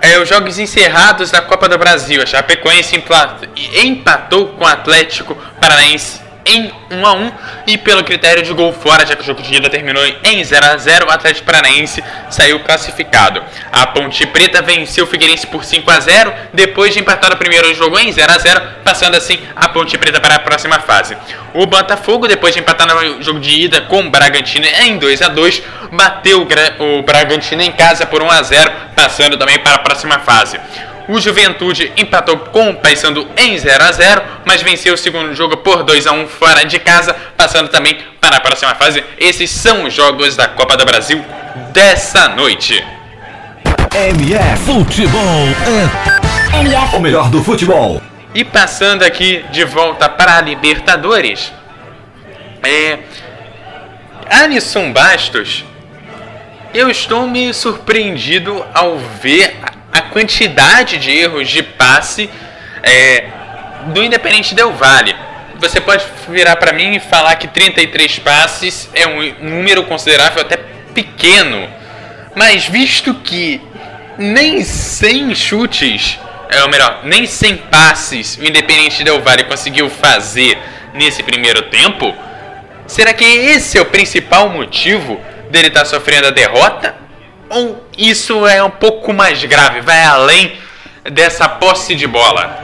é, 0.02 0.20
os 0.20 0.28
jogos 0.28 0.58
encerrados 0.58 1.32
da 1.32 1.42
Copa 1.42 1.70
do 1.70 1.78
Brasil. 1.78 2.22
A 2.22 2.26
Chapecoense 2.26 3.02
empatou 3.84 4.48
com 4.50 4.64
o 4.64 4.68
Atlético 4.68 5.36
Paranaense 5.60 6.21
em 6.46 6.72
1 6.90 7.06
a 7.06 7.14
1 7.14 7.32
e 7.68 7.78
pelo 7.78 8.04
critério 8.04 8.44
de 8.44 8.54
gol 8.54 8.74
fora, 8.74 9.06
já 9.06 9.16
que 9.16 9.22
o 9.22 9.26
jogo 9.26 9.42
de 9.42 9.56
ida 9.56 9.70
terminou 9.70 10.04
em 10.24 10.44
0 10.44 10.66
a 10.66 10.78
0, 10.78 11.08
o 11.08 11.12
Atlético 11.12 11.46
Paranaense 11.46 12.04
saiu 12.30 12.60
classificado. 12.62 13.44
A 13.72 13.88
Ponte 13.88 14.26
Preta 14.28 14.62
venceu 14.62 15.06
o 15.06 15.08
Figueirense 15.08 15.48
por 15.48 15.64
5 15.64 15.90
a 15.92 16.00
0, 16.00 16.34
depois 16.54 16.94
de 16.94 17.00
empatar 17.00 17.32
o 17.34 17.38
primeiro 17.38 17.74
jogo 17.74 17.98
em 18.00 18.12
0 18.12 18.32
a 18.32 18.38
0, 18.38 18.62
passando 18.84 19.16
assim 19.16 19.40
a 19.56 19.70
Ponte 19.70 19.98
Preta 19.98 20.20
para 20.20 20.36
a 20.36 20.40
próxima 20.40 20.80
fase. 20.80 21.16
O 21.54 21.66
Botafogo, 21.66 22.28
depois 22.28 22.54
de 22.54 22.62
empatar 22.62 22.88
no 22.88 23.22
jogo 23.22 23.40
de 23.40 23.50
ida 23.64 23.82
com 23.82 24.00
o 24.00 24.10
Bragantino 24.10 24.66
em 24.66 24.98
2 24.98 25.22
a 25.22 25.28
2, 25.28 25.62
bateu 25.92 26.48
o 26.80 27.04
Bragantino 27.04 27.62
em 27.62 27.72
casa 27.72 28.06
por 28.06 28.22
1 28.22 28.32
a 28.32 28.42
0, 28.42 28.72
passando 28.96 29.38
também 29.38 29.60
para 29.60 29.76
a 29.76 29.80
próxima 29.80 30.20
fase. 30.20 30.60
O 31.08 31.20
Juventude 31.20 31.92
empatou 31.98 32.38
com 32.38 32.70
o 32.70 32.76
Paysandu 32.76 33.28
em 33.38 33.58
0 33.58 33.84
a 33.84 33.92
0, 33.92 34.22
mas 34.46 34.62
venceu 34.62 34.94
o 34.94 34.98
segundo 34.98 35.34
jogo 35.34 35.58
por 35.58 35.84
2 35.84 36.08
a 36.08 36.12
1 36.12 36.28
fora 36.28 36.64
de 36.64 36.80
casa, 36.80 37.16
passando 37.36 37.70
também 37.70 37.98
para 38.20 38.38
a 38.38 38.40
próxima 38.40 38.76
fase. 38.76 39.04
Esses 39.18 39.50
são 39.50 39.86
os 39.86 39.94
jogos 39.94 40.36
da 40.36 40.48
Copa 40.48 40.78
do 40.78 40.86
Brasil 40.86 41.24
dessa 41.74 42.30
noite. 42.30 42.84
MF 43.94 44.64
Futebol 44.64 45.48
é 46.54 46.96
o 46.96 47.00
melhor 47.00 47.30
do 47.30 47.44
futebol. 47.44 48.02
E 48.34 48.46
passando 48.46 49.04
aqui 49.04 49.44
de 49.52 49.66
volta 49.66 50.08
para 50.08 50.38
a 50.38 50.42
Libertadores, 50.42 51.52
é 52.64 53.00
Alisson 54.30 54.94
Bastos. 54.94 55.66
Eu 56.74 56.90
estou 56.90 57.28
me 57.28 57.54
surpreendido 57.54 58.66
ao 58.74 58.98
ver 58.98 59.58
a 59.92 60.02
quantidade 60.02 60.98
de 60.98 61.12
erros 61.12 61.50
de 61.50 61.62
passe 61.62 62.30
é, 62.84 63.26
do 63.88 64.04
Independente 64.04 64.56
Del 64.56 64.72
Vale. 64.74 65.16
Você 65.60 65.80
pode 65.80 66.04
virar 66.30 66.56
para 66.56 66.74
mim 66.74 66.96
e 66.96 67.00
falar 67.00 67.36
que 67.36 67.48
33 67.48 68.20
passes 68.20 68.90
é 68.94 69.06
um 69.06 69.50
número 69.50 69.84
considerável, 69.84 70.42
até 70.42 70.58
pequeno. 70.94 71.70
Mas 72.36 72.66
visto 72.66 73.14
que 73.16 73.62
nem 74.18 74.64
100 74.64 75.36
chutes, 75.36 76.20
é, 76.50 76.64
ou 76.64 76.70
melhor, 76.70 77.02
nem 77.04 77.26
100 77.26 77.58
passes 77.58 78.38
o 78.38 78.44
Independente 78.44 79.04
Del 79.04 79.22
Vale 79.22 79.44
conseguiu 79.44 79.90
fazer 79.90 80.58
nesse 80.94 81.24
primeiro 81.24 81.64
tempo, 81.64 82.14
será 82.88 83.14
que 83.14 83.24
esse 83.24 83.78
é 83.78 83.82
o 83.82 83.86
principal 83.86 84.50
motivo 84.50 85.20
dele 85.50 85.68
estar 85.68 85.82
tá 85.82 85.86
sofrendo 85.86 86.28
a 86.28 86.32
derrota? 86.32 87.01
Ou 87.52 87.84
isso 87.98 88.48
é 88.48 88.64
um 88.64 88.70
pouco 88.70 89.12
mais 89.12 89.44
grave, 89.44 89.82
vai 89.82 90.02
além 90.06 90.58
dessa 91.12 91.50
posse 91.50 91.94
de 91.96 92.08
bola? 92.08 92.58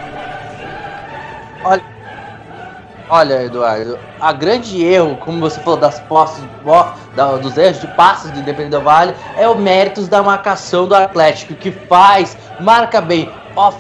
Olha, 1.62 1.84
olha 3.10 3.44
Eduardo, 3.44 4.00
a 4.22 4.32
grande 4.32 4.82
erro, 4.82 5.18
como 5.18 5.42
você 5.42 5.60
falou, 5.60 5.78
das 5.78 6.00
posses 6.00 6.42
de 6.42 6.48
bola, 6.64 6.96
dos 7.42 7.58
erros 7.58 7.82
de 7.82 7.88
passes 7.88 8.32
do 8.32 8.40
Independente 8.40 8.78
do 8.78 8.82
Vale, 8.82 9.14
é 9.36 9.46
o 9.46 9.58
méritos 9.58 10.08
da 10.08 10.24
marcação 10.24 10.88
do 10.88 10.96
Atlético, 10.96 11.54
que 11.54 11.70
faz, 11.70 12.38
marca 12.62 13.02
bem, 13.02 13.30
off, 13.58 13.78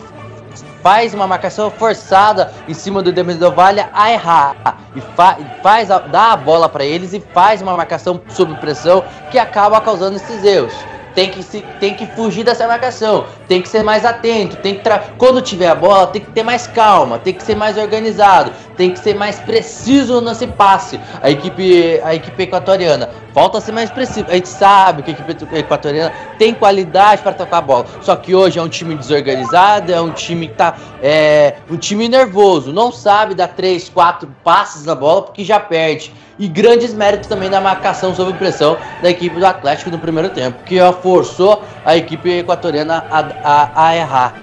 faz 0.84 1.13
uma 1.13 1.25
marcação 1.25 1.71
forçada 1.71 2.53
em 2.67 2.73
cima 2.73 3.01
do 3.01 3.11
Independente 3.11 3.39
do 3.39 3.51
Vale 3.53 3.85
a 3.93 4.11
errar. 4.11 4.55
E 4.93 4.99
fa 4.99 5.38
faz 5.63 5.89
a, 5.89 5.99
dá 5.99 6.34
a 6.34 6.38
bola 6.38 6.67
para 6.67 6.84
eles 6.84 7.13
e 7.13 7.21
faz 7.34 7.61
uma 7.61 7.77
marcação 7.77 8.19
sob 8.27 8.53
pressão 8.55 9.05
que 9.31 9.39
acaba 9.39 9.79
causando 9.79 10.17
esses 10.17 10.43
erros 10.43 10.73
tem 11.18 11.31
que, 11.31 11.41
se, 11.41 11.64
tem 11.80 11.95
que 11.95 12.06
fugir 12.06 12.44
dessa 12.44 12.68
marcação, 12.68 13.26
tem 13.48 13.61
que 13.61 13.69
ser 13.69 13.84
mais 13.84 14.06
atento, 14.06 14.57
tem 14.57 14.76
que 14.76 14.82
quando 15.18 15.41
tiver 15.41 15.68
a 15.68 15.76
bola, 15.76 16.07
tem 16.07 16.22
que 16.22 16.32
ter 16.32 16.44
mais 16.44 16.68
calma, 16.68 17.18
tem 17.19 17.34
que 17.34 17.44
ser 17.44 17.56
mais 17.56 17.78
organizado, 17.78 18.52
tem 18.76 18.91
que 18.91 18.99
ser 18.99 19.15
mais 19.15 19.40
preciso 19.40 20.22
nesse 20.22 20.48
passe. 20.48 20.99
A 21.22 21.30
equipe, 21.30 21.99
a 22.03 22.15
equipe 22.15 22.44
equatoriana 22.44 23.10
falta 23.34 23.60
ser 23.60 23.72
mais 23.72 23.90
preciso. 23.90 24.26
A 24.30 24.36
gente 24.36 24.49
sabe 24.49 25.03
que 25.03 25.11
a 25.11 25.14
equipe 25.14 25.57
equatoriana 25.57 26.11
tem 26.38 26.53
qualidade 26.53 27.22
para 27.22 27.34
tocar 27.34 27.57
a 27.57 27.61
bola, 27.61 27.86
só 28.02 28.15
que 28.15 28.36
hoje 28.36 28.60
é 28.60 28.61
um 28.61 28.69
time 28.69 28.95
desorganizado, 28.95 29.91
é 29.91 30.02
um 30.02 30.11
time 30.11 30.48
que 30.48 30.56
tá 30.56 30.76
é 31.02 31.56
um 31.69 31.78
time 31.78 32.10
nervoso, 32.10 32.74
não 32.74 32.91
sabe 32.91 33.36
dar 33.36 33.49
três, 33.49 33.88
quatro 33.90 34.28
passes 34.44 34.86
na 34.86 34.95
bola 34.95 35.22
porque 35.24 35.44
já 35.44 35.60
perde 35.60 36.11
e 36.40 36.48
grandes 36.48 36.94
méritos 36.94 37.28
também 37.28 37.49
da 37.49 37.60
marcação 37.60 38.14
sob 38.14 38.34
pressão 38.34 38.78
da 39.02 39.10
equipe 39.10 39.40
do 39.40 39.45
Atlético 39.45 39.90
no 39.90 39.99
primeiro 39.99 40.30
tempo, 40.30 40.64
que 40.64 40.78
forçou 41.02 41.64
a 41.84 41.98
equipe 41.98 42.30
equatoriana 42.30 43.06
a, 43.10 43.19
a, 43.43 43.88
a 43.88 43.95
errar. 43.95 44.34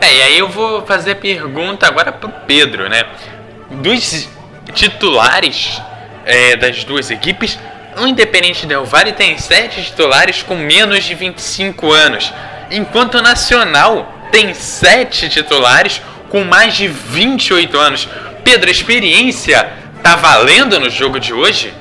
É, 0.00 0.14
e 0.14 0.22
aí 0.22 0.38
eu 0.38 0.48
vou 0.48 0.84
fazer 0.86 1.12
a 1.12 1.16
pergunta 1.16 1.86
agora 1.86 2.12
pro 2.12 2.28
Pedro, 2.46 2.88
né? 2.88 3.04
Dos 3.70 4.28
titulares 4.72 5.80
é, 6.24 6.56
das 6.56 6.84
duas 6.84 7.10
equipes, 7.10 7.58
o 7.98 8.06
Independente 8.06 8.66
Del 8.66 8.84
Valle 8.84 9.12
tem 9.12 9.38
sete 9.38 9.82
titulares 9.82 10.42
com 10.42 10.54
menos 10.54 11.04
de 11.04 11.14
25 11.14 11.90
anos, 11.92 12.32
enquanto 12.70 13.16
o 13.16 13.22
Nacional 13.22 14.12
tem 14.30 14.52
sete 14.52 15.28
titulares 15.28 16.02
com 16.28 16.44
mais 16.44 16.74
de 16.74 16.88
28 16.88 17.78
anos. 17.78 18.08
Pedro, 18.44 18.68
a 18.68 18.72
experiência 18.72 19.72
tá 20.02 20.16
valendo 20.16 20.78
no 20.78 20.90
jogo 20.90 21.18
de 21.18 21.32
hoje? 21.32 21.72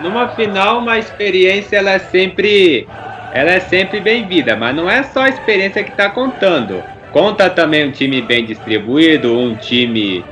Numa 0.00 0.28
final, 0.28 0.78
uma 0.78 0.98
experiência 0.98 1.76
ela 1.76 1.92
é 1.92 1.98
sempre 1.98 2.86
ela 3.32 3.50
é 3.50 3.60
sempre 3.60 4.00
bem-vinda, 4.00 4.56
mas 4.56 4.74
não 4.74 4.88
é 4.88 5.02
só 5.02 5.22
a 5.22 5.28
experiência 5.28 5.84
que 5.84 5.90
está 5.90 6.08
contando. 6.08 6.82
Conta 7.12 7.50
também 7.50 7.86
um 7.86 7.90
time 7.90 8.22
bem 8.22 8.44
distribuído, 8.44 9.36
um 9.38 9.54
time 9.54 10.24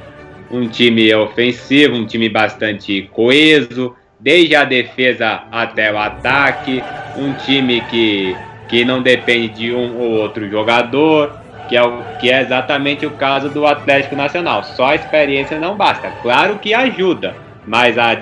um 0.51 0.69
time 0.69 1.13
ofensivo, 1.15 1.97
um 1.97 2.07
time 2.07 2.29
bastante 2.29 3.09
coeso, 3.13 3.95
desde 4.19 4.55
a 4.55 4.65
defesa 4.65 5.43
até 5.51 5.93
o 5.93 5.99
ataque, 5.99 6.83
um 7.17 7.33
time 7.33 7.81
que, 7.83 8.37
que 8.69 8.85
não 8.85 9.03
depende 9.03 9.49
de 9.49 9.75
um 9.75 9.99
ou 9.99 10.13
outro 10.13 10.49
jogador, 10.49 11.37
que 11.69 11.77
é, 11.77 11.83
o, 11.83 12.03
que 12.21 12.31
é 12.31 12.41
exatamente 12.41 13.05
o 13.05 13.11
caso 13.11 13.51
do 13.51 13.67
Atlético 13.67 14.15
Nacional. 14.15 14.63
Só 14.63 14.87
a 14.87 14.95
experiência 14.95 15.59
não 15.59 15.77
basta. 15.77 16.11
Claro 16.23 16.59
que 16.59 16.73
ajuda, 16.73 17.35
mas 17.67 17.99
a 17.99 18.17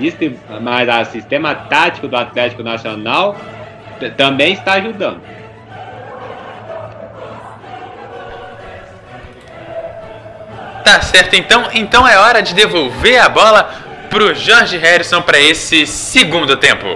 mas 0.60 0.88
a 0.88 1.04
sistema 1.04 1.54
tático 1.54 2.08
do 2.08 2.16
Atlético 2.16 2.62
Nacional 2.62 3.36
também 4.16 4.54
está 4.54 4.74
ajudando. 4.74 5.20
Tá 10.84 11.00
certo, 11.00 11.34
então, 11.34 11.68
então 11.72 12.06
é 12.06 12.18
hora 12.18 12.42
de 12.42 12.54
devolver 12.54 13.18
a 13.18 13.28
bola 13.28 13.70
pro 14.10 14.34
Jorge 14.34 14.76
Harrison 14.76 15.22
para 15.22 15.38
esse 15.38 15.86
segundo 15.86 16.56
tempo. 16.56 16.86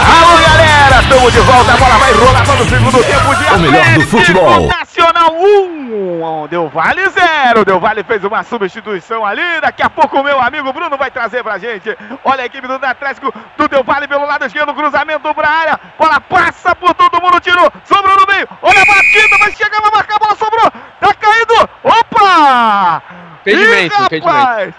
Alô, 0.00 0.38
galera! 0.46 1.02
Estamos 1.02 1.32
de 1.32 1.40
volta. 1.40 1.72
A 1.72 1.76
bola 1.76 1.98
vai 1.98 2.12
rolar 2.12 2.44
para 2.44 2.62
o 2.62 2.68
segundo 2.68 3.02
tempo 3.02 3.34
de 3.34 3.44
O 3.44 3.58
melhor 3.58 3.94
do 3.94 4.00
futebol. 4.02 4.68
Nacional 4.98 5.32
1. 5.32 6.48
Deu 6.48 6.68
Vale 6.68 7.08
0. 7.08 7.64
Deu 7.64 7.78
Vale 7.78 8.02
fez 8.02 8.24
uma 8.24 8.42
substituição 8.42 9.24
ali. 9.24 9.60
Daqui 9.60 9.82
a 9.82 9.88
pouco 9.88 10.18
o 10.18 10.24
meu 10.24 10.40
amigo 10.40 10.72
Bruno 10.72 10.96
vai 10.98 11.10
trazer 11.10 11.42
pra 11.44 11.56
gente. 11.56 11.96
Olha 12.24 12.42
a 12.42 12.46
equipe 12.46 12.66
do 12.66 12.74
Atlético 12.74 13.32
do 13.56 13.68
Deu 13.68 13.84
Vale 13.84 14.08
pelo 14.08 14.26
lado 14.26 14.44
esquerdo. 14.44 14.74
Cruzamento 14.74 15.32
pra 15.34 15.48
área. 15.48 15.80
Bola 15.96 16.20
passa 16.20 16.74
por 16.74 16.92
todo 16.94 17.22
mundo. 17.22 17.40
Tirou. 17.40 17.72
Sobrou 17.84 18.16
no 18.16 18.26
meio. 18.26 18.48
Olha 18.60 18.82
a 18.82 18.84
batida. 18.84 19.38
Vai 19.38 19.52
chegar, 19.52 19.80
vai 19.80 19.90
marcar. 19.92 20.16
A 20.16 20.18
bola 20.18 20.34
sobrou. 20.34 20.70
Tá 21.00 21.14
caindo. 21.14 21.70
Opa! 21.84 23.02
Impedimento, 23.42 23.94
rapaz! 23.94 24.74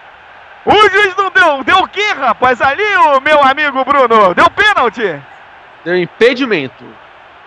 O 0.65 0.89
juiz 0.89 1.15
não 1.15 1.31
deu. 1.31 1.63
Deu 1.63 1.77
o 1.77 1.87
quê, 1.87 2.11
rapaz? 2.19 2.61
Ali, 2.61 2.83
o 2.83 3.21
meu 3.21 3.41
amigo 3.41 3.85
Bruno. 3.85 4.35
Deu 4.35 4.49
pênalti. 4.49 5.21
Deu 5.85 5.95
impedimento. 5.95 6.83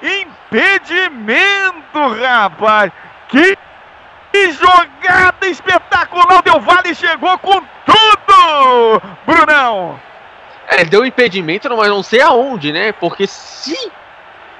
Impedimento, 0.03 1.99
rapaz! 2.21 2.91
Que, 3.29 3.57
jogada 4.53 5.47
espetacular! 5.47 6.41
O 6.41 6.43
Del 6.43 6.61
Valle 6.61 6.95
chegou 6.95 7.39
com 7.39 7.63
tudo! 7.87 9.03
Brunão! 9.25 10.01
É, 10.67 10.85
deu 10.85 11.07
impedimento, 11.07 11.75
mas 11.77 11.89
não 11.89 12.03
sei 12.03 12.21
aonde, 12.21 12.73
né? 12.73 12.93
Porque 12.93 13.27
se 13.27 13.77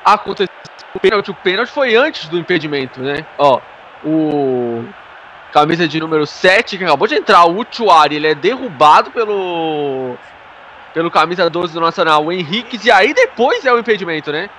acontecer 0.05 0.51
o 0.95 1.01
pênalti, 1.01 1.31
o 1.31 1.35
pênalti 1.35 1.71
foi 1.71 1.97
antes 1.97 2.29
do 2.29 2.39
impedimento, 2.39 3.01
né? 3.01 3.25
Ó, 3.39 3.61
o 4.05 4.85
camisa 5.53 5.87
de 5.89 6.01
número 6.01 6.27
7, 6.27 6.79
que 6.79 6.85
acabou 6.85 7.07
de 7.07 7.15
entrar, 7.15 7.45
o 7.45 7.61
Uchuari, 7.61 8.17
ele 8.17 8.29
é 8.29 8.35
derrubado 8.35 9.11
pelo 9.11 10.17
pelo 10.95 11.11
camisa 11.11 11.49
12 11.49 11.73
do 11.73 11.81
Nacional, 11.81 12.25
o 12.25 12.33
Henriquez, 12.33 12.85
e 12.85 12.91
aí 12.91 13.15
depois 13.15 13.65
é 13.65 13.73
o 13.73 13.79
impedimento, 13.79 14.31
né? 14.31 14.51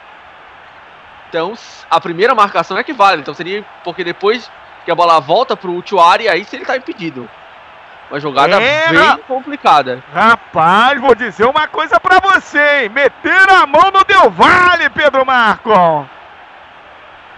Então, 1.34 1.56
a 1.90 2.00
primeira 2.00 2.36
marcação 2.36 2.78
é 2.78 2.84
que 2.84 2.94
vale, 2.94 3.22
então 3.22 3.34
seria 3.34 3.66
porque 3.84 4.04
depois 4.04 4.52
que 4.86 4.92
a 4.92 4.94
bola 4.94 5.20
volta 5.20 5.58
pro 5.58 5.74
Uchuari, 5.74 6.30
aí 6.30 6.46
se 6.46 6.56
ele 6.56 6.64
tá 6.64 6.78
impedido. 6.78 7.28
Uma 8.12 8.20
jogada 8.20 8.62
É, 8.62 8.90
bem 8.90 9.18
complicada. 9.28 10.04
Rapaz, 10.14 11.02
vou 11.02 11.16
dizer 11.16 11.46
uma 11.46 11.68
coisa 11.68 12.00
pra 12.00 12.20
você, 12.20 12.84
hein? 12.84 12.90
Meteram 12.90 13.56
a 13.56 13.66
mão 13.66 13.90
no 13.92 14.04
Del 14.04 14.30
Valle, 14.30 14.92
Pedro 14.92 15.26
Marco! 15.26 16.08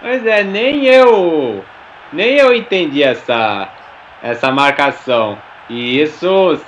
Pois 0.02 0.26
é, 0.26 0.44
nem 0.44 0.84
eu 0.84 1.64
nem 2.12 2.34
eu 2.34 2.52
entendi 2.52 3.02
essa 3.02 3.66
essa 4.22 4.52
marcação. 4.52 5.38
E 5.70 6.02
isso, 6.02 6.60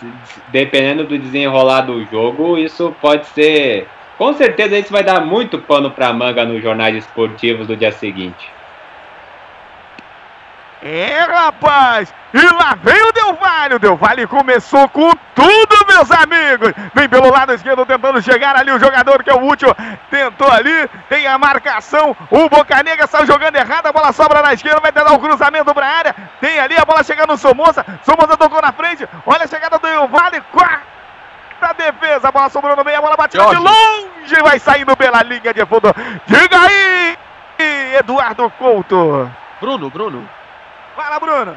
dependendo 0.49 1.05
do 1.05 1.19
desenrolar 1.19 1.83
do 1.83 2.03
jogo, 2.07 2.57
isso 2.57 2.97
pode 3.03 3.27
ser. 3.27 3.87
Com 4.19 4.35
certeza 4.35 4.77
isso 4.77 4.93
vai 4.93 5.05
dar 5.05 5.20
muito 5.20 5.59
pano 5.61 5.93
pra 5.93 6.12
manga 6.12 6.45
nos 6.45 6.61
jornais 6.61 6.97
esportivos 6.97 7.69
do 7.69 7.77
dia 7.77 7.93
seguinte. 7.93 8.51
É, 10.82 11.23
rapaz! 11.23 12.12
E 12.32 12.40
lá 12.40 12.77
vem 12.81 13.01
o 13.03 13.12
Del 13.12 13.35
Valle! 13.35 13.74
O 13.74 13.78
Del 13.78 13.97
Valle 13.97 14.27
começou 14.27 14.89
com 14.89 15.11
tudo, 15.35 15.86
meus 15.89 16.11
amigos! 16.11 16.73
Vem 16.95 17.09
pelo 17.09 17.31
lado 17.31 17.53
esquerdo 17.53 17.86
tentando 17.86 18.23
chegar 18.23 18.57
ali 18.57 18.70
o 18.70 18.78
jogador 18.78 19.23
que 19.23 19.31
é 19.31 19.35
o 19.35 19.40
último. 19.40 19.74
Tentou 20.11 20.51
ali, 20.51 20.89
tem 21.09 21.27
a 21.27 21.39
marcação. 21.39 22.16
O 22.31 22.49
Bocanegra 22.49 23.07
saiu 23.07 23.27
jogando 23.27 23.57
errado, 23.57 23.86
a 23.86 23.93
bola 23.93 24.12
sobra 24.12 24.43
na 24.43 24.53
esquerda, 24.53 24.81
vai 24.81 24.93
tentar 24.93 25.12
o 25.12 25.19
cruzamento 25.19 25.74
pra 25.74 25.86
área. 25.86 26.15
Tem 26.40 26.59
ali 26.61 26.77
a 26.77 26.85
bola 26.85 27.03
chegando 27.03 27.31
no 27.31 27.39
Somoza. 27.39 27.85
Somoza 28.05 28.36
tocou 28.36 28.62
na 28.62 28.73
frente. 28.73 29.09
Olha 29.27 29.45
a 29.45 29.49
chegada 29.49 29.78
do 29.78 29.86
Del 29.86 30.07
Valle. 30.09 30.43
Quarta 31.69 31.74
defesa, 31.74 32.28
a 32.28 32.32
bola 32.32 32.49
sobrou 32.49 32.77
no 32.77 32.85
meio, 32.85 32.99
a 32.99 33.01
bola 33.03 33.16
batida 33.16 33.45
de 33.45 33.55
Jorge. 33.55 33.62
longe, 33.62 34.43
vai 34.43 34.59
saindo 34.59 34.97
pela 34.97 35.23
linha 35.23 35.53
de 35.53 35.66
fundo. 35.66 35.95
Diga 36.27 36.61
aí, 36.61 37.19
Eduardo 37.99 38.51
Couto. 38.51 39.31
Bruno, 39.61 39.90
Bruno. 39.90 40.28
Fala, 40.97 41.19
Bruno. 41.20 41.57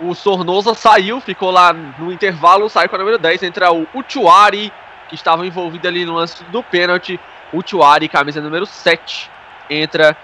O 0.00 0.14
Sornosa 0.14 0.74
saiu, 0.74 1.20
ficou 1.20 1.50
lá 1.50 1.72
no 1.72 2.12
intervalo, 2.12 2.68
saiu 2.68 2.88
com 2.88 2.96
a 2.96 2.98
número 2.98 3.18
10, 3.18 3.44
entra 3.44 3.72
o 3.72 3.86
Uchuari, 3.94 4.72
que 5.08 5.14
estava 5.14 5.46
envolvido 5.46 5.88
ali 5.88 6.04
no 6.04 6.14
lance 6.14 6.44
do 6.44 6.62
pênalti. 6.62 7.18
Uchuari, 7.52 8.08
camisa 8.08 8.40
número 8.42 8.66
7, 8.66 9.30
entra 9.70 10.16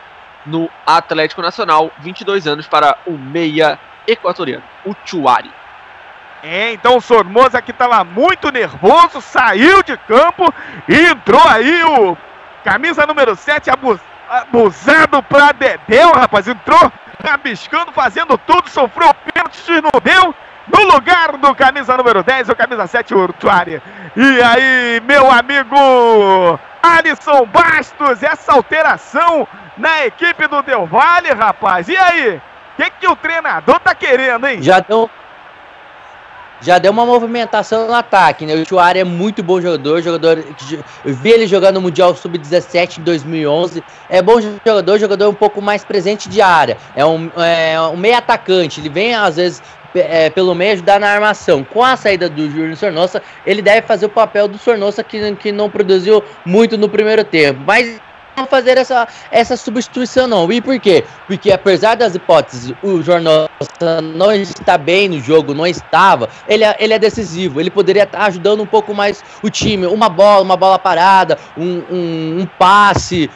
no 0.44 0.68
Atlético 0.84 1.40
Nacional, 1.40 1.90
22 2.00 2.46
anos 2.46 2.66
para 2.66 2.98
o 3.06 3.12
meia 3.12 3.78
equatoriano. 4.06 4.64
Uchuari. 4.84 5.50
É, 6.42 6.72
então 6.72 6.96
o 6.96 7.00
Sormosa 7.00 7.60
que 7.60 7.70
estava 7.70 8.02
muito 8.02 8.50
nervoso, 8.50 9.20
saiu 9.20 9.82
de 9.82 9.96
campo 9.98 10.52
e 10.88 10.96
entrou 11.06 11.42
aí 11.46 11.82
o 11.84 12.16
camisa 12.64 13.04
número 13.06 13.36
7, 13.36 13.70
abus- 13.70 14.00
abusado 14.28 15.22
pra 15.22 15.52
Dedéu, 15.52 16.12
rapaz. 16.12 16.48
Entrou 16.48 16.90
rabiscando, 17.22 17.92
fazendo 17.92 18.38
tudo, 18.38 18.70
sofreu 18.70 19.12
pênalti, 19.14 19.60
não 19.82 20.00
deu. 20.02 20.34
No 20.68 20.94
lugar 20.94 21.36
do 21.36 21.54
camisa 21.54 21.96
número 21.96 22.22
10, 22.22 22.48
o 22.48 22.54
camisa 22.56 22.86
7, 22.86 23.12
o 23.14 23.18
Urtuari. 23.18 23.82
E 24.16 24.42
aí, 24.42 25.02
meu 25.04 25.30
amigo 25.30 26.58
Alisson 26.82 27.44
Bastos, 27.46 28.22
essa 28.22 28.52
alteração 28.52 29.46
na 29.76 30.06
equipe 30.06 30.46
do 30.46 30.62
Del 30.62 30.86
Valle, 30.86 31.32
rapaz. 31.32 31.88
E 31.88 31.96
aí? 31.96 32.40
O 32.78 32.82
que, 32.82 32.90
que 33.00 33.08
o 33.08 33.16
treinador 33.16 33.78
tá 33.80 33.94
querendo, 33.94 34.46
hein? 34.46 34.62
Já 34.62 34.80
deu. 34.80 35.10
Já 36.62 36.78
deu 36.78 36.92
uma 36.92 37.06
movimentação 37.06 37.86
no 37.86 37.94
ataque, 37.94 38.44
né? 38.44 38.54
O 38.54 38.66
Chuari 38.66 38.98
é 38.98 39.04
muito 39.04 39.42
bom 39.42 39.60
jogador, 39.60 40.02
jogador 40.02 40.44
eu 41.04 41.14
vi 41.14 41.30
ele 41.30 41.46
jogando 41.46 41.76
no 41.76 41.80
Mundial 41.82 42.14
Sub-17 42.14 42.98
em 42.98 43.02
2011. 43.02 43.82
É 44.08 44.20
bom 44.20 44.40
jogador, 44.40 44.98
jogador 44.98 45.28
um 45.28 45.34
pouco 45.34 45.62
mais 45.62 45.84
presente 45.84 46.28
de 46.28 46.42
área. 46.42 46.76
É 46.94 47.04
um, 47.04 47.30
é 47.36 47.80
um 47.80 47.96
meio 47.96 48.16
atacante, 48.16 48.80
ele 48.80 48.88
vem 48.88 49.14
às 49.14 49.36
vezes 49.36 49.62
é, 49.94 50.30
pelo 50.30 50.54
meio 50.54 50.72
ajudar 50.72 51.00
na 51.00 51.08
armação. 51.08 51.64
Com 51.64 51.82
a 51.82 51.96
saída 51.96 52.28
do 52.28 52.50
Júnior 52.50 52.76
Sornossa, 52.76 53.22
ele 53.46 53.62
deve 53.62 53.86
fazer 53.86 54.06
o 54.06 54.10
papel 54.10 54.46
do 54.46 54.58
Sornossa 54.58 55.02
que, 55.02 55.34
que 55.36 55.52
não 55.52 55.70
produziu 55.70 56.22
muito 56.44 56.76
no 56.76 56.88
primeiro 56.88 57.24
tempo. 57.24 57.60
Mas 57.66 58.00
fazer 58.46 58.78
essa, 58.78 59.06
essa 59.30 59.56
substituição 59.56 60.26
não. 60.26 60.50
E 60.52 60.60
por 60.60 60.78
quê? 60.80 61.04
Porque 61.26 61.52
apesar 61.52 61.96
das 61.96 62.14
hipóteses, 62.14 62.74
o 62.82 63.02
Jornosa 63.02 63.48
não 64.14 64.32
está 64.32 64.76
bem 64.78 65.08
no 65.08 65.20
jogo, 65.20 65.54
não 65.54 65.66
estava, 65.66 66.28
ele 66.48 66.64
é, 66.64 66.76
ele 66.78 66.92
é 66.94 66.98
decisivo, 66.98 67.60
ele 67.60 67.70
poderia 67.70 68.04
estar 68.04 68.24
ajudando 68.26 68.62
um 68.62 68.66
pouco 68.66 68.94
mais 68.94 69.22
o 69.42 69.50
time, 69.50 69.86
uma 69.86 70.08
bola, 70.08 70.42
uma 70.42 70.56
bola 70.56 70.78
parada, 70.78 71.38
um, 71.56 71.82
um, 71.90 72.40
um 72.40 72.48
passe, 72.58 73.30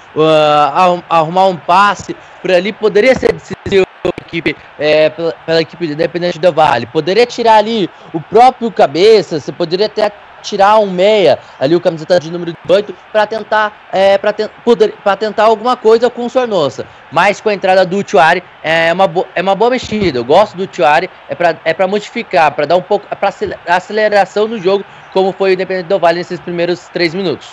arrum- 0.72 1.02
arrumar 1.09 1.47
um 1.47 1.56
passe, 1.56 2.16
por 2.40 2.51
ali 2.51 2.72
poderia 2.72 3.14
ser 3.14 3.32
decisivo 3.32 3.85
equipe, 4.20 4.56
é, 4.78 5.10
pela, 5.10 5.32
pela 5.47 5.60
equipe 5.60 5.86
independente 5.86 6.39
do 6.39 6.52
Vale, 6.52 6.86
poderia 6.86 7.24
tirar 7.24 7.56
ali 7.56 7.89
o 8.12 8.20
próprio 8.20 8.70
cabeça, 8.70 9.39
você 9.39 9.52
poderia 9.52 9.86
até 9.86 10.10
tirar 10.45 10.79
um 10.79 10.91
meia, 10.91 11.39
ali 11.59 11.75
o 11.75 11.81
camiseta 11.81 12.21
de 12.21 12.31
número 12.31 12.55
18, 12.65 12.95
para 13.11 13.27
tentar, 13.27 13.73
é, 13.93 14.16
para 14.19 14.33
ten 14.33 14.49
poder- 14.65 14.95
tentar 15.19 15.45
alguma 15.45 15.77
coisa 15.77 16.09
com 16.11 16.27
o 16.27 16.31
Sornosa. 16.31 16.87
Mas 17.11 17.41
com 17.41 17.49
a 17.49 17.55
entrada 17.55 17.85
do 17.85 17.99
Uchuari 17.99 18.43
é 18.62 18.93
uma, 18.93 19.11
é 19.35 19.43
uma 19.43 19.55
boa 19.55 19.71
mexida. 19.71 20.19
Eu 20.19 20.25
gosto 20.25 20.57
do 20.57 20.69
Uchuari, 20.71 21.09
é 21.29 21.35
para 21.35 21.57
é 21.65 21.73
pra 21.73 21.87
modificar, 21.89 22.51
para 22.53 22.66
dar 22.66 22.77
um 22.77 22.83
pouco 22.83 23.07
para 23.16 23.33
aceleração 23.69 24.47
no 24.47 24.61
jogo, 24.61 24.85
como 25.12 25.33
foi 25.33 25.51
o 25.51 25.55
Independente 25.55 25.87
do 25.87 25.99
Vale 25.99 26.19
nesses 26.19 26.39
primeiros 26.41 26.89
três 26.89 27.15
minutos. 27.15 27.49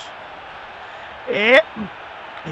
É. 1.29 1.63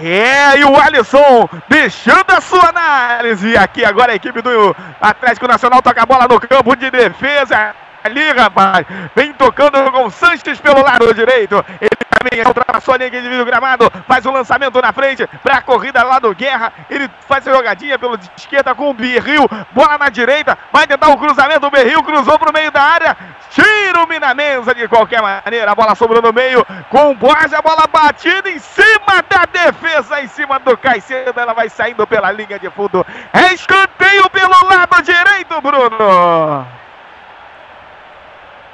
É, 0.02 0.60
e 0.60 0.64
o 0.64 0.76
Alisson 0.80 1.49
deixando 1.68 2.30
a 2.30 2.40
sua 2.40 2.70
análise. 2.70 3.57
Aqui 3.57 3.84
agora 3.84 4.11
a 4.11 4.16
equipe 4.16 4.40
do 4.40 4.76
Atlético 5.02 5.48
Nacional 5.48 5.82
toca 5.82 6.03
a 6.03 6.06
bola 6.06 6.28
no 6.28 6.40
campo 6.40 6.76
de 6.76 6.91
defesa. 6.91 7.74
Ali, 8.03 8.31
rapaz, 8.31 8.85
vem 9.15 9.34
tocando 9.34 9.91
com 9.91 10.05
o 10.05 10.11
Sanches 10.11 10.59
pelo 10.59 10.81
lado 10.81 11.13
direito. 11.13 11.63
Ele 11.81 11.89
também 12.09 12.45
ultrapassou 12.45 12.93
a 12.93 12.97
linha 12.97 13.09
de 13.09 13.38
do 13.38 13.45
gramado, 13.45 13.91
faz 14.07 14.26
o 14.26 14.31
lançamento 14.31 14.81
na 14.81 14.91
frente 14.91 15.27
para 15.41 15.57
a 15.57 15.61
corrida 15.61 16.03
lá 16.03 16.19
do 16.19 16.34
Guerra. 16.34 16.71
Ele 16.89 17.09
faz 17.27 17.47
a 17.47 17.51
jogadinha 17.51 17.97
pela 17.99 18.19
esquerda 18.38 18.73
com 18.76 18.89
o 18.89 18.93
Berril, 18.93 19.49
bola 19.71 19.97
na 19.97 20.09
direita, 20.09 20.57
vai 20.71 20.88
tentar 20.88 21.09
o 21.09 21.17
cruzamento. 21.17 21.67
O 21.67 21.71
Berril 21.71 22.03
cruzou 22.03 22.38
para 22.39 22.49
o 22.49 22.53
meio 22.53 22.71
da 22.71 22.81
área, 22.81 23.17
tira 23.51 24.03
o 24.03 24.07
Minamensa 24.07 24.73
de 24.73 24.88
qualquer 24.88 25.21
maneira. 25.21 25.71
A 25.71 25.76
bola 25.76 25.95
sobrou 25.95 26.21
no 26.21 26.34
meio 26.34 26.65
com 26.89 27.11
o 27.11 27.17
a 27.30 27.61
bola 27.61 27.88
batida 27.91 28.49
em 28.49 28.59
cima 28.59 29.23
da 29.30 29.45
defesa, 29.45 30.21
em 30.21 30.27
cima 30.27 30.59
do 30.59 30.77
Caicedo. 30.77 31.39
Ela 31.39 31.53
vai 31.53 31.69
saindo 31.69 32.05
pela 32.07 32.31
linha 32.31 32.59
de 32.59 32.69
fundo. 32.69 33.05
É 33.34 33.53
escanteio 33.53 34.30
pelo 34.30 34.69
lado 34.69 35.03
direito, 35.03 35.61
Bruno. 35.61 36.80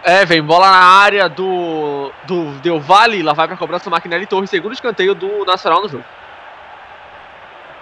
É, 0.08 0.24
vem 0.24 0.40
bola 0.40 0.70
na 0.70 0.78
área 0.78 1.28
do, 1.28 2.12
do 2.26 2.52
Del 2.60 2.80
Valle, 2.80 3.24
lá 3.24 3.34
vai 3.34 3.48
pra 3.48 3.58
cobrança 3.58 3.86
do 3.86 3.90
Maquinelli 3.90 4.28
Torres, 4.28 4.52
segundo 4.52 4.74
escanteio 4.74 5.16
do 5.16 5.44
Nacional 5.44 5.82
no 5.82 5.90
jogo. 5.90 6.06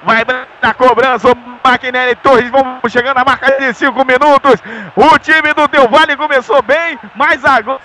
Vai 0.04 0.24
na 0.62 0.74
cobrança 0.74 1.30
o 1.30 1.36
Maquinelli 1.62 2.16
Torres. 2.16 2.50
Vamos 2.50 2.90
chegando 2.90 3.18
à 3.18 3.26
marca 3.26 3.52
de 3.60 3.74
5 3.74 4.06
minutos. 4.06 4.62
O 4.96 5.20
time 5.20 5.54
do 5.54 5.68
Del 5.68 5.90
Valle 5.90 6.16
começou 6.16 6.62
bem, 6.62 6.98
mas 7.14 7.44
agora. 7.44 7.82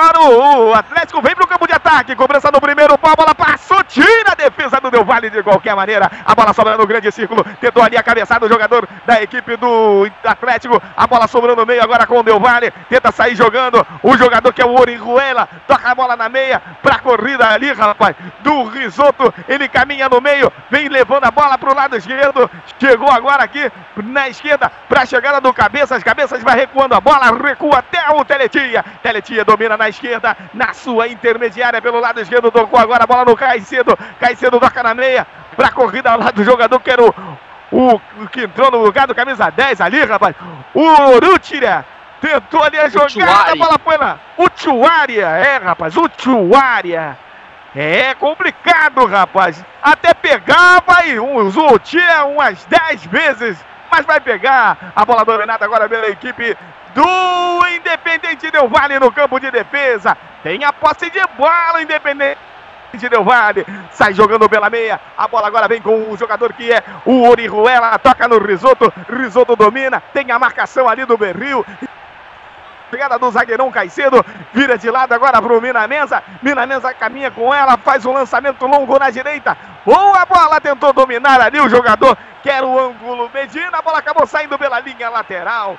O 0.00 0.74
Atlético 0.74 1.20
vem 1.20 1.34
para 1.34 1.44
o 1.44 1.48
campo 1.48 1.66
de 1.66 1.72
ataque. 1.72 2.14
Cobrança 2.14 2.52
no 2.52 2.60
primeiro 2.60 2.96
pau. 2.96 3.12
A 3.12 3.16
bola 3.16 3.34
passou. 3.34 3.82
Tira 3.82 4.30
a 4.30 4.34
defesa 4.36 4.80
do 4.80 4.92
Del 4.92 5.04
Valle 5.04 5.28
de 5.28 5.42
qualquer 5.42 5.74
maneira. 5.74 6.08
A 6.24 6.36
bola 6.36 6.52
sobra 6.52 6.76
no 6.76 6.86
grande 6.86 7.10
círculo. 7.10 7.42
Tentou 7.60 7.82
ali 7.82 7.96
a 7.96 8.02
cabeçada 8.02 8.46
do 8.46 8.52
jogador 8.52 8.88
da 9.04 9.20
equipe 9.20 9.56
do 9.56 10.08
Atlético. 10.22 10.80
A 10.96 11.06
bola 11.08 11.26
sobrou 11.26 11.56
no 11.56 11.66
meio 11.66 11.82
agora 11.82 12.06
com 12.06 12.20
o 12.20 12.22
Del 12.22 12.38
Valle. 12.38 12.70
Tenta 12.88 13.10
sair 13.10 13.34
jogando. 13.34 13.84
O 14.00 14.16
jogador 14.16 14.52
que 14.52 14.62
é 14.62 14.64
o 14.64 14.78
Orihuela. 14.78 15.48
Toca 15.66 15.90
a 15.90 15.94
bola 15.96 16.14
na 16.14 16.28
meia. 16.28 16.62
Para 16.80 16.94
a 16.94 17.00
corrida 17.00 17.48
ali, 17.48 17.72
rapaz. 17.72 18.14
Do 18.38 18.64
Risoto. 18.68 19.34
Ele 19.48 19.68
caminha 19.68 20.08
no 20.08 20.20
meio. 20.20 20.52
Vem 20.70 20.88
levando 20.88 21.24
a 21.24 21.32
bola 21.32 21.58
para 21.58 21.72
o 21.72 21.74
lado 21.74 21.96
esquerdo. 21.96 22.48
Chegou 22.78 23.10
agora 23.10 23.42
aqui 23.42 23.68
na 23.96 24.28
esquerda. 24.28 24.70
Para 24.88 25.02
a 25.02 25.06
chegada 25.06 25.40
do 25.40 25.52
Cabeças. 25.52 26.04
Cabeças 26.04 26.40
vai 26.40 26.54
recuando 26.54 26.94
a 26.94 27.00
bola. 27.00 27.32
Recua 27.32 27.78
até 27.78 28.08
o 28.10 28.24
Teletia. 28.24 28.84
Teletia 29.02 29.44
domina 29.44 29.76
na 29.76 29.87
esquerda, 29.88 30.36
na 30.54 30.72
sua 30.72 31.08
intermediária 31.08 31.82
pelo 31.82 32.00
lado 32.00 32.20
esquerdo, 32.20 32.50
tocou 32.50 32.78
agora 32.78 33.04
a 33.04 33.06
bola 33.06 33.24
no 33.24 33.36
Caicedo, 33.36 33.98
Caicedo 34.20 34.60
toca 34.60 34.82
na 34.82 34.94
meia, 34.94 35.26
pra 35.56 35.70
corrida 35.70 36.10
ao 36.10 36.18
lado 36.18 36.34
do 36.34 36.44
jogador 36.44 36.78
que 36.80 36.90
era 36.90 37.02
o, 37.02 37.14
o, 37.72 37.94
o 37.94 38.28
que 38.28 38.42
entrou 38.42 38.70
no 38.70 38.78
lugar 38.78 39.06
do 39.06 39.14
camisa 39.14 39.50
10 39.50 39.80
ali, 39.80 40.04
rapaz, 40.04 40.34
o 40.74 40.82
Urutira, 41.16 41.84
tentou 42.20 42.62
ali 42.62 42.78
a 42.78 42.88
jogada, 42.88 43.52
a 43.52 43.56
bola 43.56 43.78
foi 43.82 43.96
lá, 43.96 44.18
o 44.36 44.46
Chuaria, 44.54 45.26
é 45.26 45.58
rapaz, 45.58 45.96
o 45.96 46.08
Chuaria, 46.16 47.16
é 47.74 48.14
complicado, 48.14 49.04
rapaz, 49.06 49.64
até 49.82 50.14
pegava 50.14 51.06
e 51.06 51.18
usou 51.18 51.74
o 51.74 51.78
Tia 51.78 52.24
umas 52.24 52.64
10 52.64 53.06
vezes, 53.06 53.64
mas 53.90 54.06
vai 54.06 54.20
pegar 54.20 54.92
a 54.94 55.04
bola 55.04 55.24
dominada 55.24 55.64
agora 55.64 55.88
pela 55.88 56.08
equipe 56.08 56.56
do 56.94 57.66
Independente 57.68 58.50
Del 58.50 58.68
Vale 58.68 58.98
no 58.98 59.12
campo 59.12 59.38
de 59.38 59.50
defesa. 59.50 60.16
Tem 60.42 60.64
a 60.64 60.72
posse 60.72 61.10
de 61.10 61.20
bola, 61.36 61.82
Independente 61.82 62.38
Del 63.10 63.24
Vale. 63.24 63.66
Sai 63.92 64.14
jogando 64.14 64.48
pela 64.48 64.70
meia. 64.70 65.00
A 65.16 65.28
bola 65.28 65.46
agora 65.46 65.68
vem 65.68 65.80
com 65.80 66.10
o 66.10 66.16
jogador 66.16 66.52
que 66.52 66.72
é 66.72 66.82
o 67.04 67.28
Orihuela. 67.28 67.98
Toca 67.98 68.26
no 68.28 68.38
Risoto. 68.38 68.92
Risoto 69.08 69.56
domina. 69.56 70.02
Tem 70.12 70.30
a 70.30 70.38
marcação 70.38 70.88
ali 70.88 71.04
do 71.04 71.16
Berril. 71.16 71.64
Pegada 72.90 73.18
do 73.18 73.30
zagueirão 73.30 73.70
Caicedo, 73.70 74.24
vira 74.52 74.78
de 74.78 74.90
lado 74.90 75.12
agora 75.12 75.40
pro 75.40 75.60
Mina 75.60 75.86
Mesa. 75.86 76.22
Mina 76.42 76.66
Mesa 76.66 76.92
caminha 76.94 77.30
com 77.30 77.52
ela, 77.52 77.76
faz 77.76 78.04
um 78.06 78.12
lançamento 78.12 78.66
longo 78.66 78.98
na 78.98 79.10
direita. 79.10 79.56
Boa 79.84 80.24
bola, 80.26 80.60
tentou 80.60 80.92
dominar 80.92 81.40
ali 81.40 81.60
o 81.60 81.68
jogador, 81.68 82.16
que 82.42 82.50
era 82.50 82.66
o 82.66 82.78
ângulo 82.78 83.30
Medina. 83.32 83.78
A 83.78 83.82
bola 83.82 83.98
acabou 83.98 84.26
saindo 84.26 84.58
pela 84.58 84.80
linha 84.80 85.08
lateral. 85.08 85.76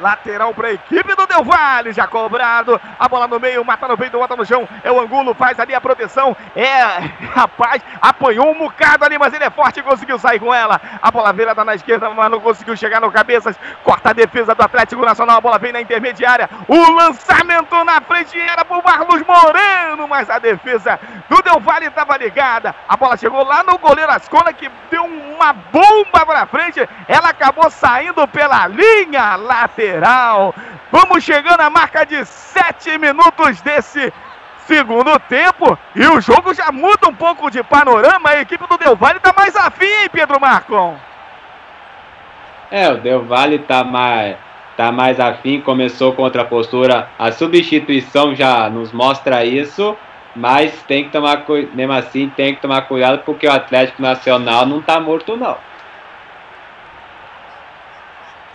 Lateral 0.00 0.52
para 0.52 0.68
a 0.68 0.72
equipe 0.72 1.14
do 1.14 1.26
Del 1.26 1.44
Valle, 1.44 1.92
já 1.92 2.06
cobrado. 2.06 2.80
A 2.98 3.08
bola 3.08 3.28
no 3.28 3.38
meio, 3.38 3.64
mata 3.64 3.86
no 3.86 3.96
peito, 3.96 4.18
bota 4.18 4.34
no 4.34 4.44
chão. 4.44 4.68
É 4.82 4.90
o 4.90 5.00
Angulo, 5.00 5.34
faz 5.34 5.58
ali 5.60 5.74
a 5.74 5.80
proteção. 5.80 6.36
É, 6.56 6.82
rapaz, 7.32 7.82
apanhou 8.00 8.50
um 8.50 8.58
bocado 8.58 9.04
ali, 9.04 9.16
mas 9.18 9.32
ele 9.32 9.44
é 9.44 9.50
forte 9.50 9.80
e 9.80 9.82
conseguiu 9.82 10.18
sair 10.18 10.40
com 10.40 10.52
ela. 10.52 10.80
A 11.00 11.10
bola 11.10 11.32
virada 11.32 11.64
na 11.64 11.74
esquerda, 11.74 12.10
mas 12.10 12.30
não 12.30 12.40
conseguiu 12.40 12.76
chegar 12.76 13.00
no 13.00 13.12
cabeças. 13.12 13.56
Corta 13.84 14.10
a 14.10 14.12
defesa 14.12 14.54
do 14.54 14.62
Atlético 14.62 15.04
Nacional. 15.04 15.38
A 15.38 15.40
bola 15.40 15.58
vem 15.58 15.72
na 15.72 15.80
intermediária. 15.80 16.48
O 16.66 16.92
lançamento 16.92 17.84
na 17.84 18.00
frente 18.00 18.38
era 18.38 18.64
para 18.64 18.78
o 18.78 18.84
Marlos 18.84 19.22
Moreno, 19.22 20.08
mas 20.08 20.28
a 20.28 20.38
defesa 20.38 20.98
do 21.28 21.40
Del 21.42 21.60
Valle 21.60 21.86
estava 21.86 22.16
ligada. 22.16 22.74
A 22.88 22.96
bola 22.96 23.16
chegou 23.16 23.44
lá 23.44 23.62
no 23.62 23.78
goleiro 23.78 24.10
Ascona, 24.10 24.52
que 24.52 24.70
deu 24.90 25.04
uma 25.04 25.52
bomba 25.52 26.26
para 26.26 26.46
frente. 26.46 26.86
Ela 27.06 27.28
acabou 27.28 27.70
saindo 27.70 28.26
pela 28.28 28.66
linha 28.66 29.36
lateral 29.36 29.83
lateral. 29.84 30.54
Vamos 30.90 31.22
chegando 31.24 31.60
à 31.60 31.70
marca 31.70 32.04
de 32.04 32.24
sete 32.24 32.96
minutos 32.98 33.60
desse 33.62 34.12
segundo 34.66 35.18
tempo. 35.20 35.78
E 35.94 36.06
o 36.06 36.20
jogo 36.20 36.54
já 36.54 36.70
muda 36.72 37.08
um 37.08 37.14
pouco 37.14 37.50
de 37.50 37.62
panorama. 37.62 38.30
A 38.30 38.40
equipe 38.40 38.66
do 38.66 38.78
Del 38.78 38.96
Valle 38.96 39.18
está 39.18 39.32
mais 39.36 39.54
afim, 39.56 39.84
hein, 39.84 40.08
Pedro 40.10 40.40
Marcon? 40.40 40.96
É, 42.70 42.88
o 42.88 42.96
Del 42.98 43.24
Valle 43.24 43.56
está 43.56 43.84
mais, 43.84 44.36
tá 44.76 44.90
mais 44.90 45.20
afim, 45.20 45.60
começou 45.60 46.12
contra 46.12 46.42
a 46.42 46.46
postura. 46.46 47.08
A 47.18 47.30
substituição 47.30 48.34
já 48.34 48.68
nos 48.70 48.92
mostra 48.92 49.44
isso. 49.44 49.96
Mas 50.36 50.72
tem 50.88 51.04
que 51.04 51.10
tomar 51.10 51.44
mesmo 51.72 51.92
assim 51.92 52.28
tem 52.28 52.56
que 52.56 52.60
tomar 52.60 52.82
cuidado 52.82 53.22
porque 53.24 53.46
o 53.46 53.52
Atlético 53.52 54.02
Nacional 54.02 54.66
não 54.66 54.80
está 54.80 54.98
morto 54.98 55.36
não. 55.36 55.56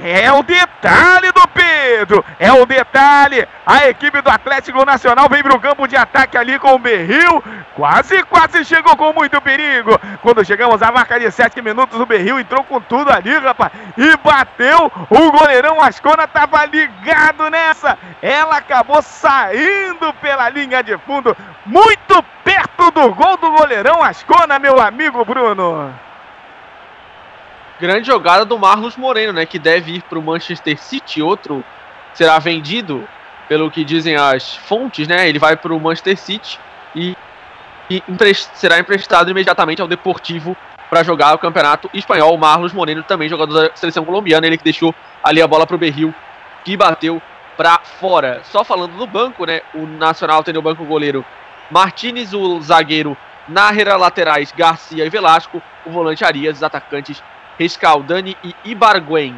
É 0.02 0.32
o 0.32 0.42
detalhe 0.42 1.30
do 1.34 1.46
Pedro, 1.50 2.24
é 2.40 2.52
o 2.52 2.66
detalhe. 2.66 3.46
A 3.66 3.88
equipe 3.90 4.22
do 4.22 4.30
Atlético 4.30 4.86
Nacional 4.86 5.28
vem 5.28 5.44
para 5.44 5.54
o 5.54 5.60
campo 5.60 5.88
de 5.88 5.98
ataque 5.98 6.38
ali 6.38 6.58
com 6.58 6.74
o 6.74 6.80
Berril. 6.80 7.44
Quase, 7.76 8.24
quase 8.24 8.64
chegou 8.64 8.96
com 8.96 9.12
muito 9.12 9.42
perigo. 9.42 10.00
Quando 10.22 10.46
chegamos 10.46 10.82
à 10.82 10.92
marca 10.92 11.20
de 11.20 11.30
7 11.30 11.62
minutos, 11.62 12.00
o 12.00 12.06
Berril 12.06 12.40
entrou 12.40 12.64
com 12.64 12.80
tudo 12.80 13.12
ali, 13.12 13.38
rapaz. 13.38 13.74
E 13.98 14.16
bateu. 14.18 14.92
O 15.10 15.32
goleirão 15.32 15.82
Ascona 15.82 16.24
estava 16.24 16.66
ligado 16.66 17.50
nessa. 17.50 17.98
Ela 18.22 18.58
acabou 18.58 19.02
saindo 19.02 20.14
pela 20.22 20.50
linha 20.50 20.82
de 20.82 20.98
fundo, 21.00 21.36
muito 21.66 22.24
perto 22.44 22.90
do 22.92 23.14
gol 23.14 23.36
do 23.38 23.52
goleirão 23.52 24.02
Ascona, 24.02 24.60
meu 24.60 24.80
amigo 24.80 25.26
Bruno. 25.26 25.94
Grande 27.80 28.08
jogada 28.08 28.44
do 28.44 28.60
Marlos 28.60 28.98
Moreno, 28.98 29.32
né? 29.32 29.46
Que 29.46 29.58
deve 29.58 29.94
ir 29.94 30.02
para 30.02 30.20
o 30.20 30.22
Manchester 30.22 30.78
City. 30.78 31.22
Outro 31.22 31.64
será 32.14 32.38
vendido, 32.38 33.08
pelo 33.48 33.72
que 33.72 33.86
dizem 33.86 34.18
as 34.18 34.56
fontes, 34.56 35.08
né? 35.08 35.30
Ele 35.30 35.40
vai 35.40 35.56
para 35.56 35.74
o 35.74 35.80
Manchester 35.80 36.18
City 36.18 36.60
e, 36.94 37.16
e 37.90 38.04
emprest, 38.06 38.50
será 38.56 38.80
emprestado 38.80 39.32
imediatamente 39.32 39.82
ao 39.82 39.88
Deportivo 39.88 40.58
para 40.90 41.04
jogar 41.04 41.34
o 41.34 41.40
campeonato 41.40 41.90
espanhol. 41.94 42.36
O 42.36 42.38
Marlos 42.38 42.74
Moreno, 42.74 43.02
também 43.02 43.30
jogador 43.30 43.70
da 43.70 43.76
seleção 43.76 44.04
colombiana, 44.04 44.46
ele 44.46 44.58
que 44.58 44.64
deixou 44.64 44.94
ali 45.24 45.42
a 45.42 45.48
bola 45.48 45.66
para 45.66 45.76
o 45.78 45.80
Berril, 45.80 46.14
que 46.66 46.76
bateu 46.76 47.22
para 47.56 47.80
fora. 47.80 48.42
Só 48.44 48.66
falando 48.66 48.98
do 48.98 49.08
banco, 49.08 49.46
né? 49.46 49.62
O 49.74 49.86
Nacional 49.86 50.44
tem 50.44 50.54
no 50.54 50.62
banco 50.62 50.84
o 50.84 50.86
goleiro 50.86 51.26
Martinez, 51.72 52.34
o 52.34 52.60
zagueiro 52.60 53.18
Narrera, 53.48 53.96
laterais 53.96 54.52
Garcia 54.52 55.06
e 55.06 55.10
Velasco, 55.10 55.62
o 55.86 55.92
volante 55.92 56.26
Arias, 56.26 56.58
os 56.58 56.64
atacantes 56.64 57.24
Rescaldani 57.60 58.38
e 58.42 58.56
Ibarguen. 58.64 59.36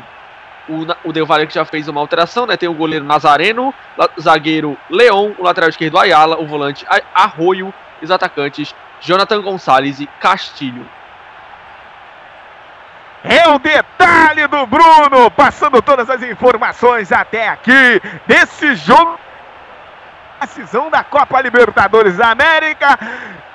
O, 0.69 1.09
o 1.09 1.11
Del 1.11 1.25
Valle 1.25 1.47
que 1.47 1.55
já 1.55 1.65
fez 1.65 1.87
uma 1.87 1.99
alteração, 1.99 2.45
né? 2.45 2.55
Tem 2.55 2.69
o 2.69 2.73
goleiro 2.73 3.03
Nazareno, 3.03 3.73
zagueiro 4.19 4.77
Leon, 4.89 5.31
o 5.39 5.43
lateral 5.43 5.69
esquerdo 5.69 5.97
Ayala, 5.97 6.39
o 6.39 6.45
volante 6.45 6.85
Arroio 7.13 7.73
e 7.99 8.05
os 8.05 8.11
atacantes 8.11 8.75
Jonathan 9.01 9.41
Gonçalves 9.41 9.99
e 9.99 10.07
Castilho. 10.19 10.87
É 13.23 13.47
o 13.49 13.59
detalhe 13.59 14.47
do 14.47 14.65
Bruno, 14.65 15.29
passando 15.31 15.81
todas 15.81 16.09
as 16.09 16.23
informações 16.23 17.11
até 17.11 17.49
aqui 17.49 18.01
desse 18.25 18.75
jogo. 18.75 19.19
Decisão 20.41 20.89
da 20.89 21.03
Copa 21.03 21.41
Libertadores 21.41 22.17
da 22.17 22.31
América. 22.31 22.97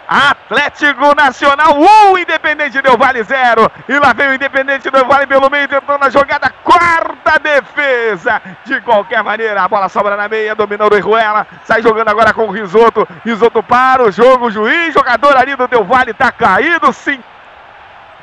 Atlético 0.09 1.17
Nacional 1.17 1.77
1, 1.77 2.13
um, 2.13 2.19
Independente 2.19 2.81
Del 2.81 2.97
Vale 2.97 3.25
0. 3.25 3.71
E 3.89 3.99
lá 3.99 4.13
vem 4.13 4.29
o 4.29 4.35
Independente 4.35 4.89
Del 4.89 5.05
Vale 5.05 5.27
pelo 5.27 5.51
meio, 5.51 5.67
tentando 5.67 6.05
a 6.05 6.11
jogada. 6.11 6.49
Quarta 6.63 7.41
defesa. 7.41 8.41
De 8.65 8.81
qualquer 8.83 9.23
maneira, 9.25 9.63
a 9.63 9.69
bola 9.69 9.89
sobra 9.89 10.17
na 10.17 10.29
meia, 10.29 10.55
dominou 10.55 10.89
o 10.93 11.01
Ruela. 11.01 11.45
Sai 11.65 11.83
jogando 11.83 12.09
agora 12.09 12.33
com 12.33 12.47
o 12.47 12.53
Risoto. 12.53 13.07
Risoto 13.25 13.63
para 13.65 14.05
o 14.05 14.13
jogo, 14.13 14.51
juiz. 14.51 14.95
Jogador 14.95 15.37
ali 15.37 15.57
do 15.57 15.67
Del 15.67 15.85
Vale 15.85 16.15
tá 16.15 16.31
caído, 16.31 16.93
sim. 16.93 17.19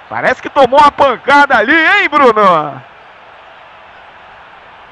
Parece 0.08 0.42
que 0.42 0.50
tomou 0.50 0.80
uma 0.80 0.92
pancada 0.92 1.58
ali, 1.58 1.76
hein, 1.76 2.08
Bruno? 2.10 2.82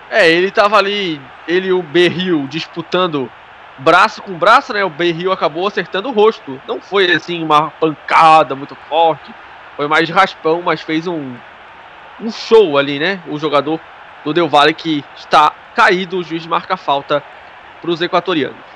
É, 0.09 0.29
ele 0.29 0.51
tava 0.51 0.77
ali, 0.77 1.21
ele 1.47 1.69
e 1.69 1.73
o 1.73 1.81
Berril 1.81 2.45
disputando 2.49 3.31
braço 3.77 4.21
com 4.21 4.33
braço, 4.33 4.73
né? 4.73 4.83
O 4.83 4.89
Berril 4.89 5.31
acabou 5.31 5.67
acertando 5.67 6.09
o 6.09 6.11
rosto. 6.11 6.61
Não 6.67 6.79
foi 6.79 7.11
assim 7.11 7.43
uma 7.43 7.71
pancada 7.71 8.55
muito 8.55 8.75
forte. 8.87 9.33
Foi 9.75 9.87
mais 9.87 10.09
raspão, 10.09 10.61
mas 10.61 10.81
fez 10.81 11.07
um, 11.07 11.35
um 12.19 12.31
show 12.31 12.77
ali, 12.77 12.99
né? 12.99 13.21
O 13.27 13.39
jogador 13.39 13.79
do 14.23 14.33
Del 14.33 14.49
Valle 14.49 14.73
que 14.73 15.03
está 15.15 15.51
caído, 15.75 16.17
o 16.17 16.23
juiz 16.23 16.45
marca 16.45 16.77
falta 16.77 17.23
para 17.81 17.89
os 17.89 18.01
equatorianos. 18.01 18.71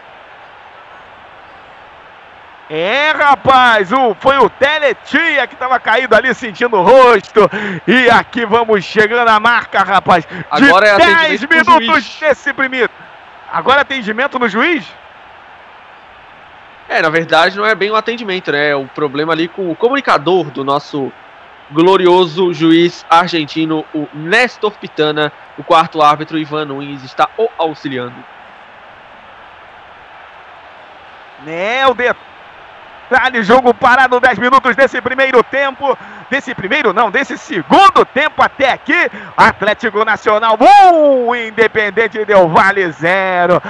É, 2.68 3.12
rapaz, 3.12 3.92
o, 3.92 4.16
foi 4.20 4.38
o 4.38 4.50
Teletia 4.50 5.46
que 5.46 5.54
estava 5.54 5.80
caído 5.80 6.16
ali 6.16 6.34
sentindo 6.34 6.76
o 6.76 6.82
rosto. 6.82 7.48
E 7.86 8.10
aqui 8.10 8.44
vamos 8.44 8.84
chegando 8.84 9.28
à 9.28 9.40
marca, 9.40 9.84
rapaz. 9.84 10.26
De 10.26 10.46
Agora 10.50 10.88
é 10.88 10.98
10 10.98 11.42
minutos 11.42 12.18
desse 12.20 12.52
primeiro. 12.54 12.90
Agora 13.56 13.80
atendimento 13.80 14.38
no 14.38 14.50
juiz? 14.50 14.86
É, 16.90 17.02
na 17.02 17.08
verdade 17.08 17.56
não 17.56 17.66
é 17.66 17.74
bem 17.74 17.90
o 17.90 17.96
atendimento, 17.96 18.52
né? 18.52 18.72
É 18.72 18.76
o 18.76 18.86
problema 18.86 19.32
ali 19.32 19.48
com 19.48 19.72
o 19.72 19.76
comunicador 19.78 20.52
do 20.52 20.62
nosso 20.62 21.10
glorioso 21.72 22.54
juiz 22.54 23.06
argentino, 23.10 23.86
o 23.94 24.10
Néstor 24.14 24.74
Pitana. 24.74 25.32
O 25.58 25.64
quarto 25.64 26.02
árbitro, 26.02 26.38
Ivan 26.38 26.66
Nunes, 26.66 27.02
está 27.02 27.30
o 27.38 27.48
auxiliando. 27.58 28.22
Né, 31.46 31.88
o 31.88 31.94
detalhe, 31.94 32.20
jogo 33.44 33.74
parado 33.74 34.20
10 34.20 34.40
minutos 34.40 34.76
desse 34.76 35.02
primeiro 35.02 35.44
tempo. 35.44 35.98
Desse 36.30 36.56
primeiro, 36.56 36.92
não, 36.92 37.12
desse 37.12 37.38
segundo 37.38 38.04
tempo 38.06 38.42
até 38.42 38.72
aqui. 38.72 39.10
Atlético 39.38 40.04
Nacional 40.04 40.58
1, 40.92 41.28
um, 41.28 41.36
Independente 41.36 42.26
Del 42.26 42.50
Vale 42.50 42.92
0. 42.92 43.62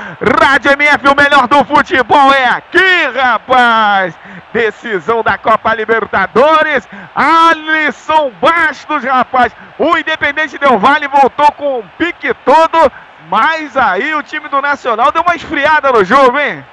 Rádio 0.42 0.72
MF, 0.72 1.08
o 1.08 1.16
melhor 1.16 1.48
do 1.48 1.64
futebol 1.66 2.34
é 2.34 2.46
aqui, 2.46 3.08
rapaz. 3.14 4.16
Decisão 4.54 5.22
da 5.22 5.38
Copa 5.38 5.74
Libertadores. 5.74 6.88
Alisson 7.14 8.32
Bastos, 8.42 9.04
rapaz. 9.04 9.52
O 9.78 9.98
Independente 9.98 10.58
Del 10.58 10.80
Vale 10.80 11.08
voltou 11.08 11.52
com 11.54 11.80
um 11.80 11.88
pique 11.98 12.34
todo. 12.46 12.92
Mas 13.30 13.76
aí 13.76 14.14
o 14.14 14.24
time 14.24 14.48
do 14.48 14.62
Nacional 14.62 15.12
deu 15.12 15.24
uma 15.24 15.36
esfriada 15.36 15.92
no 15.92 16.06
jogo, 16.06 16.40
hein? 16.40 16.64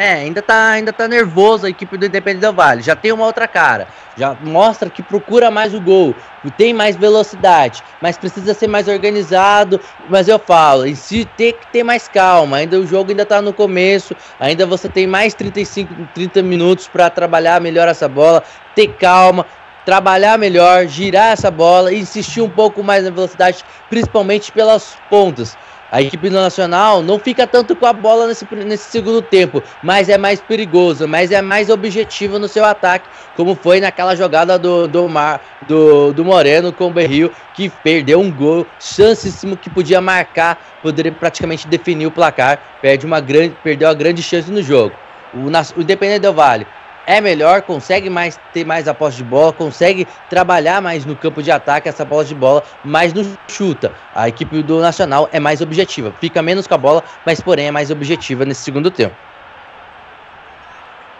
É, 0.00 0.14
ainda 0.14 0.40
tá, 0.40 0.70
ainda 0.70 0.94
tá 0.94 1.06
nervoso 1.06 1.66
a 1.66 1.68
equipe 1.68 1.94
do 1.98 2.06
Independente 2.06 2.40
Del 2.40 2.54
Vale. 2.54 2.80
Já 2.80 2.96
tem 2.96 3.12
uma 3.12 3.26
outra 3.26 3.46
cara. 3.46 3.86
Já 4.16 4.34
mostra 4.40 4.88
que 4.88 5.02
procura 5.02 5.50
mais 5.50 5.74
o 5.74 5.80
gol, 5.80 6.14
tem 6.56 6.72
mais 6.72 6.96
velocidade, 6.96 7.82
mas 8.00 8.16
precisa 8.16 8.54
ser 8.54 8.66
mais 8.66 8.88
organizado. 8.88 9.78
Mas 10.08 10.26
eu 10.26 10.38
falo, 10.38 10.86
em 10.86 10.94
si 10.94 11.28
tem 11.36 11.52
que 11.52 11.66
ter 11.66 11.82
mais 11.82 12.08
calma. 12.08 12.56
Ainda 12.56 12.80
o 12.80 12.86
jogo 12.86 13.10
ainda 13.10 13.26
tá 13.26 13.42
no 13.42 13.52
começo, 13.52 14.16
ainda 14.40 14.64
você 14.64 14.88
tem 14.88 15.06
mais 15.06 15.34
35, 15.34 15.94
30 16.14 16.42
minutos 16.42 16.88
para 16.88 17.10
trabalhar 17.10 17.60
melhor 17.60 17.86
essa 17.86 18.08
bola, 18.08 18.42
ter 18.74 18.94
calma, 18.94 19.44
trabalhar 19.84 20.38
melhor, 20.38 20.86
girar 20.86 21.32
essa 21.32 21.50
bola, 21.50 21.92
insistir 21.92 22.40
um 22.40 22.48
pouco 22.48 22.82
mais 22.82 23.04
na 23.04 23.10
velocidade, 23.10 23.62
principalmente 23.90 24.50
pelas 24.50 24.96
pontas. 25.10 25.58
A 25.92 26.00
equipe 26.00 26.28
do 26.28 26.36
Nacional 26.36 27.02
não 27.02 27.18
fica 27.18 27.46
tanto 27.46 27.74
com 27.74 27.84
a 27.84 27.92
bola 27.92 28.28
nesse, 28.28 28.46
nesse 28.54 28.90
segundo 28.90 29.20
tempo, 29.20 29.60
mas 29.82 30.08
é 30.08 30.16
mais 30.16 30.40
perigoso, 30.40 31.08
mas 31.08 31.32
é 31.32 31.42
mais 31.42 31.68
objetivo 31.68 32.38
no 32.38 32.46
seu 32.46 32.64
ataque, 32.64 33.08
como 33.36 33.56
foi 33.56 33.80
naquela 33.80 34.14
jogada 34.14 34.56
do, 34.56 34.86
do, 34.86 35.08
Mar, 35.08 35.40
do, 35.66 36.12
do 36.12 36.24
Moreno 36.24 36.72
com 36.72 36.86
o 36.86 36.92
Berril, 36.92 37.32
que 37.54 37.68
perdeu 37.68 38.20
um 38.20 38.30
gol 38.30 38.64
chancíssimo 38.78 39.56
que 39.56 39.68
podia 39.68 40.00
marcar, 40.00 40.58
poderia 40.80 41.10
praticamente 41.10 41.66
definir 41.66 42.06
o 42.06 42.10
placar, 42.12 42.60
perde 42.80 43.04
uma 43.04 43.20
grande, 43.20 43.56
perdeu 43.62 43.88
a 43.88 43.94
grande 43.94 44.22
chance 44.22 44.50
no 44.50 44.62
jogo. 44.62 44.94
O, 45.34 45.48
o 45.48 45.82
Independente 45.82 46.20
Del 46.20 46.32
Vale 46.32 46.66
é 47.06 47.20
melhor, 47.20 47.62
consegue 47.62 48.10
mais 48.10 48.38
ter 48.52 48.64
mais 48.64 48.86
a 48.88 48.94
posse 48.94 49.18
de 49.18 49.24
bola, 49.24 49.52
consegue 49.52 50.06
trabalhar 50.28 50.80
mais 50.80 51.04
no 51.04 51.16
campo 51.16 51.42
de 51.42 51.50
ataque 51.50 51.88
essa 51.88 52.04
bola 52.04 52.24
de 52.24 52.34
bola, 52.34 52.62
mas 52.84 53.12
não 53.12 53.24
chuta. 53.48 53.92
A 54.14 54.28
equipe 54.28 54.62
do 54.62 54.80
Nacional 54.80 55.28
é 55.32 55.40
mais 55.40 55.60
objetiva, 55.60 56.12
fica 56.20 56.42
menos 56.42 56.66
com 56.66 56.74
a 56.74 56.78
bola, 56.78 57.02
mas 57.24 57.40
porém 57.40 57.66
é 57.66 57.70
mais 57.70 57.90
objetiva 57.90 58.44
nesse 58.44 58.62
segundo 58.62 58.90
tempo. 58.90 59.29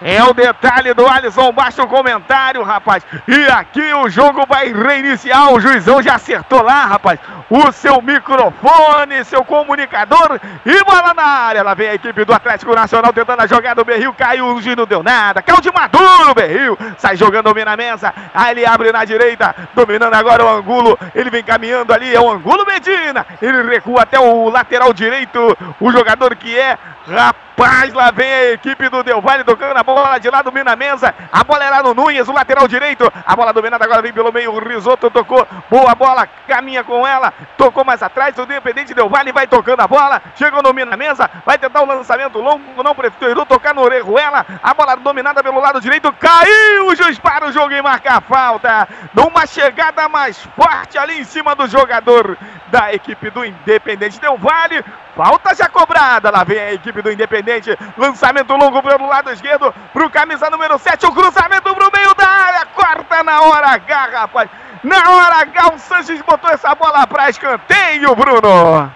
É 0.02 0.22
o 0.24 0.32
detalhe 0.32 0.94
do 0.94 1.06
Alisson, 1.06 1.52
baixa 1.52 1.82
o 1.82 1.86
comentário, 1.86 2.62
rapaz. 2.62 3.04
E 3.28 3.46
aqui 3.50 3.92
o 3.92 4.08
jogo 4.08 4.46
vai 4.46 4.72
reiniciar. 4.72 5.52
O 5.52 5.60
juizão 5.60 6.00
já 6.00 6.14
acertou 6.14 6.62
lá, 6.62 6.86
rapaz. 6.86 7.20
O 7.50 7.70
seu 7.70 8.00
microfone, 8.00 9.24
seu 9.24 9.44
comunicador. 9.44 10.40
E 10.64 10.84
bola 10.84 11.12
na 11.12 11.22
área. 11.22 11.62
Lá 11.62 11.74
vem 11.74 11.90
a 11.90 11.94
equipe 11.94 12.24
do 12.24 12.32
Atlético 12.32 12.74
Nacional 12.74 13.12
tentando 13.12 13.42
a 13.42 13.46
jogada. 13.46 13.82
O 13.82 13.84
Berril 13.84 14.14
caiu, 14.14 14.46
o 14.46 14.76
não 14.76 14.86
deu 14.86 15.02
nada. 15.02 15.42
Caiu 15.42 15.60
de 15.60 15.70
maduro, 15.70 16.34
Berril. 16.34 16.78
Sai 16.96 17.16
jogando, 17.16 17.44
domina 17.44 17.72
a 17.72 17.76
mesa. 17.76 18.14
Aí 18.32 18.52
ele 18.52 18.64
abre 18.64 18.92
na 18.92 19.04
direita, 19.04 19.54
dominando 19.74 20.14
agora 20.14 20.44
o 20.44 20.48
Angulo. 20.48 20.98
Ele 21.14 21.28
vem 21.28 21.44
caminhando 21.44 21.92
ali, 21.92 22.14
é 22.14 22.20
o 22.20 22.30
Angulo 22.30 22.64
Medina. 22.64 23.26
Ele 23.42 23.62
recua 23.68 24.02
até 24.02 24.18
o 24.18 24.48
lateral 24.48 24.94
direito. 24.94 25.58
O 25.78 25.92
jogador 25.92 26.34
que 26.36 26.58
é 26.58 26.78
Rapaz, 27.06 27.49
lá 27.92 28.10
vem 28.10 28.32
a 28.32 28.52
equipe 28.52 28.88
do 28.88 29.02
Del 29.02 29.20
Valle 29.20 29.44
tocando 29.44 29.76
a 29.76 29.82
bola 29.82 30.18
de 30.18 30.30
lá, 30.30 30.42
domina 30.42 30.72
a 30.72 30.76
mesa. 30.76 31.14
A 31.30 31.44
bola 31.44 31.64
era 31.64 31.82
no 31.82 31.94
Nunes, 31.94 32.28
o 32.28 32.32
lateral 32.32 32.66
direito. 32.66 33.10
A 33.26 33.36
bola 33.36 33.52
dominada 33.52 33.84
agora 33.84 34.00
vem 34.00 34.12
pelo 34.12 34.32
meio. 34.32 34.52
O 34.52 34.58
Risoto 34.58 35.10
tocou. 35.10 35.46
Boa 35.68 35.94
bola, 35.94 36.26
caminha 36.48 36.82
com 36.82 37.06
ela. 37.06 37.32
Tocou 37.56 37.84
mais 37.84 38.02
atrás. 38.02 38.36
O 38.38 38.42
Independente 38.42 38.94
Del 38.94 39.08
Valle 39.08 39.32
vai 39.32 39.46
tocando 39.46 39.80
a 39.80 39.88
bola. 39.88 40.22
Chegou, 40.36 40.62
domina 40.62 40.94
a 40.94 40.96
mesa. 40.96 41.30
Vai 41.44 41.58
tentar 41.58 41.82
um 41.82 41.86
lançamento 41.86 42.38
longo. 42.38 42.82
Não 42.82 42.94
preferiu 42.94 43.44
tocar 43.44 43.74
no 43.74 43.82
Orejuela. 43.82 44.46
A 44.62 44.72
bola 44.72 44.96
dominada 44.96 45.42
pelo 45.42 45.60
lado 45.60 45.80
direito. 45.80 46.12
Caiu. 46.12 46.86
O 46.86 46.94
juiz 46.94 47.18
para 47.18 47.46
o 47.46 47.52
jogo 47.52 47.72
e 47.72 47.82
marca 47.82 48.14
a 48.14 48.20
falta. 48.20 48.88
Numa 49.12 49.46
chegada 49.46 50.08
mais 50.08 50.38
forte 50.56 50.96
ali 50.96 51.20
em 51.20 51.24
cima 51.24 51.54
do 51.54 51.66
jogador 51.66 52.36
da 52.68 52.94
equipe 52.94 53.30
do 53.30 53.44
Independente 53.44 54.20
Del 54.20 54.38
Valle. 54.38 54.84
Falta 55.20 55.54
já 55.54 55.68
cobrada. 55.68 56.30
Lá 56.30 56.44
vem 56.44 56.58
a 56.58 56.72
equipe 56.72 57.02
do 57.02 57.12
Independente. 57.12 57.76
Lançamento 57.98 58.56
longo 58.56 58.82
pelo 58.82 59.06
lado 59.06 59.30
esquerdo. 59.30 59.70
Pro 59.92 60.08
camisa 60.08 60.48
número 60.48 60.78
7. 60.78 61.04
O 61.04 61.12
cruzamento 61.12 61.74
pro 61.74 61.92
meio 61.92 62.14
da 62.14 62.26
área. 62.26 62.64
Corta 62.64 63.22
na 63.22 63.42
hora 63.42 63.66
H, 63.72 64.06
rapaz. 64.12 64.48
Na 64.82 65.10
hora 65.10 65.42
H, 65.42 65.74
o 65.74 65.78
Sanches 65.78 66.22
botou 66.22 66.48
essa 66.48 66.74
bola 66.74 67.06
para 67.06 67.28
escanteio, 67.28 68.16
Bruno. 68.16 68.90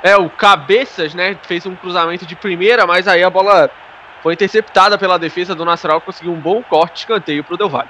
É, 0.00 0.16
o 0.16 0.30
Cabeças, 0.30 1.14
né, 1.14 1.36
fez 1.42 1.66
um 1.66 1.74
cruzamento 1.74 2.24
de 2.24 2.36
primeira, 2.36 2.86
mas 2.86 3.08
aí 3.08 3.24
a 3.24 3.30
bola 3.30 3.68
foi 4.22 4.34
interceptada 4.34 4.96
pela 4.96 5.18
defesa 5.18 5.52
do 5.52 5.64
Nacional, 5.64 6.00
conseguiu 6.00 6.32
um 6.32 6.38
bom 6.38 6.62
corte, 6.62 6.98
escanteio 6.98 7.42
pro 7.42 7.56
Del 7.56 7.68
Valle. 7.68 7.88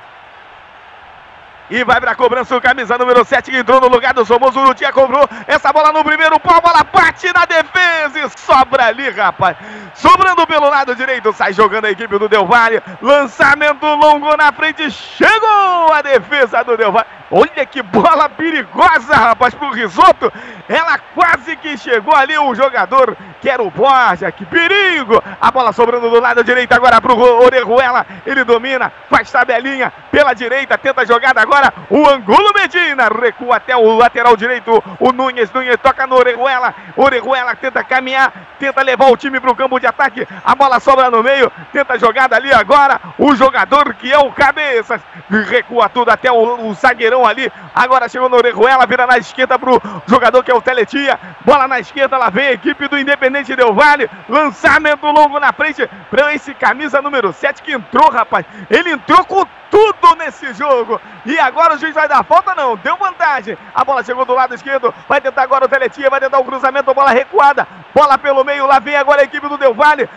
E 1.71 1.83
vai 1.83 1.99
pra 1.99 2.15
cobrança 2.15 2.55
o 2.55 2.61
camisa 2.61 2.99
número 2.99 3.25
7 3.25 3.51
que 3.51 3.57
entrou 3.57 3.81
no 3.81 3.89
lugar 3.89 4.13
do 4.13 4.25
Somoso. 4.25 4.61
O 4.61 4.65
Lutia 4.65 4.93
cobrou 4.93 5.27
essa 5.47 5.73
bola 5.73 5.93
no 5.93 6.05
primeiro 6.05 6.39
pau. 6.39 6.61
Bola 6.61 6.85
bate 6.85 7.33
na 7.33 7.47
defesa 7.47 8.21
e 8.21 8.39
sobra 8.39 8.87
ali, 8.87 9.09
rapaz. 9.11 9.57
Sobrando 9.95 10.47
pelo 10.47 10.69
lado 10.69 10.95
direito. 10.95 11.33
Sai 11.33 11.55
jogando 11.55 11.87
a 11.87 11.91
equipe 11.91 12.19
do 12.19 12.29
Del 12.29 12.45
Valle. 12.45 12.83
Lançamento 13.01 13.87
longo 13.87 14.37
na 14.37 14.53
frente. 14.53 14.91
Chegou 14.91 15.93
a 15.93 16.03
defesa 16.03 16.63
do 16.63 16.77
Del 16.77 16.93
Valle. 16.93 17.07
Olha 17.31 17.65
que 17.65 17.83
bola 17.83 18.29
perigosa, 18.29 19.15
rapaz, 19.15 19.55
pro 19.55 19.71
risoto. 19.71 20.31
Ela 20.69 20.99
quase 20.99 21.57
que 21.57 21.79
chegou 21.79 22.15
ali. 22.15 22.37
O 22.37 22.55
jogador 22.55 23.17
que 23.41 23.49
era 23.49 23.63
o 23.63 23.71
Borja. 23.71 24.31
Que 24.31 24.45
perigo. 24.45 25.23
A 25.41 25.51
bola 25.51 25.73
sobrando 25.73 26.11
do 26.11 26.21
lado 26.21 26.45
direito 26.45 26.73
agora 26.73 27.01
pro 27.01 27.19
Orejuela. 27.43 28.07
Ele 28.27 28.45
domina, 28.45 28.93
faz 29.09 29.31
tabelinha 29.31 29.91
pela 30.11 30.35
direita. 30.35 30.77
Tenta 30.77 31.07
jogada 31.07 31.41
agora 31.41 31.54
agora 31.55 31.73
o 31.89 32.09
Angulo 32.09 32.53
Medina, 32.53 33.09
recua 33.09 33.57
até 33.57 33.77
o 33.77 33.97
lateral 33.97 34.37
direito, 34.37 34.83
o 34.99 35.13
Nunes, 35.13 35.53
Nunes 35.53 35.77
toca 35.81 36.07
no 36.07 36.17
Orejuela, 36.17 36.75
Orejuela 36.97 37.55
tenta 37.55 37.85
caminhar, 37.85 38.33
tenta 38.59 38.83
levar 38.83 39.11
o 39.11 39.17
time 39.17 39.39
para 39.39 39.51
o 39.51 39.55
campo 39.55 39.79
de 39.79 39.87
ataque, 39.87 40.27
a 40.45 40.55
bola 40.55 40.81
sobra 40.81 41.11
no 41.11 41.23
meio, 41.23 41.53
tenta 41.73 41.99
jogada 41.99 42.35
ali 42.35 42.53
agora, 42.53 43.01
o 43.19 43.35
jogador 43.37 43.95
que 43.95 44.13
é 44.13 44.19
o 44.19 44.33
Cabeças, 44.33 45.01
recua 45.31 45.89
tudo 45.89 46.11
até 46.11 46.31
o, 46.33 46.67
o 46.67 46.75
zagueirão 46.75 47.25
ali, 47.25 47.51
agora 47.75 48.09
chegou 48.09 48.29
no 48.29 48.37
Orejuela, 48.37 48.87
vira 48.87 49.07
na 49.07 49.19
esquerda 49.19 49.59
para 49.59 49.71
o 49.71 49.83
jogador 50.07 50.43
que 50.43 50.51
é 50.51 50.55
o 50.55 50.63
Teletia, 50.63 51.19
bola 51.45 51.69
na 51.69 51.79
esquerda, 51.79 52.17
lá 52.17 52.31
vem 52.31 52.49
a 52.49 52.53
equipe 52.53 52.89
do 52.89 52.99
Independente 52.99 53.55
Del 53.55 53.75
Vale, 53.75 54.11
lançamento 54.29 55.07
longo 55.07 55.39
na 55.39 55.53
frente, 55.53 55.89
para 56.11 56.35
esse 56.35 56.53
camisa 56.55 57.01
número 57.01 57.33
7 57.33 57.63
que 57.63 57.73
entrou, 57.73 58.11
rapaz, 58.11 58.45
ele 58.69 58.91
entrou 58.91 59.25
com 59.25 59.47
tudo 59.75 60.15
nesse 60.15 60.55
jogo. 60.55 61.01
E 61.27 61.37
agora 61.37 61.75
o 61.75 61.79
juiz 61.79 61.93
vai 61.93 62.07
dar 62.07 62.23
falta, 62.23 62.55
não. 62.55 62.77
Deu 62.77 62.97
vantagem. 62.97 63.59
A 63.75 63.85
bola 63.85 64.05
chegou 64.05 64.25
do 64.25 64.33
lado 64.33 64.55
esquerdo. 64.55 64.95
Vai 65.09 65.21
tentar 65.21 65.43
agora 65.43 65.65
o 65.65 65.69
Teletia. 65.69 66.09
Vai 66.09 66.21
tentar 66.21 66.39
o 66.39 66.45
cruzamento. 66.45 66.95
Bola 66.95 67.11
recuada. 67.11 67.67
Bola 67.93 68.17
pelo 68.17 68.45
meio. 68.45 68.67
Lá 68.67 68.79
vem 68.79 68.95
agora 68.95 69.23
a 69.23 69.25
equipe 69.25 69.49
do 69.49 69.59
Del 69.59 69.75
Valle. 69.75 70.09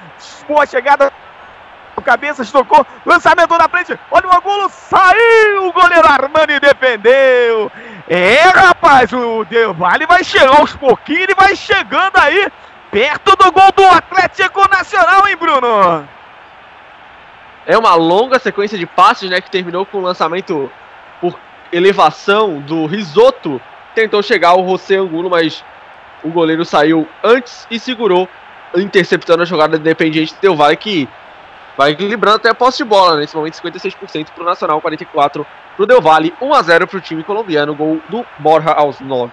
Boa 0.48 0.68
chegada. 0.68 1.12
Cabeça 2.06 2.46
tocou. 2.46 2.86
Lançamento 3.04 3.58
na 3.58 3.68
frente. 3.68 4.00
Olha 4.12 4.28
o 4.28 4.36
ângulo. 4.38 4.70
Saiu. 4.70 5.68
O 5.68 5.74
goleiro 5.74 6.08
Armani 6.08 6.60
defendeu. 6.60 7.72
É, 8.08 8.44
rapaz. 8.50 9.12
O 9.12 9.44
Del 9.46 9.74
Valle 9.74 10.06
vai 10.06 10.24
chegar 10.24 10.60
aos 10.60 10.76
pouquinhos. 10.76 11.24
Ele 11.24 11.36
vai 11.36 11.56
chegando 11.56 12.16
aí. 12.18 12.48
Perto 12.92 13.36
do 13.36 13.52
gol 13.52 13.72
do 13.76 13.86
Atlético 13.86 14.70
Nacional, 14.70 15.28
hein, 15.28 15.36
Bruno? 15.36 16.17
É 17.68 17.78
uma 17.78 17.96
longa 17.96 18.40
sequência 18.40 18.78
de 18.78 18.86
passes, 18.86 19.30
né, 19.30 19.42
que 19.42 19.52
terminou 19.52 19.86
com 19.86 19.98
o 19.98 20.02
lançamento 20.02 20.72
por 21.20 21.38
elevação 21.70 22.62
do 22.62 22.86
Risoto. 22.86 23.62
Tentou 23.94 24.24
chegar 24.24 24.56
o 24.58 24.66
José 24.66 24.96
Angulo, 24.96 25.30
mas 25.30 25.66
o 26.24 26.30
goleiro 26.30 26.64
saiu 26.64 27.06
antes 27.22 27.68
e 27.70 27.78
segurou, 27.78 28.30
interceptando 28.74 29.44
a 29.44 29.46
jogada 29.46 29.78
do 29.78 29.82
Independiente 29.82 30.34
Del 30.42 30.56
que 30.78 31.10
vai 31.78 31.92
equilibrando 31.92 32.38
até 32.38 32.50
a 32.50 32.56
posse 32.56 32.78
de 32.78 32.86
bola. 32.86 33.18
Nesse 33.18 33.36
momento, 33.36 33.56
56% 33.56 34.30
para 34.34 34.44
o 34.44 34.46
Nacional, 34.46 34.82
44% 34.82 35.12
para 35.14 35.46
o 35.78 35.86
Del 35.86 36.02
Valle, 36.02 36.34
1 36.42 36.54
a 36.54 36.62
0 36.62 36.88
para 36.88 36.98
o 36.98 37.02
time 37.02 37.22
colombiano, 37.22 37.76
gol 37.76 38.02
do 38.08 38.26
Borja 38.40 38.72
aos 38.72 39.02
9. 39.02 39.32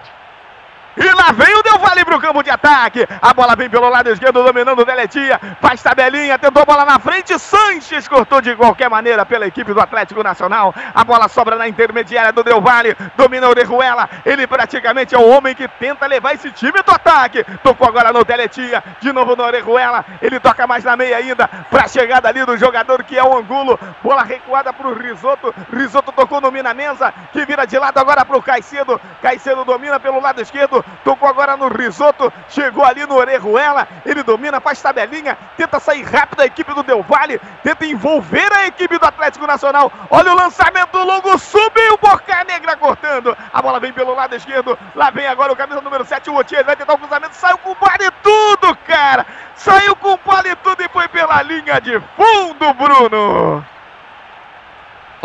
E 0.97 1.03
lá 1.03 1.31
vem 1.33 1.53
o 1.55 1.61
Del 1.61 1.77
Valle 1.77 2.05
pro 2.05 2.19
campo 2.19 2.41
de 2.41 2.49
ataque. 2.49 3.05
A 3.21 3.33
bola 3.33 3.55
vem 3.55 3.69
pelo 3.69 3.89
lado 3.89 4.09
esquerdo, 4.09 4.43
dominando 4.43 4.79
o 4.79 4.85
Deletia. 4.85 5.39
Faz 5.59 5.83
tabelinha, 5.83 6.39
tentou 6.39 6.63
a 6.63 6.65
bola 6.65 6.85
na 6.85 6.99
frente. 6.99 7.37
Sanches 7.37 8.07
cortou 8.07 8.39
de 8.39 8.55
qualquer 8.55 8.89
maneira 8.89 9.25
pela 9.25 9.45
equipe 9.45 9.73
do 9.73 9.81
Atlético 9.81 10.23
Nacional. 10.23 10.73
A 10.93 11.03
bola 11.03 11.27
sobra 11.27 11.57
na 11.57 11.67
intermediária 11.67 12.31
do 12.31 12.43
Del 12.43 12.61
Valle. 12.61 12.95
Domina 13.17 13.47
o 13.47 13.49
Orejuela. 13.49 14.09
Ele 14.25 14.47
praticamente 14.47 15.13
é 15.13 15.17
o 15.17 15.29
homem 15.29 15.53
que 15.53 15.67
tenta 15.67 16.07
levar 16.07 16.33
esse 16.33 16.49
time 16.51 16.81
do 16.81 16.91
ataque. 16.91 17.43
Tocou 17.61 17.87
agora 17.87 18.13
no 18.13 18.23
Deletia. 18.23 18.81
De 19.01 19.11
novo 19.11 19.35
no 19.35 19.43
Orejuela. 19.43 20.05
Ele 20.21 20.39
toca 20.39 20.65
mais 20.65 20.85
na 20.85 20.95
meia 20.95 21.17
ainda. 21.17 21.47
Pra 21.69 21.89
chegada 21.89 22.29
ali 22.29 22.45
do 22.45 22.55
jogador 22.55 23.03
que 23.03 23.17
é 23.17 23.23
o 23.23 23.37
Angulo. 23.37 23.77
Bola 24.01 24.23
recuada 24.23 24.71
pro 24.71 24.93
Risoto. 24.93 25.53
Risoto 25.73 26.13
tocou 26.13 26.39
no 26.39 26.51
Minamensa. 26.51 27.13
Que 27.33 27.45
vira 27.45 27.65
de 27.65 27.77
lado 27.77 27.97
agora 27.97 28.23
pro 28.23 28.41
Caicedo. 28.41 28.99
Caicedo 29.21 29.65
domina 29.65 29.99
pelo 29.99 30.21
lado 30.21 30.41
esquerdo. 30.41 30.84
Tocou 31.03 31.27
agora 31.27 31.55
no 31.55 31.67
Risoto. 31.67 32.31
Chegou 32.49 32.83
ali 32.83 33.05
no 33.05 33.15
Orejuela. 33.15 33.87
Ele 34.05 34.23
domina, 34.23 34.59
faz 34.61 34.81
tabelinha. 34.81 35.37
Tenta 35.57 35.79
sair 35.79 36.03
rápido 36.03 36.41
a 36.41 36.45
equipe 36.45 36.73
do 36.73 36.83
Del 36.83 37.03
Valle. 37.03 37.39
Tenta 37.63 37.85
envolver 37.85 38.51
a 38.53 38.67
equipe 38.67 38.97
do 38.97 39.05
Atlético 39.05 39.47
Nacional. 39.47 39.91
Olha 40.09 40.31
o 40.31 40.35
lançamento 40.35 40.97
longo. 40.97 41.37
Subiu 41.37 41.97
Boca 41.97 42.43
Negra 42.43 42.75
cortando. 42.77 43.35
A 43.53 43.61
bola 43.61 43.79
vem 43.79 43.93
pelo 43.93 44.15
lado 44.15 44.35
esquerdo. 44.35 44.77
Lá 44.95 45.09
vem 45.09 45.27
agora 45.27 45.53
o 45.53 45.55
camisa 45.55 45.81
número 45.81 46.05
7, 46.05 46.29
o 46.29 46.35
Otier. 46.35 46.65
Vai 46.65 46.75
tentar 46.75 46.93
o 46.93 46.97
cruzamento. 46.97 47.35
Saiu 47.35 47.57
com 47.57 47.75
vale 47.75 48.09
tudo, 48.23 48.75
cara. 48.87 49.25
Saiu 49.55 49.95
com 49.95 50.17
vale 50.25 50.55
tudo 50.57 50.81
e 50.83 50.89
foi 50.89 51.07
pela 51.07 51.41
linha 51.41 51.79
de 51.79 51.99
fundo, 52.15 52.73
Bruno. 52.73 53.74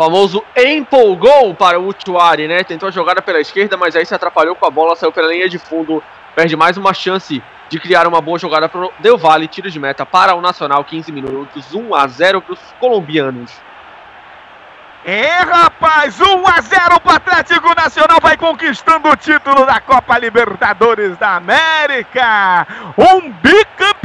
Famoso 0.01 0.43
empolgou 0.57 1.53
para 1.53 1.79
o 1.79 1.87
Utuari, 1.87 2.47
né? 2.47 2.63
Tentou 2.63 2.89
a 2.89 2.91
jogada 2.91 3.21
pela 3.21 3.39
esquerda, 3.39 3.77
mas 3.77 3.95
aí 3.95 4.03
se 4.03 4.15
atrapalhou 4.15 4.55
com 4.55 4.65
a 4.65 4.71
bola, 4.71 4.95
saiu 4.95 5.11
pela 5.11 5.27
linha 5.27 5.47
de 5.47 5.59
fundo. 5.59 6.01
Perde 6.33 6.55
mais 6.55 6.75
uma 6.75 6.91
chance 6.91 7.39
de 7.69 7.79
criar 7.79 8.07
uma 8.07 8.19
boa 8.19 8.39
jogada 8.39 8.67
para 8.67 8.81
o 8.81 8.91
Del 8.97 9.15
Valle. 9.15 9.47
Tiro 9.47 9.69
de 9.69 9.79
meta 9.79 10.03
para 10.03 10.33
o 10.33 10.41
Nacional, 10.41 10.83
15 10.83 11.11
minutos, 11.11 11.71
1 11.71 11.93
a 11.93 12.07
0 12.07 12.41
para 12.41 12.53
os 12.53 12.59
colombianos. 12.79 13.51
É, 15.05 15.27
rapaz, 15.43 16.19
1 16.19 16.47
a 16.47 16.61
0 16.61 16.99
para 16.99 17.13
o 17.13 17.15
Atlético 17.17 17.75
Nacional 17.75 18.19
vai 18.19 18.35
conquistando 18.37 19.07
o 19.07 19.15
título 19.15 19.67
da 19.67 19.79
Copa 19.79 20.17
Libertadores 20.17 21.15
da 21.17 21.35
América. 21.35 22.65
Um 22.97 23.29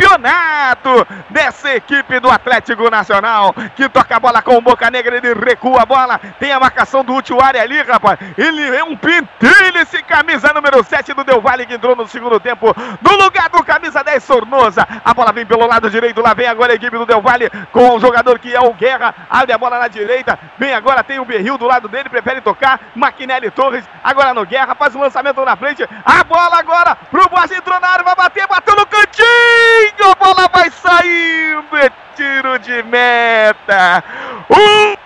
bicampeonato 0.07 1.07
dessa 1.31 1.74
equipe 1.74 2.20
do 2.20 2.31
Atlético 2.31 2.89
Nacional 2.89 3.53
que 3.74 3.89
toca 3.89 4.16
a 4.16 4.20
bola 4.20 4.41
com 4.41 4.61
Boca 4.61 4.91
Negra, 4.91 5.16
ele 5.16 5.35
recua 5.35 5.83
a 5.83 5.87
bola, 5.87 6.19
tem 6.39 6.53
a 6.53 6.61
marcação 6.61 7.05
do 7.05 7.15
Utiwari 7.15 7.59
ali, 7.59 7.83
rapaz. 7.83 8.19
Ele 8.39 8.77
é 8.77 8.85
um 8.85 8.97
pintilho 8.97 9.78
esse 9.81 10.03
camisa 10.03 10.53
número 10.53 10.83
7 10.85 11.12
do 11.12 11.24
Del 11.24 11.41
Valle 11.41 11.66
que 11.66 11.74
entrou 11.74 11.97
no 11.97 12.07
segundo 12.07 12.39
tempo 12.39 12.74
no 13.03 13.16
lugar 13.16 13.49
do 13.49 13.62
camisa 13.65 14.03
10 14.03 14.23
Sornosa. 14.23 14.87
A 15.05 15.12
bola 15.12 15.33
vem 15.33 15.45
pelo 15.45 15.66
lado 15.66 15.91
direito, 15.91 16.23
lá 16.23 16.35
vem 16.35 16.47
agora 16.47 16.73
a 16.73 16.77
equipe 16.77 16.97
do 16.97 17.07
Del 17.07 17.20
Valle 17.20 17.51
com 17.73 17.97
o 17.97 18.01
jogador 18.01 18.39
que 18.39 18.55
é 18.55 18.61
o 18.61 18.73
Guerra, 18.74 19.15
abre 19.28 19.53
a 19.53 19.59
bola 19.59 19.78
na 19.78 19.89
direita, 19.89 20.39
vem 20.59 20.73
agora 20.73 21.03
tem 21.03 21.19
o 21.19 21.24
Berril 21.24 21.59
do 21.59 21.66
lado 21.66 21.89
dele, 21.89 22.09
prefere 22.09 22.41
tocar. 22.41 22.81
Maquinelli 22.95 23.51
Torres, 23.51 23.85
agora 24.03 24.33
no 24.33 24.47
Guerra, 24.47 24.74
faz 24.74 24.95
o 24.95 25.01
lançamento 25.01 25.45
na 25.45 25.57
frente. 25.57 25.87
A 26.05 26.24
bola 26.24 26.59
agora 26.59 26.97
pro 27.11 27.28
Boas, 27.28 27.51
entrou 27.51 27.78
na 27.81 27.89
área, 27.89 28.05
vai 28.05 28.15
bater, 28.15 28.47
bateu 28.47 28.77
no 28.77 28.87
cantinho. 28.87 29.95
A 30.02 30.14
bola 30.14 30.48
vai 30.52 30.70
saindo. 30.70 31.77
É 31.77 31.90
tiro 32.14 32.59
de 32.59 32.82
meta. 32.82 34.05
Um 34.51 34.97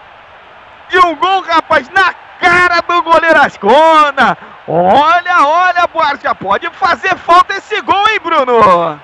de 0.88 0.98
um 0.98 1.14
gol, 1.14 1.40
rapaz, 1.42 1.88
na 1.90 2.12
cara 2.40 2.80
do 2.80 3.02
goleiro 3.02 3.40
Ascona. 3.40 4.36
Olha, 4.66 5.46
olha, 5.46 5.86
Boas, 5.86 6.20
já 6.20 6.34
pode 6.34 6.68
fazer 6.70 7.16
falta 7.16 7.54
esse 7.54 7.80
gol, 7.80 8.08
hein, 8.08 8.20
Bruno? 8.22 9.00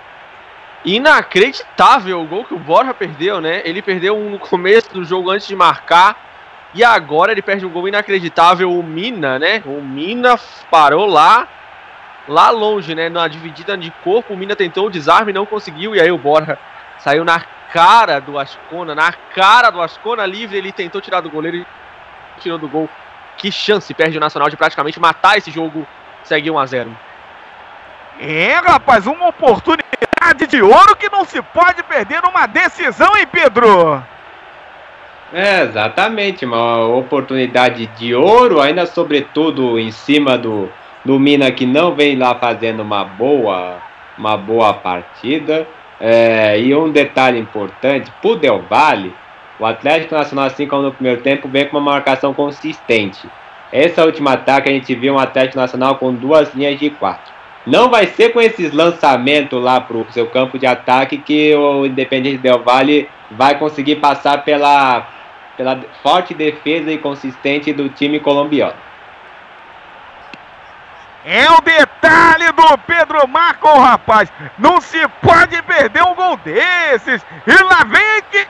Inacreditável 0.84 2.20
o 2.20 2.26
gol 2.26 2.44
que 2.44 2.54
o 2.54 2.58
Borja 2.58 2.94
perdeu, 2.94 3.40
né? 3.40 3.62
Ele 3.64 3.82
perdeu 3.82 4.16
um 4.16 4.30
no 4.30 4.38
começo 4.38 4.92
do 4.92 5.04
jogo 5.04 5.30
antes 5.30 5.46
de 5.46 5.56
marcar. 5.56 6.16
E 6.74 6.84
agora 6.84 7.32
ele 7.32 7.42
perde 7.42 7.66
um 7.66 7.70
gol 7.70 7.88
inacreditável. 7.88 8.70
O 8.70 8.82
Mina, 8.82 9.38
né? 9.38 9.62
O 9.64 9.80
Mina 9.80 10.38
parou 10.70 11.06
lá, 11.06 11.48
lá 12.28 12.50
longe, 12.50 12.94
né? 12.94 13.08
Na 13.08 13.28
dividida 13.28 13.76
de 13.76 13.90
corpo. 14.02 14.34
O 14.34 14.36
Mina 14.36 14.56
tentou 14.56 14.86
o 14.86 14.90
desarme, 14.90 15.32
não 15.32 15.46
conseguiu. 15.46 15.94
E 15.94 16.00
aí 16.00 16.10
o 16.10 16.18
Borja 16.18 16.58
saiu 16.98 17.24
na 17.24 17.40
cara 17.72 18.20
do 18.20 18.38
Ascona, 18.38 18.94
na 18.94 19.12
cara 19.12 19.70
do 19.70 19.80
Ascona 19.80 20.26
livre. 20.26 20.56
Ele 20.56 20.72
tentou 20.72 21.00
tirar 21.00 21.20
do 21.20 21.30
goleiro 21.30 21.58
e 21.58 21.66
tirou 22.40 22.58
do 22.58 22.68
gol. 22.68 22.88
Que 23.36 23.52
chance 23.52 23.92
perde 23.92 24.16
o 24.16 24.20
Nacional 24.20 24.48
de 24.48 24.56
praticamente 24.56 24.98
matar 24.98 25.36
esse 25.36 25.50
jogo. 25.50 25.86
Segue 26.24 26.50
1 26.50 26.58
a 26.58 26.66
0 26.66 26.96
É, 28.18 28.54
rapaz, 28.54 29.06
uma 29.06 29.28
oportunidade 29.28 30.46
de 30.48 30.60
ouro 30.62 30.96
que 30.96 31.08
não 31.08 31.24
se 31.24 31.40
pode 31.40 31.82
perder 31.82 32.22
numa 32.22 32.46
decisão, 32.46 33.16
hein, 33.16 33.26
Pedro? 33.30 34.02
É, 35.32 35.62
exatamente, 35.62 36.44
uma 36.44 36.86
oportunidade 36.86 37.86
de 37.86 38.14
ouro, 38.14 38.60
ainda 38.60 38.86
sobretudo 38.86 39.78
em 39.78 39.90
cima 39.90 40.38
do, 40.38 40.70
do 41.06 41.18
Mina 41.18 41.50
que 41.52 41.64
não 41.64 41.94
vem 41.94 42.16
lá 42.16 42.34
fazendo 42.34 42.82
uma 42.82 43.04
boa, 43.04 43.78
uma 44.18 44.36
boa 44.36 44.74
partida. 44.74 45.66
É, 45.98 46.60
e 46.60 46.74
um 46.74 46.90
detalhe 46.90 47.38
importante, 47.38 48.12
pro 48.20 48.36
Del 48.36 48.62
Valle, 48.68 49.14
o 49.58 49.64
Atlético 49.64 50.14
Nacional, 50.14 50.44
assim 50.44 50.66
como 50.66 50.82
no 50.82 50.92
primeiro 50.92 51.22
tempo, 51.22 51.48
vem 51.48 51.66
com 51.66 51.78
uma 51.78 51.92
marcação 51.92 52.34
consistente. 52.34 53.26
Essa 53.72 54.04
última 54.04 54.32
ataque 54.32 54.68
a 54.68 54.72
gente 54.72 54.94
viu 54.94 55.14
um 55.14 55.18
Atlético 55.18 55.58
Nacional 55.58 55.96
com 55.96 56.12
duas 56.12 56.52
linhas 56.54 56.78
de 56.78 56.90
quatro. 56.90 57.32
Não 57.66 57.88
vai 57.88 58.06
ser 58.06 58.28
com 58.32 58.40
esses 58.40 58.72
lançamentos 58.72 59.60
lá 59.60 59.80
pro 59.80 60.06
seu 60.10 60.26
campo 60.26 60.58
de 60.58 60.66
ataque 60.66 61.16
que 61.16 61.54
o 61.54 61.86
Independente 61.86 62.38
Del 62.38 62.62
Valle 62.62 63.08
vai 63.30 63.58
conseguir 63.58 63.96
passar 63.96 64.44
pela 64.44 65.08
pela 65.56 65.80
forte 66.02 66.34
defesa 66.34 66.92
e 66.92 66.98
consistente 66.98 67.72
do 67.72 67.88
time 67.88 68.20
colombiano. 68.20 68.74
É 71.28 71.50
o 71.50 71.60
detalhe 71.60 72.52
do 72.52 72.78
Pedro 72.86 73.26
Marco, 73.26 73.68
rapaz. 73.80 74.32
Não 74.56 74.80
se 74.80 74.96
pode 75.20 75.60
perder 75.62 76.04
um 76.04 76.14
gol 76.14 76.36
desses. 76.36 77.20
E 77.44 77.62
lá 77.64 77.82
vem 77.82 78.22
que 78.30 78.46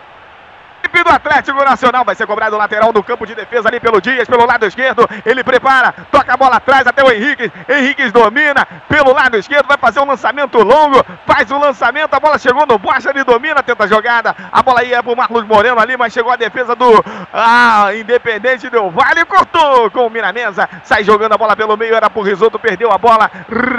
equipe 0.97 1.05
do 1.05 1.11
Atlético 1.11 1.65
Nacional. 1.65 2.05
Vai 2.05 2.15
ser 2.15 2.27
cobrado 2.27 2.57
o 2.57 2.59
lateral 2.59 2.93
do 2.93 3.03
campo 3.03 3.27
de 3.27 3.35
defesa 3.35 3.69
ali 3.69 3.79
pelo 3.81 4.01
Dias, 4.01 4.29
pelo 4.29 4.47
lado 4.47 4.65
esquerdo. 4.65 5.09
Ele 5.25 5.45
prepara, 5.45 5.93
toca 6.11 6.33
a 6.33 6.37
bola 6.37 6.57
atrás 6.57 6.87
até 6.87 7.05
o 7.05 7.11
Henrique. 7.11 7.53
Henrique 7.69 8.11
domina 8.11 8.67
pelo 8.89 9.13
lado 9.13 9.37
esquerdo, 9.37 9.67
vai 9.67 9.77
fazer 9.77 10.01
um 10.01 10.07
lançamento 10.07 10.59
longo. 10.59 11.05
Faz 11.27 11.51
o 11.51 11.59
lançamento, 11.59 12.15
a 12.15 12.21
bola 12.21 12.39
chegou 12.39 12.67
no 12.67 12.79
Bocha, 12.79 13.11
ele 13.11 13.25
domina, 13.25 13.63
tenta 13.63 13.85
a 13.85 13.87
jogada. 13.87 14.35
A 14.51 14.63
bola 14.63 14.83
ia 14.85 15.03
pro 15.03 15.17
Marcos 15.17 15.45
Moreno 15.45 15.79
ali, 15.79 15.97
mas 15.97 16.13
chegou 16.13 16.33
a 16.33 16.37
defesa 16.37 16.75
do 16.75 17.05
ah, 17.33 17.91
Independente 17.95 18.71
do 18.71 18.91
Vale. 18.91 19.25
Cortou 19.25 19.91
com 19.91 20.07
o 20.07 20.11
Miramesa. 20.11 20.69
Sai 20.85 21.05
jogando 21.05 21.33
a 21.33 21.39
bola 21.39 21.57
pelo 21.57 21.77
meio, 21.77 21.95
era 21.95 22.09
pro 22.09 22.23
Risoto, 22.23 22.59
perdeu 22.59 22.91
a 22.91 22.99
bola, 22.99 23.31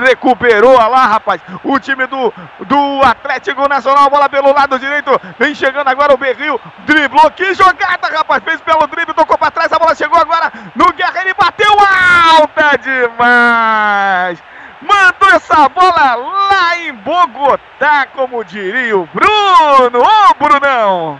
recuperou 0.05 0.77
lá, 0.77 1.07
rapaz. 1.07 1.41
O 1.63 1.79
time 1.79 2.05
do, 2.07 2.33
do 2.65 3.01
Atlético 3.03 3.67
Nacional, 3.67 4.09
bola 4.09 4.29
pelo 4.29 4.53
lado 4.53 4.77
direito. 4.77 5.09
Vem 5.39 5.55
chegando 5.55 5.87
agora 5.87 6.13
o 6.13 6.17
Berril, 6.17 6.59
driblou, 6.85 7.06
que 7.35 7.53
jogada, 7.53 8.07
rapaz, 8.07 8.43
fez 8.43 8.61
pelo 8.61 8.87
drible, 8.87 9.13
tocou 9.13 9.37
para 9.37 9.51
trás, 9.51 9.71
a 9.71 9.79
bola 9.79 9.95
chegou 9.95 10.19
agora 10.19 10.51
no 10.75 10.91
Guerra, 10.93 11.21
ele 11.21 11.33
bateu 11.33 11.71
alta 11.71 12.77
demais. 12.77 14.43
Mandou 14.81 15.29
essa 15.29 15.67
bola 15.69 16.15
lá 16.15 16.77
em 16.77 16.93
Bogotá, 16.93 18.07
como 18.13 18.43
diria 18.43 18.97
o 18.97 19.07
Bruno. 19.07 20.03
Ô, 20.03 20.33
Brunão! 20.43 21.19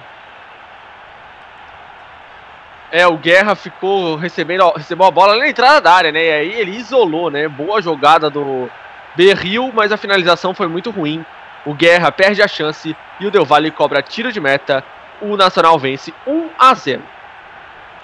É, 2.91 3.05
o 3.05 3.17
Guerra 3.17 3.55
ficou 3.55 4.15
recebendo, 4.15 4.71
recebeu 4.71 5.07
a 5.07 5.11
bola 5.11 5.35
na 5.37 5.49
entrada 5.49 5.81
da 5.81 5.91
área, 5.91 6.11
né? 6.11 6.23
E 6.23 6.31
aí 6.31 6.53
ele 6.53 6.77
isolou, 6.77 7.29
né? 7.29 7.47
Boa 7.47 7.81
jogada 7.81 8.29
do 8.29 8.69
Berril, 9.15 9.71
mas 9.73 9.91
a 9.91 9.97
finalização 9.97 10.53
foi 10.53 10.67
muito 10.67 10.91
ruim. 10.91 11.25
O 11.65 11.73
Guerra 11.73 12.11
perde 12.11 12.41
a 12.41 12.47
chance 12.47 12.95
e 13.19 13.25
o 13.25 13.31
Del 13.31 13.43
Valle 13.43 13.71
cobra 13.71 14.01
tiro 14.01 14.31
de 14.31 14.39
meta 14.39 14.83
o 15.21 15.37
Nacional 15.37 15.77
vence 15.79 16.13
1 16.25 16.49
a 16.57 16.73
0. 16.73 17.17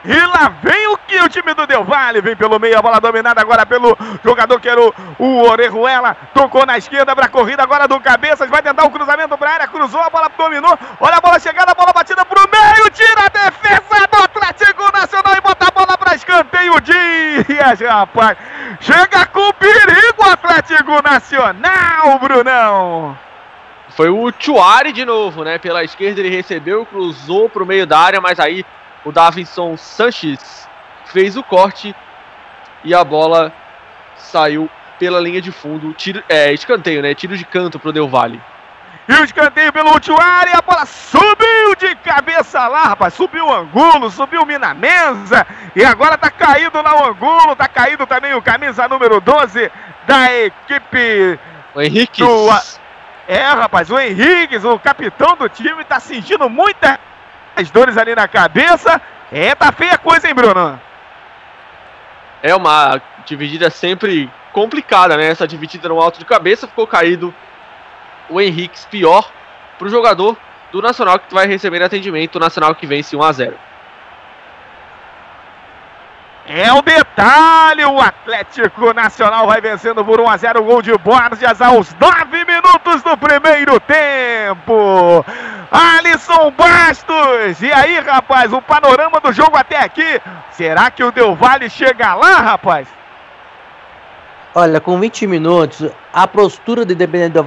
E 0.05 0.13
lá 0.13 0.51
vem 0.61 0.87
o 0.87 0.97
que 0.97 1.17
o 1.17 1.29
time 1.29 1.53
do 1.53 1.65
Del 1.65 1.85
Valle 1.85 2.19
vem 2.19 2.35
pelo 2.35 2.59
meio, 2.59 2.77
a 2.77 2.81
bola 2.81 2.99
dominada 2.99 3.39
agora 3.39 3.65
pelo 3.65 3.97
jogador 4.23 4.59
que 4.59 4.67
era 4.67 4.81
o, 4.81 4.93
o 5.17 5.49
Orejuela, 5.49 6.17
tocou 6.33 6.65
na 6.65 6.77
esquerda 6.77 7.15
para 7.15 7.27
a 7.27 7.29
corrida 7.29 7.63
agora 7.63 7.87
do 7.87 7.99
Cabeças, 8.01 8.49
vai 8.49 8.61
tentar 8.61 8.83
o 8.83 8.87
um 8.87 8.91
cruzamento 8.91 9.37
para 9.37 9.49
a 9.49 9.53
área, 9.53 9.67
cruzou, 9.67 10.01
a 10.01 10.09
bola 10.09 10.29
dominou, 10.37 10.77
olha 10.99 11.15
a 11.15 11.21
bola 11.21 11.39
chegada, 11.39 11.71
a 11.71 11.75
bola 11.75 11.93
batida 11.93 12.25
para 12.25 12.43
o 12.43 12.49
meio, 12.51 12.89
tira 12.89 13.25
a 13.25 13.29
defesa 13.29 14.07
do 14.11 14.23
Atlético 14.23 14.91
Nacional 14.91 15.37
e 15.37 15.41
bota 15.41 15.67
a 15.67 15.71
bola 15.71 15.97
para 15.97 16.15
escanteio 16.15 16.81
Dias, 16.81 17.79
rapaz, 17.79 18.37
chega 18.81 19.25
com 19.27 19.53
perigo 19.53 20.17
o 20.17 20.29
Atlético 20.29 21.01
Nacional, 21.01 22.19
Brunão. 22.19 23.17
Foi 23.95 24.09
o 24.09 24.31
Chuari 24.37 24.91
de 24.91 25.05
novo, 25.05 25.43
né? 25.43 25.57
Pela 25.57 25.83
esquerda 25.83 26.19
ele 26.19 26.29
recebeu, 26.29 26.85
cruzou 26.85 27.47
para 27.47 27.61
o 27.61 27.65
meio 27.65 27.85
da 27.85 27.99
área, 27.99 28.19
mas 28.19 28.39
aí 28.39 28.65
o 29.05 29.11
Davinson 29.11 29.77
Sanches 29.77 30.67
fez 31.05 31.37
o 31.37 31.43
corte 31.43 31.95
e 32.83 32.93
a 32.93 33.03
bola 33.03 33.53
saiu 34.17 34.69
pela 34.97 35.19
linha 35.19 35.41
de 35.41 35.51
fundo. 35.51 35.93
Tiro, 35.93 36.23
é, 36.27 36.51
escanteio, 36.51 37.01
né? 37.01 37.13
Tiro 37.13 37.37
de 37.37 37.45
canto 37.45 37.79
pro 37.79 37.91
Del 37.91 38.07
Valle. 38.07 38.41
E 39.07 39.13
o 39.13 39.23
escanteio 39.25 39.71
pelo 39.73 39.89
área, 40.19 40.57
a 40.57 40.61
bola 40.61 40.85
subiu 40.85 41.75
de 41.77 41.93
cabeça 41.95 42.65
lá, 42.67 42.83
rapaz. 42.85 43.13
Subiu 43.13 43.45
o 43.45 43.53
Angulo, 43.53 44.09
subiu 44.09 44.41
o 44.41 44.45
Minamenza. 44.45 45.45
E 45.75 45.83
agora 45.83 46.17
tá 46.17 46.31
caído 46.31 46.81
lá 46.81 46.95
o 47.01 47.09
Angulo, 47.09 47.55
tá 47.55 47.67
caído 47.67 48.07
também 48.07 48.33
o 48.33 48.41
camisa 48.41 48.87
número 48.87 49.19
12 49.19 49.69
da 50.07 50.33
equipe 50.33 51.37
O 51.75 51.81
Henrique. 51.81 52.23
do. 52.23 52.49
É, 53.27 53.41
rapaz, 53.41 53.89
o 53.89 53.99
Henrique, 53.99 54.57
o 54.57 54.79
capitão 54.79 55.35
do 55.37 55.47
time, 55.47 55.83
tá 55.85 55.99
sentindo 55.99 56.49
muitas 56.49 56.97
dores 57.71 57.97
ali 57.97 58.13
na 58.13 58.27
cabeça. 58.27 59.01
É, 59.31 59.55
tá 59.55 59.71
feia 59.71 59.97
coisa, 59.97 60.27
hein, 60.27 60.33
Bruno? 60.33 60.79
É 62.41 62.53
uma 62.53 63.01
dividida 63.25 63.69
sempre 63.69 64.29
complicada, 64.51 65.15
né? 65.15 65.27
Essa 65.27 65.47
dividida 65.47 65.87
no 65.87 66.01
alto 66.01 66.19
de 66.19 66.25
cabeça 66.25 66.67
ficou 66.67 66.85
caído 66.85 67.33
o 68.29 68.41
Henrique 68.41 68.85
pior 68.87 69.31
pro 69.79 69.89
jogador 69.89 70.37
do 70.71 70.81
Nacional 70.81 71.17
que 71.19 71.33
vai 71.33 71.47
receber 71.47 71.81
atendimento. 71.81 72.35
O 72.35 72.39
Nacional 72.39 72.75
que 72.75 72.85
vence 72.85 73.15
1 73.15 73.23
a 73.23 73.31
0. 73.31 73.57
É 76.45 76.73
o 76.73 76.81
detalhe, 76.81 77.85
o 77.85 78.01
Atlético 78.01 78.93
Nacional 78.93 79.47
vai 79.47 79.61
vencendo 79.61 80.03
por 80.03 80.19
1 80.19 80.29
a 80.29 80.35
0 80.35 80.59
o 80.59 80.63
gol 80.65 80.81
de 80.81 80.91
Borges 80.97 81.61
aos 81.61 81.95
9 81.97 82.43
minutos 82.43 83.01
do 83.01 83.17
primeiro 83.17 83.79
tempo. 83.79 85.25
Alisson 85.71 86.51
Bastos. 86.51 87.61
E 87.61 87.71
aí, 87.71 87.97
rapaz, 87.99 88.51
o 88.51 88.61
panorama 88.61 89.21
do 89.21 89.31
jogo 89.31 89.55
até 89.55 89.77
aqui. 89.77 90.21
Será 90.51 90.91
que 90.91 91.01
o 91.01 91.13
Del 91.13 91.33
Valle 91.33 91.69
chega 91.69 92.13
lá, 92.13 92.35
rapaz? 92.41 92.89
Olha, 94.53 94.81
com 94.81 94.99
20 94.99 95.25
minutos, 95.25 95.89
a 96.13 96.27
postura 96.27 96.83
do 96.83 96.91
Independente 96.91 97.37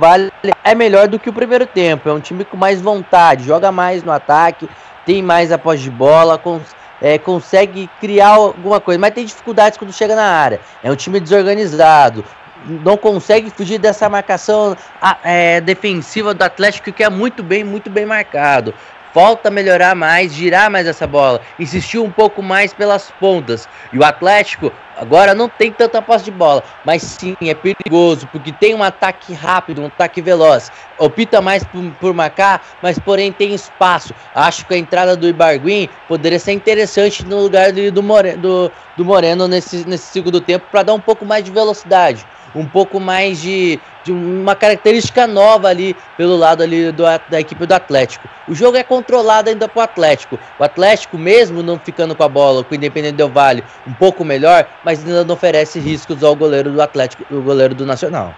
é 0.64 0.74
melhor 0.74 1.06
do 1.06 1.18
que 1.18 1.28
o 1.28 1.35
primeiro 1.35 1.66
tempo. 1.66 2.09
É 2.09 2.12
um 2.12 2.18
time 2.18 2.47
com 2.47 2.56
mais 2.56 2.81
vontade, 2.81 3.44
joga 3.44 3.70
mais 3.70 4.02
no 4.02 4.10
ataque, 4.10 4.68
tem 5.05 5.23
mais 5.23 5.52
a 5.52 5.59
posse 5.59 5.82
de 5.82 5.90
bola, 5.90 6.39
cons 6.39 6.74
é, 7.01 7.18
consegue 7.18 7.89
criar 8.01 8.31
alguma 8.31 8.81
coisa, 8.81 8.98
mas 8.98 9.14
tem 9.14 9.24
dificuldades 9.24 9.78
quando 9.78 9.93
chega 9.93 10.14
na 10.14 10.24
área. 10.24 10.60
É 10.82 10.90
um 10.90 10.97
time 10.97 11.20
desorganizado, 11.20 12.24
não 12.66 12.97
consegue 12.97 13.51
fugir 13.51 13.78
dessa 13.78 14.09
marcação 14.09 14.77
é, 15.23 15.60
defensiva 15.60 16.35
do 16.35 16.43
Atlético 16.43 16.93
que 16.93 17.05
é 17.05 17.10
muito 17.10 17.43
bem, 17.43 17.64
muito 17.64 17.90
bem 17.90 18.06
marcado. 18.06 18.74
Falta 19.12 19.51
melhorar 19.51 19.94
mais, 19.94 20.35
girar 20.35 20.70
mais 20.70 20.86
essa 20.86 21.06
bola, 21.06 21.40
insistir 21.59 21.98
um 21.98 22.10
pouco 22.10 22.43
mais 22.43 22.74
pelas 22.74 23.10
pontas. 23.12 23.66
E 23.93 23.98
o 23.98 24.05
Atlético 24.05 24.70
agora 24.97 25.35
não 25.35 25.48
tem 25.48 25.70
tanta 25.70 26.01
posse 26.01 26.24
de 26.24 26.31
bola, 26.31 26.62
mas 26.85 27.02
sim 27.02 27.36
é 27.43 27.55
perigoso 27.55 28.27
porque 28.32 28.52
tem 28.52 28.74
um 28.74 28.82
ataque 28.82 29.32
rápido, 29.35 29.82
um 29.82 29.86
ataque 29.86 30.20
veloz. 30.20 30.70
Opta 30.98 31.40
mais 31.40 31.62
por, 31.64 31.82
por 32.01 32.14
marcar, 32.14 32.62
mas 32.82 32.98
porém 32.98 33.31
tem 33.32 33.55
espaço. 33.55 34.14
Acho 34.35 34.64
que 34.66 34.74
a 34.74 34.78
entrada 34.78 35.14
do 35.16 35.28
Ibarguin 35.28 35.89
poderia 36.09 36.39
ser 36.39 36.52
interessante 36.52 37.24
no 37.24 37.40
lugar 37.40 37.73
do, 37.73 37.90
do, 37.93 38.02
More- 38.02 38.36
do- 38.36 38.70
do 38.97 39.05
Moreno 39.05 39.47
nesse, 39.47 39.86
nesse 39.86 40.05
segundo 40.12 40.40
tempo 40.40 40.66
para 40.70 40.82
dar 40.82 40.94
um 40.94 41.01
pouco 41.01 41.24
mais 41.24 41.44
de 41.44 41.51
velocidade 41.51 42.24
um 42.55 42.64
pouco 42.64 42.98
mais 42.98 43.39
de, 43.43 43.78
de 44.02 44.10
uma 44.10 44.55
característica 44.55 45.27
nova 45.27 45.68
ali 45.68 45.94
pelo 46.16 46.36
lado 46.39 46.62
ali 46.62 46.90
do, 46.90 47.02
da 47.28 47.39
equipe 47.39 47.66
do 47.66 47.74
Atlético. 47.74 48.27
O 48.48 48.55
jogo 48.55 48.78
é 48.78 48.82
controlado 48.82 49.51
ainda 49.51 49.68
pro 49.68 49.82
Atlético. 49.82 50.39
O 50.59 50.64
Atlético, 50.64 51.18
mesmo 51.18 51.62
não 51.62 51.78
ficando 51.78 52.14
com 52.14 52.23
a 52.23 52.28
bola, 52.28 52.64
com 52.64 52.73
o 52.73 52.74
Independente 52.74 53.16
Del 53.16 53.28
Vale 53.28 53.62
um 53.86 53.93
pouco 53.93 54.24
melhor, 54.24 54.66
mas 54.86 55.04
ainda 55.04 55.24
não 55.24 55.34
oferece 55.34 55.80
riscos 55.80 56.22
ao 56.22 56.36
goleiro 56.36 56.70
do 56.70 56.80
Atlético, 56.80 57.26
o 57.34 57.42
goleiro 57.42 57.74
do 57.74 57.84
Nacional. 57.84 58.32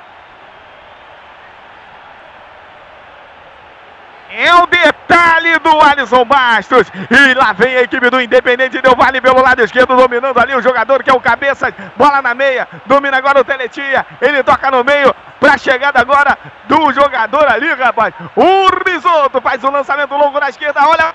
É 4.31 4.55
o 4.55 4.67
detalhe 4.67 5.59
do 5.59 5.79
Alisson 5.79 6.25
Bastos. 6.25 6.91
E 7.11 7.35
lá 7.35 7.53
vem 7.53 7.77
a 7.77 7.83
equipe 7.83 8.09
do 8.09 8.19
Independente 8.19 8.81
Del 8.81 8.97
Vale 8.97 9.21
pelo 9.21 9.43
lado 9.43 9.63
esquerdo, 9.63 9.95
dominando 9.95 10.39
ali 10.39 10.55
o 10.55 10.63
jogador 10.63 11.03
que 11.03 11.11
é 11.11 11.13
o 11.13 11.21
cabeça. 11.21 11.71
Bola 11.99 12.23
na 12.23 12.33
meia, 12.33 12.67
domina 12.87 13.19
agora 13.19 13.41
o 13.41 13.45
Teletia. 13.45 14.07
Ele 14.19 14.43
toca 14.43 14.71
no 14.71 14.83
meio 14.83 15.15
pra 15.39 15.59
chegada 15.59 16.01
agora 16.01 16.39
do 16.67 16.91
jogador 16.95 17.47
ali, 17.47 17.71
rapaz. 17.75 18.15
O 18.35 18.89
Risoto 18.89 19.39
faz 19.43 19.63
o 19.63 19.71
lançamento 19.71 20.17
longo 20.17 20.41
na 20.41 20.49
esquerda. 20.49 20.81
Olha 20.89 21.15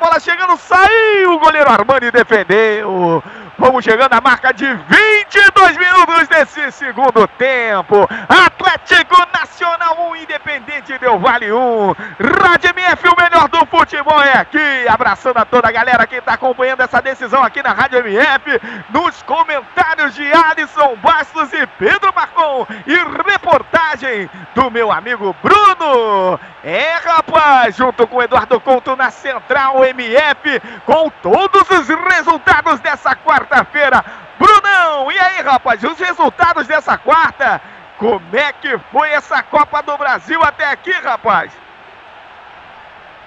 bola 0.00 0.18
chegando, 0.18 0.56
saiu, 0.56 1.34
o 1.34 1.38
goleiro 1.38 1.70
Armani 1.70 2.10
defendeu. 2.10 3.22
Vamos 3.58 3.84
chegando 3.84 4.14
à 4.14 4.20
marca 4.22 4.54
de 4.54 4.64
22 4.64 5.76
minutos 5.76 6.26
desse 6.28 6.72
segundo 6.72 7.28
tempo. 7.28 8.08
Atlético 8.26 9.14
Nacional 9.38 10.08
1, 10.12 10.16
Independente 10.16 10.98
Del 10.98 11.18
Vale 11.18 11.52
1. 11.52 11.94
Rádio 12.42 12.70
MF, 12.70 13.08
o 13.08 13.22
melhor 13.22 13.48
do 13.48 13.66
futebol 13.66 14.22
é 14.22 14.38
aqui. 14.38 14.88
Abraçando 14.88 15.36
a 15.36 15.44
toda 15.44 15.68
a 15.68 15.72
galera 15.72 16.06
que 16.06 16.16
está 16.16 16.32
acompanhando 16.32 16.80
essa 16.80 17.02
decisão 17.02 17.44
aqui 17.44 17.62
na 17.62 17.74
Rádio 17.74 17.98
MF. 17.98 18.58
Nos 18.88 19.22
comentários 19.24 20.14
de 20.14 20.32
Alisson 20.32 20.96
Bastos 20.96 21.52
e 21.52 21.66
Pedro 21.78 22.14
Marcon. 22.16 22.66
E 22.86 22.96
reportagem 23.30 24.30
do 24.54 24.70
meu 24.70 24.90
amigo 24.90 25.36
Bruno. 25.42 26.40
É, 26.64 26.94
rapaz, 27.04 27.76
junto 27.76 28.06
com 28.06 28.22
Eduardo 28.22 28.58
Couto 28.58 28.96
na 28.96 29.10
Central 29.10 29.84
MF, 29.90 30.60
com 30.84 31.10
todos 31.22 31.68
os 31.70 31.88
resultados 31.88 32.80
dessa 32.80 33.14
quarta-feira. 33.14 34.04
Brunão, 34.38 35.12
e 35.12 35.18
aí, 35.18 35.42
rapaz, 35.42 35.84
os 35.84 35.98
resultados 35.98 36.66
dessa 36.66 36.96
quarta? 36.96 37.60
Como 37.98 38.34
é 38.34 38.52
que 38.52 38.78
foi 38.90 39.10
essa 39.10 39.42
Copa 39.42 39.82
do 39.82 39.96
Brasil 39.98 40.40
até 40.42 40.64
aqui, 40.64 40.90
rapaz? 40.90 41.52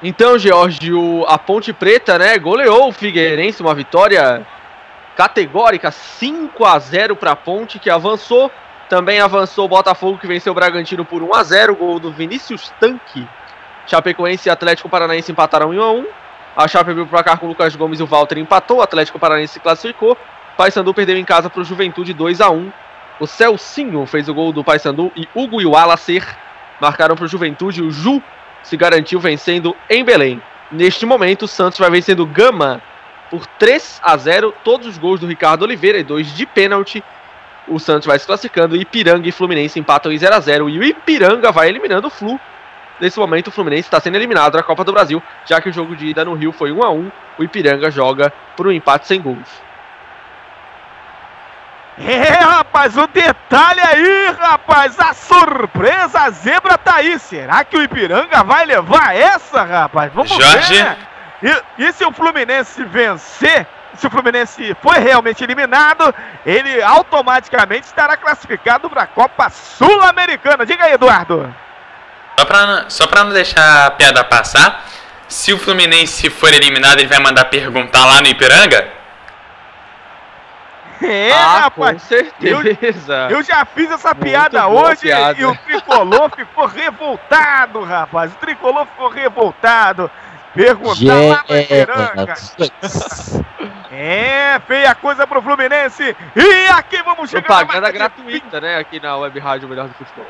Então, 0.02 0.38
George, 0.38 0.92
a 1.28 1.38
Ponte 1.38 1.72
Preta, 1.72 2.18
né, 2.18 2.38
goleou 2.40 2.90
o 2.90 2.92
Figueirense, 2.92 3.62
uma 3.62 3.76
vitória 3.76 4.46
categórica, 5.16 5.92
5 5.92 6.66
a 6.66 6.80
0 6.80 7.16
para 7.16 7.32
a 7.32 7.36
Ponte, 7.36 7.78
que 7.78 7.90
avançou. 7.90 8.52
Também 8.90 9.22
avançou 9.22 9.66
o 9.66 9.70
Botafogo, 9.70 10.18
que 10.18 10.28
venceu 10.28 10.52
o 10.52 10.56
Bragantino 10.56 11.06
por 11.06 11.22
1 11.22 11.36
a 11.36 11.44
0 11.44 11.76
gol 11.76 12.00
do 12.00 12.12
Vinícius 12.12 12.74
Tanque. 12.80 13.28
Chapecoense 13.88 14.50
e 14.50 14.52
Atlético 14.52 14.90
Paranaense 14.90 15.32
empataram 15.32 15.70
1 15.70 15.82
a 15.82 15.92
1 15.92 16.08
A 16.56 16.68
Chape 16.68 16.92
abriu 16.92 17.06
o 17.06 17.08
placar 17.08 17.40
com 17.40 17.48
o 17.48 17.50
Lucas 17.50 17.76
Gomes 17.76 18.00
e 18.00 18.04
o 18.04 18.06
Walter 18.06 18.38
empatou. 18.38 18.78
O 18.78 18.82
Atlético 18.82 19.18
Paranaense 19.18 19.54
se 19.54 19.60
classificou. 19.60 20.18
Paysandu 20.56 20.94
perdeu 20.94 21.18
em 21.18 21.26
casa 21.26 21.50
para 21.50 21.62
o 21.62 21.66
Juventude 21.66 22.14
2 22.14 22.42
a 22.42 22.52
1 22.52 22.72
O 23.20 23.26
Celcinho 23.26 24.06
fez 24.06 24.30
o 24.30 24.34
gol 24.36 24.52
do 24.54 24.64
Paysandu 24.64 25.12
e 25.16 25.28
Hugo 25.34 25.60
e 25.62 25.66
o 25.66 25.76
Alacer 25.76 26.24
marcaram 26.80 27.16
para 27.16 27.26
o 27.26 27.28
Juventude. 27.28 27.82
O 27.82 27.90
Ju 27.90 28.22
se 28.62 28.78
garantiu 28.78 29.20
vencendo 29.20 29.76
em 29.90 30.04
Belém. 30.04 30.42
Neste 30.72 31.06
momento, 31.06 31.44
o 31.44 31.48
Santos 31.48 31.80
vai 31.80 31.90
vencendo 31.90 32.26
Gama 32.26 32.82
por 33.32 33.48
3 33.48 34.00
a 34.04 34.16
0 34.16 34.54
Todos 34.64 34.88
os 34.88 34.98
gols 34.98 35.20
do 35.20 35.28
Ricardo 35.28 35.64
Oliveira 35.64 35.98
e 35.98 36.04
dois 36.04 36.36
de 36.36 36.46
pênalti. 36.46 37.04
O 37.68 37.80
Santos 37.80 38.06
vai 38.06 38.20
se 38.20 38.28
classificando. 38.28 38.76
Ipiranga 38.76 39.28
e 39.28 39.32
Fluminense 39.32 39.80
empatam 39.80 40.12
em 40.12 40.18
0 40.18 40.36
a 40.36 40.40
0 40.40 40.70
E 40.70 40.78
o 40.78 40.84
Ipiranga 40.84 41.52
vai 41.52 41.68
eliminando 41.68 42.08
o 42.08 42.12
Flu. 42.12 42.40
Nesse 43.00 43.20
momento, 43.20 43.48
o 43.48 43.52
Fluminense 43.52 43.88
está 43.88 44.00
sendo 44.00 44.16
eliminado 44.16 44.54
da 44.54 44.64
Copa 44.64 44.84
do 44.84 44.94
Brasil, 44.94 45.22
já 45.46 45.60
que 45.60 45.70
o 45.70 45.74
jogo 45.74 45.96
de 45.96 46.08
ida 46.08 46.24
no 46.24 46.34
Rio 46.34 46.52
foi 46.52 46.72
1 46.72 46.84
a 46.84 46.90
1 46.92 47.12
O 47.40 47.44
Ipiranga 47.44 47.90
joga 47.90 48.32
por 48.56 48.68
um 48.68 48.72
empate 48.72 49.08
sem 49.08 49.22
gols. 49.22 49.50
É, 51.98 52.44
rapaz, 52.44 52.98
o 52.98 53.06
detalhe 53.06 53.80
aí, 53.80 54.36
rapaz, 54.40 55.00
a 55.00 55.14
surpresa, 55.14 56.22
a 56.22 56.30
zebra 56.32 56.78
tá 56.78 56.96
aí. 56.96 57.20
Será 57.20 57.64
que 57.64 57.78
o 57.78 57.84
Ipiranga 57.84 58.44
vai 58.44 58.66
levar 58.66 59.16
essa, 59.16 59.64
rapaz? 59.64 60.12
Vamos 60.12 60.32
Jorge. 60.32 60.74
ver. 60.74 60.84
né? 60.84 60.98
E, 61.78 61.84
e 61.84 61.94
se 61.94 62.04
o 62.04 62.12
Fluminense 62.12 62.84
vencer, 62.86 63.68
se 63.96 64.08
o 64.08 64.10
Fluminense 64.10 64.76
foi 64.82 64.98
realmente 64.98 65.44
eliminado, 65.44 66.14
ele 66.46 66.82
automaticamente 66.82 67.86
estará 67.86 68.18
classificado 68.18 68.90
para 68.90 69.04
a 69.04 69.08
Copa 69.08 69.50
Sul-Americana. 69.50 70.66
Diga 70.66 70.86
aí, 70.86 70.94
Eduardo. 70.94 71.54
Só 72.38 72.46
pra, 72.46 72.66
não- 72.66 72.90
só 72.90 73.08
pra 73.08 73.24
não 73.24 73.32
deixar 73.32 73.86
a 73.88 73.92
piada 73.92 74.24
passar, 74.24 74.84
se 75.28 75.54
o 75.54 75.58
Fluminense 75.60 76.30
for 76.30 76.52
eliminado, 76.54 77.00
ele 77.00 77.08
vai 77.08 77.20
mandar 77.20 77.46
perguntar 77.46 78.06
lá 78.06 78.22
no 78.22 78.28
Ipiranga? 78.28 78.88
É, 81.02 81.32
ah, 81.34 81.60
rapaz. 81.64 82.02
com 82.02 82.08
certeza. 82.08 83.28
Eu 83.30 83.44
já 83.44 83.66
fiz 83.66 83.92
essa 83.92 84.14
Muito 84.14 84.24
piada 84.24 84.68
hoje 84.68 85.02
piada. 85.02 85.40
e 85.40 85.46
o 85.46 85.54
tricolor 85.58 86.32
ficou 86.34 86.66
revoltado, 86.66 87.84
rapaz. 87.84 88.32
O 88.32 88.36
tricolor 88.36 88.86
ficou 88.86 89.10
revoltado. 89.10 90.10
Perguntar 90.54 91.14
lá 91.16 91.44
no 91.50 91.58
Ipiranga. 91.58 92.34
É, 93.92 94.60
feia 94.68 94.96
coisa 94.96 95.28
pro 95.28 95.42
Fluminense. 95.42 96.16
E 96.36 96.68
aqui 96.68 97.02
vamos 97.04 97.30
chegar 97.30 97.42
na 97.42 97.56
Propaganda 97.66 97.82
marca 97.82 97.92
de 97.92 97.98
gratuita, 97.98 98.62
né? 98.62 98.78
Aqui 98.78 99.00
na 99.00 99.18
Web 99.18 99.40
Rádio 99.40 99.68
Melhor 99.68 99.88
do 99.88 99.94
Futebol. 99.96 100.26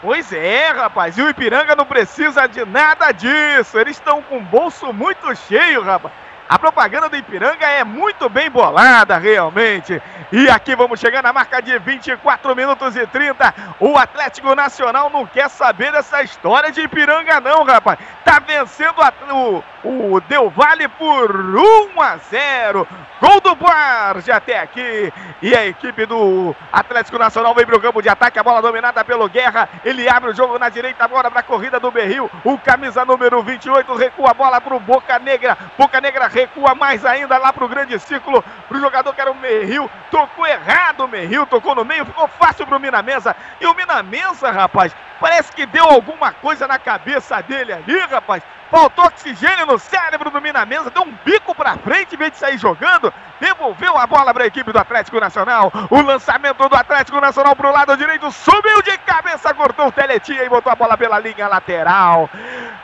Pois 0.00 0.32
é, 0.32 0.70
rapaz. 0.70 1.16
E 1.16 1.22
o 1.22 1.28
Ipiranga 1.28 1.74
não 1.74 1.86
precisa 1.86 2.46
de 2.46 2.64
nada 2.64 3.12
disso. 3.12 3.78
Eles 3.78 3.96
estão 3.96 4.22
com 4.22 4.38
o 4.38 4.44
bolso 4.44 4.92
muito 4.92 5.34
cheio, 5.34 5.82
rapaz. 5.82 6.14
A 6.48 6.58
propaganda 6.58 7.08
do 7.08 7.16
Ipiranga 7.16 7.66
é 7.66 7.82
muito 7.82 8.28
bem 8.28 8.48
bolada, 8.48 9.18
realmente. 9.18 10.00
E 10.30 10.48
aqui 10.48 10.76
vamos 10.76 11.00
chegar 11.00 11.22
na 11.22 11.32
marca 11.32 11.60
de 11.60 11.76
24 11.78 12.54
minutos 12.54 12.94
e 12.94 13.04
30. 13.04 13.54
O 13.80 13.98
Atlético 13.98 14.54
Nacional 14.54 15.10
não 15.10 15.26
quer 15.26 15.48
saber 15.50 15.90
dessa 15.90 16.22
história 16.22 16.70
de 16.70 16.82
Ipiranga, 16.82 17.40
não, 17.40 17.64
rapaz. 17.64 17.98
Tá 18.24 18.38
vencendo 18.38 18.94
o, 19.32 19.62
o 20.14 20.20
Del 20.20 20.48
Valle 20.50 20.88
por 20.88 21.34
1 21.34 22.00
a 22.00 22.16
0. 22.16 22.86
Gol 23.20 23.40
do 23.40 23.54
Borges 23.54 24.28
até 24.28 24.60
aqui. 24.60 25.12
E 25.42 25.54
a 25.54 25.66
equipe 25.66 26.06
do 26.06 26.54
Atlético 26.72 27.18
Nacional 27.18 27.54
vem 27.54 27.66
pro 27.66 27.80
campo 27.80 28.02
de 28.02 28.08
ataque. 28.08 28.38
A 28.38 28.42
bola 28.42 28.62
dominada 28.62 29.04
pelo 29.04 29.28
Guerra. 29.28 29.68
Ele 29.84 30.08
abre 30.08 30.30
o 30.30 30.34
jogo 30.34 30.58
na 30.58 30.68
direita, 30.68 31.04
agora 31.04 31.30
para 31.30 31.40
a 31.40 31.44
corrida 31.44 31.80
do 31.80 31.90
Berril. 31.90 32.30
O 32.44 32.56
camisa 32.58 33.04
número 33.04 33.42
28 33.42 33.94
recua 33.96 34.30
a 34.30 34.34
bola 34.34 34.60
pro 34.60 34.78
Boca 34.78 35.18
Negra. 35.18 35.56
Boca 35.76 36.00
Negra 36.00 36.28
recua 36.36 36.74
mais 36.74 37.04
ainda 37.06 37.38
lá 37.38 37.50
pro 37.52 37.68
grande 37.68 37.98
círculo. 37.98 38.44
Pro 38.68 38.78
jogador 38.78 39.14
que 39.14 39.20
era 39.20 39.30
o 39.30 39.34
Merril. 39.34 39.90
Tocou 40.10 40.46
errado 40.46 41.00
o 41.00 41.08
Merril, 41.08 41.46
tocou 41.46 41.74
no 41.74 41.84
meio. 41.84 42.04
Ficou 42.04 42.28
fácil 42.28 42.66
pro 42.66 42.78
Minamensa. 42.78 43.34
E 43.60 43.66
o 43.66 43.74
Minamensa, 43.74 44.50
rapaz, 44.50 44.94
parece 45.18 45.50
que 45.52 45.64
deu 45.64 45.84
alguma 45.84 46.32
coisa 46.32 46.68
na 46.68 46.78
cabeça 46.78 47.40
dele 47.42 47.72
ali, 47.72 47.98
rapaz. 48.00 48.42
Faltou 48.70 49.04
oxigênio 49.04 49.66
no 49.66 49.78
cérebro 49.78 50.30
do 50.30 50.40
Minamensa, 50.40 50.90
deu 50.90 51.02
um 51.02 51.14
bico 51.24 51.54
pra 51.54 51.76
frente 51.76 52.14
em 52.14 52.18
vez 52.18 52.32
de 52.32 52.38
sair 52.38 52.58
jogando. 52.58 53.12
Devolveu 53.40 53.96
a 53.96 54.06
bola 54.06 54.34
para 54.34 54.44
a 54.44 54.46
equipe 54.46 54.72
do 54.72 54.78
Atlético 54.78 55.20
Nacional. 55.20 55.70
O 55.90 56.00
lançamento 56.00 56.68
do 56.68 56.76
Atlético 56.76 57.20
Nacional 57.20 57.54
pro 57.54 57.70
lado 57.70 57.96
direito. 57.96 58.30
Subiu 58.32 58.82
de 58.82 58.96
cabeça, 58.98 59.54
cortou 59.54 59.86
o 59.86 59.92
Teletinha 59.92 60.42
e 60.42 60.48
botou 60.48 60.72
a 60.72 60.76
bola 60.76 60.96
pela 60.96 61.18
linha 61.18 61.46
lateral. 61.46 62.28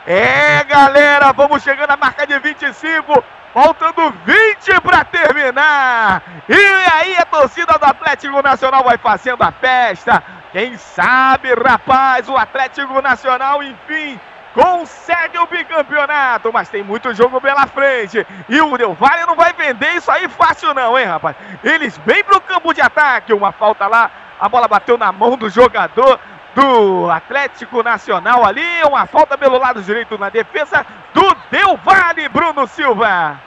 É, 0.07 0.63
galera, 0.63 1.33
vamos 1.33 1.63
chegando 1.63 1.91
à 1.91 1.97
marca 1.97 2.25
de 2.25 2.37
25. 2.39 3.23
Faltando 3.53 4.11
20 4.25 4.81
para 4.81 5.05
terminar. 5.05 6.23
E 6.49 6.55
aí 6.55 7.15
a 7.17 7.25
torcida 7.25 7.77
do 7.77 7.85
Atlético 7.85 8.41
Nacional 8.41 8.83
vai 8.83 8.97
fazendo 8.97 9.43
a 9.43 9.51
festa. 9.51 10.23
Quem 10.51 10.75
sabe, 10.77 11.53
rapaz, 11.53 12.27
o 12.27 12.35
Atlético 12.35 12.99
Nacional, 13.01 13.61
enfim, 13.61 14.19
consegue 14.53 15.37
o 15.39 15.47
bicampeonato, 15.47 16.51
mas 16.53 16.69
tem 16.69 16.83
muito 16.83 17.13
jogo 17.13 17.41
pela 17.41 17.65
frente. 17.67 18.25
E 18.47 18.61
o 18.61 18.77
Del 18.77 18.93
Valle 18.93 19.25
não 19.25 19.35
vai 19.35 19.51
vender 19.53 19.95
isso 19.95 20.11
aí 20.11 20.27
fácil 20.29 20.73
não, 20.73 20.97
hein, 20.97 21.05
rapaz? 21.05 21.35
Eles 21.63 21.99
vêm 22.05 22.23
pro 22.23 22.39
campo 22.39 22.73
de 22.73 22.81
ataque, 22.81 23.33
uma 23.33 23.51
falta 23.51 23.87
lá, 23.87 24.11
a 24.39 24.47
bola 24.47 24.67
bateu 24.67 24.97
na 24.97 25.11
mão 25.11 25.35
do 25.35 25.49
jogador 25.49 26.19
do 26.53 27.09
Atlético 27.09 27.81
Nacional 27.81 28.45
ali, 28.45 28.83
uma 28.85 29.07
falta 29.07 29.37
pelo 29.37 29.57
lado 29.57 29.81
direito 29.81 30.17
na 30.17 30.29
defesa 30.29 30.85
do 31.13 31.35
Del 31.49 31.77
Valle, 31.77 32.29
Bruno 32.29 32.67
Silva. 32.67 33.39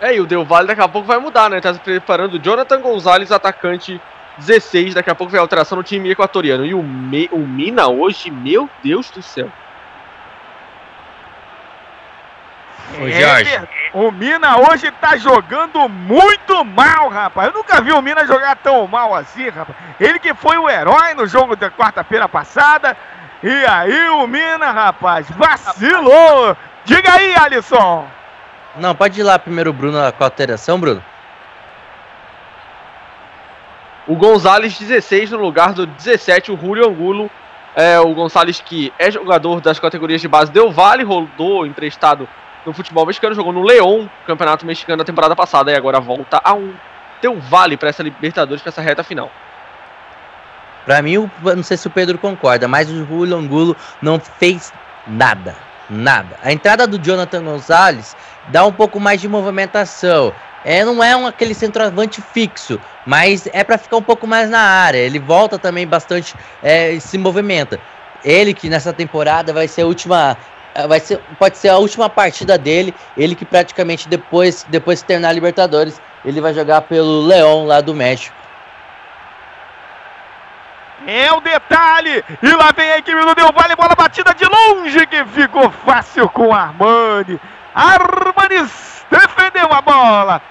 É, 0.00 0.14
e 0.14 0.20
o 0.20 0.26
Del 0.26 0.44
Valle 0.44 0.68
daqui 0.68 0.80
a 0.80 0.88
pouco 0.88 1.06
vai 1.06 1.18
mudar, 1.18 1.50
né? 1.50 1.60
Tá 1.60 1.74
se 1.74 1.80
preparando 1.80 2.34
o 2.34 2.38
Jonathan 2.38 2.80
Gonzalez, 2.80 3.30
atacante 3.30 4.00
16, 4.38 4.94
daqui 4.94 5.10
a 5.10 5.14
pouco 5.14 5.30
vem 5.30 5.38
a 5.38 5.42
alteração 5.42 5.76
no 5.76 5.84
time 5.84 6.10
equatoriano. 6.10 6.64
E 6.64 6.74
o, 6.74 6.82
Me, 6.82 7.28
o 7.32 7.38
Mina 7.38 7.88
hoje, 7.88 8.30
meu 8.30 8.68
Deus 8.82 9.10
do 9.10 9.22
céu. 9.22 9.48
Ô, 12.98 13.08
Jorge. 13.08 13.54
É, 13.54 13.68
o 13.92 14.10
Mina 14.10 14.58
hoje 14.58 14.90
tá 14.92 15.16
jogando 15.16 15.88
muito 15.88 16.64
mal, 16.64 17.08
rapaz. 17.08 17.48
Eu 17.48 17.54
nunca 17.54 17.80
vi 17.80 17.92
o 17.92 18.02
Mina 18.02 18.26
jogar 18.26 18.56
tão 18.56 18.86
mal 18.86 19.14
assim, 19.14 19.48
rapaz. 19.48 19.76
Ele 19.98 20.18
que 20.18 20.34
foi 20.34 20.58
o 20.58 20.68
herói 20.68 21.14
no 21.14 21.26
jogo 21.26 21.54
da 21.54 21.70
quarta-feira 21.70 22.28
passada. 22.28 22.96
E 23.42 23.66
aí 23.66 24.08
o 24.10 24.26
Mina, 24.26 24.70
rapaz, 24.70 25.30
vacilou. 25.30 26.56
Diga 26.84 27.12
aí, 27.12 27.34
Alisson. 27.36 28.06
Não, 28.76 28.94
pode 28.94 29.20
ir 29.20 29.22
lá 29.22 29.38
primeiro, 29.38 29.72
Bruno, 29.72 29.98
com 30.12 30.24
a 30.24 30.26
alteração, 30.26 30.78
Bruno. 30.78 31.02
O 34.10 34.16
Gonzalez 34.16 34.76
16 34.76 35.30
no 35.30 35.38
lugar 35.38 35.72
do 35.72 35.86
17, 35.86 36.50
o 36.50 36.58
Julio 36.60 36.84
Angulo. 36.84 37.30
É, 37.76 38.00
o 38.00 38.12
Gonzalez 38.12 38.60
que 38.60 38.92
é 38.98 39.08
jogador 39.08 39.60
das 39.60 39.78
categorias 39.78 40.20
de 40.20 40.26
base 40.26 40.50
Del 40.50 40.72
Vale, 40.72 41.04
rodou 41.04 41.64
emprestado 41.64 42.28
no 42.66 42.72
futebol 42.72 43.06
mexicano, 43.06 43.36
jogou 43.36 43.52
no 43.52 43.62
León, 43.62 44.08
campeonato 44.26 44.66
mexicano 44.66 44.98
da 44.98 45.04
temporada 45.04 45.36
passada, 45.36 45.70
e 45.70 45.76
agora 45.76 46.00
volta 46.00 46.40
a 46.42 46.54
um 46.54 46.74
Vale 47.48 47.76
para 47.76 47.90
essa 47.90 48.02
Libertadores, 48.02 48.60
para 48.60 48.70
essa 48.70 48.82
reta 48.82 49.04
final. 49.04 49.30
Para 50.84 51.00
mim, 51.02 51.30
não 51.40 51.62
sei 51.62 51.76
se 51.76 51.86
o 51.86 51.90
Pedro 51.90 52.18
concorda, 52.18 52.66
mas 52.66 52.90
o 52.90 53.06
Julio 53.06 53.36
Angulo 53.36 53.76
não 54.02 54.18
fez 54.18 54.72
nada. 55.06 55.54
Nada. 55.88 56.36
A 56.42 56.50
entrada 56.50 56.84
do 56.84 56.98
Jonathan 56.98 57.44
Gonzalez 57.44 58.16
dá 58.48 58.66
um 58.66 58.72
pouco 58.72 58.98
mais 58.98 59.20
de 59.20 59.28
movimentação. 59.28 60.32
É, 60.64 60.84
não 60.84 61.02
é 61.02 61.16
um, 61.16 61.26
aquele 61.26 61.54
centroavante 61.54 62.20
fixo, 62.20 62.78
mas 63.06 63.48
é 63.52 63.64
para 63.64 63.78
ficar 63.78 63.96
um 63.96 64.02
pouco 64.02 64.26
mais 64.26 64.50
na 64.50 64.60
área. 64.60 64.98
Ele 64.98 65.18
volta 65.18 65.58
também 65.58 65.86
bastante, 65.86 66.34
é, 66.62 66.98
se 67.00 67.16
movimenta. 67.16 67.80
Ele 68.22 68.52
que 68.52 68.68
nessa 68.68 68.92
temporada 68.92 69.52
vai 69.52 69.66
ser 69.66 69.82
a 69.82 69.86
última, 69.86 70.36
é, 70.74 70.86
vai 70.86 71.00
ser, 71.00 71.18
pode 71.38 71.56
ser 71.56 71.68
a 71.70 71.78
última 71.78 72.10
partida 72.10 72.58
dele. 72.58 72.94
Ele 73.16 73.34
que 73.34 73.44
praticamente 73.44 74.08
depois, 74.08 74.66
depois 74.68 75.00
que 75.00 75.08
terminar 75.08 75.30
a 75.30 75.32
Libertadores, 75.32 76.00
ele 76.24 76.40
vai 76.40 76.52
jogar 76.52 76.82
pelo 76.82 77.22
Leão 77.22 77.64
lá 77.64 77.80
do 77.80 77.94
México. 77.94 78.36
É 81.06 81.32
o 81.32 81.40
detalhe! 81.40 82.22
E 82.42 82.48
lá 82.48 82.72
vem 82.76 82.90
a 82.90 82.98
equipe 82.98 83.18
do 83.18 83.34
Del 83.34 83.52
Valle, 83.52 83.74
bola 83.74 83.94
batida 83.94 84.34
de 84.34 84.44
longe 84.44 85.06
que 85.06 85.24
ficou 85.24 85.70
fácil 85.70 86.28
com 86.28 86.52
Armani. 86.52 87.40
Armani 87.74 88.68
defendeu 89.10 89.68
a 89.72 89.82
bola. 89.82 90.42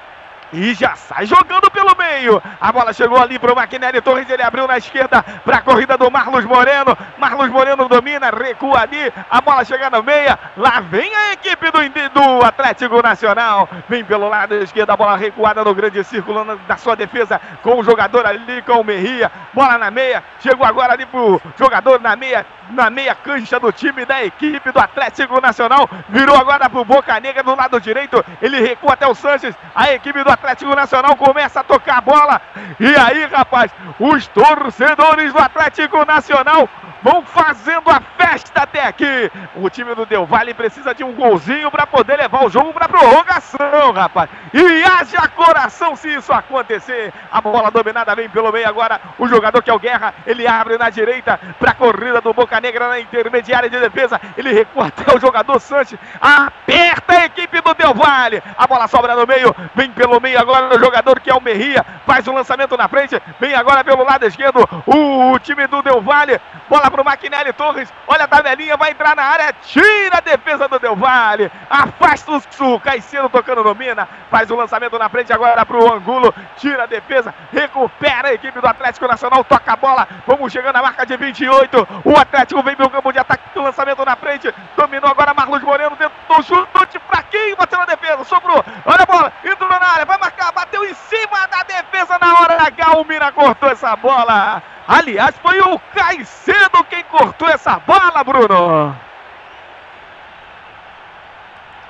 E 0.52 0.74
já 0.74 0.96
sai 0.96 1.26
jogando 1.26 1.70
pelo 1.70 1.96
meio. 1.96 2.42
A 2.60 2.72
bola 2.72 2.92
chegou 2.92 3.22
ali 3.22 3.38
para 3.38 3.54
o 3.54 3.56
Maquinelli 3.56 4.02
Torres. 4.02 4.30
Ele 4.30 4.42
abriu 4.42 4.68
na 4.68 4.78
esquerda 4.78 5.22
para 5.22 5.58
a 5.58 5.62
corrida 5.62 5.98
do 5.98 6.10
Marlos 6.10 6.46
Moreno. 6.46 6.98
Marlos 7.18 7.50
Moreno 7.50 7.88
domina, 7.88 8.32
recua 8.32 8.82
ali. 8.82 9.14
A 9.30 9.42
bola 9.42 9.64
chega 9.64 9.90
no 9.90 10.02
meia. 10.02 10.38
Lá 10.58 10.80
vem 10.80 11.14
a 11.16 11.34
equipe 11.34 11.72
do, 11.72 11.80
do 12.10 12.46
Atlético 12.46 13.02
Nacional. 13.02 13.70
Vem 13.88 14.04
pelo 14.04 14.28
lado 14.28 14.56
esquerdo. 14.56 14.90
A 14.90 14.98
bola 14.98 15.16
recuada 15.16 15.64
no 15.64 15.76
grande 15.76 16.04
círculo 16.04 16.44
da 16.68 16.78
sua 16.78 16.96
defesa. 16.96 17.40
Com 17.62 17.80
o 17.80 17.84
jogador 17.84 18.26
ali, 18.26 18.62
com 18.64 18.80
o 18.80 18.84
Merria. 18.84 19.32
Bola 19.54 19.78
na 19.78 19.92
meia. 19.92 20.24
Chegou 20.40 20.66
agora 20.66 20.94
ali 20.94 21.06
para 21.06 21.20
o 21.20 21.42
jogador 21.58 22.00
na 22.00 22.16
meia 22.16 22.46
na 22.70 22.90
meia 22.90 23.16
cancha 23.16 23.60
do 23.60 23.72
time 23.72 24.06
da 24.06 24.24
equipe 24.24 24.72
do 24.72 24.80
Atlético 24.80 25.42
Nacional. 25.42 25.90
Virou 26.08 26.36
agora 26.36 26.70
pro 26.70 26.86
Boca 26.86 27.20
Negra 27.20 27.44
do 27.44 27.56
lado 27.56 27.80
direito. 27.82 28.24
Ele 28.42 28.60
recua 28.62 28.94
até 28.94 29.08
o 29.08 29.16
Sanches. 29.16 29.56
A 29.74 29.92
equipe 29.94 30.24
do 30.24 30.30
Atlético 30.40 30.74
Nacional 30.74 31.16
começa 31.18 31.60
a 31.60 31.64
tocar 31.64 31.98
a 31.98 32.02
bola. 32.02 32.42
E 32.80 32.96
aí, 32.96 33.26
rapaz, 33.26 33.72
os 34.00 34.28
torcedores 34.28 35.34
do 35.34 35.40
Atlético 35.40 36.06
Nacional 36.06 36.70
vão 37.02 37.24
fazendo 37.24 37.90
a 37.90 38.02
festa 38.18 38.64
até 38.64 38.86
aqui. 38.86 39.32
O 39.56 39.70
time 39.70 39.96
do 39.96 40.06
Del 40.06 40.26
Valle 40.26 40.54
precisa 40.54 40.94
de 40.94 41.04
um 41.04 41.14
golzinho 41.14 41.72
para 41.72 41.88
poder 41.88 42.18
levar 42.18 42.46
o 42.46 42.50
jogo 42.50 42.74
para 42.74 42.90
prorrogação, 42.90 43.92
rapaz. 43.94 44.30
E 44.54 44.84
haja 44.84 45.28
coração 45.30 45.96
se 45.96 46.14
isso 46.14 46.32
acontecer. 46.32 47.14
A 47.32 47.42
bola 47.42 47.72
dominada 47.72 48.16
vem 48.16 48.30
pelo 48.30 48.52
meio 48.52 48.68
agora. 48.68 49.00
O 49.18 49.28
jogador 49.28 49.62
que 49.62 49.70
é 49.70 49.74
o 49.74 49.80
Guerra, 49.80 50.14
ele 50.26 50.48
abre 50.48 50.78
na 50.78 50.90
direita 50.90 51.40
para 51.60 51.72
a 51.72 51.76
corrida 51.76 52.22
do 52.22 52.34
Boca 52.34 52.60
Negra 52.60 52.90
na 52.90 53.00
intermediária 53.00 53.70
de 53.70 53.80
defesa. 53.80 54.20
Ele 54.38 54.54
recua 54.54 54.88
até 54.88 55.16
o 55.16 55.20
jogador 55.20 55.60
Sanches. 55.60 56.00
Aperta 56.20 57.14
a 57.14 57.26
equipe 57.26 57.62
do 57.62 57.74
Del 57.74 57.94
Valle. 57.94 58.44
A 58.58 58.68
bola 58.68 58.88
sobra 58.88 59.16
no 59.16 59.26
meio. 59.26 59.56
Vem 59.76 59.92
pelo 59.92 60.20
meio 60.20 60.29
agora 60.36 60.76
o 60.76 60.80
jogador 60.80 61.20
que 61.20 61.30
é 61.30 61.34
o 61.34 61.42
Merria. 61.42 61.86
Faz 62.06 62.28
um 62.28 62.34
lançamento 62.34 62.76
na 62.78 62.88
frente. 62.88 63.22
Vem 63.40 63.54
agora 63.56 63.84
pelo 63.84 64.04
lado 64.04 64.26
esquerdo 64.26 64.68
o, 64.86 65.32
o 65.32 65.40
time 65.40 65.68
do 65.68 65.82
Del 65.82 66.02
Valle. 66.02 66.40
Bola 66.70 66.92
pro 66.92 67.04
Maquinelli 67.04 67.52
Torres. 67.54 67.92
Olha 68.08 68.26
a 68.26 68.28
tabelinha, 68.28 68.78
vai 68.78 68.92
entrar 68.92 69.16
na 69.16 69.24
área. 69.24 69.54
Tira 69.64 70.18
a 70.18 70.22
defesa 70.22 70.68
do 70.68 70.78
Del 70.80 70.96
Valle. 70.96 71.52
Afasta 71.70 72.32
o 72.32 72.42
Sul. 72.52 72.80
Caicedo 72.80 73.28
tocando 73.30 73.64
no 73.64 73.74
Mina. 73.74 74.08
Faz 74.30 74.52
o 74.52 74.54
um 74.54 74.58
lançamento 74.58 74.98
na 75.00 75.10
frente 75.10 75.34
agora 75.34 75.66
pro 75.66 75.92
Angulo. 75.92 76.34
Tira 76.58 76.84
a 76.84 76.86
defesa. 76.86 77.34
Recupera 77.52 78.30
a 78.30 78.34
equipe 78.34 78.62
do 78.62 78.68
Atlético 78.68 79.08
Nacional. 79.08 79.44
Toca 79.44 79.74
a 79.74 79.76
bola. 79.76 80.08
Vamos 80.28 80.54
chegando 80.54 80.76
à 80.76 80.82
marca 80.82 81.06
de 81.06 81.18
28. 81.18 81.88
O 82.06 82.18
Atlético 82.18 82.62
vem 82.62 82.76
pro 82.76 82.90
campo 82.90 83.12
de 83.12 83.20
ataque. 83.20 83.58
O 83.58 83.64
lançamento 83.64 84.06
na 84.06 84.16
frente. 84.16 84.54
Dominou 84.78 85.10
agora 85.10 85.34
Marlos 85.34 85.64
Moreno. 85.64 85.96
Tentou 85.96 86.44
chute 86.44 87.00
fraquinho. 87.08 87.58
Bateu 87.58 87.80
na 87.80 87.86
defesa. 87.86 88.24
Sobrou. 88.24 88.64
Olha 88.86 89.04
a 89.04 89.06
bola. 89.06 89.34
Entrou 89.44 89.70
na 89.70 89.88
área. 89.88 90.06
Vai 90.06 90.19
marcar. 90.20 90.52
Bateu 90.52 90.84
em 90.86 90.94
cima 90.94 91.48
da 91.48 91.64
defesa 91.64 92.18
na 92.20 92.40
hora 92.40 92.64
H. 92.64 92.98
O 92.98 93.34
cortou 93.34 93.70
essa 93.70 93.96
bola. 93.96 94.62
Aliás, 94.88 95.36
foi 95.42 95.60
o 95.62 95.80
Caicedo 95.94 96.84
quem 96.90 97.04
cortou 97.04 97.48
essa 97.48 97.80
bola, 97.80 98.24
Bruno. 98.24 98.96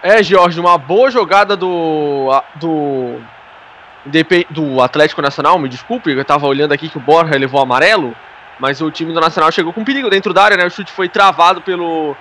É, 0.02 0.24
Jorge, 0.24 0.60
uma 0.60 0.78
boa 0.78 1.12
jogada 1.12 1.58
do 1.58 2.30
do 2.56 3.22
do 4.50 4.82
Atlético 4.82 5.22
Nacional, 5.22 5.60
me 5.60 5.68
desculpe, 5.68 6.10
eu 6.12 6.26
tava 6.26 6.48
olhando 6.48 6.72
aqui 6.72 6.88
que 6.88 6.98
o 6.98 7.02
Borja 7.02 7.38
levou 7.38 7.62
amarelo, 7.62 8.16
mas 8.58 8.82
o 8.82 8.90
time 8.90 9.14
do 9.14 9.20
Nacional 9.20 9.52
chegou 9.52 9.74
com 9.74 9.84
perigo 9.84 10.10
dentro 10.10 10.34
da 10.34 10.44
área, 10.44 10.58
né? 10.58 10.66
O 10.66 10.72
chute 10.72 10.92
foi 10.92 11.10
travado 11.10 11.62
pelo 11.62 12.16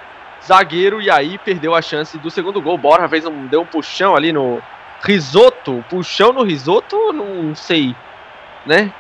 zagueiro 0.45 1.01
e 1.01 1.09
aí 1.11 1.39
perdeu 1.39 1.75
a 1.75 1.83
chance 1.83 2.19
do 2.19 2.31
segundo 2.31 2.61
gol. 2.61 2.77
Borja 2.77 3.09
fez 3.09 3.25
um, 3.27 3.47
deu 3.47 3.63
um 3.63 3.67
puxão 3.67 4.17
ali 4.17 4.33
no 4.33 4.61
risoto, 5.03 5.85
puxão 5.89 6.33
no 6.33 6.43
risoto, 6.43 7.13
não 7.13 7.55
sei, 7.55 7.95
né? 8.67 8.93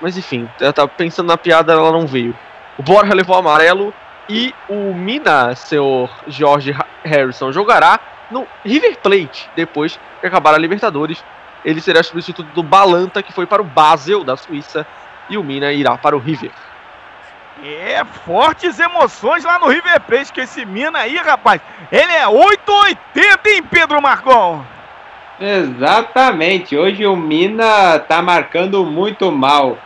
Mas 0.00 0.16
enfim, 0.16 0.48
eu 0.60 0.72
tava 0.72 0.88
pensando 0.88 1.28
na 1.28 1.36
piada, 1.36 1.72
ela 1.72 1.92
não 1.92 2.06
veio. 2.06 2.36
O 2.78 2.82
Borja 2.82 3.14
levou 3.14 3.36
amarelo 3.36 3.94
e 4.28 4.54
o 4.68 4.94
Mina, 4.94 5.54
senhor 5.54 6.10
Jorge 6.26 6.74
Harrison, 7.04 7.52
jogará 7.52 8.00
no 8.30 8.46
River 8.64 8.98
Plate 8.98 9.48
depois 9.54 9.98
que 10.20 10.26
acabar 10.26 10.54
a 10.54 10.58
Libertadores. 10.58 11.22
Ele 11.64 11.80
será 11.80 12.02
substituto 12.02 12.48
do 12.52 12.62
Balanta, 12.62 13.22
que 13.22 13.32
foi 13.32 13.46
para 13.46 13.62
o 13.62 13.64
Basel 13.64 14.22
da 14.22 14.36
Suíça, 14.36 14.86
e 15.30 15.38
o 15.38 15.44
Mina 15.44 15.72
irá 15.72 15.96
para 15.96 16.16
o 16.16 16.18
River. 16.18 16.50
É, 17.62 18.04
fortes 18.26 18.78
emoções 18.78 19.44
lá 19.44 19.58
no 19.58 19.68
River 19.68 20.00
Plate, 20.00 20.32
que 20.32 20.40
esse 20.42 20.66
Mina 20.66 20.98
aí, 20.98 21.16
rapaz, 21.16 21.60
ele 21.90 22.12
é 22.12 22.26
880, 22.26 23.48
hein, 23.48 23.62
Pedro 23.62 24.02
Marcon? 24.02 24.64
Exatamente. 25.40 26.76
Hoje 26.76 27.06
o 27.06 27.16
Mina 27.16 27.98
tá 27.98 28.22
marcando 28.22 28.84
muito 28.84 29.30
mal. 29.32 29.78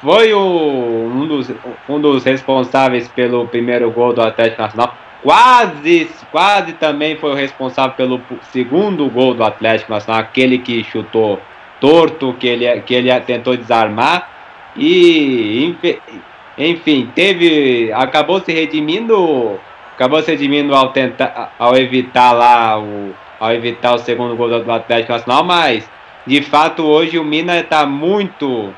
Foi 0.00 0.32
o, 0.34 0.40
um, 0.40 1.26
dos, 1.26 1.50
um 1.88 2.00
dos 2.00 2.24
responsáveis 2.24 3.08
pelo 3.08 3.46
primeiro 3.48 3.90
gol 3.90 4.12
do 4.12 4.22
Atlético 4.22 4.62
Nacional. 4.62 4.94
Quase, 5.22 6.10
quase 6.30 6.74
também 6.74 7.16
foi 7.16 7.30
o 7.30 7.34
responsável 7.34 7.94
pelo 7.96 8.20
segundo 8.52 9.08
gol 9.08 9.32
do 9.32 9.42
Atlético 9.42 9.92
Nacional, 9.92 10.20
aquele 10.20 10.58
que 10.58 10.84
chutou 10.84 11.40
torto, 11.80 12.34
que 12.34 12.46
ele, 12.46 12.80
que 12.82 12.94
ele 12.94 13.18
tentou 13.20 13.56
desarmar. 13.56 14.30
E 14.76 15.74
enfim, 16.58 17.10
teve. 17.14 17.92
Acabou 17.92 18.40
se 18.40 18.52
redimindo. 18.52 19.58
Acabou 19.94 20.22
se 20.22 20.30
redimindo 20.30 20.74
ao 20.74 20.90
tentar. 20.90 21.52
ao 21.58 21.76
evitar 21.76 22.32
lá 22.32 22.78
o. 22.78 23.14
Ao 23.44 23.52
evitar 23.52 23.92
o 23.92 23.98
segundo 23.98 24.34
gol 24.34 24.48
do 24.48 24.72
Atlético 24.72 25.12
Nacional, 25.12 25.44
mas 25.44 25.86
de 26.26 26.40
fato 26.40 26.82
hoje 26.82 27.18
o 27.18 27.24
Mina 27.24 27.58
está 27.58 27.84
muito. 27.84 28.72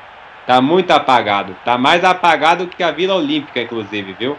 Tá 0.45 0.59
muito 0.59 0.91
apagado. 0.91 1.55
Tá 1.63 1.77
mais 1.77 2.03
apagado 2.03 2.67
que 2.67 2.83
a 2.83 2.91
Vila 2.91 3.15
Olímpica, 3.15 3.61
inclusive, 3.61 4.11
viu? 4.19 4.37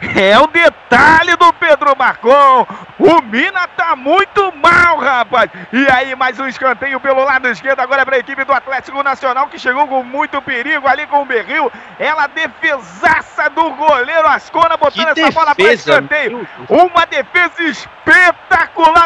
É 0.16 0.38
o 0.38 0.46
detalhe 0.46 1.36
do 1.36 1.52
Pedro 1.52 1.94
Marcon. 1.96 2.66
O 2.98 3.22
Mina 3.22 3.68
tá 3.68 3.94
muito 3.94 4.52
mal, 4.56 4.98
rapaz. 4.98 5.50
E 5.72 5.86
aí, 5.90 6.14
mais 6.16 6.38
um 6.40 6.48
escanteio 6.48 6.98
pelo 7.00 7.22
lado 7.22 7.48
esquerdo 7.48 7.80
agora 7.80 8.04
para 8.04 8.16
a 8.16 8.18
equipe 8.18 8.44
do 8.44 8.52
Atlético 8.52 9.02
Nacional, 9.02 9.46
que 9.48 9.58
chegou 9.58 9.86
com 9.86 10.02
muito 10.02 10.40
perigo 10.42 10.88
ali 10.88 11.06
com 11.06 11.22
o 11.22 11.24
Berril. 11.26 11.70
Ela 11.98 12.26
defesaça 12.26 13.50
do 13.50 13.70
goleiro 13.70 14.26
Ascona, 14.26 14.76
botando 14.76 15.14
Que 15.14 15.20
essa 15.20 15.30
bola 15.30 15.54
para 15.54 15.64
defesa, 15.64 15.92
escanteio. 15.92 16.48
Uma 16.68 17.04
defesa 17.06 17.62
espetacular 17.62 17.99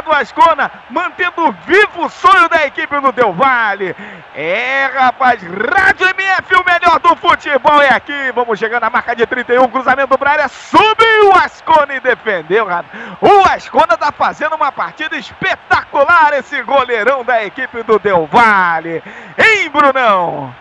do 0.05 0.13
Ascona, 0.13 0.71
mantendo 0.91 1.53
vivo 1.67 2.05
o 2.05 2.09
sonho 2.09 2.49
da 2.49 2.67
equipe 2.67 3.01
do 3.01 3.11
Del 3.11 3.33
Valle. 3.33 3.97
É, 4.35 4.91
rapaz, 4.95 5.43
Rádio 5.43 6.07
MF, 6.09 6.55
o 6.55 6.65
melhor 6.65 7.01
do 7.01 7.17
futebol 7.17 7.83
é 7.83 7.89
aqui. 7.89 8.33
Vamos 8.35 8.59
chegando 8.59 8.83
na 8.83 8.91
marca 8.91 9.17
de 9.17 9.27
31, 9.27 9.67
cruzamento 9.69 10.17
para 10.19 10.33
área, 10.33 10.49
subiu 10.49 11.31
o 11.31 11.33
Ascona 11.33 11.95
e 11.95 12.01
defendeu. 12.01 12.67
O 13.21 13.49
Ascona 13.49 13.97
tá 13.97 14.13
fazendo 14.13 14.55
uma 14.55 14.71
partida 14.71 15.17
espetacular, 15.17 16.35
esse 16.35 16.63
goleirão 16.63 17.25
da 17.25 17.45
equipe 17.45 17.83
do 17.83 17.99
Del 17.99 18.27
Valle. 18.27 19.03
Hein, 19.39 19.71
Brunão? 19.71 20.55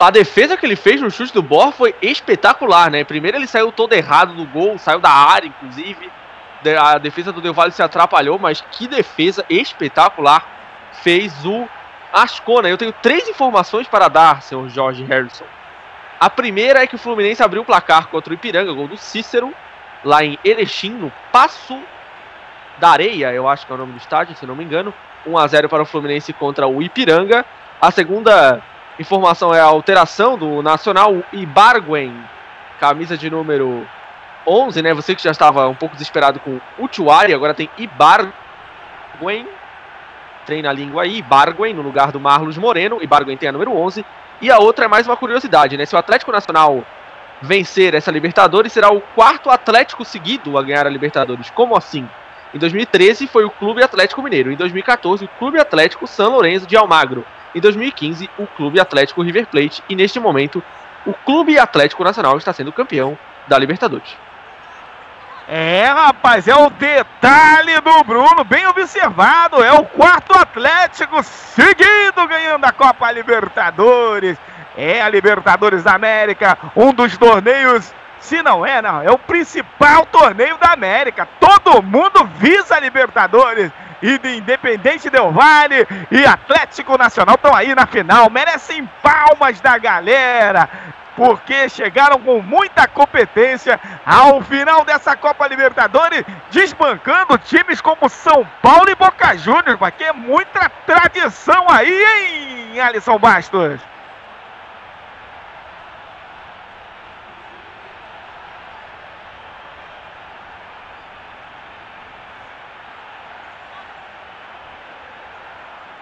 A 0.00 0.10
defesa 0.10 0.56
que 0.56 0.66
ele 0.66 0.74
fez 0.74 1.00
no 1.00 1.10
chute 1.12 1.32
do 1.32 1.42
Borja 1.42 1.70
foi 1.70 1.94
espetacular, 2.02 2.90
né? 2.90 3.04
Primeiro 3.04 3.36
ele 3.36 3.46
saiu 3.46 3.70
todo 3.70 3.92
errado 3.92 4.34
do 4.34 4.44
gol, 4.44 4.78
saiu 4.78 4.98
da 4.98 5.10
área, 5.10 5.46
inclusive. 5.46 6.10
A 6.74 6.98
defesa 6.98 7.32
do 7.32 7.40
Del 7.40 7.54
Valle 7.54 7.72
se 7.72 7.82
atrapalhou, 7.82 8.38
mas 8.38 8.60
que 8.60 8.88
defesa 8.88 9.44
espetacular 9.48 10.44
fez 11.02 11.44
o 11.44 11.68
Ascona. 12.12 12.68
Eu 12.68 12.78
tenho 12.78 12.92
três 12.92 13.28
informações 13.28 13.86
para 13.86 14.08
dar, 14.08 14.42
senhor 14.42 14.68
Jorge 14.68 15.04
Harrison. 15.04 15.44
A 16.18 16.30
primeira 16.30 16.82
é 16.82 16.86
que 16.86 16.94
o 16.94 16.98
Fluminense 16.98 17.42
abriu 17.42 17.62
o 17.62 17.64
placar 17.64 18.08
contra 18.08 18.30
o 18.30 18.34
Ipiranga, 18.34 18.72
gol 18.72 18.88
do 18.88 18.96
Cícero, 18.96 19.52
lá 20.02 20.24
em 20.24 20.38
Erechim, 20.42 20.90
no 20.90 21.12
Passo 21.30 21.78
da 22.78 22.90
Areia, 22.90 23.32
eu 23.32 23.48
acho 23.48 23.66
que 23.66 23.72
é 23.72 23.74
o 23.74 23.78
nome 23.78 23.92
do 23.92 23.98
estádio, 23.98 24.36
se 24.36 24.46
não 24.46 24.56
me 24.56 24.64
engano. 24.64 24.92
1 25.26 25.38
a 25.38 25.46
0 25.46 25.68
para 25.68 25.82
o 25.82 25.86
Fluminense 25.86 26.32
contra 26.32 26.66
o 26.66 26.82
Ipiranga. 26.82 27.44
A 27.80 27.90
segunda 27.90 28.62
informação 28.98 29.54
é 29.54 29.60
a 29.60 29.64
alteração 29.64 30.38
do 30.38 30.62
Nacional 30.62 31.22
Ibarguen, 31.32 32.14
camisa 32.80 33.16
de 33.16 33.28
número 33.28 33.86
11, 34.46 34.82
né? 34.82 34.94
Você 34.94 35.14
que 35.14 35.22
já 35.22 35.30
estava 35.30 35.68
um 35.68 35.74
pouco 35.74 35.94
desesperado 35.94 36.40
com 36.40 36.60
o 36.78 36.84
Utuari, 36.84 37.34
agora 37.34 37.54
tem 37.54 37.68
Ibarguen. 37.76 39.46
Treina 40.44 40.70
a 40.70 40.72
língua 40.72 41.02
aí, 41.02 41.18
Ibarguen, 41.18 41.74
no 41.74 41.82
lugar 41.82 42.12
do 42.12 42.20
Marlos 42.20 42.56
Moreno. 42.56 43.02
Ibarguen 43.02 43.36
tem 43.36 43.48
a 43.48 43.52
número 43.52 43.72
11. 43.76 44.04
E 44.40 44.50
a 44.50 44.58
outra 44.58 44.84
é 44.84 44.88
mais 44.88 45.06
uma 45.06 45.16
curiosidade, 45.16 45.76
né? 45.76 45.84
Se 45.84 45.94
o 45.94 45.98
Atlético 45.98 46.30
Nacional 46.30 46.84
vencer 47.42 47.94
essa 47.94 48.10
Libertadores, 48.10 48.72
será 48.72 48.90
o 48.90 49.00
quarto 49.00 49.50
Atlético 49.50 50.04
seguido 50.04 50.56
a 50.56 50.62
ganhar 50.62 50.86
a 50.86 50.90
Libertadores. 50.90 51.50
Como 51.50 51.76
assim? 51.76 52.08
Em 52.54 52.58
2013 52.58 53.26
foi 53.26 53.44
o 53.44 53.50
Clube 53.50 53.82
Atlético 53.82 54.22
Mineiro. 54.22 54.52
Em 54.52 54.56
2014, 54.56 55.24
o 55.24 55.28
Clube 55.38 55.58
Atlético 55.58 56.06
São 56.06 56.32
Lourenço 56.32 56.66
de 56.66 56.76
Almagro. 56.76 57.24
Em 57.54 57.60
2015, 57.60 58.30
o 58.38 58.46
Clube 58.46 58.80
Atlético 58.80 59.22
River 59.22 59.46
Plate. 59.46 59.82
E 59.88 59.96
neste 59.96 60.20
momento, 60.20 60.62
o 61.04 61.12
Clube 61.12 61.58
Atlético 61.58 62.04
Nacional 62.04 62.36
está 62.38 62.52
sendo 62.52 62.72
campeão 62.72 63.18
da 63.48 63.58
Libertadores. 63.58 64.16
É, 65.48 65.86
rapaz, 65.86 66.48
é 66.48 66.56
o 66.56 66.68
detalhe 66.70 67.80
do 67.80 68.02
Bruno, 68.02 68.42
bem 68.42 68.66
observado. 68.66 69.62
É 69.62 69.72
o 69.72 69.84
quarto 69.84 70.36
Atlético 70.36 71.22
seguido 71.22 72.26
ganhando 72.26 72.64
a 72.64 72.72
Copa 72.72 73.12
Libertadores. 73.12 74.36
É 74.76 75.00
a 75.00 75.08
Libertadores 75.08 75.84
da 75.84 75.94
América, 75.94 76.58
um 76.74 76.92
dos 76.92 77.16
torneios, 77.16 77.94
se 78.20 78.42
não 78.42 78.66
é, 78.66 78.82
não, 78.82 79.00
é 79.00 79.10
o 79.10 79.16
principal 79.16 80.04
torneio 80.06 80.58
da 80.58 80.72
América. 80.72 81.26
Todo 81.38 81.82
mundo 81.82 82.28
visa 82.34 82.74
a 82.74 82.80
Libertadores. 82.80 83.70
E 84.02 84.18
de 84.18 84.36
Independente 84.36 85.08
Del 85.08 85.32
Vale 85.32 85.88
e 86.10 86.26
Atlético 86.26 86.98
Nacional 86.98 87.36
estão 87.36 87.54
aí 87.54 87.74
na 87.74 87.86
final. 87.86 88.28
Merecem 88.28 88.86
palmas 89.02 89.58
da 89.60 89.78
galera 89.78 90.68
porque 91.16 91.68
chegaram 91.70 92.20
com 92.20 92.42
muita 92.42 92.86
competência 92.86 93.80
ao 94.04 94.42
final 94.42 94.84
dessa 94.84 95.16
Copa 95.16 95.48
Libertadores, 95.48 96.22
desbancando 96.50 97.38
times 97.38 97.80
como 97.80 98.08
São 98.08 98.46
Paulo 98.62 98.90
e 98.90 98.94
Boca 98.94 99.36
Juniors, 99.36 99.78
porque 99.78 100.04
é 100.04 100.12
muita 100.12 100.68
tradição 100.86 101.66
aí, 101.70 102.04
hein, 102.04 102.80
Alisson 102.80 103.18
Bastos? 103.18 103.80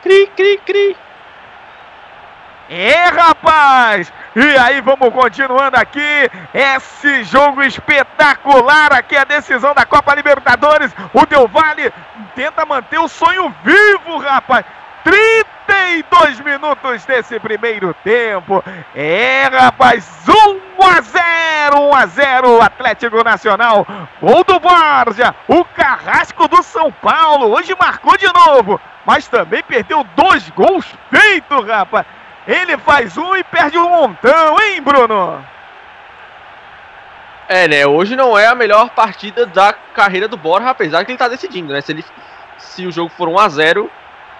Cri, 0.03 0.27
cri, 0.37 0.59
cri. 0.67 0.97
É, 2.77 3.05
rapaz! 3.05 4.13
E 4.35 4.59
aí, 4.59 4.81
vamos 4.81 5.15
continuando 5.15 5.77
aqui. 5.77 6.29
Esse 6.53 7.23
jogo 7.23 7.63
espetacular 7.63 8.93
aqui, 8.93 9.17
a 9.17 9.23
decisão 9.23 9.73
da 9.73 9.87
Copa 9.87 10.13
Libertadores. 10.13 10.93
O 11.13 11.25
Del 11.25 11.47
Valle 11.47 11.93
tenta 12.35 12.67
manter 12.67 12.99
o 12.99 13.07
sonho 13.07 13.55
vivo, 13.63 14.19
rapaz. 14.19 14.65
32 15.05 16.41
minutos 16.41 17.05
desse 17.05 17.39
primeiro 17.39 17.95
tempo. 18.03 18.65
É, 18.93 19.49
rapaz, 19.53 20.05
1 20.29 20.83
a 20.83 21.01
0, 21.01 21.81
1 21.81 21.95
a 21.95 22.07
0, 22.07 22.61
Atlético 22.61 23.23
Nacional. 23.23 23.87
Gol 24.21 24.43
do 24.43 24.59
Borja, 24.59 25.33
o 25.47 25.65
carrasco 25.65 26.49
do 26.49 26.61
São 26.65 26.91
Paulo. 26.91 27.55
Hoje 27.55 27.73
marcou 27.79 28.17
de 28.17 28.27
novo, 28.33 28.81
mas 29.07 29.29
também 29.29 29.63
perdeu 29.63 30.03
dois 30.17 30.51
gols 30.51 30.93
feitos, 31.09 31.69
rapaz. 31.69 32.05
Ele 32.47 32.77
faz 32.79 33.17
um 33.17 33.35
e 33.35 33.43
perde 33.43 33.79
um 33.79 33.89
montão, 33.89 34.61
hein, 34.61 34.83
Bruno? 34.83 35.45
É, 37.49 37.69
né? 37.69 37.87
Hoje 37.87 38.17
não 38.17 38.39
é 38.39 38.47
a 38.47 38.55
melhor 38.55 38.91
partida 38.91 39.47
da 39.47 39.73
carreira 39.73 40.29
do 40.29 40.37
Borja, 40.37 40.71
apesar 40.71 41.05
que 41.05 41.13
ele 41.13 41.19
tá 41.19 41.29
decidindo, 41.29 41.73
né? 41.73 41.81
Se, 41.81 41.93
ele, 41.93 42.05
se 42.59 42.87
o 42.87 42.93
jogo 42.93 43.11
for 43.11 43.29
1 43.29 43.39
a 43.39 43.49
0 43.49 43.91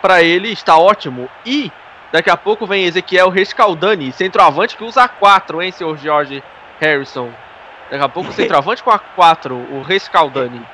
para 0.01 0.23
ele 0.23 0.53
está 0.53 0.77
ótimo. 0.77 1.29
E 1.47 1.73
daqui 2.13 2.31
a 2.31 2.37
pouco 2.37 2.67
vem 2.67 2.85
Ezequiel 2.85 3.31
Rescaldani, 3.31 4.13
centroavante 4.13 4.77
que 4.77 4.85
usa 4.85 5.05
a 5.05 5.09
4, 5.09 5.63
hein, 5.63 5.73
senhor 5.73 5.97
George 5.97 6.43
Harrison? 6.81 7.31
Daqui 7.91 8.05
a 8.05 8.09
pouco 8.09 8.31
o 8.31 8.33
centroavante 8.33 8.83
com 8.83 8.91
a 8.91 8.99
4, 8.99 9.55
o 9.55 9.83
Rescaldani. 9.83 10.67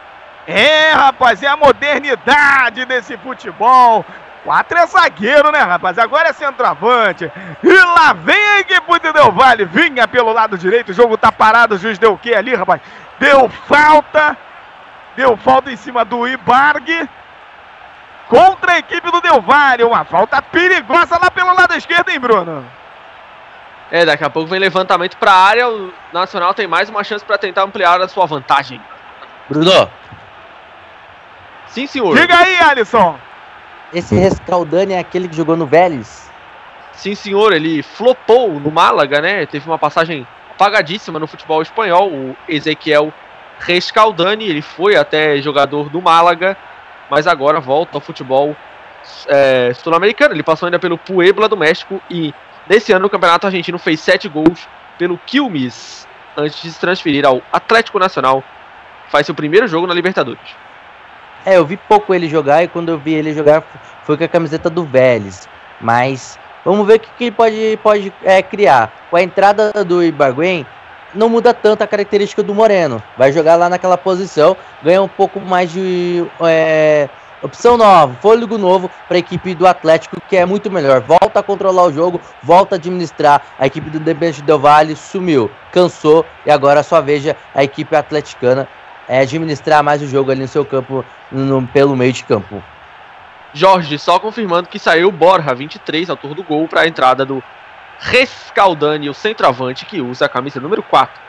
É, 0.47 0.93
rapaz, 0.93 1.43
é 1.43 1.49
a 1.49 1.57
modernidade 1.57 2.85
desse 2.85 3.17
futebol. 3.19 4.05
Quatro 4.45 4.79
é 4.79 4.87
zagueiro, 4.87 5.53
né, 5.53 5.59
rapaz? 5.59 5.99
Agora 5.99 6.29
é 6.29 6.33
centroavante. 6.33 7.31
E 7.63 7.73
lá 7.73 8.15
vem 8.15 8.43
a 8.43 8.61
equipe 8.61 8.99
do 8.99 9.13
Del 9.13 9.33
Valle. 9.33 9.67
Vinha 9.67 10.09
pelo 10.09 10.33
lado 10.33 10.57
direito. 10.57 10.91
O 10.91 10.95
jogo 10.95 11.19
tá 11.19 11.31
parado. 11.31 11.75
O 11.75 11.79
juiz 11.79 11.99
deu 11.99 12.15
o 12.15 12.19
quê 12.19 12.35
ali, 12.35 12.55
rapaz? 12.55 12.81
Deu 13.19 13.49
falta. 13.49 14.37
Deu 15.15 15.37
falta 15.37 15.71
em 15.71 15.77
cima 15.77 16.05
do 16.05 16.27
Ibarg. 16.27 17.09
Contra 18.29 18.73
a 18.73 18.79
equipe 18.79 19.11
do 19.11 19.21
Del 19.21 19.43
Valle. 19.43 19.85
Uma 19.85 20.05
falta 20.05 20.41
perigosa 20.41 21.19
lá 21.21 21.31
pelo 21.31 21.55
lado 21.55 21.75
esquerdo, 21.75 22.09
hein, 22.09 22.19
Bruno? 22.19 22.65
É, 23.91 24.07
daqui 24.07 24.25
a 24.25 24.31
pouco 24.31 24.49
vem 24.49 24.59
levantamento 24.59 25.17
para 25.19 25.33
a 25.33 25.45
área. 25.45 25.69
O 25.69 25.93
Nacional 26.13 26.55
tem 26.55 26.67
mais 26.67 26.89
uma 26.89 27.05
chance 27.05 27.25
para 27.25 27.37
tentar 27.37 27.63
ampliar 27.63 28.01
a 28.01 28.09
sua 28.09 28.25
vantagem. 28.25 28.81
Bruno, 29.49 29.91
Sim, 31.71 31.87
senhor. 31.87 32.17
Diga 32.17 32.37
aí, 32.37 32.57
Alisson. 32.57 33.19
Esse 33.93 34.15
Rescaldani 34.15 34.95
é 34.95 34.99
aquele 34.99 35.29
que 35.29 35.37
jogou 35.37 35.57
no 35.57 35.67
Vélez? 35.67 36.31
Sim, 36.93 37.15
senhor. 37.15 37.53
Ele 37.53 37.83
flopou 37.83 38.61
no 38.61 38.71
Málaga, 38.71 39.21
né? 39.21 39.47
Teve 39.47 39.69
uma 39.69 39.79
passagem 39.79 40.27
apagadíssima 40.51 41.19
no 41.19 41.27
futebol 41.27 41.63
espanhol. 41.63 42.11
O 42.11 42.37
Ezequiel 42.49 43.13
Rescaldani, 43.59 44.49
ele 44.49 44.63
foi 44.63 44.97
até 44.97 45.41
jogador 45.41 45.89
do 45.89 46.01
Málaga, 46.01 46.57
mas 47.11 47.27
agora 47.27 47.61
volta 47.61 47.97
ao 47.97 48.01
futebol 48.01 48.57
é, 49.27 49.73
sul-americano. 49.75 50.35
Ele 50.35 50.43
passou 50.43 50.67
ainda 50.67 50.79
pelo 50.79 50.99
Puebla 50.99 51.49
do 51.49 51.57
México 51.57 52.01
e 52.11 52.35
nesse 52.69 52.93
ano 52.93 53.03
no 53.03 53.11
Campeonato 53.11 53.47
Argentino 53.47 53.79
fez 53.79 54.01
sete 54.01 54.29
gols 54.29 54.69
pelo 54.99 55.19
Quilmes 55.19 56.07
antes 56.37 56.63
de 56.63 56.71
se 56.71 56.81
transferir 56.81 57.27
ao 57.27 57.43
Atlético 57.53 57.99
Nacional. 57.99 58.45
Faz 59.09 59.27
seu 59.27 59.35
primeiro 59.35 59.67
jogo 59.67 59.87
na 59.87 59.95
Libertadores. 59.95 60.70
É, 61.45 61.57
eu 61.57 61.65
vi 61.65 61.77
pouco 61.77 62.15
ele 62.15 62.29
jogar 62.29 62.63
e 62.63 62.69
quando 62.69 62.91
eu 62.91 62.99
vi 62.99 63.15
ele 63.15 63.33
jogar 63.33 63.63
foi 64.05 64.17
com 64.17 64.25
a 64.25 64.29
camiseta 64.29 64.69
do 64.69 64.85
Vélez. 64.85 65.49
Mas 65.81 66.39
vamos 66.65 66.87
ver 66.87 66.97
o 66.97 67.01
que, 67.01 67.09
que 67.17 67.25
ele 67.25 67.31
pode, 67.31 67.79
pode 67.83 68.13
é, 68.23 68.43
criar. 68.43 68.93
Com 69.11 69.17
a 69.17 69.23
entrada 69.23 69.73
do 69.85 70.03
Ibargüen, 70.05 70.67
não 71.15 71.29
muda 71.29 71.55
tanto 71.55 71.83
a 71.83 71.87
característica 71.87 72.43
do 72.43 72.55
Moreno. 72.55 73.03
Vai 73.17 73.33
jogar 73.33 73.57
lá 73.57 73.69
naquela 73.69 73.97
posição, 73.97 74.57
ganha 74.83 75.03
um 75.03 75.09
pouco 75.09 75.41
mais 75.41 75.73
de 75.73 76.25
é, 76.43 77.09
opção 77.43 77.77
nova, 77.77 78.15
fôlego 78.21 78.59
novo 78.59 78.91
para 79.09 79.17
a 79.17 79.21
equipe 79.21 79.55
do 79.55 79.67
Atlético, 79.67 80.21
que 80.29 80.37
é 80.37 80.45
muito 80.45 80.71
melhor. 80.71 81.01
Volta 81.01 81.41
a 81.41 81.43
controlar 81.43 81.85
o 81.85 81.93
jogo, 81.93 82.21
volta 82.43 82.75
a 82.75 82.79
administrar. 82.79 83.43
A 83.59 83.67
equipe 83.67 83.89
do 83.91 83.99
Independente 83.99 84.43
Del 84.43 84.59
Valle 84.59 84.95
sumiu, 84.95 85.51
cansou 85.73 86.25
e 86.45 86.51
agora 86.51 86.83
só 86.83 87.01
veja 87.01 87.37
a 87.55 87.65
equipe 87.65 87.97
atleticana 87.97 88.69
é, 89.11 89.21
administrar 89.23 89.83
mais 89.83 90.01
o 90.01 90.07
jogo 90.07 90.31
ali 90.31 90.41
no 90.43 90.47
seu 90.49 90.65
campo, 90.65 91.05
no- 91.33 91.67
pelo 91.67 91.97
meio 91.97 92.13
de 92.13 92.23
campo. 92.23 92.63
Jorge 93.53 93.99
só 93.99 94.21
confirmando 94.21 94.69
que 94.69 94.79
saiu 94.79 95.09
o 95.09 95.13
Borja, 95.13 95.53
23, 95.53 96.09
autor 96.09 96.35
do 96.35 96.45
gol, 96.45 96.69
para 96.69 96.83
a 96.83 96.87
entrada 96.87 97.25
do 97.27 97.43
Rescaldani, 97.99 99.11
o 99.11 99.15
centroavante 99.15 99.85
que 99.85 100.01
usa 100.01 100.27
a 100.27 100.29
camisa 100.29 100.61
número 100.61 100.83
4. 100.85 101.21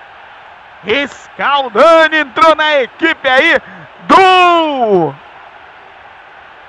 Escaldani 0.86 2.18
entrou 2.18 2.56
na 2.56 2.82
equipe 2.82 3.28
aí 3.28 3.58
do 4.08 5.14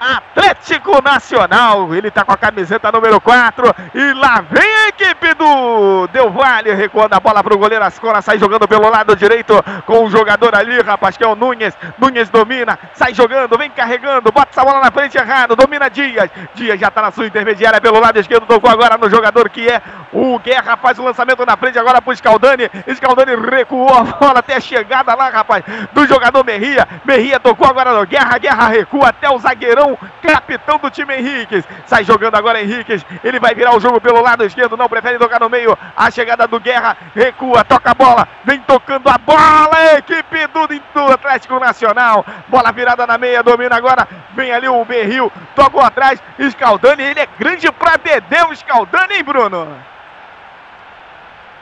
Atlético 0.03 1.01
Nacional. 1.01 1.95
Ele 1.95 2.11
tá 2.11 2.25
com 2.25 2.33
a 2.33 2.37
camiseta 2.37 2.91
número 2.91 3.21
4. 3.21 3.75
E 3.95 4.13
lá 4.15 4.43
vem 4.51 4.75
a 4.85 4.89
equipe 4.89 5.35
do 5.35 6.09
Del 6.09 6.31
Valle. 6.31 6.75
Recuando 6.75 7.15
a 7.15 7.21
bola 7.21 7.43
pro 7.45 7.57
goleiro 7.57 7.85
Ascona. 7.85 8.21
Sai 8.21 8.39
jogando 8.39 8.67
pelo 8.67 8.89
lado 8.91 9.15
direito 9.15 9.63
com 9.87 10.05
o 10.05 10.11
jogador 10.11 10.55
ali, 10.55 10.81
rapaz, 10.81 11.17
que 11.17 11.23
é 11.23 11.27
o 11.27 11.37
Nunes. 11.37 11.77
Nunes 11.99 12.29
domina, 12.31 12.79
sai 12.95 13.15
jogando, 13.15 13.57
vem 13.57 13.71
carregando. 13.71 14.33
Bota 14.33 14.49
essa 14.51 14.65
bola 14.65 14.81
na 14.81 14.91
frente 14.91 15.17
errado. 15.17 15.55
Domina 15.55 15.89
Dias. 15.89 16.29
Dias 16.55 16.81
já 16.81 16.91
tá 16.91 17.03
na 17.03 17.11
sua 17.13 17.27
intermediária 17.27 17.81
pelo 17.81 18.01
lado 18.01 18.19
esquerdo. 18.19 18.47
Tocou 18.47 18.71
agora 18.71 18.99
no 18.99 19.09
jogador 19.09 19.49
que 19.49 19.69
é 19.69 19.81
o 20.13 20.39
Guerra. 20.41 20.77
Faz 20.77 20.99
o 20.99 21.05
lançamento 21.05 21.47
na 21.47 21.57
frente 21.57 21.79
agora 21.79 22.03
pro 22.03 22.15
Scaldani. 22.17 22.69
Scaldani 22.93 23.37
recuou 23.49 23.95
a 23.95 24.03
bola 24.03 24.39
até 24.41 24.57
a 24.57 24.61
chegada 24.61 25.15
lá, 25.15 25.29
rapaz, 25.29 25.65
do 25.93 26.07
jogador 26.07 26.45
Merria. 26.45 26.89
Merria 27.05 27.39
tocou 27.39 27.69
agora 27.69 27.93
no 27.93 28.07
Guerra. 28.07 28.39
Guerra 28.39 28.69
recua 28.69 29.09
até 29.09 29.31
o 29.31 29.39
zagueirão, 29.39 29.92
capitão 30.23 30.79
do 30.79 30.91
time 30.91 31.17
Henriques. 31.17 31.65
Sai 31.87 32.05
jogando 32.05 32.35
agora 32.35 32.61
Henriques. 32.61 33.05
Ele 33.23 33.39
vai 33.39 33.55
virar 33.55 33.77
o 33.77 33.81
jogo 33.81 34.01
pelo 34.01 34.21
lado 34.21 34.45
esquerdo. 34.45 34.77
Não 34.77 34.89
prefere 34.89 35.19
tocar 35.19 35.41
no 35.41 35.49
meio. 35.49 35.77
A 35.97 36.11
chegada 36.11 36.47
do 36.47 36.61
Guerra 36.61 36.97
recua, 37.15 37.65
toca 37.65 37.91
a 37.91 37.95
bola. 37.95 38.29
Vem 38.45 38.61
tocando 38.61 39.09
a 39.09 39.19
bola. 39.19 39.97
Equipe 39.99 40.47
do, 40.49 40.67
do 40.67 41.13
Atlético 41.13 41.59
Nacional. 41.59 42.25
Bola 42.49 42.73
virada 42.73 43.07
na 43.07 43.19
meia. 43.19 43.43
Domina 43.43 43.77
agora. 43.77 44.09
Vem 44.35 44.53
ali 44.53 44.69
o 44.69 44.85
Berril. 44.85 45.31
Tocou 45.55 45.81
atrás. 45.83 46.23
Scaldani. 46.51 47.03
Ele 47.03 47.21
é 47.21 47.29
grande 47.39 47.71
pra 47.73 47.97
Dedéu. 47.97 48.55
Scaldani, 48.55 49.15
hein, 49.15 49.25
Bruno? 49.25 49.69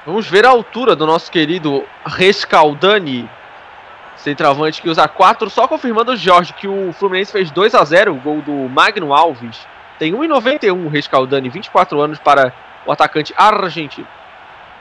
Vamos 0.06 0.26
ver 0.26 0.46
a 0.46 0.48
altura 0.48 0.96
do 0.96 1.06
nosso 1.06 1.30
querido 1.30 1.84
Rescaldani, 2.06 3.28
centroavante 4.20 4.80
que 4.80 4.88
usa 4.88 5.08
4, 5.08 5.50
só 5.50 5.66
confirmando 5.66 6.12
o 6.12 6.16
Jorge 6.16 6.52
que 6.52 6.68
o 6.68 6.92
Fluminense 6.92 7.32
fez 7.32 7.50
2 7.50 7.74
a 7.74 7.84
0 7.84 8.12
o 8.12 8.20
gol 8.20 8.42
do 8.42 8.52
Magno 8.68 9.14
Alves. 9.14 9.66
Tem 9.98 10.12
1,91 10.12 10.86
o 10.86 10.88
Rescaldani, 10.88 11.48
24 11.48 12.00
anos 12.00 12.18
para 12.18 12.52
o 12.86 12.92
atacante 12.92 13.34
argentino. 13.36 14.06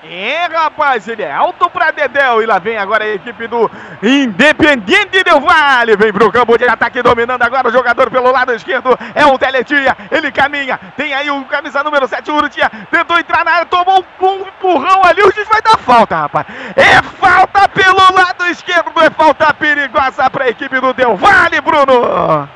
É, 0.02 0.46
rapaz, 0.46 1.10
ele 1.10 1.24
é 1.24 1.32
alto 1.32 1.70
pra 1.70 1.92
Dedéu. 1.92 2.42
E 2.42 2.46
lá 2.46 2.58
vem 2.58 2.78
agora 2.78 3.04
a 3.04 3.16
equipe 3.16 3.48
do 3.48 3.70
Independiente 4.02 5.24
Del 5.24 5.42
Vale. 5.42 5.98
Vem 5.98 6.14
pro 6.14 6.32
campo 6.32 6.58
de 6.58 6.66
ataque, 6.66 7.02
dominando 7.02 7.42
agora 7.42 7.68
o 7.68 7.72
jogador 7.72 8.10
pelo 8.10 8.32
lado 8.32 8.54
esquerdo. 8.54 8.98
É 9.14 9.26
o 9.26 9.38
Teletia. 9.38 9.98
Ele 10.10 10.32
caminha. 10.32 10.80
Tem 10.96 11.14
aí 11.14 11.30
o 11.30 11.44
camisa 11.46 11.84
número 11.84 12.08
7, 12.08 12.32
o 12.32 12.36
Urtia. 12.36 12.72
Tentou 12.90 13.20
entrar 13.20 13.44
na 13.44 13.52
área, 13.52 13.66
tomou 13.66 14.06
um 14.22 14.48
empurrão 14.48 15.04
ali. 15.04 15.22
O 15.22 15.34
juiz 15.34 15.48
vai 15.50 15.62
dar 15.62 15.78
falta, 15.78 16.16
rapaz. 16.16 16.48
É 16.78 17.02
falta 17.20 17.68
pelo 17.68 18.14
lado 18.16 18.46
esquerdo. 18.48 18.92
É 19.02 19.10
falta 19.10 19.54
perigosa 19.54 20.30
pra 20.30 20.48
equipe 20.48 20.80
do 20.80 20.94
Del 20.94 21.18
Vale, 21.18 21.60
Bruno. 21.60 22.48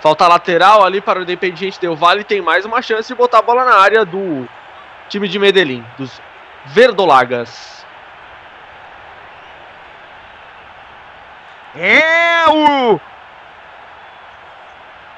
Falta 0.00 0.28
lateral 0.28 0.84
ali 0.84 1.00
para 1.00 1.18
o 1.18 1.22
Independiente 1.22 1.80
Del 1.80 1.96
Vale. 1.96 2.22
Tem 2.22 2.40
mais 2.40 2.64
uma 2.64 2.80
chance 2.80 3.08
de 3.08 3.14
botar 3.16 3.38
a 3.38 3.42
bola 3.42 3.64
na 3.64 3.74
área 3.74 4.04
do 4.04 4.48
time 5.08 5.28
de 5.28 5.38
Medellín, 5.38 5.84
dos 5.98 6.20
Verdolagas. 6.66 7.84
É 11.76 12.48
o. 12.48 13.00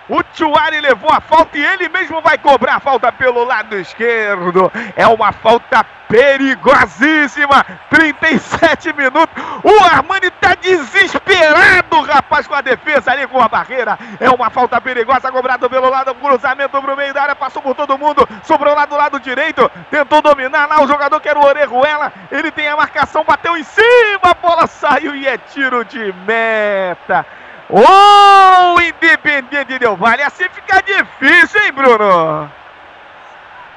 O 0.09 0.23
Tchuari 0.23 0.81
levou 0.81 1.11
a 1.11 1.21
falta 1.21 1.59
e 1.59 1.65
ele 1.65 1.89
mesmo 1.89 2.21
vai 2.21 2.39
cobrar 2.39 2.77
a 2.77 2.81
falta 2.81 3.11
pelo 3.11 3.45
lado 3.45 3.77
esquerdo. 3.77 4.71
É 4.95 5.07
uma 5.07 5.33
falta 5.33 5.85
perigosíssima. 6.09 7.65
37 7.91 8.93
minutos. 8.93 9.35
O 9.65 9.85
Armani 9.85 10.31
tá 10.31 10.55
desesperado, 10.55 12.01
rapaz, 12.03 12.47
com 12.47 12.55
a 12.55 12.61
defesa 12.61 13.11
ali 13.11 13.27
com 13.27 13.41
a 13.41 13.49
barreira. 13.49 13.99
É 14.21 14.31
uma 14.31 14.49
falta 14.49 14.81
perigosa 14.81 15.33
cobrada 15.33 15.69
pelo 15.69 15.91
lado, 15.91 16.15
cruzamento 16.15 16.81
pro 16.81 16.97
meio 16.97 17.13
da 17.13 17.23
área, 17.23 17.37
passou 17.37 17.61
por 17.61 17.75
todo 17.75 17.99
mundo, 17.99 18.29
sobrou 18.45 18.75
lá 18.75 18.87
do 18.87 18.97
lado 18.97 19.19
direito, 19.19 19.69
tentou 19.91 20.23
dominar 20.23 20.67
lá 20.67 20.83
o 20.83 20.87
jogador 20.87 21.21
que 21.21 21.29
era 21.29 21.39
o 21.39 21.45
Orejuela. 21.45 22.13
Ele 22.31 22.51
tem 22.53 22.69
a 22.69 22.77
marcação, 22.77 23.25
bateu 23.25 23.57
em 23.57 23.65
cima, 23.65 24.21
a 24.23 24.35
bola 24.35 24.67
saiu 24.69 25.17
e 25.17 25.27
é 25.27 25.37
tiro 25.37 25.85
de 25.85 26.15
meta. 26.27 27.27
Ô, 27.69 28.81
Independente 28.81 29.79
Del 29.79 29.97
Vale, 29.97 30.23
assim 30.23 30.45
fica 30.49 30.81
difícil, 30.83 31.61
hein, 31.63 31.73
Bruno? 31.73 32.51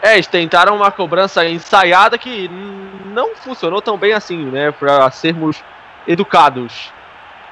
É, 0.02 0.14
eles 0.14 0.28
tentaram 0.28 0.76
uma 0.76 0.92
cobrança 0.92 1.46
ensaiada 1.46 2.18
que 2.18 2.50
não 3.06 3.36
funcionou 3.36 3.82
tão 3.82 3.98
bem 3.98 4.14
assim, 4.14 4.46
né? 4.46 4.72
Pra 4.72 5.10
sermos 5.12 5.64
educados. 6.08 6.94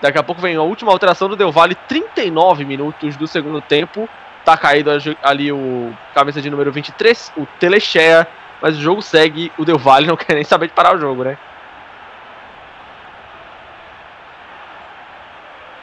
Daqui 0.01 0.17
a 0.17 0.23
pouco 0.23 0.39
vem 0.39 0.55
a 0.55 0.61
última 0.61 0.91
alteração 0.91 1.27
do 1.27 1.35
Del 1.35 1.51
Valle, 1.51 1.75
39 1.87 2.63
minutos 2.63 3.17
do 3.17 3.27
segundo 3.27 3.59
tempo. 3.59 4.07
Tá 4.45 4.55
caído 4.55 4.91
ali 5.23 5.51
o 5.51 5.91
cabeça 6.13 6.41
de 6.41 6.49
número 6.49 6.71
23, 6.71 7.33
o 7.35 7.45
Telechea. 7.59 8.27
Mas 8.61 8.77
o 8.77 8.81
jogo 8.81 9.01
segue, 9.01 9.51
o 9.57 9.65
Del 9.65 9.77
Valle 9.77 10.07
não 10.07 10.15
quer 10.17 10.35
nem 10.35 10.43
saber 10.43 10.67
de 10.67 10.73
parar 10.73 10.95
o 10.95 10.99
jogo, 10.99 11.23
né? 11.23 11.37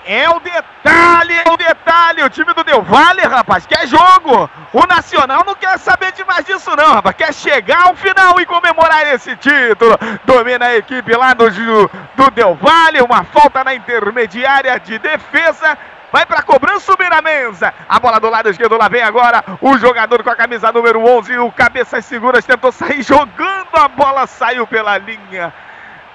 É 0.07 0.29
o 0.29 0.39
detalhe, 0.39 1.33
é 1.33 1.51
o 1.51 1.57
detalhe. 1.57 2.23
O 2.23 2.31
time 2.31 2.53
do 2.53 2.63
Del 2.63 2.83
Valle, 2.83 3.23
rapaz, 3.23 3.67
quer 3.67 3.87
jogo. 3.87 4.51
O 4.73 4.87
Nacional 4.87 5.43
não 5.47 5.55
quer 5.55 5.79
saber 5.79 6.13
de 6.13 6.25
mais 6.25 6.45
disso, 6.45 6.75
não, 6.77 6.93
rapaz. 6.93 7.17
Quer 7.17 7.33
chegar 7.33 7.87
ao 7.87 7.97
final 7.97 8.39
e 8.41 8.45
comemorar 8.47 9.07
esse 9.15 9.35
título. 9.37 9.99
Domina 10.25 10.67
a 10.67 10.77
equipe 10.77 11.17
lá 11.17 11.33
do, 11.33 11.49
do 11.49 12.31
Del 12.33 12.55
Valle. 12.55 13.01
Uma 13.01 13.25
falta 13.25 13.65
na 13.65 13.75
intermediária 13.75 14.79
de 14.79 14.99
defesa. 14.99 15.79
Vai 16.13 16.27
para 16.27 16.43
cobrança 16.43 16.93
o 16.93 16.97
Miramenza. 16.99 17.73
A 17.89 17.99
bola 17.99 18.21
do 18.21 18.29
lado 18.31 18.51
esquerdo 18.51 18.77
lá 18.77 18.89
vem 18.89 19.03
agora. 19.03 19.43
O 19.61 19.79
jogador 19.79 20.23
com 20.23 20.31
a 20.31 20.37
camisa 20.37 20.71
número 20.71 21.01
11. 21.01 21.39
O 21.39 21.51
cabeças 21.51 22.05
seguras 22.05 22.45
tentou 22.45 22.71
sair 22.71 23.03
jogando. 23.03 23.69
A 23.73 23.89
bola 23.89 24.27
saiu 24.27 24.67
pela 24.67 24.99
linha 24.99 25.53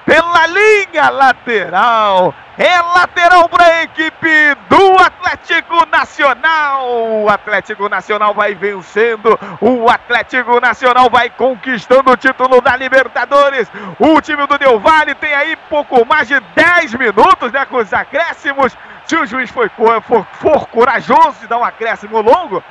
pela 0.09 0.47
linha 0.47 1.09
lateral. 1.11 2.33
É 2.57 2.81
lateral 2.81 3.47
para 3.47 3.63
a 3.63 3.83
equipe 3.83 4.55
do 4.67 4.97
Atlético 4.97 5.85
Nacional. 5.85 6.89
O 6.89 7.29
Atlético 7.29 7.87
Nacional 7.87 8.33
vai 8.33 8.55
vencendo. 8.55 9.39
O 9.61 9.87
Atlético 9.87 10.59
Nacional 10.59 11.11
vai 11.11 11.29
conquistando 11.29 12.11
o 12.11 12.17
título 12.17 12.59
da 12.59 12.75
Libertadores. 12.75 13.71
O 13.99 14.19
time 14.19 14.47
do 14.47 14.57
Del 14.57 14.79
Valle 14.79 15.13
tem 15.13 15.33
aí 15.33 15.55
pouco 15.69 16.03
mais 16.03 16.27
de 16.27 16.39
10 16.39 16.95
minutos, 16.95 17.51
né? 17.51 17.63
Com 17.65 17.77
os 17.77 17.93
acréscimos. 17.93 18.75
Se 19.05 19.15
o 19.15 19.27
juiz 19.27 19.49
foi, 19.51 19.69
for, 19.69 20.25
for 20.33 20.67
corajoso 20.67 21.39
de 21.41 21.47
dar 21.47 21.59
um 21.59 21.63
acréscimo 21.63 22.19
longo, 22.19 22.63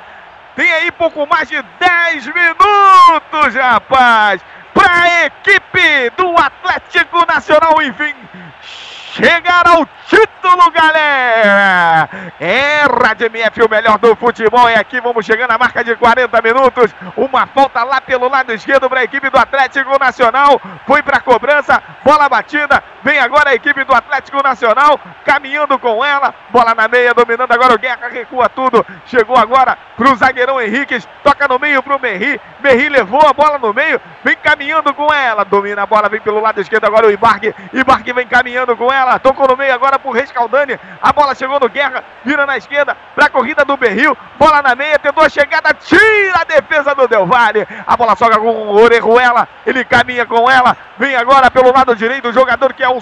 tem 0.55 0.71
aí 0.71 0.91
pouco 0.91 1.25
mais 1.25 1.47
de 1.47 1.61
10 1.79 2.27
minutos, 2.27 3.55
rapaz 3.55 4.41
para 4.73 5.01
a 5.01 5.25
equipe 5.25 6.09
do 6.17 6.35
Atlético 6.37 7.25
Nacional, 7.25 7.81
enfim, 7.81 8.13
chegar 9.19 9.67
ao 9.67 9.85
título, 10.07 10.71
galera! 10.71 12.09
É 12.39 12.79
MF, 13.21 13.61
o 13.63 13.69
melhor 13.69 13.97
do 13.97 14.15
futebol. 14.15 14.69
E 14.69 14.75
aqui 14.75 15.01
vamos 15.01 15.25
chegando 15.25 15.51
à 15.51 15.57
marca 15.57 15.83
de 15.83 15.95
40 15.95 16.41
minutos. 16.41 16.95
Uma 17.17 17.45
falta 17.47 17.83
lá 17.83 17.99
pelo 17.99 18.29
lado 18.29 18.53
esquerdo 18.53 18.89
para 18.89 19.01
a 19.01 19.03
equipe 19.03 19.29
do 19.29 19.37
Atlético 19.37 19.99
Nacional. 19.99 20.61
Foi 20.87 21.03
para 21.03 21.17
a 21.17 21.21
cobrança, 21.21 21.83
bola 22.03 22.29
batida. 22.29 22.81
Vem 23.03 23.19
agora 23.19 23.49
a 23.49 23.55
equipe 23.55 23.83
do 23.83 23.93
Atlético 23.93 24.41
Nacional, 24.41 24.99
caminhando 25.25 25.77
com 25.79 26.03
ela. 26.03 26.33
Bola 26.49 26.73
na 26.73 26.87
meia, 26.87 27.13
dominando 27.13 27.51
agora 27.51 27.73
o 27.73 27.77
Guerra, 27.77 28.07
recua 28.09 28.47
tudo. 28.49 28.85
Chegou 29.05 29.37
agora 29.37 29.77
para 29.97 30.11
o 30.11 30.15
zagueirão 30.15 30.61
Henriques, 30.61 31.07
toca 31.23 31.47
no 31.47 31.59
meio 31.59 31.83
para 31.83 31.95
o 31.95 31.99
Merri. 31.99 32.39
Merri 32.61 32.89
levou 32.89 33.25
a 33.27 33.33
bola 33.33 33.57
no 33.57 33.73
meio, 33.73 33.99
vem 34.23 34.35
caminhando 34.35 34.93
com 34.93 35.13
ela. 35.13 35.43
Domina 35.43 35.83
a 35.83 35.85
bola, 35.85 36.09
vem 36.09 36.21
pelo 36.21 36.39
lado 36.39 36.61
esquerdo 36.61 36.85
agora 36.85 37.07
o 37.07 37.11
Ibarque. 37.11 37.53
Ibarque 37.73 38.13
vem 38.13 38.27
caminhando 38.27 38.75
com 38.75 38.91
ela 38.91 39.08
bola, 39.09 39.19
tocou 39.19 39.47
no 39.47 39.57
meio 39.57 39.73
agora 39.73 39.97
pro 39.97 40.11
Rescaldani. 40.11 40.79
A 41.01 41.11
bola 41.11 41.33
chegou 41.33 41.59
no 41.59 41.67
Guerra, 41.67 42.03
vira 42.23 42.45
na 42.45 42.57
esquerda 42.57 42.95
pra 43.15 43.29
corrida 43.29 43.65
do 43.65 43.75
Berril. 43.75 44.15
Bola 44.37 44.61
na 44.61 44.75
meia, 44.75 44.99
tentou 44.99 45.23
a 45.23 45.29
chegada, 45.29 45.73
tira 45.73 46.41
a 46.41 46.43
defesa 46.43 46.93
do 46.93 47.07
Del 47.07 47.25
Valle. 47.25 47.67
A 47.87 47.97
bola 47.97 48.15
soca 48.15 48.37
com 48.37 48.47
o 48.47 48.81
Orejuela, 48.81 49.47
ele 49.65 49.83
caminha 49.83 50.25
com 50.25 50.49
ela. 50.49 50.77
Vem 50.97 51.15
agora 51.15 51.49
pelo 51.49 51.73
lado 51.73 51.95
direito 51.95 52.29
o 52.29 52.33
jogador 52.33 52.73
que 52.73 52.83
é 52.83 52.89
o 52.89 53.01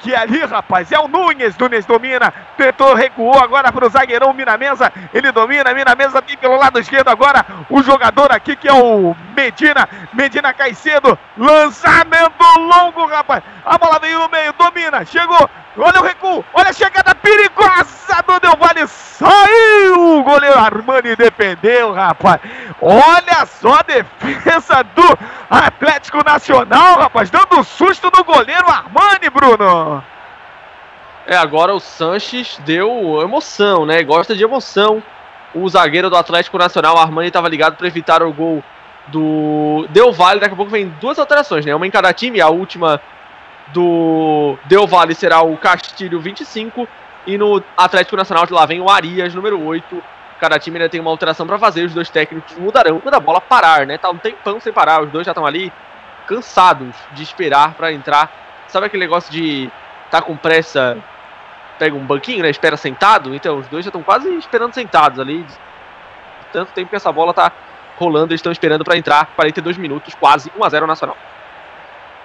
que 0.00 0.14
ali, 0.14 0.44
rapaz, 0.44 0.90
é 0.90 0.98
o 0.98 1.06
Nunes. 1.06 1.56
Nunes 1.56 1.84
domina, 1.86 2.32
tentou, 2.56 2.94
recuou 2.94 3.38
agora 3.38 3.70
para 3.70 3.86
o 3.86 3.90
zagueirão 3.90 4.32
Minamesa. 4.32 4.92
Ele 5.14 5.30
domina, 5.30 5.72
Minamesa 5.72 6.20
tem 6.22 6.36
pelo 6.36 6.56
lado 6.56 6.78
esquerdo 6.78 7.08
agora 7.08 7.44
o 7.68 7.82
jogador 7.82 8.32
aqui 8.32 8.56
que 8.56 8.68
é 8.68 8.72
o 8.72 9.14
Medina. 9.36 9.88
Medina 10.12 10.52
cai 10.52 10.74
cedo, 10.74 11.18
lançamento 11.36 12.44
longo, 12.58 13.06
rapaz. 13.06 13.42
A 13.64 13.78
bola 13.78 13.98
veio 13.98 14.18
no 14.18 14.28
meio, 14.28 14.52
domina, 14.54 15.04
chegou, 15.04 15.48
Olha 15.78 16.00
o 16.00 16.02
recuo, 16.02 16.44
olha 16.52 16.70
a 16.70 16.72
chegada 16.72 17.14
perigosa 17.14 18.22
do 18.26 18.40
Del 18.40 18.56
Valle. 18.56 18.88
Saiu! 18.88 20.18
O 20.18 20.22
goleiro 20.24 20.58
Armani 20.58 21.14
defendeu, 21.14 21.92
rapaz. 21.92 22.40
Olha 22.80 23.46
só 23.46 23.74
a 23.74 23.82
defesa 23.82 24.82
do 24.82 25.18
Atlético 25.48 26.24
Nacional, 26.24 26.98
rapaz. 26.98 27.30
Dando 27.30 27.62
susto 27.62 28.10
no 28.14 28.24
goleiro 28.24 28.66
Armani, 28.68 29.30
Bruno. 29.32 29.89
É, 31.26 31.36
agora 31.36 31.74
o 31.74 31.80
Sanches 31.80 32.58
deu 32.64 33.20
emoção, 33.22 33.86
né? 33.86 34.02
Gosta 34.02 34.34
de 34.34 34.42
emoção. 34.42 35.02
O 35.54 35.68
zagueiro 35.68 36.08
do 36.08 36.16
Atlético 36.16 36.58
Nacional, 36.58 36.96
Armani, 36.96 37.28
estava 37.28 37.48
ligado 37.48 37.76
para 37.76 37.86
evitar 37.86 38.22
o 38.22 38.32
gol 38.32 38.62
do 39.08 39.86
Del 39.90 40.12
Valle. 40.12 40.40
Daqui 40.40 40.54
a 40.54 40.56
pouco 40.56 40.70
vem 40.70 40.88
duas 41.00 41.18
alterações, 41.18 41.64
né? 41.64 41.74
Uma 41.74 41.86
em 41.86 41.90
cada 41.90 42.12
time, 42.12 42.40
a 42.40 42.48
última 42.48 43.00
do 43.68 44.56
Del 44.64 44.86
Valle 44.86 45.14
será 45.14 45.42
o 45.42 45.56
Castilho 45.56 46.20
25 46.20 46.88
e 47.26 47.36
no 47.36 47.62
Atlético 47.76 48.16
Nacional 48.16 48.46
de 48.46 48.52
lá 48.52 48.66
vem 48.66 48.80
o 48.80 48.88
Arias, 48.88 49.34
número 49.34 49.62
8. 49.62 50.02
Cada 50.40 50.58
time 50.58 50.78
ainda 50.78 50.88
tem 50.88 51.00
uma 51.00 51.10
alteração 51.10 51.46
para 51.46 51.58
fazer, 51.58 51.84
os 51.84 51.92
dois 51.92 52.08
técnicos 52.08 52.56
mudarão 52.56 52.98
quando 52.98 53.14
a 53.14 53.20
bola 53.20 53.40
parar, 53.40 53.86
né? 53.86 53.98
Tá 53.98 54.10
um 54.10 54.16
tempão 54.16 54.58
sem 54.58 54.72
parar, 54.72 55.02
os 55.02 55.10
dois 55.10 55.26
já 55.26 55.32
estão 55.32 55.44
ali 55.44 55.72
cansados 56.26 56.94
de 57.12 57.22
esperar 57.22 57.74
para 57.74 57.92
entrar. 57.92 58.30
Sabe 58.68 58.86
aquele 58.86 59.02
negócio 59.02 59.30
de 59.30 59.70
tá 60.10 60.20
com 60.20 60.36
pressa, 60.36 60.98
pega 61.78 61.94
um 61.94 62.04
banquinho, 62.04 62.42
né? 62.42 62.50
Espera 62.50 62.76
sentado? 62.76 63.34
Então, 63.34 63.58
os 63.58 63.68
dois 63.68 63.84
já 63.84 63.88
estão 63.88 64.02
quase 64.02 64.28
esperando 64.36 64.74
sentados 64.74 65.18
ali. 65.18 65.46
Tanto 66.52 66.72
tempo 66.72 66.90
que 66.90 66.96
essa 66.96 67.12
bola 67.12 67.32
tá 67.32 67.52
rolando, 67.96 68.32
eles 68.32 68.40
estão 68.40 68.52
esperando 68.52 68.84
para 68.84 68.96
entrar. 68.96 69.26
42 69.36 69.76
minutos, 69.76 70.14
quase 70.14 70.50
1 70.56 70.64
a 70.64 70.68
0 70.68 70.86
Nacional. 70.86 71.16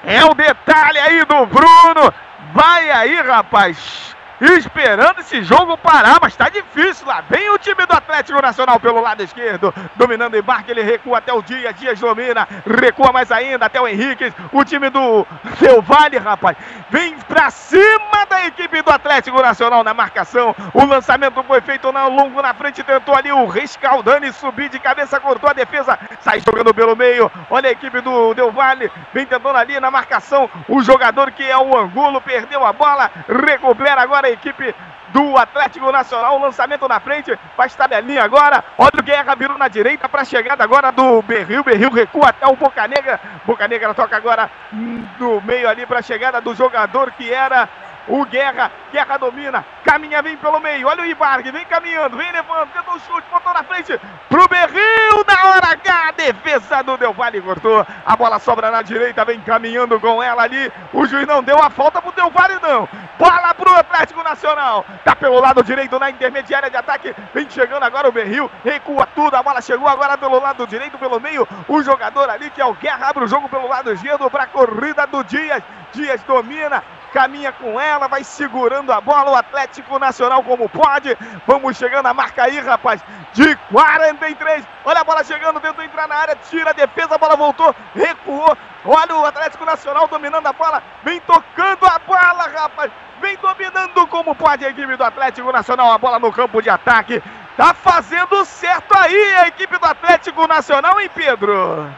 É 0.04 0.24
o 0.24 0.34
detalhe 0.34 1.00
aí 1.00 1.26
do 1.26 1.46
Bruno. 1.46 2.14
Vai 2.54 2.90
aí, 2.92 3.16
rapaz 3.22 4.15
esperando 4.42 5.20
esse 5.20 5.44
jogo 5.44 5.78
parar, 5.78 6.20
mas 6.22 6.36
tá 6.36 6.50
difícil 6.50 7.08
lá. 7.08 7.22
Vem 7.30 7.50
o 7.50 7.58
time 7.58 7.86
do 7.86 7.94
Atlético 7.94 8.42
Nacional 8.42 8.80
pelo 8.80 9.02
lado 9.02 9.24
esquerdo, 9.24 9.74
dominando 9.96 10.34
o 10.34 10.38
embarque, 10.38 10.72
ele 10.72 10.84
recua 10.84 11.20
até 11.20 11.34
o 11.34 11.42
Dias, 11.42 11.76
Dias 11.76 12.00
domina, 12.00 12.48
recua 12.66 13.12
mais 13.12 13.32
ainda 13.32 13.66
até 13.66 13.80
o 13.80 13.88
Henrique, 13.88 14.34
o 14.52 14.64
time 14.64 14.90
do 14.90 15.26
Seu 15.58 15.82
Vale, 15.82 16.18
rapaz, 16.18 16.58
vem 16.90 17.18
pra 17.20 17.50
cima 17.50 18.26
da 18.30 18.46
equipe 18.46 18.82
do 18.82 18.92
Atlético 18.92 19.42
Nacional 19.42 19.84
na 19.84 19.94
marcação. 19.94 20.56
O 20.74 20.86
lançamento 20.86 21.42
foi 21.44 21.62
feito 21.62 21.92
na 21.92 22.08
longo 22.08 22.42
na 22.42 22.54
frente, 22.54 22.84
tentou 22.84 23.16
ali 23.16 23.32
o 23.32 23.48
Rescaldani 23.48 24.32
subir 24.34 24.70
de 24.70 24.80
cabeça, 24.80 25.20
cortou 25.20 25.50
a 25.50 25.54
defesa, 25.54 25.98
sai 26.22 26.42
jogando 26.42 26.74
pelo 26.74 26.96
meio. 26.96 27.32
Olha 27.50 27.70
a 27.70 27.72
equipe 27.72 28.02
do 28.02 28.34
Del 28.34 28.52
Valle, 28.52 28.92
vem 29.14 29.26
tentando 29.26 29.58
ali 29.58 29.80
na 29.80 29.90
marcação. 29.90 30.50
O 30.68 30.82
jogador 30.82 31.32
que 31.32 31.44
é 31.44 31.58
o 31.58 31.78
Angulo 31.78 32.22
perdeu 32.22 32.66
a 32.66 32.74
bola, 32.74 33.12
recupera 33.28 34.02
agora 34.02 34.25
a 34.26 34.32
equipe 34.32 34.76
do 35.10 35.38
Atlético 35.38 35.92
Nacional. 35.92 36.40
Lançamento 36.40 36.88
na 36.88 37.00
frente, 37.00 37.38
faz 37.56 37.76
tabelinha 37.76 38.24
agora. 38.24 38.64
Olha 38.78 39.00
o 39.00 39.04
Guerra 39.04 39.36
virou 39.36 39.58
na 39.58 39.68
direita 39.68 40.10
para 40.10 40.22
a 40.22 40.26
chegada 40.26 40.64
agora 40.64 40.92
do 40.92 41.22
Berril. 41.22 41.64
Berril 41.64 41.92
recua 41.92 42.30
até 42.30 42.46
o 42.48 42.56
Boca 42.56 42.88
Negra. 42.88 43.20
Boca 43.46 43.68
Negra 43.68 43.94
toca 43.94 44.18
agora 44.18 44.50
no 44.72 45.42
meio 45.42 45.70
ali 45.70 45.86
para 45.86 46.00
a 46.00 46.04
chegada 46.04 46.42
do 46.42 46.54
jogador 46.56 47.12
que 47.12 47.32
era 47.32 47.70
o 48.08 48.26
Guerra, 48.26 48.72
Guerra 48.92 49.18
domina, 49.18 49.66
caminha, 49.84 50.22
vem 50.22 50.38
pelo 50.38 50.60
meio. 50.60 50.88
Olha 50.88 51.04
o 51.04 51.06
Ibargue, 51.06 51.52
vem 51.52 51.66
caminhando, 51.66 52.18
vem 52.18 52.32
levando, 52.32 52.72
tentou 52.72 52.96
o 52.96 53.00
chute, 53.00 53.28
botou 53.32 53.54
na 53.54 53.64
frente 53.64 54.00
pro 54.30 54.48
Berril. 54.48 55.26
Na 55.28 55.50
hora 55.50 55.72
H, 55.72 56.12
defesa 56.12 56.84
do 56.84 56.98
Del 56.98 57.16
cortou. 57.44 57.86
A 58.06 58.16
bola 58.16 58.40
sobra 58.40 58.70
na 58.70 58.82
direita, 58.82 59.26
vem 59.26 59.40
caminhando 59.42 60.00
com 60.00 60.22
ela 60.22 60.44
ali. 60.44 60.72
O 60.94 61.06
juiz 61.06 61.28
não 61.28 61.44
deu 61.44 61.58
a 61.62 61.70
falta 61.70 62.02
pro 62.02 62.12
Del 62.12 62.32
não. 62.62 62.88
Bola 63.18 63.54
pro 63.54 63.76
Atlético 63.76 64.24
Nacional. 64.24 64.86
Tá 65.04 65.16
pelo 65.16 65.40
lado 65.40 65.64
direito 65.64 65.98
na 66.00 66.10
intermediária 66.10 66.70
de 66.70 66.78
ataque. 66.78 67.16
Vem 67.34 67.50
chegando 67.50 67.84
agora 67.84 68.08
o 68.08 68.12
Berril, 68.12 68.50
recua 68.64 69.08
tudo. 69.16 69.36
A 69.36 69.44
bola 69.44 69.62
chegou 69.62 69.88
agora 69.88 70.18
pelo 70.18 70.40
lado 70.40 70.68
direito, 70.68 70.98
pelo 70.98 71.20
meio. 71.20 71.48
O 71.68 71.82
jogador 71.82 72.30
ali 72.30 72.50
que 72.50 72.62
é 72.62 72.66
o 72.66 72.74
Guerra 72.74 73.10
abre 73.10 73.24
o 73.24 73.28
jogo 73.28 73.50
pelo 73.50 73.68
lado 73.68 73.92
esquerdo 73.92 74.30
para 74.30 74.44
a 74.44 74.48
corrida 74.48 75.08
do 75.08 75.24
Dias. 75.24 75.64
Dias 75.94 76.22
domina, 76.24 76.84
caminha 77.16 77.54
com 77.54 77.80
ela, 77.80 78.10
vai 78.10 78.26
segurando 78.26 78.92
a 78.92 79.00
bola, 79.00 79.32
o 79.32 79.36
Atlético 79.36 79.98
Nacional 79.98 80.44
como 80.44 80.68
pode. 80.68 81.18
Vamos 81.48 81.78
chegando 81.78 82.08
a 82.08 82.14
marca 82.14 82.44
aí, 82.44 82.60
rapaz, 82.60 83.02
de 83.32 83.56
43. 83.72 84.68
Olha 84.84 85.00
a 85.00 85.04
bola 85.06 85.24
chegando, 85.24 85.62
tentou 85.62 85.86
entrar 85.86 86.10
na 86.10 86.16
área, 86.16 86.36
tira 86.50 86.72
a 86.72 86.74
defesa, 86.74 87.16
a 87.16 87.18
bola 87.18 87.38
voltou, 87.38 87.74
recuou. 87.96 88.58
Olha 88.84 89.16
o 89.16 89.26
Atlético 89.26 89.64
Nacional 89.64 90.10
dominando 90.10 90.46
a 90.46 90.52
bola, 90.52 90.84
vem 91.04 91.22
tocando 91.22 91.86
a 91.86 91.98
bola, 92.00 92.50
rapaz. 92.54 92.92
Vem 93.22 93.38
dominando 93.38 94.06
como 94.08 94.36
pode 94.36 94.66
a 94.66 94.70
equipe 94.70 94.98
do 94.98 95.04
Atlético 95.04 95.54
Nacional, 95.54 95.94
a 95.94 95.98
bola 95.98 96.20
no 96.20 96.34
campo 96.34 96.62
de 96.62 96.70
ataque. 96.70 97.24
Tá 97.56 97.74
fazendo 97.74 98.44
certo 98.44 98.94
aí 98.94 99.36
a 99.36 99.48
equipe 99.48 99.78
do 99.80 99.86
Atlético 99.86 100.46
Nacional, 100.46 101.00
hein, 101.00 101.10
Pedro? 101.16 101.90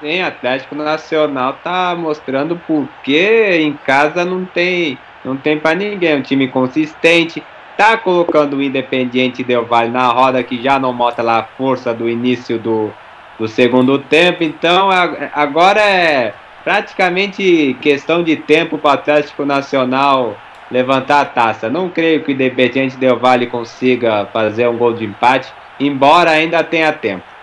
Sim, 0.00 0.20
Atlético 0.20 0.74
Nacional 0.74 1.58
tá 1.64 1.94
mostrando 1.96 2.60
porque 2.66 3.58
em 3.60 3.72
casa 3.72 4.26
não 4.26 4.44
tem, 4.44 4.98
não 5.24 5.36
tem 5.36 5.58
para 5.58 5.74
ninguém, 5.74 6.16
um 6.16 6.22
time 6.22 6.48
consistente. 6.48 7.42
Tá 7.78 7.96
colocando 7.96 8.56
o 8.56 8.62
Independiente 8.62 9.42
Del 9.42 9.64
Valle 9.64 9.90
na 9.90 10.08
roda 10.08 10.42
que 10.42 10.62
já 10.62 10.78
não 10.78 10.92
mostra 10.92 11.22
lá 11.22 11.38
a 11.40 11.44
força 11.44 11.92
do 11.94 12.08
início 12.08 12.58
do, 12.58 12.90
do 13.38 13.48
segundo 13.48 13.98
tempo. 13.98 14.42
Então 14.42 14.88
agora 15.32 15.80
é 15.80 16.34
praticamente 16.62 17.76
questão 17.80 18.22
de 18.22 18.36
tempo 18.36 18.76
para 18.76 18.90
o 18.90 18.94
Atlético 18.94 19.44
Nacional 19.44 20.36
levantar 20.70 21.20
a 21.20 21.26
taça. 21.26 21.70
Não 21.70 21.88
creio 21.88 22.22
que 22.22 22.32
o 22.32 22.34
Independiente 22.34 22.96
Del 22.96 23.18
Valle 23.18 23.46
consiga 23.46 24.26
fazer 24.32 24.68
um 24.68 24.76
gol 24.76 24.92
de 24.92 25.04
empate, 25.04 25.52
embora 25.80 26.30
ainda 26.30 26.62
tenha 26.64 26.92
tempo. 26.92 27.35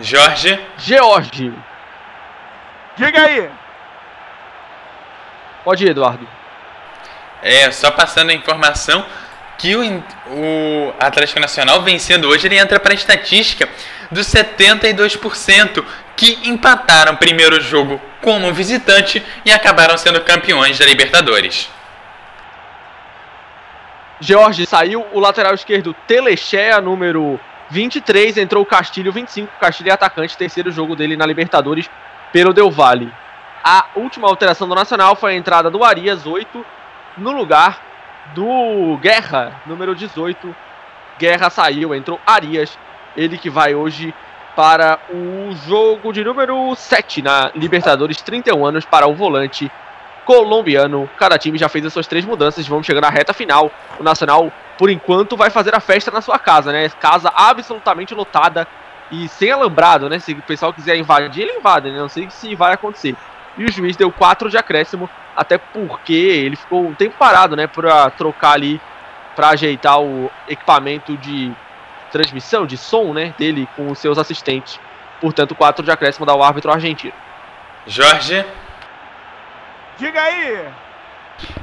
Jorge. 0.00 0.58
George. 0.78 1.52
Diga 2.96 3.22
aí. 3.22 3.50
Pode 5.64 5.84
ir, 5.84 5.90
Eduardo. 5.90 6.26
É, 7.42 7.70
só 7.70 7.90
passando 7.90 8.30
a 8.30 8.34
informação 8.34 9.04
que 9.58 9.76
o, 9.76 9.82
o 10.28 10.94
Atlético 10.98 11.40
Nacional 11.40 11.82
vencendo 11.82 12.28
hoje, 12.28 12.46
ele 12.46 12.58
entra 12.58 12.80
para 12.80 12.92
a 12.92 12.94
estatística 12.94 13.68
dos 14.10 14.26
72% 14.26 15.84
que 16.16 16.38
empataram 16.44 17.16
primeiro 17.16 17.60
jogo 17.60 18.00
como 18.20 18.52
visitante 18.52 19.24
e 19.44 19.52
acabaram 19.52 19.96
sendo 19.96 20.20
campeões 20.22 20.78
da 20.78 20.84
Libertadores. 20.84 21.70
Jorge 24.20 24.66
saiu, 24.66 25.06
o 25.12 25.20
lateral 25.20 25.54
esquerdo 25.54 25.94
Telechea, 26.06 26.80
número 26.80 27.40
23, 27.70 28.36
entrou 28.36 28.62
o 28.62 28.66
Castilho 28.66 29.12
25, 29.12 29.52
Castilho 29.60 29.90
é 29.90 29.92
atacante, 29.92 30.36
terceiro 30.36 30.70
jogo 30.72 30.96
dele 30.96 31.16
na 31.16 31.24
Libertadores 31.24 31.88
pelo 32.32 32.52
Del 32.52 32.70
Valle. 32.70 33.12
A 33.62 33.86
última 33.94 34.26
alteração 34.26 34.68
do 34.68 34.74
Nacional 34.74 35.14
foi 35.14 35.32
a 35.32 35.36
entrada 35.36 35.70
do 35.70 35.84
Arias 35.84 36.26
8 36.26 36.64
no 37.16 37.30
lugar 37.30 37.80
do 38.34 38.98
Guerra, 39.00 39.60
número 39.66 39.94
18. 39.94 40.54
Guerra 41.18 41.50
saiu, 41.50 41.94
entrou 41.94 42.20
Arias, 42.26 42.76
ele 43.16 43.38
que 43.38 43.50
vai 43.50 43.74
hoje 43.74 44.14
para 44.56 44.98
o 45.10 45.54
jogo 45.66 46.12
de 46.12 46.24
número 46.24 46.74
7 46.74 47.22
na 47.22 47.50
Libertadores, 47.54 48.20
31 48.20 48.64
anos 48.64 48.84
para 48.84 49.06
o 49.06 49.14
volante 49.14 49.70
colombiano. 50.24 51.08
Cada 51.16 51.38
time 51.38 51.58
já 51.58 51.68
fez 51.68 51.84
as 51.84 51.92
suas 51.92 52.06
três 52.06 52.24
mudanças, 52.24 52.66
vamos 52.66 52.86
chegar 52.86 53.00
na 53.00 53.10
reta 53.10 53.32
final. 53.32 53.70
O 53.98 54.02
Nacional, 54.02 54.52
por 54.78 54.90
enquanto, 54.90 55.36
vai 55.36 55.50
fazer 55.50 55.74
a 55.74 55.80
festa 55.80 56.10
na 56.10 56.20
sua 56.20 56.38
casa, 56.38 56.72
né? 56.72 56.88
Casa 57.00 57.32
absolutamente 57.34 58.14
lotada 58.14 58.66
e 59.10 59.28
sem 59.28 59.50
alambrado, 59.50 60.08
né? 60.08 60.18
Se 60.18 60.32
o 60.32 60.42
pessoal 60.42 60.72
quiser 60.72 60.96
invadir, 60.96 61.42
ele 61.42 61.58
invade, 61.58 61.90
né? 61.90 61.98
Não 61.98 62.08
sei 62.08 62.28
se 62.30 62.54
vai 62.54 62.72
acontecer. 62.72 63.16
E 63.58 63.64
o 63.64 63.72
juiz 63.72 63.96
deu 63.96 64.10
4 64.12 64.48
de 64.48 64.56
acréscimo, 64.56 65.10
até 65.36 65.58
porque 65.58 66.12
ele 66.12 66.56
ficou 66.56 66.86
um 66.86 66.94
tempo 66.94 67.16
parado, 67.18 67.56
né? 67.56 67.66
Pra 67.66 68.10
trocar 68.10 68.52
ali, 68.52 68.80
para 69.34 69.48
ajeitar 69.50 70.00
o 70.00 70.30
equipamento 70.48 71.16
de 71.16 71.52
transmissão, 72.12 72.66
de 72.66 72.76
som, 72.76 73.12
né? 73.12 73.34
Dele 73.36 73.68
com 73.76 73.90
os 73.90 73.98
seus 73.98 74.18
assistentes. 74.18 74.78
Portanto, 75.20 75.54
4 75.54 75.84
de 75.84 75.90
acréscimo 75.90 76.24
dá 76.24 76.34
o 76.34 76.42
árbitro 76.42 76.70
argentino. 76.70 77.12
Jorge. 77.86 78.44
Diga 80.00 80.22
aí! 80.22 80.64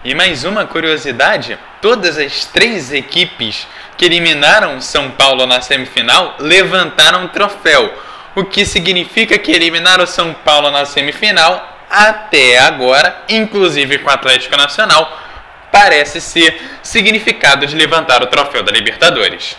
E 0.03 0.13
mais 0.13 0.43
uma 0.43 0.67
curiosidade: 0.67 1.57
todas 1.81 2.19
as 2.19 2.45
três 2.45 2.93
equipes 2.93 3.67
que 3.97 4.05
eliminaram 4.05 4.79
São 4.79 5.09
Paulo 5.09 5.47
na 5.47 5.59
semifinal 5.59 6.35
levantaram 6.37 7.23
um 7.23 7.27
troféu, 7.29 7.91
o 8.35 8.45
que 8.45 8.63
significa 8.63 9.39
que 9.39 9.51
eliminaram 9.51 10.05
São 10.05 10.35
Paulo 10.35 10.69
na 10.69 10.85
semifinal 10.85 11.79
até 11.89 12.59
agora, 12.59 13.23
inclusive 13.27 13.97
com 13.97 14.09
o 14.11 14.13
Atlético 14.13 14.55
Nacional, 14.55 15.19
parece 15.71 16.21
ser 16.21 16.61
significado 16.83 17.65
de 17.65 17.75
levantar 17.75 18.21
o 18.21 18.27
troféu 18.27 18.61
da 18.61 18.71
Libertadores. 18.71 19.57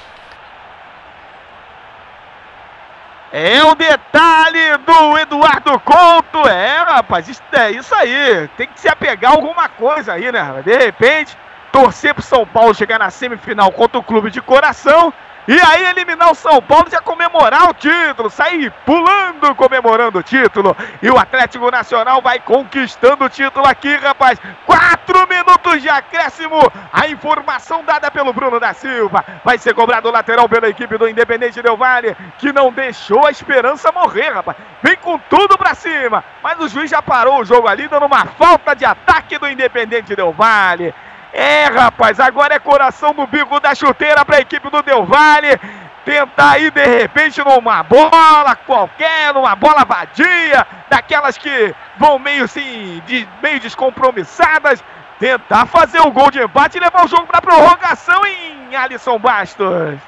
É 3.33 3.63
o 3.63 3.75
detalhe 3.75 4.79
do 4.79 5.19
Eduardo 5.19 5.79
Couto. 5.81 6.49
É, 6.49 6.79
rapaz, 6.79 7.29
isso, 7.29 7.43
é 7.53 7.71
isso 7.71 7.95
aí. 7.95 8.49
Tem 8.57 8.67
que 8.67 8.81
se 8.81 8.89
apegar 8.89 9.33
a 9.33 9.35
alguma 9.35 9.69
coisa 9.69 10.15
aí, 10.15 10.33
né? 10.33 10.63
De 10.65 10.77
repente, 10.77 11.37
torcer 11.71 12.15
pro 12.15 12.23
São 12.23 12.47
Paulo 12.47 12.75
chegar 12.75 12.99
na 12.99 13.11
semifinal 13.11 13.71
contra 13.71 13.99
o 13.99 14.03
clube 14.03 14.31
de 14.31 14.41
coração 14.41 15.13
e 15.49 15.59
aí 15.59 15.87
eliminar 15.87 16.31
o 16.31 16.35
São 16.35 16.61
Paulo 16.61 16.91
já 16.91 17.01
comemorar 17.01 17.71
o 17.71 17.73
título, 17.73 18.29
sair 18.29 18.71
pulando 18.85 19.55
comemorando 19.55 20.19
o 20.19 20.23
título. 20.23 20.77
E 21.01 21.11
o 21.11 21.19
Atlético 21.19 21.71
Nacional 21.71 22.21
vai 22.21 22.39
conquistando 22.39 23.25
o 23.25 23.31
título 23.31 23.67
aqui, 23.67 23.97
rapaz. 23.97 24.39
Quatro 24.67 25.27
minutos 25.27 25.81
de 25.81 25.89
acréscimo. 25.89 26.61
A 26.93 27.09
informação 27.09 27.83
dada 27.83 28.11
pelo 28.11 28.31
Bruno 28.31 28.61
da 28.61 28.75
Silva. 28.75 29.25
Vai 29.43 29.57
ser 29.57 29.73
cobrado 29.73 30.11
o 30.11 30.13
lateral 30.13 30.47
pela 30.51 30.69
equipe 30.69 30.99
do 30.99 31.09
Independente 31.09 31.63
Del 31.63 31.79
Vale, 31.79 32.15
que 32.37 32.53
não 32.53 32.71
deixou 32.71 33.27
a 33.27 33.31
esperança 33.31 33.91
morrer, 33.91 34.35
rapaz. 34.35 34.59
Vem 34.83 34.97
com 34.97 35.19
tudo 35.19 35.57
pra 35.57 35.75
cima. 35.75 36.23
Mas 36.43 36.61
o 36.61 36.69
juiz 36.69 36.91
já 36.91 37.01
parou 37.01 37.41
o 37.41 37.45
jogo 37.47 37.69
ali, 37.69 37.89
dando 37.89 38.05
uma 38.05 38.27
falta 38.27 38.77
de 38.77 38.85
ataque 38.85 39.39
do 39.39 39.49
Independente 39.49 40.15
Del 40.15 40.31
Vale. 40.31 40.95
É, 41.33 41.65
rapaz, 41.67 42.19
agora 42.19 42.55
é 42.55 42.59
coração 42.59 43.13
no 43.13 43.27
bico 43.27 43.61
da 43.61 43.75
chuteira 43.75 44.25
para 44.25 44.37
a 44.37 44.41
equipe 44.41 44.71
do 44.71 44.83
Del 44.83 45.05
Valle. 45.05 45.59
Tentar 46.05 46.53
aí, 46.53 46.71
de 46.71 46.85
repente, 46.85 47.43
numa 47.45 47.83
bola 47.83 48.57
qualquer, 48.57 49.35
numa 49.35 49.55
bola 49.55 49.85
vadia, 49.85 50.67
daquelas 50.89 51.37
que 51.37 51.75
vão 51.99 52.19
meio 52.19 52.45
assim, 52.45 53.03
de, 53.07 53.29
meio 53.43 53.61
descompromissadas. 53.61 54.83
Tentar 55.19 55.67
fazer 55.67 56.01
o 56.01 56.11
gol 56.11 56.31
de 56.31 56.41
empate 56.41 56.79
e 56.79 56.81
levar 56.81 57.05
o 57.05 57.09
jogo 57.09 57.27
para 57.27 57.43
prorrogação 57.43 58.25
em 58.25 58.75
Alisson 58.75 59.19
Bastos. 59.19 59.99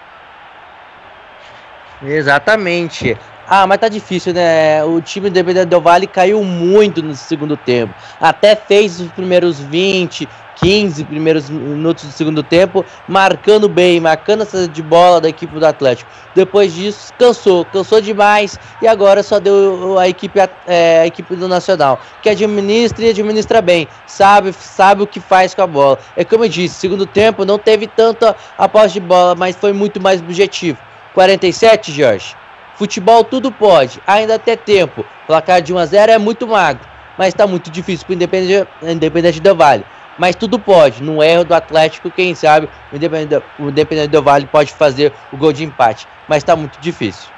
Exatamente. 2.03 3.19
Ah, 3.53 3.67
mas 3.67 3.79
tá 3.81 3.89
difícil, 3.89 4.33
né? 4.33 4.85
O 4.85 5.01
time 5.01 5.29
do 5.29 5.33
Independente 5.33 5.67
Del 5.67 5.81
Vale 5.81 6.07
caiu 6.07 6.41
muito 6.45 7.03
no 7.03 7.17
segundo 7.17 7.57
tempo. 7.57 7.93
Até 8.21 8.55
fez 8.55 9.01
os 9.01 9.11
primeiros 9.11 9.59
20, 9.59 10.29
15 10.55 11.03
primeiros 11.03 11.51
minutos 11.51 12.05
do 12.05 12.13
segundo 12.13 12.45
tempo, 12.45 12.85
marcando 13.09 13.69
bem, 13.69 13.99
marcando 13.99 14.43
essa 14.43 14.69
de 14.69 14.81
bola 14.81 15.21
da 15.21 15.29
equipe 15.29 15.59
do 15.59 15.67
Atlético. 15.67 16.09
Depois 16.33 16.73
disso, 16.73 17.13
cansou, 17.19 17.65
cansou 17.65 18.01
demais 18.01 18.57
e 18.81 18.87
agora 18.87 19.21
só 19.21 19.41
deu 19.41 19.99
a 19.99 20.09
equipe, 20.09 20.39
é, 20.69 21.01
a 21.01 21.07
equipe 21.09 21.35
do 21.35 21.49
Nacional, 21.49 21.99
que 22.23 22.29
administra 22.29 23.05
e 23.05 23.11
administra 23.11 23.61
bem, 23.61 23.89
sabe, 24.07 24.53
sabe 24.53 25.03
o 25.03 25.09
que 25.09 25.19
faz 25.19 25.55
com 25.57 25.63
a 25.63 25.67
bola. 25.67 25.99
É 26.15 26.25
como 26.25 26.45
eu 26.45 26.49
disse, 26.49 26.77
segundo 26.77 27.05
tempo 27.05 27.45
não 27.45 27.59
teve 27.59 27.89
tanta 27.89 28.37
aposta 28.57 28.91
de 28.91 29.01
bola, 29.01 29.35
mas 29.35 29.57
foi 29.57 29.73
muito 29.73 30.01
mais 30.01 30.21
objetivo. 30.21 30.79
47, 31.15 31.91
Jorge. 31.91 32.40
Futebol 32.81 33.23
tudo 33.23 33.53
pode, 33.53 34.01
ainda 34.07 34.37
até 34.37 34.57
tempo. 34.57 35.05
Placar 35.27 35.61
de 35.61 35.71
1 35.71 35.77
a 35.77 35.85
0 35.85 36.13
é 36.13 36.17
muito 36.17 36.49
magro, 36.49 36.81
mas 37.19 37.29
está 37.29 37.47
muito 37.47 37.71
difícil 37.71 38.07
para 38.07 38.13
o 38.13 38.17
Independente, 38.17 38.69
Independente 38.83 39.39
do 39.39 39.55
Vale 39.55 39.85
mas 40.17 40.35
tudo 40.35 40.59
pode. 40.59 41.03
No 41.03 41.23
erro 41.23 41.45
do 41.45 41.55
Atlético, 41.55 42.11
quem 42.11 42.35
sabe 42.35 42.71
o 42.91 42.97
Independente, 42.97 43.45
o 43.59 43.69
Independente 43.69 44.09
do 44.09 44.23
Vale 44.23 44.47
pode 44.47 44.73
fazer 44.73 45.13
o 45.31 45.37
gol 45.37 45.53
de 45.53 45.63
empate, 45.63 46.09
mas 46.27 46.39
está 46.39 46.57
muito 46.57 46.81
difícil. 46.81 47.29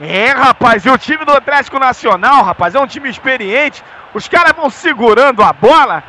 É, 0.00 0.30
rapaz, 0.30 0.84
e 0.84 0.90
o 0.90 0.98
time 0.98 1.24
do 1.24 1.30
Atlético 1.30 1.78
Nacional, 1.78 2.42
rapaz, 2.42 2.74
é 2.74 2.80
um 2.80 2.88
time 2.88 3.08
experiente. 3.08 3.84
Os 4.12 4.26
caras 4.26 4.52
vão 4.56 4.68
segurando 4.68 5.44
a 5.44 5.52
bola. 5.52 6.02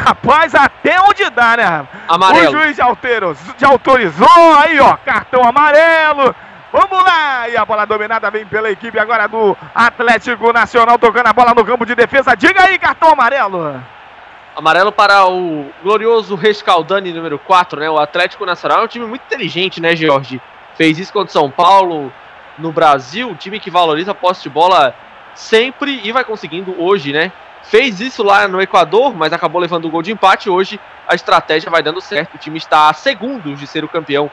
Rapaz, 0.00 0.54
até 0.54 0.98
onde 1.02 1.28
dá, 1.28 1.54
né? 1.54 1.86
Amarelo. 2.08 2.48
O 2.48 2.62
juiz 2.62 2.78
já, 2.78 2.86
alterou, 2.86 3.36
já 3.58 3.68
autorizou, 3.68 4.56
aí 4.58 4.80
ó, 4.80 4.96
cartão 4.96 5.46
amarelo. 5.46 6.34
Vamos 6.74 7.04
lá! 7.04 7.48
E 7.48 7.56
a 7.56 7.64
bola 7.64 7.84
dominada 7.84 8.28
vem 8.32 8.44
pela 8.44 8.68
equipe 8.68 8.98
agora 8.98 9.28
do 9.28 9.56
Atlético 9.72 10.52
Nacional, 10.52 10.98
tocando 10.98 11.28
a 11.28 11.32
bola 11.32 11.54
no 11.54 11.64
campo 11.64 11.86
de 11.86 11.94
defesa. 11.94 12.34
Diga 12.34 12.64
aí, 12.64 12.80
cartão 12.80 13.10
amarelo. 13.10 13.80
Amarelo 14.56 14.90
para 14.90 15.24
o 15.24 15.70
glorioso 15.84 16.34
Rescaldani 16.34 17.12
número 17.12 17.38
4, 17.38 17.78
né? 17.78 17.88
O 17.88 17.96
Atlético 17.96 18.44
Nacional 18.44 18.80
é 18.80 18.84
um 18.86 18.88
time 18.88 19.06
muito 19.06 19.22
inteligente, 19.22 19.80
né, 19.80 19.94
Jorge? 19.94 20.42
Fez 20.74 20.98
isso 20.98 21.12
contra 21.12 21.28
o 21.28 21.32
São 21.32 21.48
Paulo 21.48 22.12
no 22.58 22.72
Brasil, 22.72 23.36
time 23.36 23.60
que 23.60 23.70
valoriza 23.70 24.10
a 24.10 24.14
posse 24.14 24.42
de 24.42 24.50
bola 24.50 24.96
sempre 25.32 26.00
e 26.02 26.10
vai 26.10 26.24
conseguindo 26.24 26.74
hoje, 26.82 27.12
né? 27.12 27.30
Fez 27.62 28.00
isso 28.00 28.24
lá 28.24 28.48
no 28.48 28.60
Equador, 28.60 29.14
mas 29.14 29.32
acabou 29.32 29.60
levando 29.60 29.84
o 29.84 29.90
gol 29.90 30.02
de 30.02 30.10
empate. 30.10 30.50
Hoje 30.50 30.80
a 31.06 31.14
estratégia 31.14 31.70
vai 31.70 31.84
dando 31.84 32.00
certo. 32.00 32.34
O 32.34 32.38
time 32.38 32.58
está 32.58 32.88
a 32.88 32.92
segundos 32.92 33.60
de 33.60 33.66
ser 33.68 33.84
o 33.84 33.88
campeão. 33.88 34.28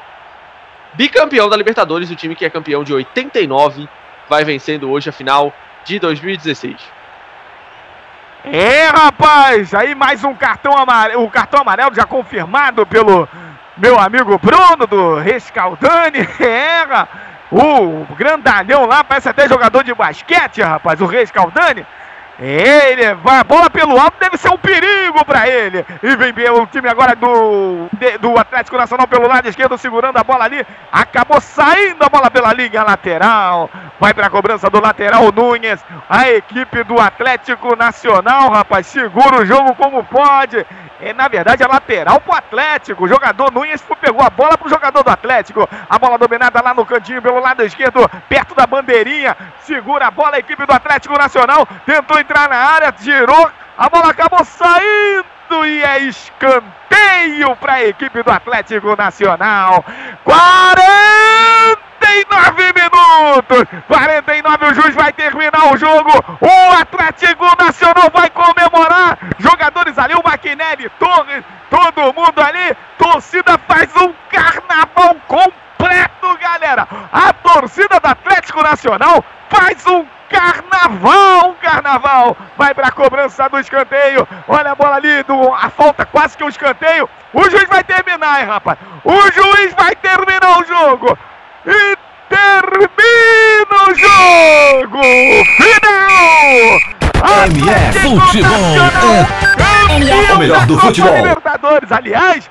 Bicampeão 0.93 1.49
da 1.49 1.55
Libertadores, 1.55 2.09
o 2.11 2.15
time 2.15 2.35
que 2.35 2.45
é 2.45 2.49
campeão 2.49 2.83
de 2.83 2.93
89, 2.93 3.87
vai 4.29 4.43
vencendo 4.43 4.89
hoje 4.89 5.09
a 5.09 5.13
final 5.13 5.53
de 5.85 5.99
2016. 5.99 6.75
É, 8.43 8.87
rapaz! 8.87 9.73
Aí 9.73 9.93
mais 9.93 10.23
um 10.23 10.33
cartão 10.33 10.75
amarelo, 10.75 11.23
o 11.23 11.29
cartão 11.29 11.61
amarelo 11.61 11.93
já 11.93 12.05
confirmado 12.05 12.85
pelo 12.85 13.27
meu 13.77 13.99
amigo 13.99 14.37
Bruno 14.37 14.87
do 14.87 15.15
Rescaldani. 15.15 16.27
É, 16.41 16.85
o 17.51 18.05
grandalhão 18.15 18.85
lá, 18.85 19.03
parece 19.03 19.27
até 19.27 19.47
jogador 19.47 19.83
de 19.83 19.93
basquete, 19.93 20.61
rapaz, 20.61 21.01
o 21.01 21.05
Rescaldani. 21.05 21.85
Ele 22.41 23.13
vai 23.15 23.37
a 23.37 23.43
bola 23.43 23.69
pelo 23.69 23.99
alto, 23.99 24.17
deve 24.19 24.35
ser 24.35 24.49
um 24.49 24.57
perigo 24.57 25.23
para 25.23 25.47
ele. 25.47 25.85
E 26.01 26.15
vem 26.15 26.33
bem 26.33 26.49
o 26.49 26.65
time 26.65 26.89
agora 26.89 27.15
do, 27.15 27.87
do 28.19 28.39
Atlético 28.39 28.77
Nacional 28.77 29.07
pelo 29.07 29.27
lado 29.27 29.47
esquerdo, 29.47 29.77
segurando 29.77 30.17
a 30.17 30.23
bola 30.23 30.45
ali. 30.45 30.65
Acabou 30.91 31.39
saindo 31.39 32.03
a 32.03 32.09
bola 32.09 32.31
pela 32.31 32.51
linha 32.51 32.81
lateral. 32.81 33.69
Vai 33.99 34.11
para 34.11 34.25
a 34.25 34.29
cobrança 34.31 34.71
do 34.71 34.81
lateral 34.81 35.31
Nunes. 35.31 35.85
A 36.09 36.31
equipe 36.31 36.83
do 36.83 36.99
Atlético 36.99 37.75
Nacional, 37.75 38.49
rapaz, 38.49 38.87
segura 38.87 39.41
o 39.41 39.45
jogo 39.45 39.75
como 39.75 40.03
pode. 40.03 40.65
É, 40.99 41.13
na 41.13 41.27
verdade, 41.27 41.63
a 41.63 41.67
lateral 41.67 42.19
pro 42.21 42.35
Atlético. 42.35 43.05
O 43.05 43.07
jogador 43.07 43.51
Nunes 43.51 43.83
pegou 43.99 44.23
a 44.23 44.29
bola 44.29 44.57
pro 44.57 44.69
jogador 44.69 45.03
do 45.03 45.09
Atlético. 45.09 45.67
A 45.89 45.99
bola 45.99 46.17
dominada 46.17 46.61
lá 46.61 46.73
no 46.73 46.85
cantinho, 46.85 47.21
pelo 47.21 47.39
lado 47.39 47.63
esquerdo, 47.63 48.09
perto 48.29 48.55
da 48.55 48.65
bandeirinha. 48.65 49.35
Segura 49.61 50.07
a 50.07 50.11
bola 50.11 50.35
a 50.35 50.39
equipe 50.39 50.65
do 50.65 50.73
Atlético 50.73 51.17
Nacional. 51.17 51.67
Tentou 51.85 52.19
entrar 52.19 52.30
na 52.33 52.55
área, 52.55 52.91
girou. 52.99 53.51
A 53.77 53.89
bola 53.89 54.09
acabou 54.09 54.43
saindo 54.43 55.65
e 55.65 55.83
é 55.83 55.99
escanteio 55.99 57.55
para 57.57 57.73
a 57.73 57.83
equipe 57.83 58.23
do 58.23 58.31
Atlético 58.31 58.95
Nacional. 58.95 59.85
49 60.23 62.73
minutos 62.73 62.91
minutos. 62.91 63.65
49, 63.87 64.65
o 64.65 64.73
juiz 64.73 64.95
vai 64.95 65.13
terminar 65.13 65.73
o 65.73 65.77
jogo. 65.77 66.11
O 66.41 66.79
Atlético 66.79 67.45
Nacional 67.57 68.09
vai 68.13 68.29
comemorar. 68.29 69.17
Jogadores 69.39 69.97
ali, 69.97 70.13
o 70.13 70.23
Maquinelli, 70.23 70.89
Torres, 70.99 71.43
todo 71.69 72.13
mundo 72.13 72.39
ali. 72.39 72.75
Torcida 72.97 73.57
faz 73.67 73.89
um 73.95 74.13
carnaval 74.29 75.15
completo, 75.27 75.60
galera. 76.61 76.87
A 77.11 77.33
torcida 77.33 77.99
do 77.99 78.07
Atlético 78.07 78.61
Nacional 78.61 79.23
faz 79.49 79.85
um 79.87 80.05
carnaval, 80.29 81.49
um 81.49 81.53
carnaval. 81.55 82.37
Vai 82.57 82.73
para 82.73 82.87
a 82.87 82.91
cobrança 82.91 83.49
do 83.49 83.59
escanteio. 83.59 84.27
Olha 84.47 84.71
a 84.71 84.75
bola 84.75 84.95
ali, 84.95 85.23
do, 85.23 85.53
a 85.53 85.69
falta 85.69 86.05
quase 86.05 86.37
que 86.37 86.43
um 86.43 86.49
escanteio. 86.49 87.09
O 87.33 87.49
juiz 87.49 87.67
vai 87.69 87.83
terminar, 87.83 88.41
hein, 88.41 88.47
rapaz. 88.47 88.77
O 89.03 89.31
juiz 89.31 89.73
vai 89.73 89.95
terminar 89.95 90.59
o 90.59 90.65
jogo. 90.65 91.17
E 91.65 91.97
termina 92.29 93.89
o 93.89 93.95
jogo. 93.95 95.01
Final. 95.57 96.79
MF 97.47 98.19
Futebol 98.19 98.75
é 100.29 100.33
o 100.33 100.37
melhor 100.37 100.65
do 100.65 100.79
futebol. 100.79 101.15
Libertadores, 101.15 101.91
aliás, 101.91 102.49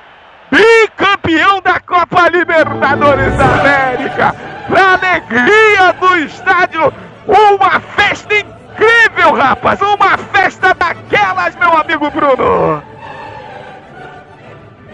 bicampeão 0.50 1.60
da 1.62 1.80
Copa 1.80 2.28
Libertadores 2.28 3.36
da 3.36 3.44
América. 3.44 4.34
Pra 4.68 4.92
alegria 4.94 5.92
do 5.92 6.16
estádio, 6.18 6.92
uma 7.26 7.80
festa 7.80 8.34
incrível, 8.34 9.32
rapaz! 9.32 9.80
Uma 9.80 10.18
festa 10.18 10.74
daquelas, 10.74 11.56
meu 11.56 11.76
amigo 11.76 12.10
Bruno! 12.10 12.82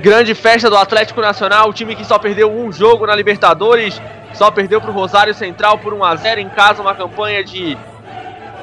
Grande 0.00 0.34
festa 0.34 0.68
do 0.68 0.76
Atlético 0.76 1.20
Nacional, 1.20 1.70
o 1.70 1.72
time 1.72 1.96
que 1.96 2.04
só 2.04 2.18
perdeu 2.18 2.52
um 2.52 2.70
jogo 2.70 3.06
na 3.06 3.14
Libertadores, 3.14 4.00
só 4.34 4.50
perdeu 4.50 4.80
para 4.80 4.90
o 4.90 4.94
Rosário 4.94 5.34
Central 5.34 5.78
por 5.78 5.94
1 5.94 6.04
a 6.04 6.16
0 6.16 6.40
em 6.40 6.48
casa, 6.50 6.82
uma 6.82 6.94
campanha 6.94 7.42
de 7.42 7.76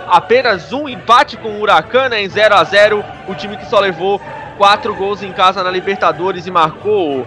apenas 0.08 0.72
um 0.72 0.88
empate 0.88 1.38
com 1.38 1.50
o 1.50 1.62
Huracan 1.62 2.10
né, 2.10 2.22
em 2.22 2.30
0 2.30 2.56
a 2.56 2.64
0 2.64 3.04
o 3.28 3.34
time 3.34 3.58
que 3.58 3.66
só 3.66 3.80
levou 3.80 4.22
quatro 4.58 4.94
gols 4.96 5.24
em 5.24 5.32
casa 5.32 5.64
na 5.64 5.72
Libertadores 5.72 6.46
e 6.46 6.52
marcou 6.52 7.26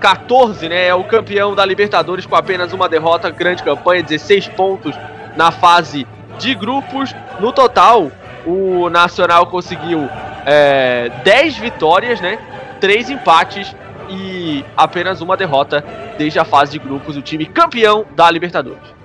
14, 0.00 0.68
né? 0.68 0.86
É 0.86 0.94
o 0.94 1.04
campeão 1.04 1.54
da 1.54 1.64
Libertadores 1.64 2.26
com 2.26 2.36
apenas 2.36 2.72
uma 2.72 2.88
derrota, 2.88 3.30
grande 3.30 3.62
campanha, 3.62 4.02
16 4.02 4.48
pontos 4.48 4.94
na 5.36 5.50
fase 5.50 6.06
de 6.38 6.54
grupos. 6.54 7.14
No 7.40 7.52
total, 7.52 8.10
o 8.46 8.88
Nacional 8.90 9.46
conseguiu 9.46 10.08
é, 10.44 11.10
10 11.24 11.58
vitórias, 11.58 12.20
né? 12.20 12.38
3 12.80 13.10
empates 13.10 13.74
e 14.08 14.64
apenas 14.76 15.20
uma 15.20 15.36
derrota 15.36 15.84
desde 16.16 16.38
a 16.38 16.44
fase 16.44 16.72
de 16.72 16.78
grupos. 16.78 17.16
O 17.16 17.22
time 17.22 17.46
campeão 17.46 18.04
da 18.14 18.30
Libertadores. 18.30 18.96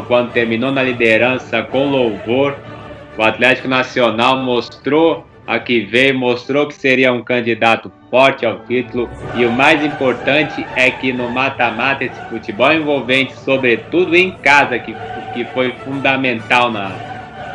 quando 0.07 0.31
terminou 0.31 0.71
na 0.71 0.81
liderança 0.81 1.61
com 1.61 1.89
louvor, 1.89 2.55
o 3.17 3.21
Atlético 3.21 3.67
Nacional 3.67 4.37
mostrou 4.37 5.27
a 5.45 5.59
que 5.59 5.81
veio, 5.81 6.17
mostrou 6.17 6.67
que 6.67 6.73
seria 6.73 7.11
um 7.11 7.21
candidato 7.21 7.91
forte 8.13 8.45
ao 8.45 8.59
título. 8.59 9.09
E 9.33 9.43
o 9.43 9.51
mais 9.51 9.83
importante 9.83 10.63
é 10.75 10.91
que 10.91 11.11
no 11.11 11.31
mata-mata 11.31 12.03
esse 12.03 12.21
futebol 12.29 12.71
envolvente, 12.71 13.33
sobretudo 13.37 14.15
em 14.15 14.29
casa, 14.29 14.77
que, 14.77 14.95
que 15.33 15.43
foi 15.45 15.71
fundamental 15.83 16.71
na, 16.71 16.91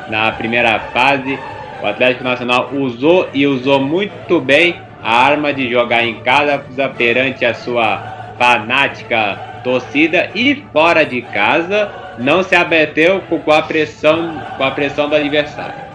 na 0.09 0.33
primeira 0.33 0.81
fase, 0.93 1.39
o 1.81 1.87
Atlético 1.87 2.25
Nacional 2.25 2.71
usou 2.73 3.29
e 3.33 3.47
usou 3.47 3.79
muito 3.79 4.41
bem 4.41 4.75
a 5.01 5.27
arma 5.27 5.53
de 5.53 5.71
jogar 5.71 6.05
em 6.05 6.15
casa 6.23 6.59
perante 6.89 7.45
a 7.45 7.55
sua 7.55 8.35
fanática 8.37 9.39
torcida. 9.63 10.29
E 10.35 10.65
fora 10.73 11.05
de 11.05 11.23
casa 11.23 11.89
não 12.19 12.43
se 12.43 12.57
abateu 12.57 13.21
com 13.21 13.53
a 13.53 13.63
pressão 13.63 14.43
com 14.57 14.65
a 14.65 14.73
pressão 14.73 15.09
do 15.09 15.15
adversário. 15.15 15.88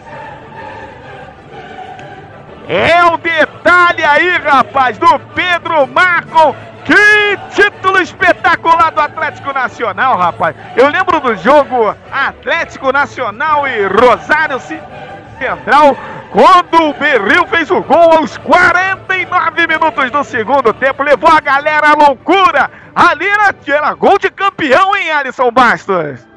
É 2.67 3.03
o 3.05 3.17
detalhe 3.17 4.03
aí, 4.03 4.37
rapaz, 4.37 4.97
do 4.97 5.19
Pedro 5.35 5.87
Marco. 5.87 6.55
Que 6.85 7.37
título 7.55 8.01
espetacular 8.01 8.91
do 8.91 8.99
Atlético 8.99 9.53
Nacional, 9.53 10.17
rapaz. 10.17 10.55
Eu 10.75 10.89
lembro 10.89 11.19
do 11.21 11.35
jogo 11.37 11.95
Atlético 12.11 12.91
Nacional 12.91 13.65
e 13.67 13.85
Rosário 13.87 14.59
Central, 14.59 15.95
quando 16.31 16.89
o 16.89 16.93
Berril 16.93 17.47
fez 17.47 17.71
o 17.71 17.81
gol 17.81 18.17
aos 18.17 18.37
49 18.37 19.67
minutos 19.67 20.11
do 20.11 20.23
segundo 20.25 20.73
tempo. 20.73 21.03
Levou 21.03 21.29
a 21.29 21.39
galera 21.39 21.91
à 21.91 21.93
loucura. 21.93 22.69
Ali 22.93 23.27
era, 23.27 23.55
era 23.65 23.93
gol 23.93 24.17
de 24.19 24.29
campeão, 24.29 24.95
hein, 24.95 25.09
Alisson 25.11 25.51
Bastos? 25.51 26.32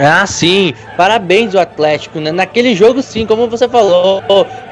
Ah, 0.00 0.26
sim. 0.26 0.74
Parabéns 0.96 1.54
o 1.54 1.58
Atlético, 1.58 2.20
né? 2.20 2.30
Naquele 2.30 2.74
jogo, 2.74 3.02
sim, 3.02 3.26
como 3.26 3.48
você 3.48 3.68
falou, 3.68 4.22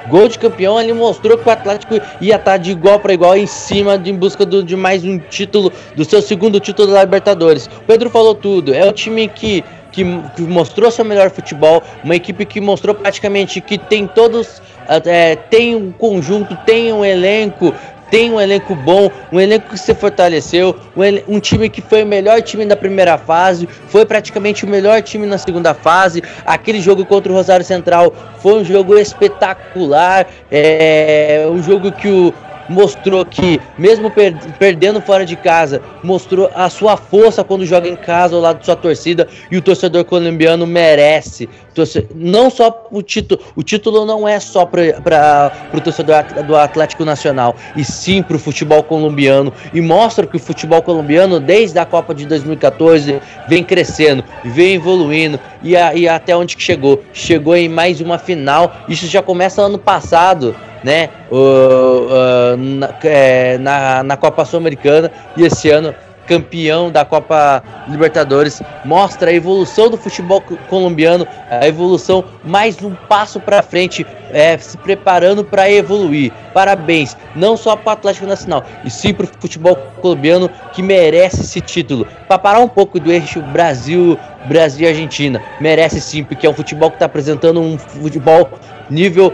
gol 0.09 0.29
de 0.29 0.39
campeão, 0.39 0.81
ele 0.81 0.93
mostrou 0.93 1.37
que 1.37 1.49
o 1.49 1.53
Atlético 1.53 2.01
ia 2.21 2.37
estar 2.37 2.57
de 2.57 2.71
igual 2.71 3.01
para 3.01 3.13
igual 3.13 3.37
em 3.37 3.47
cima 3.47 3.99
de, 3.99 4.11
em 4.11 4.15
busca 4.15 4.47
do, 4.47 4.63
de 4.63 4.77
mais 4.77 5.05
um 5.05 5.19
título, 5.19 5.73
do 5.97 6.05
seu 6.05 6.23
segundo 6.23 6.61
título 6.61 6.93
da 6.93 7.03
Libertadores. 7.03 7.67
O 7.67 7.81
Pedro 7.87 8.09
falou 8.09 8.35
tudo. 8.35 8.73
É 8.73 8.87
o 8.87 8.93
time 8.93 9.27
que 9.29 9.65
que, 9.97 10.05
que, 10.37 10.43
mostrou 10.43 10.91
seu 10.91 11.07
melhor 11.07 11.31
futebol, 11.31 11.83
uma 12.05 12.15
equipe 12.15 12.45
que 12.45 12.61
mostrou 12.61 12.95
praticamente 12.95 13.63
que 13.63 13.79
tem 13.79 14.07
todos, 14.07 14.61
é, 15.07 15.37
tem 15.37 15.75
um 15.75 15.91
conjunto, 15.91 16.55
tem 16.67 16.93
um 16.93 17.03
elenco, 17.03 17.73
tem 18.11 18.31
um 18.31 18.41
elenco 18.41 18.75
bom, 18.75 19.11
um 19.33 19.41
elenco 19.41 19.71
que 19.71 19.79
se 19.79 19.95
fortaleceu, 19.95 20.77
um, 20.97 21.37
um, 21.37 21.41
time 21.41 21.69
que 21.69 21.81
foi 21.81 22.03
o 22.03 22.07
melhor 22.07 22.41
time 22.43 22.65
da 22.65 22.77
primeira 22.77 23.19
fase, 23.19 23.69
foi 23.89 24.05
praticamente 24.05 24.65
o 24.65 24.69
melhor 24.69 25.03
time 25.03 25.27
na 25.27 25.39
segunda 25.39 25.75
fase. 25.75 26.23
Aquele 26.45 26.81
jogo 26.81 27.05
contra 27.05 27.33
o 27.33 27.35
Rosário 27.35 27.65
Central 27.65 28.15
foi 28.41 28.55
um 28.55 28.65
jogo 28.65 28.97
espetacular, 28.97 30.27
é 30.51 31.47
um 31.51 31.63
jogo 31.63 31.91
que 31.93 32.09
o, 32.09 32.33
mostrou 32.69 33.25
que, 33.25 33.61
mesmo 33.79 34.11
per 34.11 34.37
perdendo 34.59 35.01
fora 35.01 35.25
de 35.25 35.37
casa, 35.37 35.81
mostrou 36.03 36.51
a 36.55 36.69
sua 36.69 36.97
força 36.97 37.45
quando 37.45 37.65
joga 37.65 37.89
em 37.89 37.97
casa 37.97 38.35
ao 38.35 38.43
lado 38.43 38.61
de 38.61 38.65
sua 38.65 38.77
torcida 38.77 39.29
e 39.51 39.57
o 39.57 39.63
torcedor 39.63 40.05
colombiano 40.05 40.67
merece. 40.67 41.49
Torce 41.75 42.07
não 42.15 42.49
só 42.49 42.89
o 42.91 43.03
título, 43.03 43.41
o 43.55 43.63
título 43.63 44.07
não 44.07 44.27
é 44.27 44.41
só 44.41 44.65
para 44.65 45.53
o 45.75 45.81
torcedor 45.81 46.25
do 46.47 46.57
Atlético 46.57 47.05
Nacional, 47.05 47.55
e 47.77 47.85
sim 47.85 48.23
para 48.23 48.37
o 48.37 48.39
futebol 48.39 48.83
colombiano. 48.83 49.53
E 49.75 49.81
mostra 49.81 50.27
que 50.27 50.37
o 50.37 50.41
futebol 50.41 50.81
colombiano, 50.81 51.39
desde 51.39 51.79
a 51.79 51.85
Copa 51.85 52.15
de 52.15 52.27
2014, 52.27 53.21
vem 53.47 53.63
crescendo, 53.63 54.25
vem 54.43 54.75
evoluindo 54.75 55.39
e, 55.63 55.73
e 55.73 56.09
até 56.09 56.35
onde 56.35 56.57
que 56.57 56.63
chegou. 56.63 57.03
Chegou 57.13 57.55
em 57.55 57.69
mais 57.69 58.01
uma 58.01 58.19
final. 58.19 58.75
Isso 58.89 59.07
já 59.07 59.21
começa 59.21 59.61
ano 59.61 59.79
passado 59.79 60.57
né? 60.87 61.11
Uh, 61.33 62.57
na, 62.57 62.95
é, 63.03 63.59
na, 63.59 64.05
na 64.05 64.17
Copa 64.17 64.45
Sul-Americana 64.45 65.11
e 65.37 65.43
esse 65.43 65.69
ano 65.69 65.93
campeão 66.27 66.91
da 66.91 67.05
Copa 67.05 67.63
Libertadores, 67.89 68.61
mostra 68.85 69.31
a 69.31 69.33
evolução 69.33 69.89
do 69.89 69.97
futebol 69.97 70.43
colombiano, 70.69 71.27
a 71.49 71.67
evolução 71.67 72.25
mais 72.45 72.83
um 72.83 72.95
passo 72.95 73.39
para 73.41 73.63
frente, 73.63 74.05
é, 74.31 74.59
se 74.59 74.77
preparando 74.77 75.45
para 75.45 75.71
evoluir. 75.71 76.33
Parabéns, 76.53 77.17
não 77.35 77.57
só 77.57 77.77
para 77.77 77.91
o 77.91 77.93
Atlético 77.93 78.27
Nacional, 78.27 78.65
e 78.85 78.91
sim 78.91 79.15
para 79.15 79.25
o 79.25 79.29
futebol 79.41 79.77
colombiano 80.01 80.51
que 80.73 80.83
merece 80.83 81.43
esse 81.43 81.61
título. 81.61 82.07
Para 82.27 82.39
parar 82.39 82.59
um 82.59 82.69
pouco 82.69 82.99
do 82.99 83.13
eixo 83.13 83.41
Brasil, 83.41 84.19
Brasil 84.47 84.87
e 84.87 84.91
Argentina, 84.91 85.41
merece 85.61 86.01
sim, 86.01 86.25
porque 86.25 86.47
é 86.47 86.51
um 86.51 86.55
futebol 86.55 86.91
que 86.91 86.97
está 86.97 87.07
apresentando 87.07 87.61
um 87.61 87.79
futebol 87.79 88.51
nível 88.91 89.33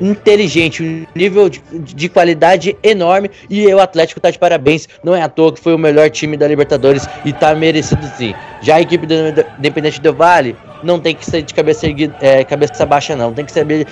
inteligente, 0.00 0.82
um 0.82 1.06
nível 1.14 1.48
de, 1.48 1.62
de 1.72 2.08
qualidade 2.08 2.76
enorme 2.82 3.30
e 3.48 3.66
o 3.72 3.80
Atlético 3.80 4.20
tá 4.20 4.30
de 4.30 4.38
parabéns. 4.38 4.88
Não 5.02 5.14
é 5.14 5.22
à 5.22 5.28
toa 5.28 5.52
que 5.52 5.60
foi 5.60 5.74
o 5.74 5.78
melhor 5.78 6.08
time 6.10 6.36
da 6.36 6.48
Libertadores 6.48 7.08
e 7.24 7.32
tá 7.32 7.54
merecido 7.54 8.06
sim. 8.16 8.34
Já 8.62 8.76
a 8.76 8.80
equipe 8.80 9.06
do 9.06 9.14
Independente 9.58 10.00
do 10.00 10.12
Vale 10.12 10.56
não 10.82 10.98
tem 10.98 11.14
que 11.14 11.24
sair 11.24 11.42
de 11.42 11.54
cabeça, 11.54 11.86
erguida, 11.86 12.16
é, 12.20 12.44
cabeça 12.44 12.84
baixa, 12.86 13.14
não. 13.14 13.32
Tem 13.32 13.44
que 13.44 13.52
saber 13.52 13.86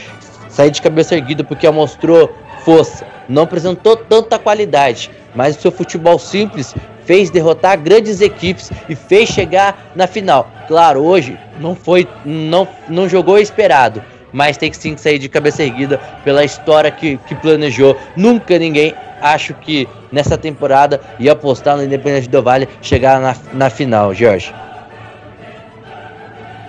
sair 0.48 0.70
de 0.70 0.80
cabeça 0.80 1.14
erguida 1.14 1.44
porque 1.44 1.68
mostrou 1.70 2.32
força. 2.64 3.06
Não 3.28 3.42
apresentou 3.42 3.96
tanta 3.96 4.38
qualidade, 4.38 5.10
mas 5.34 5.56
o 5.56 5.60
seu 5.60 5.70
futebol 5.70 6.18
simples 6.18 6.74
fez 7.04 7.30
derrotar 7.30 7.80
grandes 7.80 8.20
equipes 8.20 8.70
e 8.88 8.94
fez 8.94 9.28
chegar 9.28 9.92
na 9.94 10.06
final. 10.06 10.50
Claro, 10.66 11.02
hoje 11.02 11.38
não 11.58 11.74
foi, 11.74 12.06
não, 12.24 12.68
não 12.88 13.08
jogou 13.08 13.38
esperado, 13.38 14.02
mas 14.32 14.56
tem 14.56 14.70
que 14.70 14.76
sim 14.76 14.96
sair 14.96 15.18
de 15.18 15.28
cabeça 15.28 15.62
erguida 15.62 15.98
pela 16.24 16.44
história 16.44 16.90
que, 16.90 17.16
que 17.26 17.34
planejou. 17.34 17.96
Nunca 18.16 18.58
ninguém, 18.58 18.94
acho 19.20 19.54
que 19.54 19.88
nessa 20.12 20.36
temporada, 20.38 21.00
ia 21.18 21.32
apostar 21.32 21.76
no 21.76 21.84
Independente 21.84 22.28
do 22.28 22.42
Vale 22.42 22.68
chegar 22.80 23.20
na, 23.20 23.36
na 23.52 23.70
final, 23.70 24.14
Jorge. 24.14 24.54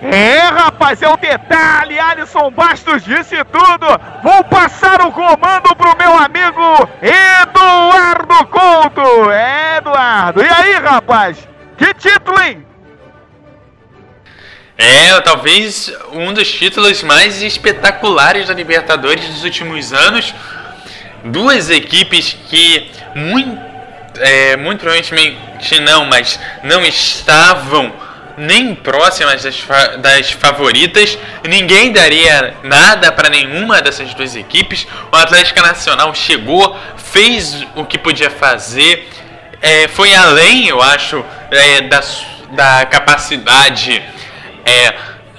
É, 0.01 0.39
rapaz, 0.39 1.01
é 1.01 1.09
o 1.09 1.17
detalhe. 1.17 1.99
Alisson 1.99 2.49
Bastos 2.51 3.03
disse 3.03 3.35
tudo. 3.45 3.85
Vou 4.23 4.43
passar 4.45 5.01
o 5.01 5.11
comando 5.11 5.75
pro 5.75 5.97
meu 5.97 6.13
amigo 6.17 6.89
Eduardo 7.01 8.47
Couto. 8.47 9.31
É, 9.31 9.77
Eduardo. 9.77 10.41
E 10.41 10.47
aí, 10.47 10.73
rapaz? 10.75 11.47
Que 11.77 11.93
título, 11.93 12.41
hein? 12.41 12.65
É, 14.81 15.19
talvez 15.19 15.91
um 16.13 16.31
dos 16.31 16.49
títulos 16.49 17.03
mais 17.03 17.41
espetaculares 17.41 18.47
da 18.47 18.53
Libertadores 18.53 19.27
dos 19.27 19.43
últimos 19.43 19.91
anos. 19.91 20.33
Duas 21.25 21.69
equipes 21.69 22.37
que 22.47 22.89
muito, 23.13 23.59
é, 24.19 24.55
muito 24.55 24.79
provavelmente 24.79 25.79
não, 25.81 26.05
mas 26.05 26.39
não 26.63 26.85
estavam 26.85 27.91
nem 28.37 28.73
próximas 28.73 29.43
das, 29.43 29.59
fa 29.59 29.97
das 29.97 30.31
favoritas. 30.31 31.17
Ninguém 31.43 31.91
daria 31.91 32.55
nada 32.63 33.11
para 33.11 33.27
nenhuma 33.27 33.81
dessas 33.81 34.13
duas 34.13 34.33
equipes. 34.33 34.87
O 35.11 35.15
Atlético 35.17 35.59
Nacional 35.59 36.15
chegou, 36.15 36.73
fez 36.95 37.67
o 37.75 37.83
que 37.83 37.97
podia 37.97 38.29
fazer, 38.29 39.09
é, 39.61 39.89
foi 39.89 40.15
além, 40.15 40.69
eu 40.69 40.81
acho, 40.81 41.21
é, 41.51 41.81
da, 41.81 42.01
da 42.51 42.85
capacidade. 42.85 44.01
É, 44.69 44.93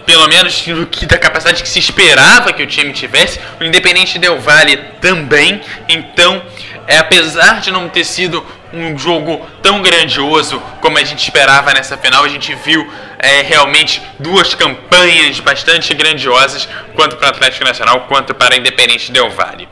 pelo 0.04 0.26
menos 0.28 0.62
do 0.62 0.86
que 0.86 1.06
da 1.06 1.16
capacidade 1.16 1.62
que 1.62 1.68
se 1.68 1.78
esperava 1.78 2.52
que 2.52 2.62
o 2.62 2.66
time 2.66 2.92
tivesse. 2.92 3.38
O 3.60 3.64
Independente 3.64 4.18
Del 4.18 4.40
Vale 4.40 4.76
também. 5.00 5.60
Então, 5.88 6.42
é, 6.86 6.98
apesar 6.98 7.60
de 7.60 7.70
não 7.70 7.88
ter 7.88 8.04
sido 8.04 8.44
um 8.72 8.98
jogo 8.98 9.46
tão 9.62 9.82
grandioso 9.82 10.60
como 10.80 10.98
a 10.98 11.04
gente 11.04 11.22
esperava 11.22 11.72
nessa 11.72 11.96
final, 11.96 12.24
a 12.24 12.28
gente 12.28 12.54
viu 12.56 12.88
é, 13.18 13.42
realmente 13.42 14.02
duas 14.18 14.54
campanhas 14.54 15.38
bastante 15.40 15.94
grandiosas, 15.94 16.68
quanto 16.94 17.16
para 17.16 17.26
o 17.26 17.30
Atlético 17.30 17.64
Nacional 17.64 18.00
quanto 18.08 18.34
para 18.34 18.54
o 18.54 18.58
Independente 18.58 19.12
Del 19.12 19.30
Vale. 19.30 19.68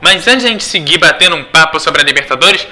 Mas 0.00 0.26
antes 0.26 0.42
de 0.42 0.48
a 0.48 0.50
gente 0.52 0.64
seguir 0.64 0.98
batendo 0.98 1.36
um 1.36 1.44
papo 1.44 1.78
sobre 1.78 2.00
a 2.00 2.04
Libertadores, 2.04 2.66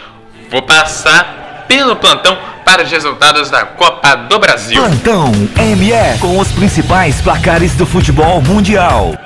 vou 0.48 0.62
passar 0.62 1.49
pelo 1.70 1.94
plantão 1.94 2.36
para 2.64 2.82
os 2.82 2.90
resultados 2.90 3.48
da 3.48 3.64
Copa 3.64 4.16
do 4.16 4.40
Brasil. 4.40 4.82
Plantão 4.82 5.30
ME 5.76 6.18
com 6.18 6.36
os 6.36 6.50
principais 6.50 7.20
placares 7.20 7.76
do 7.76 7.86
futebol 7.86 8.42
mundial. 8.42 9.16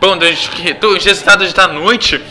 Bom, 0.00 0.16
dos, 0.16 0.48
dos 0.80 1.04
resultados 1.04 1.52
da 1.52 1.66
noite, 1.66 2.22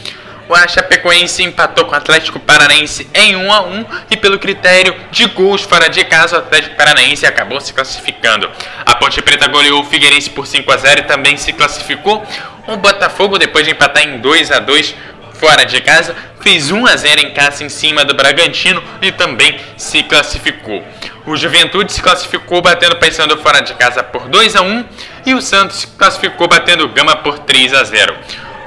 o 0.48 0.56
Chapecoense 0.70 1.44
empatou 1.44 1.84
com 1.84 1.92
o 1.92 1.98
Atlético 1.98 2.40
Paranaense 2.40 3.06
em 3.14 3.36
1 3.36 3.52
a 3.52 3.62
1 3.62 3.86
e 4.12 4.16
pelo 4.16 4.40
critério 4.40 4.96
de 5.12 5.26
gols 5.26 5.64
fora 5.64 5.90
de 5.90 6.06
casa, 6.06 6.38
o 6.38 6.40
Atlético 6.40 6.78
Paranaense 6.78 7.26
acabou 7.26 7.60
se 7.60 7.74
classificando. 7.74 8.50
A 8.86 8.96
Ponte 8.96 9.22
Preta 9.22 9.50
goleou 9.50 9.82
o 9.82 9.86
Figueirense 9.86 10.30
por 10.30 10.48
5 10.48 10.72
a 10.72 10.78
0 10.78 11.02
e 11.02 11.04
também 11.04 11.36
se 11.36 11.52
classificou. 11.52 12.24
O 12.66 12.78
Botafogo, 12.78 13.38
depois 13.38 13.66
de 13.66 13.72
empatar 13.72 14.04
em 14.04 14.20
2 14.20 14.52
a 14.52 14.60
2 14.60 14.96
fora 15.42 15.66
de 15.66 15.82
casa, 15.82 16.16
fez 16.40 16.70
1 16.70 16.86
a 16.86 16.96
0 16.96 17.22
em 17.22 17.34
casa 17.34 17.64
em 17.64 17.70
cima 17.70 18.06
do 18.06 18.14
Bragantino 18.14 18.82
e 19.02 19.12
também 19.12 19.58
se 19.76 20.04
classificou. 20.04 20.84
O 21.26 21.36
Juventude 21.36 21.92
se 21.92 22.02
classificou 22.02 22.62
batendo 22.62 22.96
Paysandu 22.98 23.36
fora 23.40 23.60
de 23.62 23.74
casa 23.74 24.04
por 24.04 24.30
2 24.30 24.56
a 24.56 24.62
1 24.62 24.86
e 25.26 25.34
o 25.34 25.42
Santos 25.42 25.78
se 25.78 25.88
classificou 25.88 26.48
batendo 26.48 26.88
Gama 26.90 27.16
por 27.16 27.40
3 27.40 27.74
a 27.74 27.84
0 27.84 28.16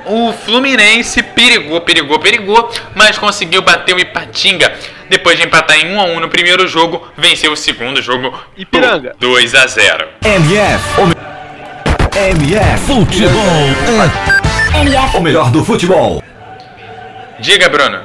o 0.06 0.34
Fluminense 0.34 1.22
perigou, 1.22 1.80
perigou, 1.80 2.18
perigou, 2.18 2.70
mas 2.94 3.16
conseguiu 3.16 3.62
bater 3.62 3.94
o 3.94 3.98
Ipatinga. 3.98 4.70
Depois 5.08 5.38
de 5.38 5.46
empatar 5.46 5.78
em 5.78 5.94
1 5.94 5.98
a 5.98 6.04
1 6.04 6.20
no 6.20 6.28
primeiro 6.28 6.68
jogo, 6.68 7.08
venceu 7.16 7.52
o 7.52 7.56
segundo 7.56 8.02
jogo 8.02 8.38
Ipiranga. 8.54 9.16
2 9.18 9.54
a 9.54 9.66
0. 9.66 10.06
MF, 10.22 10.84
o. 11.00 11.24
MF 12.18 12.86
Futebol. 12.86 13.40
MF. 14.74 15.16
O 15.16 15.20
melhor 15.22 15.50
do 15.50 15.64
futebol. 15.64 16.22
Diga, 17.44 17.68
Bruno. 17.68 18.00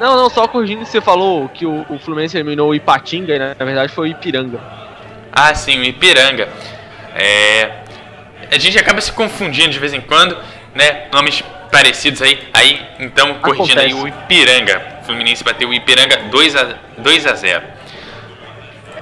Não, 0.00 0.16
não, 0.16 0.30
só 0.30 0.48
corrigindo, 0.48 0.86
você 0.86 1.02
falou 1.02 1.50
que 1.50 1.66
o, 1.66 1.84
o 1.90 1.98
Fluminense 1.98 2.34
eliminou 2.34 2.70
o 2.70 2.74
Ipatinga, 2.74 3.38
né? 3.38 3.54
na 3.58 3.64
verdade 3.66 3.92
foi 3.92 4.08
o 4.08 4.10
Ipiranga. 4.10 4.58
Ah, 5.30 5.54
sim, 5.54 5.78
o 5.78 5.84
Ipiranga. 5.84 6.48
É, 7.14 7.82
a 8.50 8.58
gente 8.58 8.78
acaba 8.78 9.02
se 9.02 9.12
confundindo 9.12 9.68
de 9.68 9.78
vez 9.78 9.92
em 9.92 10.00
quando, 10.00 10.34
né? 10.74 11.08
Nomes 11.12 11.44
parecidos 11.70 12.22
aí. 12.22 12.48
Aí, 12.54 12.80
então, 12.98 13.34
corrigindo 13.34 13.80
Acontece. 13.80 13.96
aí 13.96 14.02
o 14.02 14.08
Ipiranga. 14.08 15.00
O 15.02 15.04
Fluminense 15.04 15.44
bateu 15.44 15.68
o 15.68 15.74
Ipiranga 15.74 16.16
2 16.30 16.56
a, 16.56 16.74
2 16.96 17.26
a 17.26 17.34
0. 17.34 17.62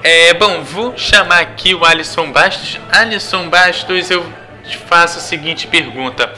É, 0.03 0.33
bom, 0.33 0.61
vou 0.61 0.97
chamar 0.97 1.39
aqui 1.39 1.73
o 1.73 1.85
Alisson 1.85 2.29
Bastos. 2.33 2.77
Alisson 2.91 3.47
Bastos, 3.47 4.11
eu 4.11 4.25
te 4.65 4.77
faço 4.77 5.19
a 5.19 5.21
seguinte 5.21 5.67
pergunta. 5.67 6.29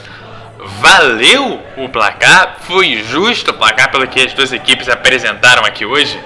Valeu 0.80 1.60
o 1.76 1.88
placar? 1.88 2.58
Foi 2.60 3.02
justo 3.04 3.50
o 3.50 3.54
placar 3.54 3.90
pelo 3.90 4.06
que 4.06 4.20
as 4.20 4.32
duas 4.32 4.52
equipes 4.52 4.88
apresentaram 4.88 5.64
aqui 5.64 5.84
hoje? 5.84 6.18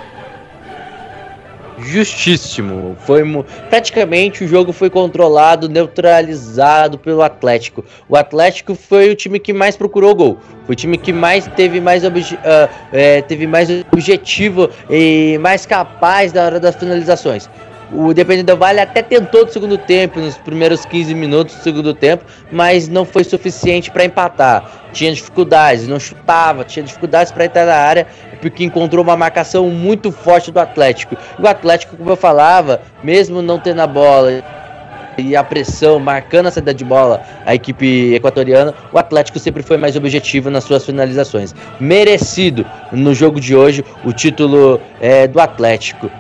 justíssimo. 1.81 2.97
Foi 3.01 3.23
praticamente 3.69 4.45
o 4.45 4.49
jogo 4.49 4.73
foi 4.73 4.91
controlado, 4.91 5.69
neutralizado 5.69 6.99
pelo 6.99 7.23
Atlético. 7.23 7.85
O 8.09 8.17
Atlético 8.17 8.75
foi 8.75 9.11
o 9.11 9.15
time 9.15 9.39
que 9.39 9.53
mais 9.53 9.77
procurou 9.77 10.15
gol. 10.15 10.39
Foi 10.67 10.73
o 10.73 10.77
time 10.77 10.99
que 10.99 11.13
mais 11.13 11.47
teve 11.49 11.81
mais, 11.81 12.05
obje, 12.05 12.35
uh, 12.35 12.69
é, 12.93 13.23
teve 13.23 13.47
mais 13.47 13.69
objetivo 13.93 14.69
e 14.91 15.39
mais 15.41 15.65
capaz 15.65 16.33
da 16.33 16.45
hora 16.45 16.61
das 16.61 16.77
finalizações. 16.77 17.49
O 17.91 18.11
Independente 18.11 18.47
do 18.47 18.57
Vale 18.57 18.81
até 18.81 19.03
tentou 19.03 19.47
no 19.47 19.53
segundo 19.53 19.79
tempo, 19.79 20.21
nos 20.21 20.37
primeiros 20.37 20.85
15 20.85 21.15
minutos 21.15 21.57
do 21.57 21.63
segundo 21.63 21.95
tempo, 21.95 22.25
mas 22.53 22.87
não 22.87 23.05
foi 23.05 23.25
suficiente 23.25 23.91
para 23.91 24.05
empatar. 24.05 24.91
Tinha 24.93 25.13
dificuldades, 25.13 25.89
não 25.89 25.99
chutava, 25.99 26.65
tinha 26.65 26.83
dificuldades 26.83 27.33
para 27.33 27.47
entrar 27.47 27.65
na 27.65 27.77
área, 27.77 28.07
porque 28.43 28.63
encontrou 28.63 29.03
uma 29.03 29.17
marcação 29.17 29.71
muito 29.71 30.13
forte 30.13 30.51
do 30.51 30.61
Atlético. 30.61 31.17
O 31.39 31.47
Atlético, 31.47 31.97
como 31.97 32.11
eu 32.11 32.17
falava, 32.17 32.83
mesmo 33.03 33.41
não 33.41 33.59
tendo 33.59 33.81
a 33.81 33.87
bola 33.87 34.45
e 35.17 35.35
a 35.35 35.43
pressão 35.43 35.99
marcando 35.99 36.47
a 36.47 36.51
saída 36.51 36.73
de 36.73 36.85
bola 36.85 37.21
a 37.45 37.55
equipe 37.55 38.15
equatoriana, 38.15 38.73
o 38.93 38.99
Atlético 38.99 39.39
sempre 39.39 39.63
foi 39.63 39.77
mais 39.77 39.97
objetivo 39.97 40.51
nas 40.51 40.65
suas 40.65 40.85
finalizações. 40.85 41.55
Merecido 41.81 42.65
no 42.93 43.15
jogo 43.15 43.41
de 43.41 43.57
hoje 43.57 43.85
o 44.05 44.13
título 44.13 44.81
é, 45.01 45.27
do 45.27 45.41
Atlético. 45.41 46.11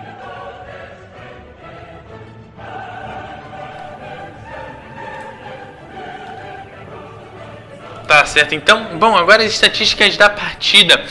Certo, 8.28 8.54
então, 8.54 8.98
bom, 8.98 9.16
agora 9.16 9.42
as 9.42 9.52
estatísticas 9.52 10.16
da 10.16 10.30
partida. 10.30 11.04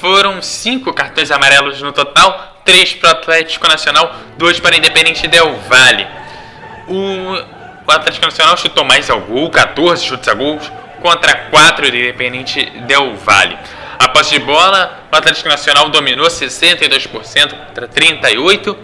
Foram 0.00 0.42
cinco 0.42 0.92
cartões 0.92 1.30
amarelos 1.30 1.80
no 1.80 1.92
total, 1.92 2.60
três 2.64 2.92
para 2.92 3.08
o 3.08 3.12
Atlético 3.12 3.66
Nacional, 3.68 4.14
dois 4.36 4.60
para 4.60 4.74
o 4.74 4.78
Independente 4.78 5.26
Del 5.28 5.54
Vale. 5.68 6.06
O, 6.88 7.86
o 7.86 7.90
Atlético 7.90 8.26
Nacional 8.26 8.56
chutou 8.56 8.84
mais 8.84 9.08
ao 9.08 9.20
gol, 9.20 9.50
14 9.50 10.04
chutes 10.04 10.28
a 10.28 10.34
gol, 10.34 10.58
contra 11.00 11.34
4 11.34 11.90
do 11.90 11.96
Independente 11.96 12.64
Del 12.86 13.14
Vale. 13.16 13.56
A 13.98 14.08
posse 14.08 14.32
de 14.32 14.40
bola, 14.40 15.04
o 15.10 15.16
Atlético 15.16 15.48
Nacional 15.48 15.88
dominou 15.88 16.26
62% 16.26 17.54
contra 17.66 17.88
38% 17.88 18.76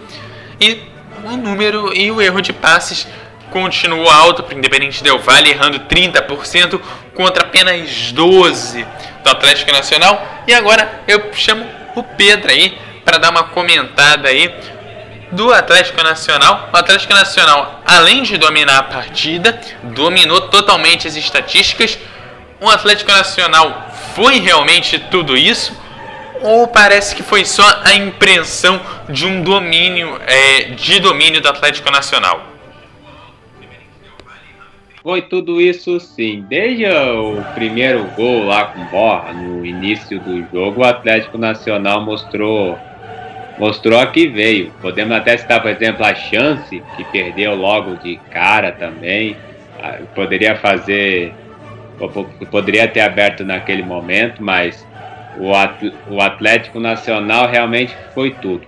e 0.59 0.81
o 1.23 1.37
número 1.37 1.95
e 1.95 2.11
o 2.11 2.21
erro 2.21 2.41
de 2.41 2.53
passes 2.53 3.07
continuou 3.51 4.09
alto 4.09 4.41
para 4.41 4.55
o 4.55 4.57
Independente 4.57 5.03
Del 5.03 5.19
Vale, 5.19 5.49
errando 5.49 5.79
30% 5.81 6.81
contra 7.21 7.43
apenas 7.43 8.11
12% 8.11 8.87
do 9.23 9.29
Atlético 9.29 9.71
Nacional. 9.71 10.25
E 10.47 10.53
agora 10.53 11.03
eu 11.07 11.31
chamo 11.33 11.63
o 11.95 12.01
Pedro 12.01 12.49
aí 12.49 12.75
para 13.05 13.19
dar 13.19 13.29
uma 13.29 13.43
comentada 13.43 14.27
aí 14.27 14.51
do 15.31 15.53
Atlético 15.53 16.03
Nacional. 16.03 16.69
O 16.73 16.77
Atlético 16.77 17.13
Nacional, 17.13 17.81
além 17.85 18.23
de 18.23 18.37
dominar 18.37 18.79
a 18.79 18.83
partida, 18.83 19.61
dominou 19.83 20.41
totalmente 20.49 21.07
as 21.07 21.15
estatísticas. 21.15 21.99
O 22.59 22.67
Atlético 22.67 23.11
Nacional 23.11 23.91
foi 24.15 24.39
realmente 24.39 24.97
tudo 24.97 25.37
isso? 25.37 25.79
Ou 26.41 26.67
parece 26.67 27.15
que 27.15 27.21
foi 27.21 27.45
só 27.45 27.81
a 27.83 27.93
impressão 27.93 28.81
de 29.07 29.27
um 29.27 29.43
domínio, 29.43 30.19
é, 30.25 30.71
de 30.71 30.99
domínio 30.99 31.39
do 31.39 31.47
Atlético 31.47 31.91
Nacional? 31.91 32.50
Foi 35.01 35.21
tudo 35.23 35.59
isso 35.59 35.99
sim. 35.99 36.45
Desde 36.47 36.85
o 36.85 37.43
primeiro 37.55 38.03
gol 38.15 38.45
lá 38.45 38.65
com 38.65 38.85
Borra, 38.85 39.33
no 39.33 39.65
início 39.65 40.19
do 40.19 40.45
jogo, 40.51 40.81
o 40.81 40.83
Atlético 40.83 41.39
Nacional 41.39 42.01
mostrou 42.01 42.77
mostrou 43.57 44.05
que 44.07 44.27
veio. 44.27 44.71
Podemos 44.81 45.15
até 45.17 45.37
citar, 45.37 45.61
por 45.61 45.71
exemplo, 45.71 46.05
a 46.05 46.13
chance 46.13 46.83
que 46.95 47.03
perdeu 47.05 47.55
logo 47.55 47.95
de 47.97 48.17
cara 48.29 48.71
também. 48.71 49.35
Ah, 49.81 49.99
poderia 50.13 50.55
fazer. 50.55 51.33
Poderia 52.49 52.87
ter 52.87 53.01
aberto 53.01 53.43
naquele 53.43 53.83
momento, 53.83 54.41
mas 54.41 54.87
o 56.09 56.19
Atlético 56.21 56.79
Nacional 56.79 57.47
realmente 57.47 57.95
foi 58.13 58.31
tudo. 58.31 58.63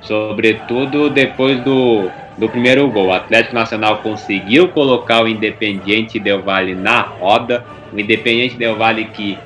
Sobretudo 0.00 1.10
depois 1.10 1.60
do, 1.60 2.08
do 2.38 2.48
primeiro 2.48 2.88
gol. 2.88 3.08
O 3.08 3.12
Atlético 3.12 3.54
Nacional 3.54 3.98
conseguiu 3.98 4.68
colocar 4.68 5.22
o 5.22 5.28
Independiente 5.28 6.18
Del 6.18 6.42
Valle 6.42 6.74
na 6.74 7.00
roda. 7.00 7.64
O 7.92 7.98
Independiente 7.98 8.56
Del 8.56 8.76
Valle 8.76 9.06
que, 9.06 9.38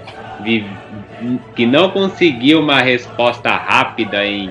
que 1.57 1.67
não 1.67 1.91
conseguiu 1.91 2.61
uma 2.61 2.81
resposta 2.81 3.51
rápida 3.51 4.25
em 4.25 4.51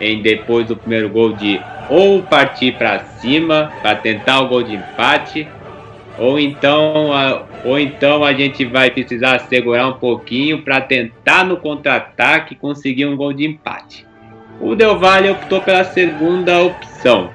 em 0.00 0.20
depois 0.20 0.66
do 0.66 0.76
primeiro 0.76 1.08
gol 1.08 1.32
de 1.32 1.60
ou 1.88 2.22
partir 2.22 2.72
para 2.72 3.00
cima 3.00 3.72
para 3.82 3.96
tentar 3.96 4.40
o 4.40 4.48
gol 4.48 4.62
de 4.62 4.74
empate, 4.74 5.48
ou 6.18 6.38
então 6.38 7.12
a, 7.12 7.44
ou 7.64 7.78
então 7.78 8.24
a 8.24 8.32
gente 8.32 8.64
vai 8.64 8.90
precisar 8.90 9.38
segurar 9.40 9.88
um 9.88 9.94
pouquinho 9.94 10.62
para 10.62 10.80
tentar 10.80 11.44
no 11.44 11.56
contra-ataque 11.56 12.54
conseguir 12.54 13.06
um 13.06 13.16
gol 13.16 13.32
de 13.32 13.46
empate. 13.46 14.06
O 14.60 14.74
Del 14.74 14.98
Valle 14.98 15.30
optou 15.30 15.60
pela 15.60 15.84
segunda 15.84 16.62
opção. 16.62 17.30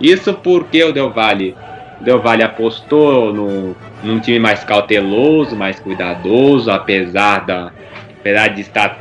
Isso 0.00 0.34
porque 0.34 0.82
o 0.82 0.92
Del 0.92 1.10
Valle, 1.10 1.54
Del 2.00 2.20
Valle 2.20 2.42
apostou 2.42 3.32
no, 3.32 3.76
num 4.02 4.20
time 4.20 4.38
mais 4.38 4.64
cauteloso, 4.64 5.56
mais 5.56 5.78
cuidadoso, 5.80 6.70
apesar 6.70 7.44
da 7.46 7.72
apesar 8.20 8.48
de 8.48 8.60
estar 8.60 8.98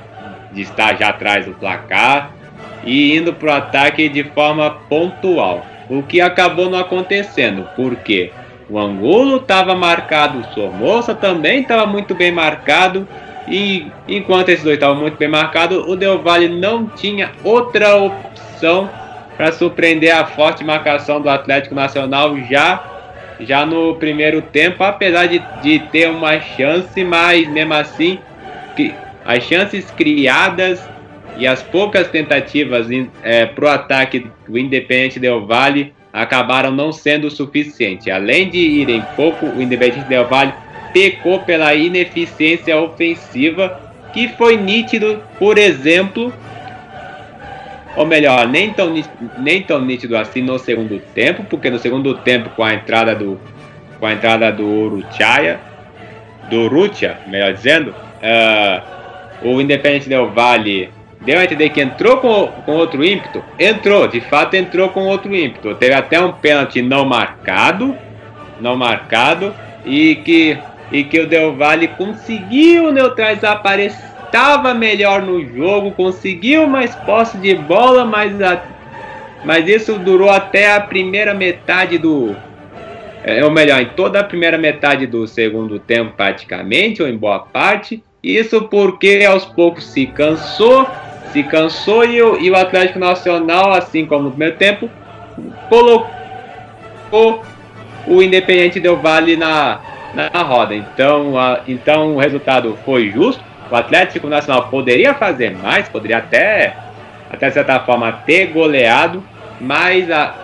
de 0.52 0.62
estar 0.62 0.98
já 0.98 1.10
atrás 1.10 1.46
do 1.46 1.54
placar 1.54 2.32
e 2.84 3.16
indo 3.16 3.34
para 3.34 3.50
o 3.50 3.56
ataque 3.56 4.08
de 4.08 4.24
forma 4.24 4.70
pontual. 4.90 5.66
O 5.90 6.04
que 6.04 6.22
acabou 6.22 6.70
não 6.70 6.80
acontecendo, 6.80 7.68
porque 7.76 8.32
o 8.70 8.80
Angulo 8.80 9.38
estava 9.38 9.76
marcado, 9.76 10.40
o 10.40 10.54
Somoza 10.54 11.14
também 11.14 11.62
estava 11.62 11.86
muito 11.86 12.16
bem 12.16 12.32
marcado, 12.32 13.08
e 13.48 13.88
enquanto 14.08 14.50
esses 14.50 14.64
dois 14.64 14.76
estavam 14.76 14.96
muito 14.96 15.18
bem 15.18 15.28
marcados, 15.28 15.86
o 15.88 15.96
Del 15.96 16.22
Valle 16.22 16.48
não 16.48 16.88
tinha 16.88 17.32
outra 17.44 17.96
opção 17.96 18.90
para 19.36 19.52
surpreender 19.52 20.16
a 20.16 20.26
forte 20.26 20.64
marcação 20.64 21.22
do 21.22 21.30
Atlético 21.30 21.76
Nacional 21.76 22.38
já 22.50 22.90
já 23.40 23.66
no 23.66 23.96
primeiro 23.96 24.42
tempo, 24.42 24.84
apesar 24.84 25.26
de, 25.26 25.42
de 25.62 25.80
ter 25.92 26.08
uma 26.10 26.40
chance, 26.40 27.04
mas 27.04 27.48
mesmo 27.50 27.74
assim 27.74 28.20
as 29.26 29.44
chances 29.44 29.90
criadas 29.92 30.84
e 31.38 31.48
as 31.48 31.64
poucas 31.64 32.08
tentativas 32.10 32.88
é, 33.24 33.46
para 33.46 33.66
o 33.66 33.68
ataque 33.68 34.28
do 34.48 34.58
Independente 34.58 35.20
Del 35.20 35.46
Valle 35.46 35.94
acabaram 36.12 36.72
não 36.72 36.92
sendo 36.92 37.30
suficientes. 37.32 38.08
Além 38.08 38.50
de 38.50 38.60
irem 38.60 39.04
pouco, 39.16 39.48
o 39.48 39.62
Independente 39.62 40.08
Del 40.08 40.28
Valle 40.28 40.54
pecou 40.94 41.40
pela 41.40 41.74
ineficiência 41.74 42.78
ofensiva, 42.78 43.92
que 44.14 44.28
foi 44.28 44.58
nítido, 44.58 45.24
por 45.40 45.58
exemplo, 45.58 46.32
ou 47.96 48.06
melhor, 48.06 48.48
nem 48.48 48.74
tão, 48.74 48.94
nem 49.38 49.62
tão 49.62 49.82
nítido 49.82 50.18
assim 50.18 50.42
no 50.42 50.58
segundo 50.58 51.00
tempo, 51.14 51.44
porque 51.44 51.70
no 51.70 51.80
segundo 51.80 52.16
tempo, 52.16 52.50
com 52.50 52.64
a 52.64 52.74
entrada 52.74 53.14
do, 53.14 53.40
com 54.00 54.06
a 54.06 54.14
entrada 54.14 54.52
do 54.52 54.66
Uruchaya, 54.66 55.60
do 56.50 56.68
Rutia, 56.68 57.18
melhor 57.28 57.54
dizendo, 57.54 57.92
uh, 57.92 59.48
o 59.48 59.62
Independente 59.62 60.10
Del 60.10 60.30
Vale 60.30 60.90
deu 61.22 61.40
a 61.40 61.44
entender 61.44 61.70
que 61.70 61.82
entrou 61.82 62.18
com, 62.18 62.48
com 62.66 62.74
outro 62.74 63.04
ímpeto? 63.04 63.44
Entrou, 63.58 64.08
de 64.08 64.22
fato 64.22 64.56
entrou 64.56 64.90
com 64.90 65.06
outro 65.06 65.34
ímpeto. 65.34 65.74
Teve 65.76 65.94
até 65.94 66.20
um 66.20 66.32
pênalti 66.32 66.82
não 66.82 67.06
marcado, 67.06 67.96
não 68.60 68.76
marcado, 68.76 69.54
e 69.86 70.16
que, 70.16 70.58
e 70.92 71.04
que 71.04 71.20
o 71.20 71.28
Del 71.28 71.56
Valle 71.56 71.88
conseguiu 71.88 72.92
neutralizar, 72.92 73.62
estava 74.34 74.74
melhor 74.74 75.22
no 75.22 75.46
jogo, 75.46 75.92
conseguiu 75.92 76.66
mais 76.66 76.96
posse 76.96 77.38
de 77.38 77.54
bola, 77.54 78.04
mas, 78.04 78.42
a, 78.42 78.64
mas 79.46 79.68
isso 79.70 80.00
durou 80.00 80.32
até 80.32 80.74
a 80.74 80.82
primeira 80.82 81.36
metade 81.36 82.00
do. 82.00 82.36
É, 83.24 83.46
ou 83.46 83.52
melhor, 83.52 83.80
em 83.80 83.86
toda 83.90 84.20
a 84.20 84.24
primeira 84.24 84.58
metade 84.58 85.06
do 85.06 85.28
segundo 85.28 85.78
tempo, 85.78 86.14
praticamente, 86.18 87.04
ou 87.04 87.08
em 87.08 87.16
boa 87.16 87.40
parte. 87.40 88.04
Isso 88.24 88.64
porque 88.64 89.24
aos 89.30 89.46
poucos 89.46 89.86
se 89.86 90.08
cansou, 90.08 90.88
se 91.32 91.44
cansou 91.44 92.04
e 92.04 92.20
o, 92.22 92.40
e 92.40 92.50
o 92.50 92.56
Atlético 92.56 92.98
Nacional, 92.98 93.72
assim 93.72 94.06
como 94.06 94.24
no 94.24 94.30
primeiro 94.32 94.58
tempo, 94.58 94.90
colocou 95.70 97.44
o 98.08 98.22
Independente 98.22 98.80
Del 98.80 98.98
Vale 98.98 99.38
na, 99.38 99.80
na 100.16 100.42
roda. 100.42 100.74
Então, 100.74 101.38
a, 101.38 101.62
então 101.68 102.16
o 102.16 102.20
resultado 102.20 102.78
foi 102.84 103.12
justo. 103.12 103.53
O 103.74 103.76
Atlético 103.76 104.28
Nacional 104.28 104.68
poderia 104.68 105.16
fazer 105.16 105.50
mais, 105.50 105.90
poderia 105.90 106.20
até, 106.20 106.76
até 107.28 107.50
certa 107.50 107.80
forma 107.80 108.12
ter 108.12 108.52
goleado, 108.54 109.24
mas, 109.60 110.12
a, 110.12 110.36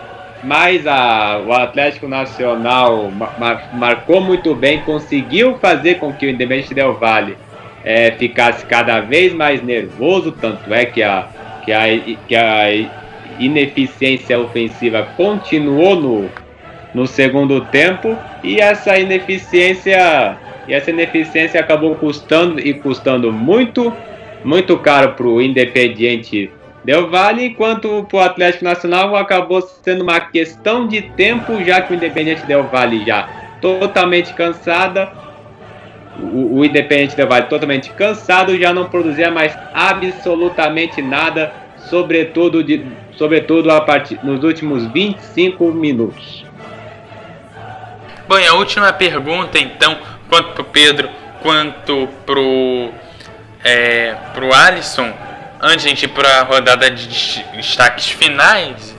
mas 0.42 0.84
a, 0.84 1.40
o 1.46 1.52
Atlético 1.52 2.08
Nacional 2.08 3.08
mar, 3.38 3.70
marcou 3.72 4.20
muito 4.20 4.52
bem, 4.52 4.80
conseguiu 4.80 5.56
fazer 5.58 6.00
com 6.00 6.12
que 6.12 6.26
o 6.26 6.28
Independente 6.28 6.74
Del 6.74 6.94
Vale 6.94 7.36
é, 7.84 8.10
ficasse 8.10 8.66
cada 8.66 8.98
vez 8.98 9.32
mais 9.32 9.62
nervoso, 9.62 10.32
tanto 10.32 10.74
é 10.74 10.84
que 10.84 11.00
a, 11.00 11.28
que 11.64 11.72
a, 11.72 11.84
que 12.26 12.34
a 12.34 12.64
ineficiência 13.38 14.40
ofensiva 14.40 15.06
continuou 15.16 15.94
no, 15.94 16.30
no 16.92 17.06
segundo 17.06 17.60
tempo 17.66 18.18
e 18.42 18.60
essa 18.60 18.98
ineficiência 18.98 20.36
e 20.70 20.74
essa 20.74 20.90
ineficiência 20.90 21.60
acabou 21.60 21.94
custando 21.96 22.60
e 22.60 22.72
custando 22.72 23.32
muito 23.32 23.92
muito 24.42 24.78
caro 24.78 25.12
para 25.12 25.26
o 25.26 25.42
Independiente 25.42 26.50
Del 26.82 27.10
Vale, 27.10 27.44
enquanto 27.44 28.06
para 28.08 28.16
o 28.16 28.20
Atlético 28.20 28.64
Nacional 28.64 29.14
acabou 29.14 29.60
sendo 29.60 30.02
uma 30.02 30.18
questão 30.18 30.88
de 30.88 31.02
tempo, 31.02 31.62
já 31.62 31.82
que 31.82 31.92
o 31.92 31.96
Independiente 31.96 32.46
Del 32.46 32.62
Vale 32.64 33.04
já 33.04 33.28
totalmente 33.60 34.32
cansada 34.32 35.12
o, 36.18 36.58
o 36.58 36.64
Independente 36.64 37.16
Del 37.16 37.28
Vale 37.28 37.46
totalmente 37.46 37.90
cansado, 37.90 38.56
já 38.58 38.72
não 38.72 38.88
produzia 38.88 39.30
mais 39.30 39.56
absolutamente 39.72 41.00
nada, 41.00 41.52
sobretudo, 41.76 42.62
de, 42.62 42.84
sobretudo 43.16 43.70
a 43.70 43.80
partir, 43.80 44.18
nos 44.22 44.44
últimos 44.44 44.86
25 44.86 45.72
minutos. 45.72 46.44
Bom, 48.28 48.38
e 48.38 48.46
a 48.46 48.54
última 48.54 48.92
pergunta 48.92 49.58
então, 49.58 49.96
quanto 50.30 50.52
pro 50.52 50.64
Pedro, 50.64 51.10
quanto 51.42 52.08
pro, 52.24 52.90
é, 53.64 54.14
pro 54.32 54.54
Alisson, 54.54 55.12
antes 55.60 55.92
de 55.98 56.04
ir 56.04 56.08
para 56.08 56.40
a 56.40 56.42
rodada 56.44 56.90
de 56.90 57.44
destaques 57.56 58.08
finais, 58.08 58.96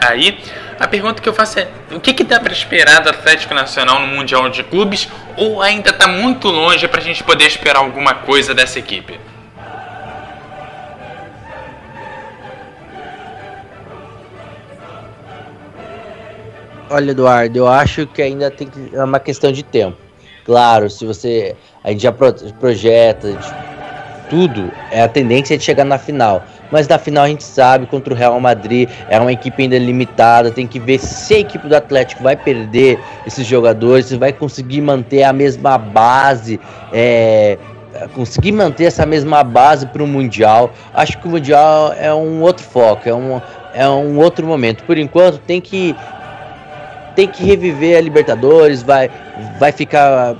aí 0.00 0.42
a 0.80 0.88
pergunta 0.88 1.20
que 1.20 1.28
eu 1.28 1.34
faço 1.34 1.60
é: 1.60 1.68
o 1.92 2.00
que, 2.00 2.14
que 2.14 2.24
dá 2.24 2.40
para 2.40 2.52
esperar 2.52 3.00
do 3.02 3.10
Atlético 3.10 3.54
Nacional 3.54 4.00
no 4.00 4.06
Mundial 4.06 4.48
de 4.48 4.64
Clubes? 4.64 5.08
Ou 5.36 5.62
ainda 5.62 5.90
está 5.90 6.08
muito 6.08 6.48
longe 6.48 6.88
para 6.88 7.00
a 7.00 7.04
gente 7.04 7.22
poder 7.22 7.44
esperar 7.44 7.80
alguma 7.80 8.14
coisa 8.14 8.54
dessa 8.54 8.78
equipe? 8.78 9.20
Olha, 16.92 17.12
Eduardo, 17.12 17.56
eu 17.56 17.68
acho 17.68 18.04
que 18.06 18.20
ainda 18.20 18.50
tem 18.50 18.66
que, 18.66 18.90
é 18.92 19.04
uma 19.04 19.20
questão 19.20 19.52
de 19.52 19.62
tempo. 19.62 20.09
Claro, 20.50 20.90
se 20.90 21.06
você 21.06 21.54
a 21.84 21.92
gente 21.92 22.02
já 22.02 22.10
projeta 22.10 23.38
tudo, 24.28 24.68
é 24.90 25.00
a 25.00 25.06
tendência 25.08 25.56
de 25.56 25.62
chegar 25.62 25.84
na 25.84 25.96
final 25.96 26.42
mas 26.72 26.88
na 26.88 26.98
final 26.98 27.24
a 27.24 27.28
gente 27.28 27.44
sabe 27.44 27.86
contra 27.86 28.12
o 28.12 28.16
Real 28.16 28.38
Madrid 28.40 28.88
é 29.08 29.18
uma 29.18 29.32
equipe 29.32 29.62
ainda 29.62 29.78
limitada, 29.78 30.50
tem 30.50 30.66
que 30.66 30.80
ver 30.80 30.98
se 30.98 31.34
a 31.34 31.38
equipe 31.38 31.68
do 31.68 31.74
Atlético 31.74 32.22
vai 32.22 32.36
perder 32.36 32.98
esses 33.26 33.46
jogadores, 33.46 34.06
se 34.06 34.16
vai 34.16 34.32
conseguir 34.32 34.80
manter 34.80 35.22
a 35.22 35.32
mesma 35.32 35.76
base, 35.78 36.60
é, 36.92 37.58
conseguir 38.14 38.52
manter 38.52 38.84
essa 38.84 39.04
mesma 39.04 39.42
base 39.42 39.86
para 39.86 40.02
o 40.02 40.06
Mundial. 40.06 40.72
Acho 40.94 41.18
que 41.18 41.26
o 41.26 41.30
Mundial 41.30 41.92
é 41.98 42.12
um 42.12 42.40
outro 42.42 42.64
foco, 42.64 43.08
é 43.08 43.14
um, 43.14 43.40
é 43.74 43.88
um 43.88 44.18
outro 44.18 44.46
momento. 44.46 44.84
Por 44.84 44.96
enquanto 44.96 45.38
tem 45.38 45.60
que 45.60 45.94
tem 47.14 47.28
que 47.28 47.44
reviver 47.44 47.96
a 47.96 48.00
Libertadores, 48.00 48.82
vai 48.82 49.10
vai 49.58 49.72
ficar 49.72 50.34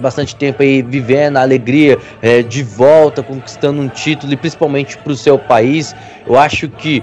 bastante 0.00 0.36
tempo 0.36 0.62
aí 0.62 0.82
vivendo 0.82 1.36
a 1.36 1.42
alegria 1.42 1.98
é, 2.20 2.42
de 2.42 2.62
volta, 2.62 3.22
conquistando 3.22 3.80
um 3.80 3.88
título 3.88 4.32
e 4.32 4.36
principalmente 4.36 4.98
para 4.98 5.12
o 5.12 5.16
seu 5.16 5.38
país. 5.38 5.94
Eu 6.26 6.38
acho 6.38 6.68
que 6.68 7.02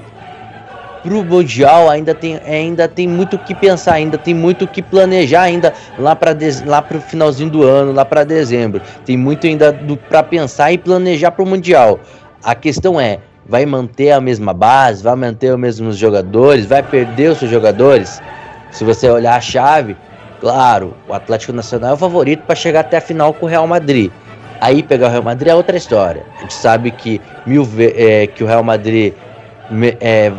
pro 1.04 1.24
mundial 1.24 1.90
ainda 1.90 2.14
tem 2.14 2.40
ainda 2.46 2.88
tem 2.88 3.08
muito 3.08 3.36
o 3.36 3.40
que 3.40 3.56
pensar, 3.56 3.94
ainda 3.94 4.18
tem 4.18 4.34
muito 4.34 4.66
o 4.66 4.68
que 4.68 4.82
planejar 4.82 5.42
ainda 5.42 5.74
lá 5.98 6.16
para 6.16 6.36
lá 6.66 6.82
pro 6.82 7.02
finalzinho 7.02 7.50
do 7.50 7.64
ano, 7.64 7.92
lá 7.92 8.06
para 8.06 8.24
dezembro. 8.24 8.82
Tem 9.06 9.18
muito 9.18 9.48
ainda 9.48 9.74
para 10.10 10.24
pensar 10.24 10.72
e 10.72 10.78
planejar 10.78 11.32
pro 11.32 11.46
mundial. 11.46 12.00
A 12.44 12.56
questão 12.56 13.00
é, 13.00 13.20
vai 13.46 13.66
manter 13.66 14.12
a 14.12 14.22
mesma 14.22 14.54
base, 14.54 15.04
vai 15.04 15.16
manter 15.16 15.52
os 15.52 15.60
mesmos 15.60 15.98
jogadores, 15.98 16.66
vai 16.66 16.82
perder 16.84 17.32
os 17.32 17.40
seus 17.40 17.52
jogadores? 17.52 18.22
Se 18.72 18.84
você 18.84 19.10
olhar 19.10 19.36
a 19.36 19.42
chave, 19.42 19.96
claro, 20.40 20.96
o 21.08 21.14
Atlético 21.14 21.54
Nacional 21.54 21.92
é 21.92 21.94
o 21.94 21.98
favorito 21.98 22.44
para 22.44 22.56
chegar 22.56 22.82
até 22.82 22.98
a 22.98 23.02
final 23.02 23.34
com 23.34 23.46
o 23.46 23.50
Real 23.50 23.68
Madrid. 23.68 24.12
Aí 24.60 24.82
pegar 24.84 25.08
o 25.08 25.12
Real 25.12 25.24
Madrid 25.24 25.50
é 25.50 25.56
outra 25.56 25.76
história. 25.76 26.24
A 26.38 26.42
gente 26.42 26.54
sabe 26.54 26.92
que, 26.92 27.20
mil 27.46 27.68
é, 27.80 28.28
que 28.28 28.44
o 28.44 28.48
Real 28.48 28.64
Madrid 28.64 29.14
é, 30.00 30.32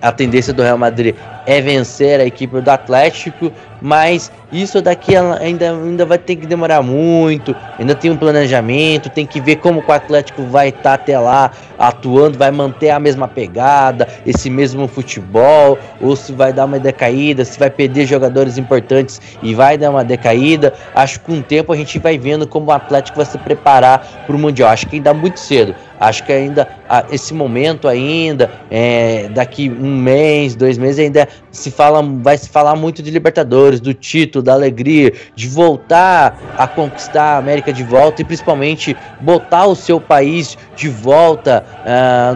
a 0.00 0.12
tendência 0.12 0.52
do 0.52 0.62
Real 0.62 0.78
Madrid 0.78 1.14
é 1.46 1.60
vencer 1.60 2.20
a 2.20 2.24
equipe 2.24 2.60
do 2.60 2.70
Atlético, 2.70 3.50
mas 3.80 4.30
isso 4.50 4.80
daqui 4.80 5.14
ainda, 5.14 5.70
ainda 5.70 6.06
vai 6.06 6.18
ter 6.18 6.36
que 6.36 6.46
demorar 6.46 6.82
muito, 6.82 7.54
ainda 7.78 7.94
tem 7.94 8.10
um 8.10 8.16
planejamento, 8.16 9.10
tem 9.10 9.26
que 9.26 9.40
ver 9.40 9.56
como 9.56 9.84
o 9.86 9.92
Atlético 9.92 10.42
vai 10.44 10.68
estar 10.68 10.82
tá 10.82 10.94
até 10.94 11.18
lá 11.18 11.50
atuando, 11.78 12.38
vai 12.38 12.50
manter 12.50 12.90
a 12.90 12.98
mesma 12.98 13.28
pegada, 13.28 14.08
esse 14.26 14.50
mesmo 14.50 14.88
futebol, 14.88 15.78
ou 16.00 16.16
se 16.16 16.32
vai 16.32 16.52
dar 16.52 16.64
uma 16.64 16.78
decaída, 16.78 17.44
se 17.44 17.58
vai 17.58 17.70
perder 17.70 18.06
jogadores 18.06 18.58
importantes 18.58 19.20
e 19.42 19.54
vai 19.54 19.78
dar 19.78 19.90
uma 19.90 20.04
decaída. 20.04 20.72
Acho 20.94 21.20
que 21.20 21.26
com 21.26 21.38
o 21.38 21.42
tempo 21.42 21.72
a 21.72 21.76
gente 21.76 21.98
vai 21.98 22.18
vendo 22.18 22.46
como 22.46 22.66
o 22.66 22.72
Atlético 22.72 23.18
vai 23.18 23.26
se 23.26 23.38
preparar 23.38 24.24
para 24.26 24.34
o 24.34 24.38
Mundial. 24.38 24.70
Acho 24.70 24.86
que 24.88 24.96
ainda 24.96 25.14
muito 25.14 25.38
cedo. 25.38 25.74
Acho 26.00 26.24
que 26.24 26.32
ainda 26.32 26.68
esse 27.10 27.34
momento 27.34 27.88
ainda, 27.88 28.50
é, 28.70 29.28
daqui 29.30 29.68
um 29.68 29.96
mês, 29.96 30.54
dois 30.54 30.78
meses 30.78 31.00
ainda 31.00 31.28
se 31.58 31.70
fala, 31.70 32.02
vai 32.02 32.38
se 32.38 32.48
falar 32.48 32.74
muito 32.76 33.02
de 33.02 33.10
Libertadores, 33.10 33.80
do 33.80 33.92
título, 33.92 34.42
da 34.42 34.52
alegria, 34.52 35.12
de 35.34 35.48
voltar 35.48 36.38
a 36.56 36.66
conquistar 36.66 37.34
a 37.34 37.38
América 37.38 37.72
de 37.72 37.82
volta 37.82 38.22
e 38.22 38.24
principalmente 38.24 38.96
botar 39.20 39.66
o 39.66 39.74
seu 39.74 40.00
país 40.00 40.56
de 40.76 40.88
volta 40.88 41.64
uh, 41.80 42.34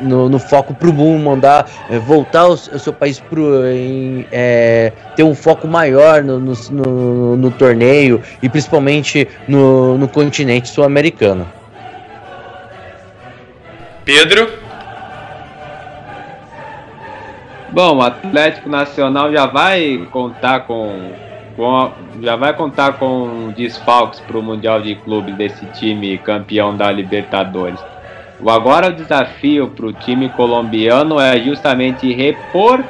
no, 0.00 0.28
no, 0.28 0.38
foco 0.38 0.74
para 0.74 0.88
o 0.88 0.92
mundo, 0.92 1.24
mandar 1.24 1.68
é, 1.90 1.98
voltar 1.98 2.48
o, 2.48 2.52
o, 2.52 2.78
seu 2.78 2.92
país 2.92 3.18
pro, 3.20 3.66
em, 3.66 4.26
é, 4.30 4.92
ter 5.16 5.22
um 5.22 5.34
foco 5.34 5.66
maior 5.66 6.22
no, 6.22 6.38
no, 6.38 6.54
no, 6.70 7.36
no 7.36 7.50
torneio 7.50 8.22
e 8.42 8.48
principalmente 8.48 9.26
no, 9.48 9.98
no 9.98 10.08
continente 10.08 10.68
sul-americano. 10.68 11.46
Pedro? 14.04 14.63
Bom, 17.74 17.96
o 17.96 18.02
Atlético 18.02 18.68
Nacional 18.68 19.32
já 19.32 19.46
vai 19.46 20.06
contar 20.12 20.60
com, 20.60 21.10
com 21.56 21.90
já 22.22 22.36
vai 22.36 22.54
contar 22.54 22.92
com 22.92 23.52
desfalques 23.56 24.20
para 24.20 24.38
o 24.38 24.42
Mundial 24.44 24.80
de 24.80 24.94
Clubes 24.94 25.34
desse 25.34 25.66
time 25.72 26.16
campeão 26.18 26.76
da 26.76 26.92
Libertadores. 26.92 27.80
Agora 28.46 28.90
o 28.90 28.92
desafio 28.92 29.66
para 29.66 29.86
o 29.86 29.92
time 29.92 30.28
colombiano 30.28 31.18
é 31.18 31.36
justamente 31.40 32.12
repor 32.12 32.84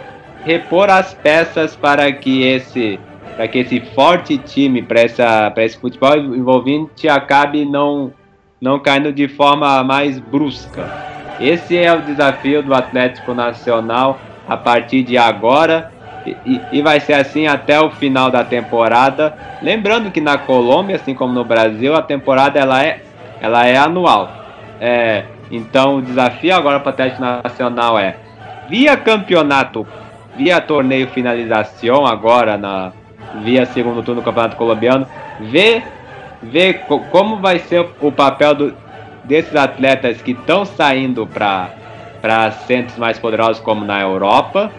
repor 0.44 0.90
as 0.90 1.14
peças 1.14 1.74
para 1.74 2.12
que 2.12 2.42
esse 2.42 3.00
para 3.36 3.48
que 3.48 3.60
esse 3.60 3.80
forte 3.94 4.36
time 4.36 4.82
para 4.82 5.00
essa 5.00 5.50
para 5.50 5.64
esse 5.64 5.78
futebol 5.78 6.14
envolvente 6.14 7.08
acabe 7.08 7.64
não 7.64 8.12
não 8.60 8.78
caindo 8.78 9.14
de 9.14 9.28
forma 9.28 9.82
mais 9.82 10.18
brusca. 10.18 10.84
Esse 11.40 11.74
é 11.74 11.90
o 11.90 12.02
desafio 12.02 12.62
do 12.62 12.74
Atlético 12.74 13.32
Nacional 13.32 14.20
a 14.48 14.56
partir 14.56 15.02
de 15.02 15.16
agora 15.16 15.90
e, 16.26 16.60
e, 16.73 16.82
vai 16.82 17.00
ser 17.00 17.14
assim 17.14 17.47
até 17.47 17.78
o 17.81 17.90
final 17.90 18.31
da 18.31 18.42
temporada. 18.44 19.36
Lembrando 19.60 20.10
que 20.10 20.20
na 20.20 20.39
Colômbia, 20.39 20.97
assim 20.97 21.14
como 21.14 21.34
no 21.34 21.44
Brasil, 21.44 21.94
a 21.94 22.02
temporada 22.02 22.58
ela 22.58 22.82
é, 22.82 23.02
ela 23.40 23.66
é 23.66 23.76
anual. 23.76 24.31
É, 24.81 25.24
então 25.50 25.97
o 25.97 26.02
desafio 26.02 26.55
agora 26.55 26.81
para 26.81 26.90
o 26.90 26.92
Atlético 26.92 27.20
Nacional 27.20 27.98
é 27.98 28.16
via 28.68 28.97
campeonato, 28.97 29.86
via 30.36 30.60
torneio 30.60 31.08
finalização 31.08 32.06
agora 32.06 32.56
na 32.56 32.92
via 33.42 33.66
segundo 33.66 34.02
turno 34.02 34.20
do 34.20 34.24
Campeonato 34.24 34.56
Colombiano, 34.56 35.06
ver 35.40 35.82
ver 36.42 36.84
como 37.10 37.36
vai 37.36 37.58
ser 37.58 37.86
o 38.00 38.12
papel 38.12 38.55
do, 38.55 38.74
desses 39.24 39.56
atletas 39.56 40.20
que 40.20 40.32
estão 40.32 40.64
saindo 40.64 41.26
para 41.26 41.70
para 42.24 42.50
centros 42.52 42.96
mais 42.96 43.18
poderosos 43.18 43.60
como 43.60 43.84
na 43.84 44.00
Europa. 44.00 44.72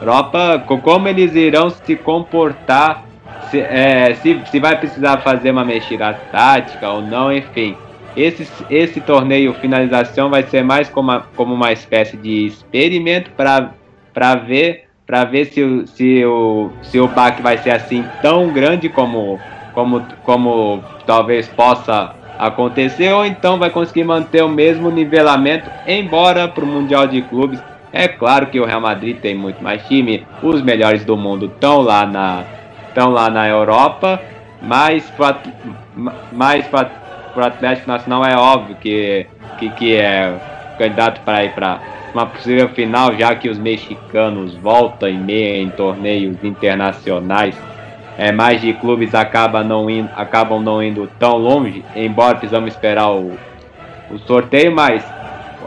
Europa, 0.00 0.64
como 0.66 1.06
eles 1.06 1.32
irão 1.36 1.70
se 1.70 1.94
comportar, 1.94 3.04
se, 3.48 3.60
é, 3.60 4.16
se, 4.16 4.40
se 4.50 4.58
vai 4.58 4.76
precisar 4.76 5.18
fazer 5.18 5.52
uma 5.52 5.64
mexida 5.64 6.12
tática 6.32 6.88
ou 6.90 7.00
não, 7.00 7.32
enfim. 7.32 7.76
Esse, 8.16 8.48
esse 8.68 9.00
torneio 9.00 9.54
finalização 9.54 10.28
vai 10.28 10.42
ser 10.42 10.64
mais 10.64 10.88
como 10.88 11.12
uma, 11.12 11.20
como 11.36 11.54
uma 11.54 11.70
espécie 11.70 12.16
de 12.16 12.46
experimento 12.46 13.30
para 13.30 14.34
ver 14.34 14.88
para 15.06 15.24
ver 15.24 15.46
se, 15.46 15.86
se, 15.86 16.24
o, 16.24 16.70
se 16.82 16.98
o 16.98 17.06
baque 17.06 17.40
vai 17.40 17.58
ser 17.58 17.70
assim 17.70 18.04
tão 18.20 18.52
grande 18.52 18.88
como, 18.88 19.40
como, 19.72 20.04
como 20.24 20.82
talvez 21.06 21.46
possa 21.48 22.17
acontecer, 22.38 23.12
ou 23.12 23.24
então 23.24 23.58
vai 23.58 23.70
conseguir 23.70 24.04
manter 24.04 24.42
o 24.44 24.48
mesmo 24.48 24.90
nivelamento, 24.90 25.68
embora 25.86 26.46
para 26.46 26.64
o 26.64 26.66
Mundial 26.66 27.06
de 27.06 27.20
Clubes. 27.22 27.60
É 27.92 28.06
claro 28.06 28.46
que 28.46 28.60
o 28.60 28.64
Real 28.64 28.80
Madrid 28.80 29.18
tem 29.18 29.34
muito 29.34 29.62
mais 29.62 29.82
time, 29.86 30.26
os 30.42 30.62
melhores 30.62 31.04
do 31.04 31.16
mundo 31.16 31.46
estão 31.46 31.80
lá 31.80 32.06
na, 32.06 32.44
estão 32.86 33.10
lá 33.10 33.28
na 33.28 33.48
Europa, 33.48 34.20
mas 34.60 35.04
para 35.10 35.40
o 37.36 37.40
Atlético 37.40 37.88
Nacional 37.88 38.24
é 38.24 38.36
óbvio 38.36 38.76
que, 38.76 39.26
que, 39.58 39.70
que 39.70 39.96
é 39.96 40.34
candidato 40.78 41.20
para 41.22 41.44
ir 41.44 41.52
para 41.52 41.80
uma 42.14 42.26
possível 42.26 42.68
final, 42.70 43.14
já 43.16 43.34
que 43.34 43.48
os 43.48 43.58
mexicanos 43.58 44.54
voltam 44.54 45.08
e 45.08 45.16
meia 45.16 45.62
em 45.62 45.70
torneios 45.70 46.42
internacionais 46.42 47.54
é, 48.18 48.32
mais 48.32 48.60
de 48.60 48.72
clubes 48.72 49.14
acaba 49.14 49.62
não 49.62 49.88
indo, 49.88 50.10
acabam 50.16 50.60
não 50.60 50.82
indo 50.82 51.08
tão 51.20 51.36
longe, 51.36 51.84
embora 51.94 52.34
precisamos 52.34 52.70
esperar 52.72 53.12
o, 53.12 53.38
o 54.10 54.18
sorteio, 54.26 54.74
mas 54.74 55.04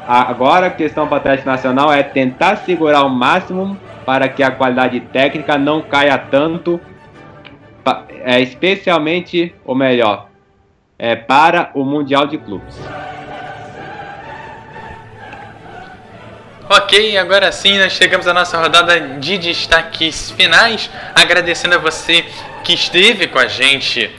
agora 0.06 0.68
a 0.68 0.70
questão 0.70 1.08
para 1.08 1.16
o 1.16 1.18
Atlético 1.20 1.50
Nacional 1.50 1.94
é 1.94 2.04
tentar 2.04 2.58
segurar 2.58 3.04
o 3.04 3.10
máximo 3.10 3.78
para 4.06 4.28
que 4.28 4.44
a 4.44 4.52
qualidade 4.52 5.00
técnica 5.00 5.58
não 5.58 5.82
caia 5.82 6.18
tanto, 6.18 6.78
é, 8.24 8.42
especialmente, 8.42 9.56
ou 9.64 9.74
melhor, 9.74 10.28
é, 11.00 11.16
para 11.16 11.72
o 11.74 11.86
Mundial 11.86 12.28
de 12.28 12.38
Clubes. 12.38 12.78
Ok, 16.74 17.18
agora 17.18 17.52
sim 17.52 17.78
nós 17.78 17.92
chegamos 17.92 18.26
à 18.28 18.34
nossa 18.34 18.58
rodada 18.58 18.98
de 19.20 19.38
destaques 19.38 20.32
finais. 20.32 20.90
Agradecendo 21.14 21.76
a 21.76 21.78
você 21.78 22.24
que 22.64 22.74
esteve 22.74 23.28
com 23.28 23.38
a 23.38 23.46
gente 23.46 24.10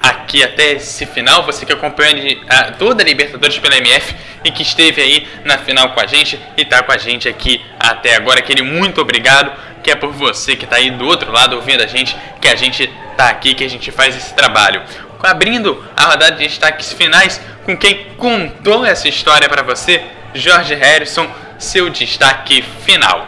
aqui 0.00 0.42
até 0.42 0.72
esse 0.72 1.04
final, 1.04 1.44
você 1.44 1.66
que 1.66 1.72
acompanhou 1.74 2.16
a, 2.48 2.72
toda 2.72 3.02
a 3.02 3.04
Libertadores 3.04 3.58
pela 3.58 3.76
MF 3.76 4.16
e 4.42 4.50
que 4.50 4.62
esteve 4.62 5.02
aí 5.02 5.28
na 5.44 5.58
final 5.58 5.90
com 5.90 6.00
a 6.00 6.06
gente 6.06 6.40
e 6.56 6.62
está 6.62 6.82
com 6.82 6.92
a 6.92 6.96
gente 6.96 7.28
aqui 7.28 7.62
até 7.78 8.16
agora. 8.16 8.38
Aquele 8.38 8.62
muito 8.62 9.02
obrigado, 9.02 9.52
que 9.82 9.90
é 9.90 9.94
por 9.94 10.10
você 10.10 10.56
que 10.56 10.64
está 10.64 10.76
aí 10.76 10.90
do 10.90 11.06
outro 11.06 11.30
lado 11.30 11.56
ouvindo 11.56 11.82
a 11.82 11.86
gente, 11.86 12.16
que 12.40 12.48
a 12.48 12.56
gente 12.56 12.90
está 13.10 13.28
aqui, 13.28 13.52
que 13.52 13.64
a 13.64 13.68
gente 13.68 13.90
faz 13.90 14.16
esse 14.16 14.34
trabalho. 14.34 14.82
Abrindo 15.22 15.84
a 15.94 16.06
rodada 16.06 16.36
de 16.36 16.44
destaques 16.44 16.90
finais 16.90 17.38
com 17.66 17.76
quem 17.76 18.06
contou 18.16 18.86
essa 18.86 19.06
história 19.06 19.46
para 19.46 19.60
você, 19.60 20.02
Jorge 20.32 20.74
Harrison 20.74 21.28
seu 21.58 21.90
destaque 21.90 22.62
final. 22.62 23.26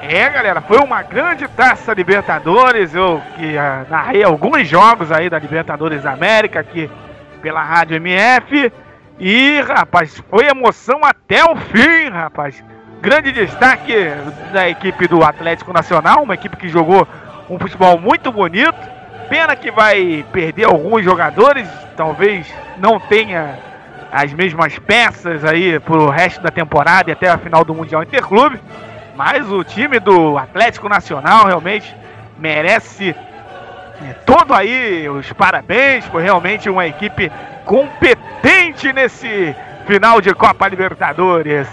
É, 0.00 0.28
galera, 0.30 0.60
foi 0.60 0.78
uma 0.78 1.02
grande 1.02 1.46
taça 1.48 1.92
Libertadores. 1.92 2.94
Eu 2.94 3.20
que 3.36 3.56
uh, 3.56 3.90
narrei 3.90 4.22
alguns 4.22 4.66
jogos 4.66 5.12
aí 5.12 5.28
da 5.28 5.38
Libertadores 5.38 6.06
América 6.06 6.60
aqui 6.60 6.90
pela 7.42 7.62
Rádio 7.62 7.96
MF. 7.96 8.72
E, 9.18 9.60
rapaz, 9.60 10.22
foi 10.30 10.46
emoção 10.46 11.00
até 11.02 11.44
o 11.44 11.56
fim, 11.56 12.08
rapaz. 12.10 12.62
Grande 13.00 13.32
destaque 13.32 13.94
da 14.52 14.68
equipe 14.68 15.06
do 15.08 15.22
Atlético 15.24 15.72
Nacional, 15.72 16.22
uma 16.22 16.34
equipe 16.34 16.56
que 16.56 16.68
jogou 16.68 17.06
um 17.50 17.58
futebol 17.58 17.98
muito 17.98 18.30
bonito. 18.30 18.96
Pena 19.28 19.56
que 19.56 19.70
vai 19.70 20.24
perder 20.32 20.64
alguns 20.64 21.02
jogadores, 21.02 21.68
talvez 21.96 22.46
não 22.78 23.00
tenha 23.00 23.58
as 24.22 24.32
mesmas 24.32 24.78
peças 24.78 25.44
aí 25.44 25.78
pro 25.80 26.08
resto 26.08 26.40
da 26.40 26.50
temporada 26.50 27.10
e 27.10 27.12
até 27.12 27.28
a 27.28 27.36
final 27.36 27.64
do 27.64 27.74
Mundial 27.74 28.02
Interclube. 28.02 28.58
Mas 29.14 29.50
o 29.50 29.62
time 29.62 29.98
do 30.00 30.38
Atlético 30.38 30.88
Nacional 30.88 31.46
realmente 31.46 31.94
merece 32.38 33.14
é, 34.02 34.12
todo 34.24 34.54
aí 34.54 35.08
os 35.08 35.30
parabéns, 35.34 36.06
foi 36.06 36.22
realmente 36.22 36.68
uma 36.68 36.86
equipe 36.86 37.30
competente 37.64 38.92
nesse 38.92 39.54
final 39.86 40.20
de 40.20 40.34
Copa 40.34 40.66
Libertadores. 40.66 41.68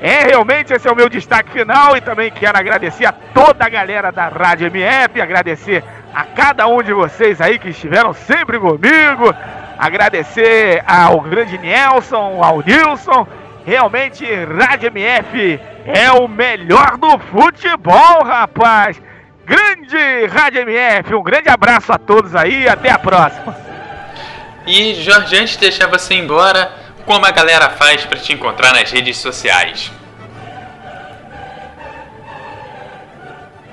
É, 0.00 0.24
realmente 0.24 0.74
esse 0.74 0.86
é 0.86 0.92
o 0.92 0.96
meu 0.96 1.08
destaque 1.08 1.50
final 1.50 1.96
e 1.96 2.02
também 2.02 2.30
quero 2.30 2.58
agradecer 2.58 3.06
a 3.06 3.12
toda 3.12 3.64
a 3.64 3.68
galera 3.68 4.12
da 4.12 4.28
Rádio 4.28 4.66
MF, 4.66 5.18
agradecer 5.20 5.82
a 6.14 6.24
cada 6.24 6.66
um 6.66 6.82
de 6.82 6.92
vocês 6.92 7.40
aí 7.40 7.58
que 7.58 7.70
estiveram 7.70 8.12
sempre 8.12 8.58
comigo, 8.58 9.34
agradecer 9.78 10.82
ao 10.86 11.20
grande 11.20 11.58
Nelson, 11.58 12.42
ao 12.42 12.62
Nilson. 12.62 13.26
Realmente, 13.64 14.24
Rádio 14.44 14.88
MF 14.88 15.60
é 15.84 16.10
o 16.12 16.28
melhor 16.28 16.96
do 16.96 17.18
futebol, 17.18 18.24
rapaz. 18.24 19.00
Grande 19.44 20.26
Rádio 20.26 20.62
MF, 20.62 21.14
um 21.14 21.22
grande 21.22 21.48
abraço 21.48 21.92
a 21.92 21.98
todos 21.98 22.34
aí 22.34 22.68
até 22.68 22.90
a 22.90 22.98
próxima. 22.98 23.56
E 24.66 24.94
Jorge, 24.94 25.36
antes 25.36 25.54
de 25.54 25.60
deixar 25.60 25.86
você 25.86 26.14
embora, 26.14 26.72
como 27.04 27.24
a 27.24 27.30
galera 27.30 27.70
faz 27.70 28.04
para 28.04 28.18
te 28.18 28.32
encontrar 28.32 28.72
nas 28.72 28.90
redes 28.90 29.18
sociais? 29.18 29.92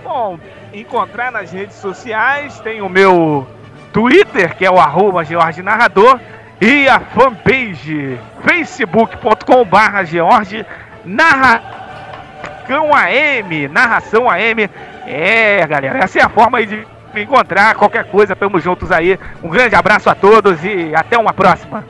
Bom, 0.03 0.39
encontrar 0.71 1.31
nas 1.31 1.51
redes 1.51 1.75
sociais 1.77 2.59
tem 2.59 2.81
o 2.81 2.89
meu 2.89 3.47
Twitter, 3.93 4.55
que 4.55 4.65
é 4.65 4.71
o 4.71 4.79
arroba 4.79 5.23
George 5.23 5.61
Narrador, 5.61 6.19
e 6.59 6.89
a 6.89 6.99
fanpage 6.99 8.19
facebook.com 8.43 9.63
barra 9.63 10.03
George 10.03 10.65
Narração 11.05 12.93
AM, 12.93 13.67
Narração 13.67 14.29
AM. 14.29 14.69
É, 15.05 15.65
galera, 15.67 15.99
essa 15.99 16.19
é 16.19 16.23
a 16.23 16.29
forma 16.29 16.57
aí 16.57 16.65
de 16.65 16.87
me 17.13 17.23
encontrar. 17.23 17.75
Qualquer 17.75 18.05
coisa, 18.05 18.35
tamo 18.35 18.59
juntos 18.59 18.91
aí. 18.91 19.19
Um 19.43 19.49
grande 19.49 19.75
abraço 19.75 20.09
a 20.09 20.15
todos 20.15 20.63
e 20.63 20.91
até 20.95 21.17
uma 21.17 21.33
próxima. 21.33 21.85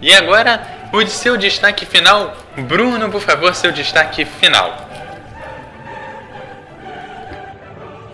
E 0.00 0.14
agora, 0.14 0.60
o 0.92 1.06
seu 1.06 1.36
destaque 1.36 1.86
final. 1.86 2.36
Bruno, 2.56 3.08
por 3.08 3.22
favor, 3.22 3.54
seu 3.54 3.72
destaque 3.72 4.24
final. 4.24 4.87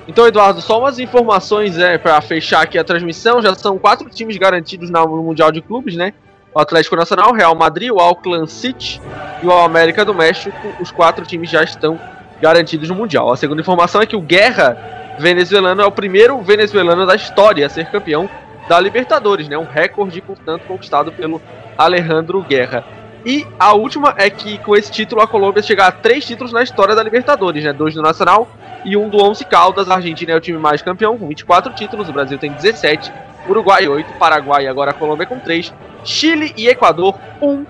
Então, 0.06 0.26
Eduardo, 0.26 0.60
só 0.60 0.78
umas 0.78 0.98
informações 0.98 1.78
é, 1.78 1.96
para 1.96 2.20
fechar 2.20 2.62
aqui 2.62 2.78
a 2.78 2.84
transmissão. 2.84 3.40
Já 3.40 3.54
são 3.54 3.78
quatro 3.78 4.08
times 4.10 4.36
garantidos 4.36 4.90
no 4.90 5.22
Mundial 5.22 5.50
de 5.50 5.62
Clubes, 5.62 5.96
né? 5.96 6.12
O 6.54 6.60
Atlético 6.60 6.94
Nacional, 6.94 7.30
o 7.30 7.34
Real 7.34 7.54
Madrid, 7.54 7.90
o 7.90 7.98
Auckland 7.98 8.50
City 8.50 9.00
e 9.42 9.46
o 9.46 9.52
América 9.52 10.04
do 10.04 10.14
México. 10.14 10.56
Os 10.78 10.90
quatro 10.90 11.24
times 11.24 11.50
já 11.50 11.64
estão 11.64 11.98
garantidos 12.40 12.88
no 12.90 12.94
Mundial. 12.94 13.32
A 13.32 13.36
segunda 13.36 13.60
informação 13.60 14.02
é 14.02 14.06
que 14.06 14.14
o 14.14 14.20
Guerra 14.20 15.16
venezuelano 15.18 15.80
é 15.80 15.86
o 15.86 15.92
primeiro 15.92 16.40
venezuelano 16.42 17.06
da 17.06 17.14
história 17.14 17.66
a 17.66 17.68
ser 17.68 17.86
campeão 17.86 18.28
da 18.68 18.78
Libertadores, 18.80 19.48
né? 19.48 19.56
Um 19.56 19.64
recorde, 19.64 20.20
portanto, 20.20 20.62
conquistado 20.66 21.12
pelo 21.12 21.40
Alejandro 21.76 22.42
Guerra. 22.42 22.84
E 23.24 23.46
a 23.58 23.72
última 23.72 24.14
é 24.18 24.28
que 24.28 24.58
com 24.58 24.76
esse 24.76 24.92
título 24.92 25.22
a 25.22 25.26
Colômbia 25.26 25.62
chegar 25.62 25.86
a 25.86 25.92
três 25.92 26.26
títulos 26.26 26.52
na 26.52 26.62
história 26.62 26.94
da 26.94 27.02
Libertadores, 27.02 27.64
né? 27.64 27.72
Dois 27.72 27.94
do 27.94 28.02
Nacional 28.02 28.48
e 28.84 28.96
um 28.96 29.08
do 29.08 29.22
Once 29.22 29.44
Caldas. 29.44 29.88
A 29.88 29.94
Argentina 29.94 30.32
é 30.32 30.36
o 30.36 30.40
time 30.40 30.58
mais 30.58 30.82
campeão 30.82 31.16
com 31.16 31.26
24 31.26 31.72
títulos, 31.72 32.08
o 32.08 32.12
Brasil 32.12 32.36
tem 32.36 32.52
17, 32.52 33.10
Uruguai 33.48 33.88
8, 33.88 34.14
Paraguai 34.18 34.64
e 34.64 34.68
agora 34.68 34.90
a 34.90 34.94
Colômbia 34.94 35.26
com 35.26 35.38
3, 35.38 35.72
Chile 36.04 36.52
e 36.56 36.68
Equador 36.68 37.18
1. 37.40 37.64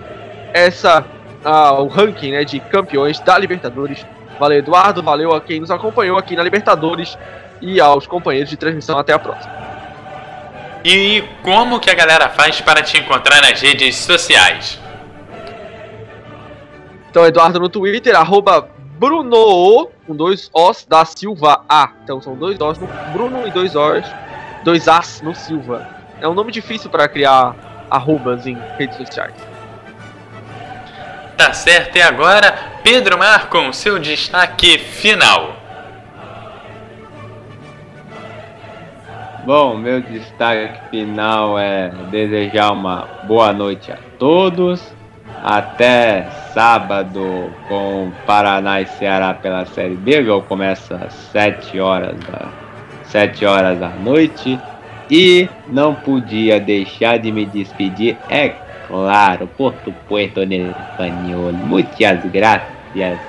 Essa 0.53 1.05
uh, 1.45 1.83
o 1.83 1.87
ranking 1.87 2.33
né, 2.33 2.45
de 2.45 2.59
campeões 2.59 3.21
da 3.21 3.39
Libertadores. 3.39 4.05
Valeu, 4.39 4.59
Eduardo, 4.59 5.03
valeu 5.03 5.33
a 5.33 5.41
quem 5.41 5.61
nos 5.61 5.71
acompanhou 5.71 6.19
aqui 6.19 6.35
na 6.35 6.43
Libertadores 6.43 7.17
e 7.61 7.81
aos 7.81 8.09
companheiros 8.09 8.51
de 8.51 8.57
transmissão. 8.57 8.99
Até 8.99 9.13
a 9.13 9.19
próxima. 9.19 9.53
E 10.85 11.23
como 11.43 11.79
que 11.79 11.91
a 11.91 11.95
galera 11.95 12.29
faz 12.29 12.61
para 12.61 12.83
te 12.83 12.99
encontrar 12.99 13.41
nas 13.41 13.61
redes 13.61 13.97
sociais? 13.97 14.84
Então, 17.15 17.25
Eduardo 17.25 17.61
no 17.61 17.69
Twitter, 17.69 18.17
arroba 18.17 18.69
Bruno, 18.99 19.89
com 20.05 20.17
dois 20.17 20.51
Os 20.53 20.85
da 20.85 21.05
Silva 21.05 21.65
A. 21.69 21.93
Então 22.03 22.21
são 22.21 22.35
dois 22.35 22.59
Os 22.61 22.77
no 22.77 22.89
Bruno 23.13 23.47
e 23.47 23.53
dois 23.53 23.77
Os, 23.77 24.05
dois 24.65 24.89
As 24.89 25.23
no 25.23 25.33
Silva. 25.33 25.89
É 26.21 26.27
um 26.27 26.35
nome 26.35 26.51
difícil 26.51 26.91
para 26.91 27.07
criar 27.07 27.55
arrobas 27.89 28.49
em 28.49 28.59
redes 28.77 28.97
sociais. 28.97 29.33
Tá 31.37 31.53
certo, 31.53 31.95
e 31.95 32.03
agora, 32.03 32.53
Pedro 32.83 33.17
Marcon, 33.17 33.73
seu 33.73 33.97
destaque 34.01 34.77
final. 34.77 35.55
Bom, 39.47 39.77
meu 39.77 40.01
destaque 40.01 40.91
final 40.91 41.57
é 41.57 41.91
desejar 42.11 42.73
uma 42.73 43.09
boa 43.23 43.53
noite 43.53 43.93
a 43.93 43.99
todos. 44.19 44.94
Até 45.45 46.27
sábado 46.55 47.51
com 47.69 48.11
Paraná 48.27 48.81
e 48.81 48.87
Ceará 48.87 49.35
pela 49.35 49.67
Série 49.67 49.95
B. 49.95 50.21
O 50.21 50.25
jogo 50.25 50.47
começa 50.47 50.95
às 50.97 51.13
7 51.33 51.79
horas 51.79 52.17
da, 52.21 52.49
7 53.05 53.45
horas 53.45 53.79
da 53.79 53.91
noite. 53.91 54.59
E 55.11 55.47
não 55.69 55.95
podia 55.95 56.59
deixar 56.59 57.19
de 57.19 57.31
me 57.31 57.45
despedir, 57.45 58.17
é 58.31 58.55
claro, 58.89 59.47
por 59.49 59.75
supuesto, 59.85 60.41
en 60.41 60.71
español. 60.71 61.53
Muchas 61.53 62.25
gracias. 62.33 63.21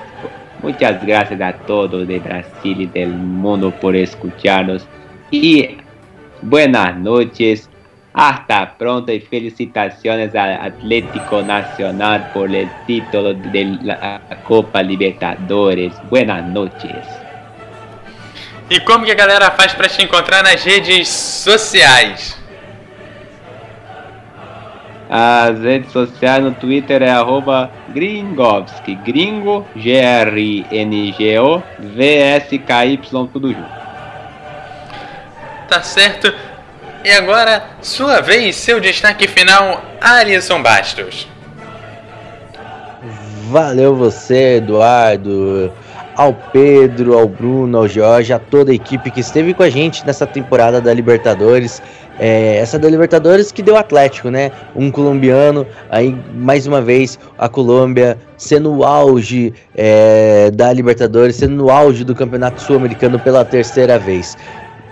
Muchas 0.62 1.04
gracias 1.04 1.38
a 1.42 1.52
todos 1.52 2.08
de 2.08 2.18
Brasil 2.18 2.80
y 2.80 2.86
del 2.86 3.10
mundo 3.10 3.70
por 3.70 3.94
escucharnos. 3.94 4.88
Y 5.30 5.76
buenas 6.40 6.96
noches. 6.96 7.68
Hasta 8.18 8.78
pronto 8.78 9.12
y 9.12 9.20
felicitaciones 9.20 10.34
al 10.34 10.54
Atlético 10.54 11.42
Nacional 11.42 12.30
por 12.32 12.50
el 12.54 12.66
título 12.86 13.34
de 13.34 13.78
la 13.82 14.22
Copa 14.48 14.82
Libertadores. 14.82 15.92
Buenas 16.08 16.42
noches. 16.46 17.06
E 18.70 18.80
como 18.80 19.04
que 19.04 19.12
a 19.12 19.14
galera 19.14 19.50
faz 19.50 19.74
para 19.74 19.90
te 19.90 20.02
encontrar 20.02 20.42
nas 20.42 20.64
redes 20.64 21.08
sociais? 21.08 22.38
As 25.10 25.60
redes 25.60 25.92
sociais 25.92 26.42
no 26.42 26.52
Twitter 26.52 27.02
é 27.02 27.10
arroba 27.10 27.70
Gringovski, 27.90 28.94
gringo, 28.94 29.66
G-R-I-N-G-O, 29.76 31.62
V-S-K-Y, 31.78 32.96
tudo 33.30 33.52
junto. 33.52 33.76
Tá 35.68 35.82
certo. 35.82 36.55
E 37.06 37.10
agora, 37.12 37.62
sua 37.82 38.20
vez, 38.20 38.56
seu 38.56 38.80
destaque 38.80 39.28
final, 39.28 39.80
Alisson 40.00 40.60
Bastos. 40.60 41.28
Valeu 43.48 43.94
você, 43.94 44.56
Eduardo, 44.56 45.72
ao 46.16 46.34
Pedro, 46.34 47.16
ao 47.16 47.28
Bruno, 47.28 47.78
ao 47.78 47.86
Jorge, 47.86 48.32
a 48.32 48.40
toda 48.40 48.72
a 48.72 48.74
equipe 48.74 49.08
que 49.12 49.20
esteve 49.20 49.54
com 49.54 49.62
a 49.62 49.70
gente 49.70 50.04
nessa 50.04 50.26
temporada 50.26 50.80
da 50.80 50.92
Libertadores. 50.92 51.80
É, 52.18 52.56
essa 52.56 52.76
da 52.76 52.90
Libertadores 52.90 53.52
que 53.52 53.62
deu 53.62 53.76
Atlético, 53.76 54.28
né? 54.28 54.50
Um 54.74 54.90
colombiano, 54.90 55.64
aí 55.88 56.12
mais 56.34 56.66
uma 56.66 56.82
vez 56.82 57.20
a 57.38 57.48
Colômbia 57.48 58.18
sendo 58.36 58.74
o 58.74 58.82
auge 58.82 59.54
é, 59.76 60.50
da 60.50 60.72
Libertadores, 60.72 61.36
sendo 61.36 61.66
o 61.66 61.70
auge 61.70 62.02
do 62.02 62.16
Campeonato 62.16 62.60
Sul-Americano 62.60 63.16
pela 63.16 63.44
terceira 63.44 63.96
vez. 63.96 64.36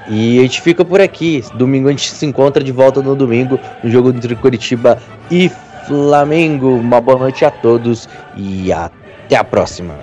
E 0.07 0.39
a 0.39 0.43
gente 0.43 0.61
fica 0.61 0.85
por 0.85 1.01
aqui. 1.01 1.43
Domingo 1.55 1.89
a 1.89 1.91
gente 1.91 2.11
se 2.11 2.27
encontra 2.27 2.63
de 2.63 2.73
volta 2.73 3.01
no 3.01 3.15
domingo 3.17 3.59
no 3.83 3.91
jogo 3.91 4.11
entre 4.11 4.35
Curitiba 4.37 5.01
e 5.31 5.51
Flamengo. 5.87 6.77
Uma 6.77 7.01
boa 7.01 7.19
noite 7.19 7.45
a 7.45 7.51
todos 7.51 8.09
e 8.37 8.73
até 8.73 9.37
a 9.37 9.45
próxima. 9.45 9.95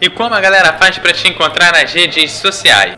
E 0.00 0.08
como 0.08 0.34
a 0.34 0.40
galera 0.40 0.74
faz 0.74 0.98
para 0.98 1.12
te 1.12 1.28
encontrar 1.28 1.72
nas 1.72 1.92
redes 1.92 2.32
sociais? 2.32 2.96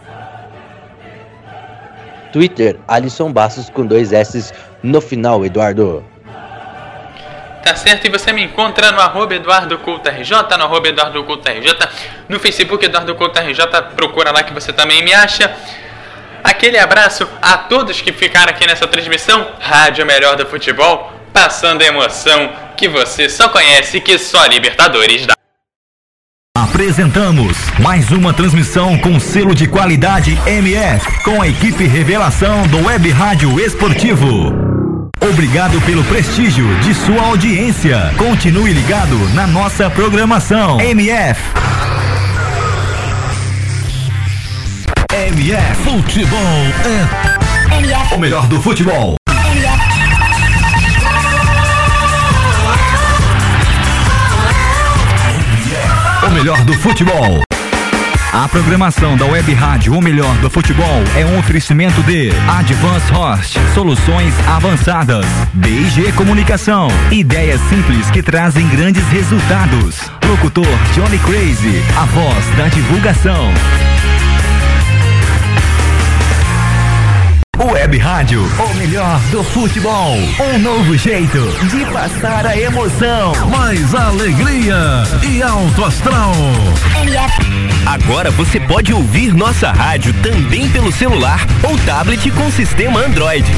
Twitter, 2.33 2.79
Alisson 2.87 3.33
Bastos 3.33 3.71
com 3.71 3.87
dois 3.87 4.13
S 4.13 4.53
no 4.83 5.01
final, 5.01 5.45
Eduardo. 5.45 6.05
Tá 7.63 7.75
certo, 7.75 8.07
e 8.07 8.11
você 8.11 8.33
me 8.33 8.43
encontra 8.43 8.93
no 8.93 9.01
arroba 9.01 9.35
Eduardo 9.35 9.79
Couto 9.79 10.09
RJ, 10.09 10.57
no 10.57 10.65
arroba 10.65 10.89
Eduardo 10.89 11.23
Couto 11.25 11.51
RJ, 11.51 11.77
no 12.29 12.39
Facebook 12.39 12.85
Eduardo 12.85 13.15
Couto 13.15 13.41
RJ, 13.41 13.67
procura 13.97 14.31
lá 14.31 14.43
que 14.43 14.55
você 14.55 14.73
também 14.73 15.03
me 15.03 15.13
acha. 15.13 15.55
Aquele 16.43 16.79
abraço 16.79 17.29
a 17.43 17.57
todos 17.57 18.01
que 18.01 18.13
ficaram 18.13 18.51
aqui 18.51 18.67
nessa 18.67 18.87
transmissão, 18.87 19.53
Rádio 19.61 20.07
Melhor 20.07 20.37
do 20.37 20.47
Futebol, 20.47 21.13
passando 21.33 21.83
a 21.83 21.87
emoção 21.87 22.53
que 22.77 22.89
você 22.89 23.29
só 23.29 23.49
conhece 23.49 24.01
que 24.01 24.19
só 24.19 24.47
Libertadores 24.47 25.27
dá. 25.27 25.35
Apresentamos 26.57 27.57
mais 27.79 28.11
uma 28.11 28.33
transmissão 28.33 28.99
com 28.99 29.19
selo 29.21 29.55
de 29.55 29.67
qualidade 29.69 30.37
MF, 30.47 31.23
com 31.23 31.41
a 31.41 31.49
equipe 31.49 31.85
Revelação 31.85 32.67
do 32.67 32.85
Web 32.87 33.11
Rádio 33.11 33.61
Esportivo. 33.61 34.53
Obrigado 35.21 35.81
pelo 35.83 36.05
prestígio 36.05 36.67
de 36.81 36.95
sua 36.95 37.23
audiência. 37.27 38.13
Continue 38.17 38.73
ligado 38.73 39.17
na 39.35 39.47
nossa 39.47 39.91
programação. 39.91 40.81
MF. 40.81 41.41
MF 45.19 45.83
Futebol 45.83 46.31
é 46.85 48.15
o 48.15 48.21
melhor 48.21 48.47
do 48.47 48.63
futebol. 48.63 49.17
O 56.23 56.31
melhor 56.31 56.65
do 56.65 56.73
futebol. 56.75 57.43
A 58.33 58.47
programação 58.47 59.17
da 59.17 59.27
Web 59.27 59.53
Rádio 59.55 59.95
O 59.95 60.01
Melhor 60.01 60.37
do 60.37 60.49
Futebol 60.49 61.03
é 61.17 61.27
um 61.27 61.37
oferecimento 61.37 62.01
de 62.05 62.31
Advance 62.49 63.11
Host, 63.11 63.59
soluções 63.75 64.33
avançadas, 64.47 65.27
BG 65.55 66.13
Comunicação, 66.13 66.87
ideias 67.11 67.61
simples 67.63 68.09
que 68.13 68.23
trazem 68.23 68.69
grandes 68.69 69.03
resultados. 69.09 70.13
Locutor 70.29 70.79
Johnny 70.95 71.19
Crazy, 71.19 71.83
a 71.97 72.05
voz 72.05 72.57
da 72.57 72.69
divulgação. 72.69 73.53
Web 77.61 77.99
Rádio, 77.99 78.41
o 78.41 78.75
melhor 78.77 79.21
do 79.33 79.43
futebol. 79.43 80.17
Um 80.39 80.59
novo 80.61 80.97
jeito 80.97 81.39
de 81.69 81.85
passar 81.87 82.47
a 82.47 82.57
emoção. 82.57 83.33
Mais 83.51 83.95
alegria 83.97 85.03
e 85.29 85.43
alto 85.43 85.85
astral. 85.85 86.33
Agora 87.85 88.31
você 88.31 88.61
pode 88.61 88.93
ouvir 88.93 89.35
nossa 89.35 89.73
rádio 89.73 90.15
também 90.23 90.69
pelo 90.69 90.93
celular 90.93 91.45
ou 91.63 91.77
tablet 91.79 92.31
com 92.31 92.49
sistema 92.51 93.01
Android. 93.01 93.51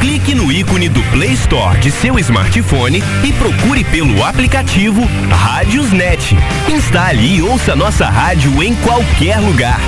Clique 0.00 0.34
no 0.34 0.52
ícone 0.52 0.90
do 0.90 1.02
Play 1.04 1.32
Store 1.32 1.78
de 1.78 1.90
seu 1.90 2.18
smartphone 2.18 3.02
e 3.24 3.32
procure 3.32 3.84
pelo 3.84 4.22
aplicativo 4.22 5.02
Rádiosnet. 5.30 6.36
Instale 6.68 7.36
e 7.36 7.42
ouça 7.42 7.74
nossa 7.74 8.06
rádio 8.06 8.62
em 8.62 8.74
qualquer 8.76 9.38
lugar. 9.40 9.80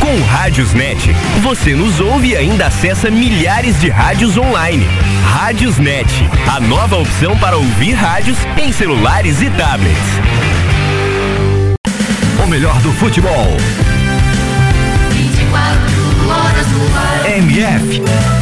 Com 0.00 0.14
o 0.14 0.24
Rádiosnet, 0.24 1.10
você 1.42 1.74
nos 1.74 1.98
ouve 1.98 2.28
e 2.28 2.36
ainda 2.36 2.66
acessa 2.66 3.05
milhares 3.10 3.80
de 3.80 3.88
rádios 3.88 4.36
online. 4.36 4.86
Rádiosnet, 5.24 6.08
a 6.50 6.60
nova 6.60 6.96
opção 6.96 7.36
para 7.38 7.56
ouvir 7.56 7.92
rádios 7.92 8.38
em 8.56 8.72
celulares 8.72 9.40
e 9.42 9.50
tablets. 9.50 9.96
O 12.42 12.46
melhor 12.46 12.80
do 12.80 12.92
futebol. 12.92 13.56
24 15.10 16.30
horas 16.30 16.66
no 16.72 16.96
ar. 16.96 17.38
MF 17.38 18.35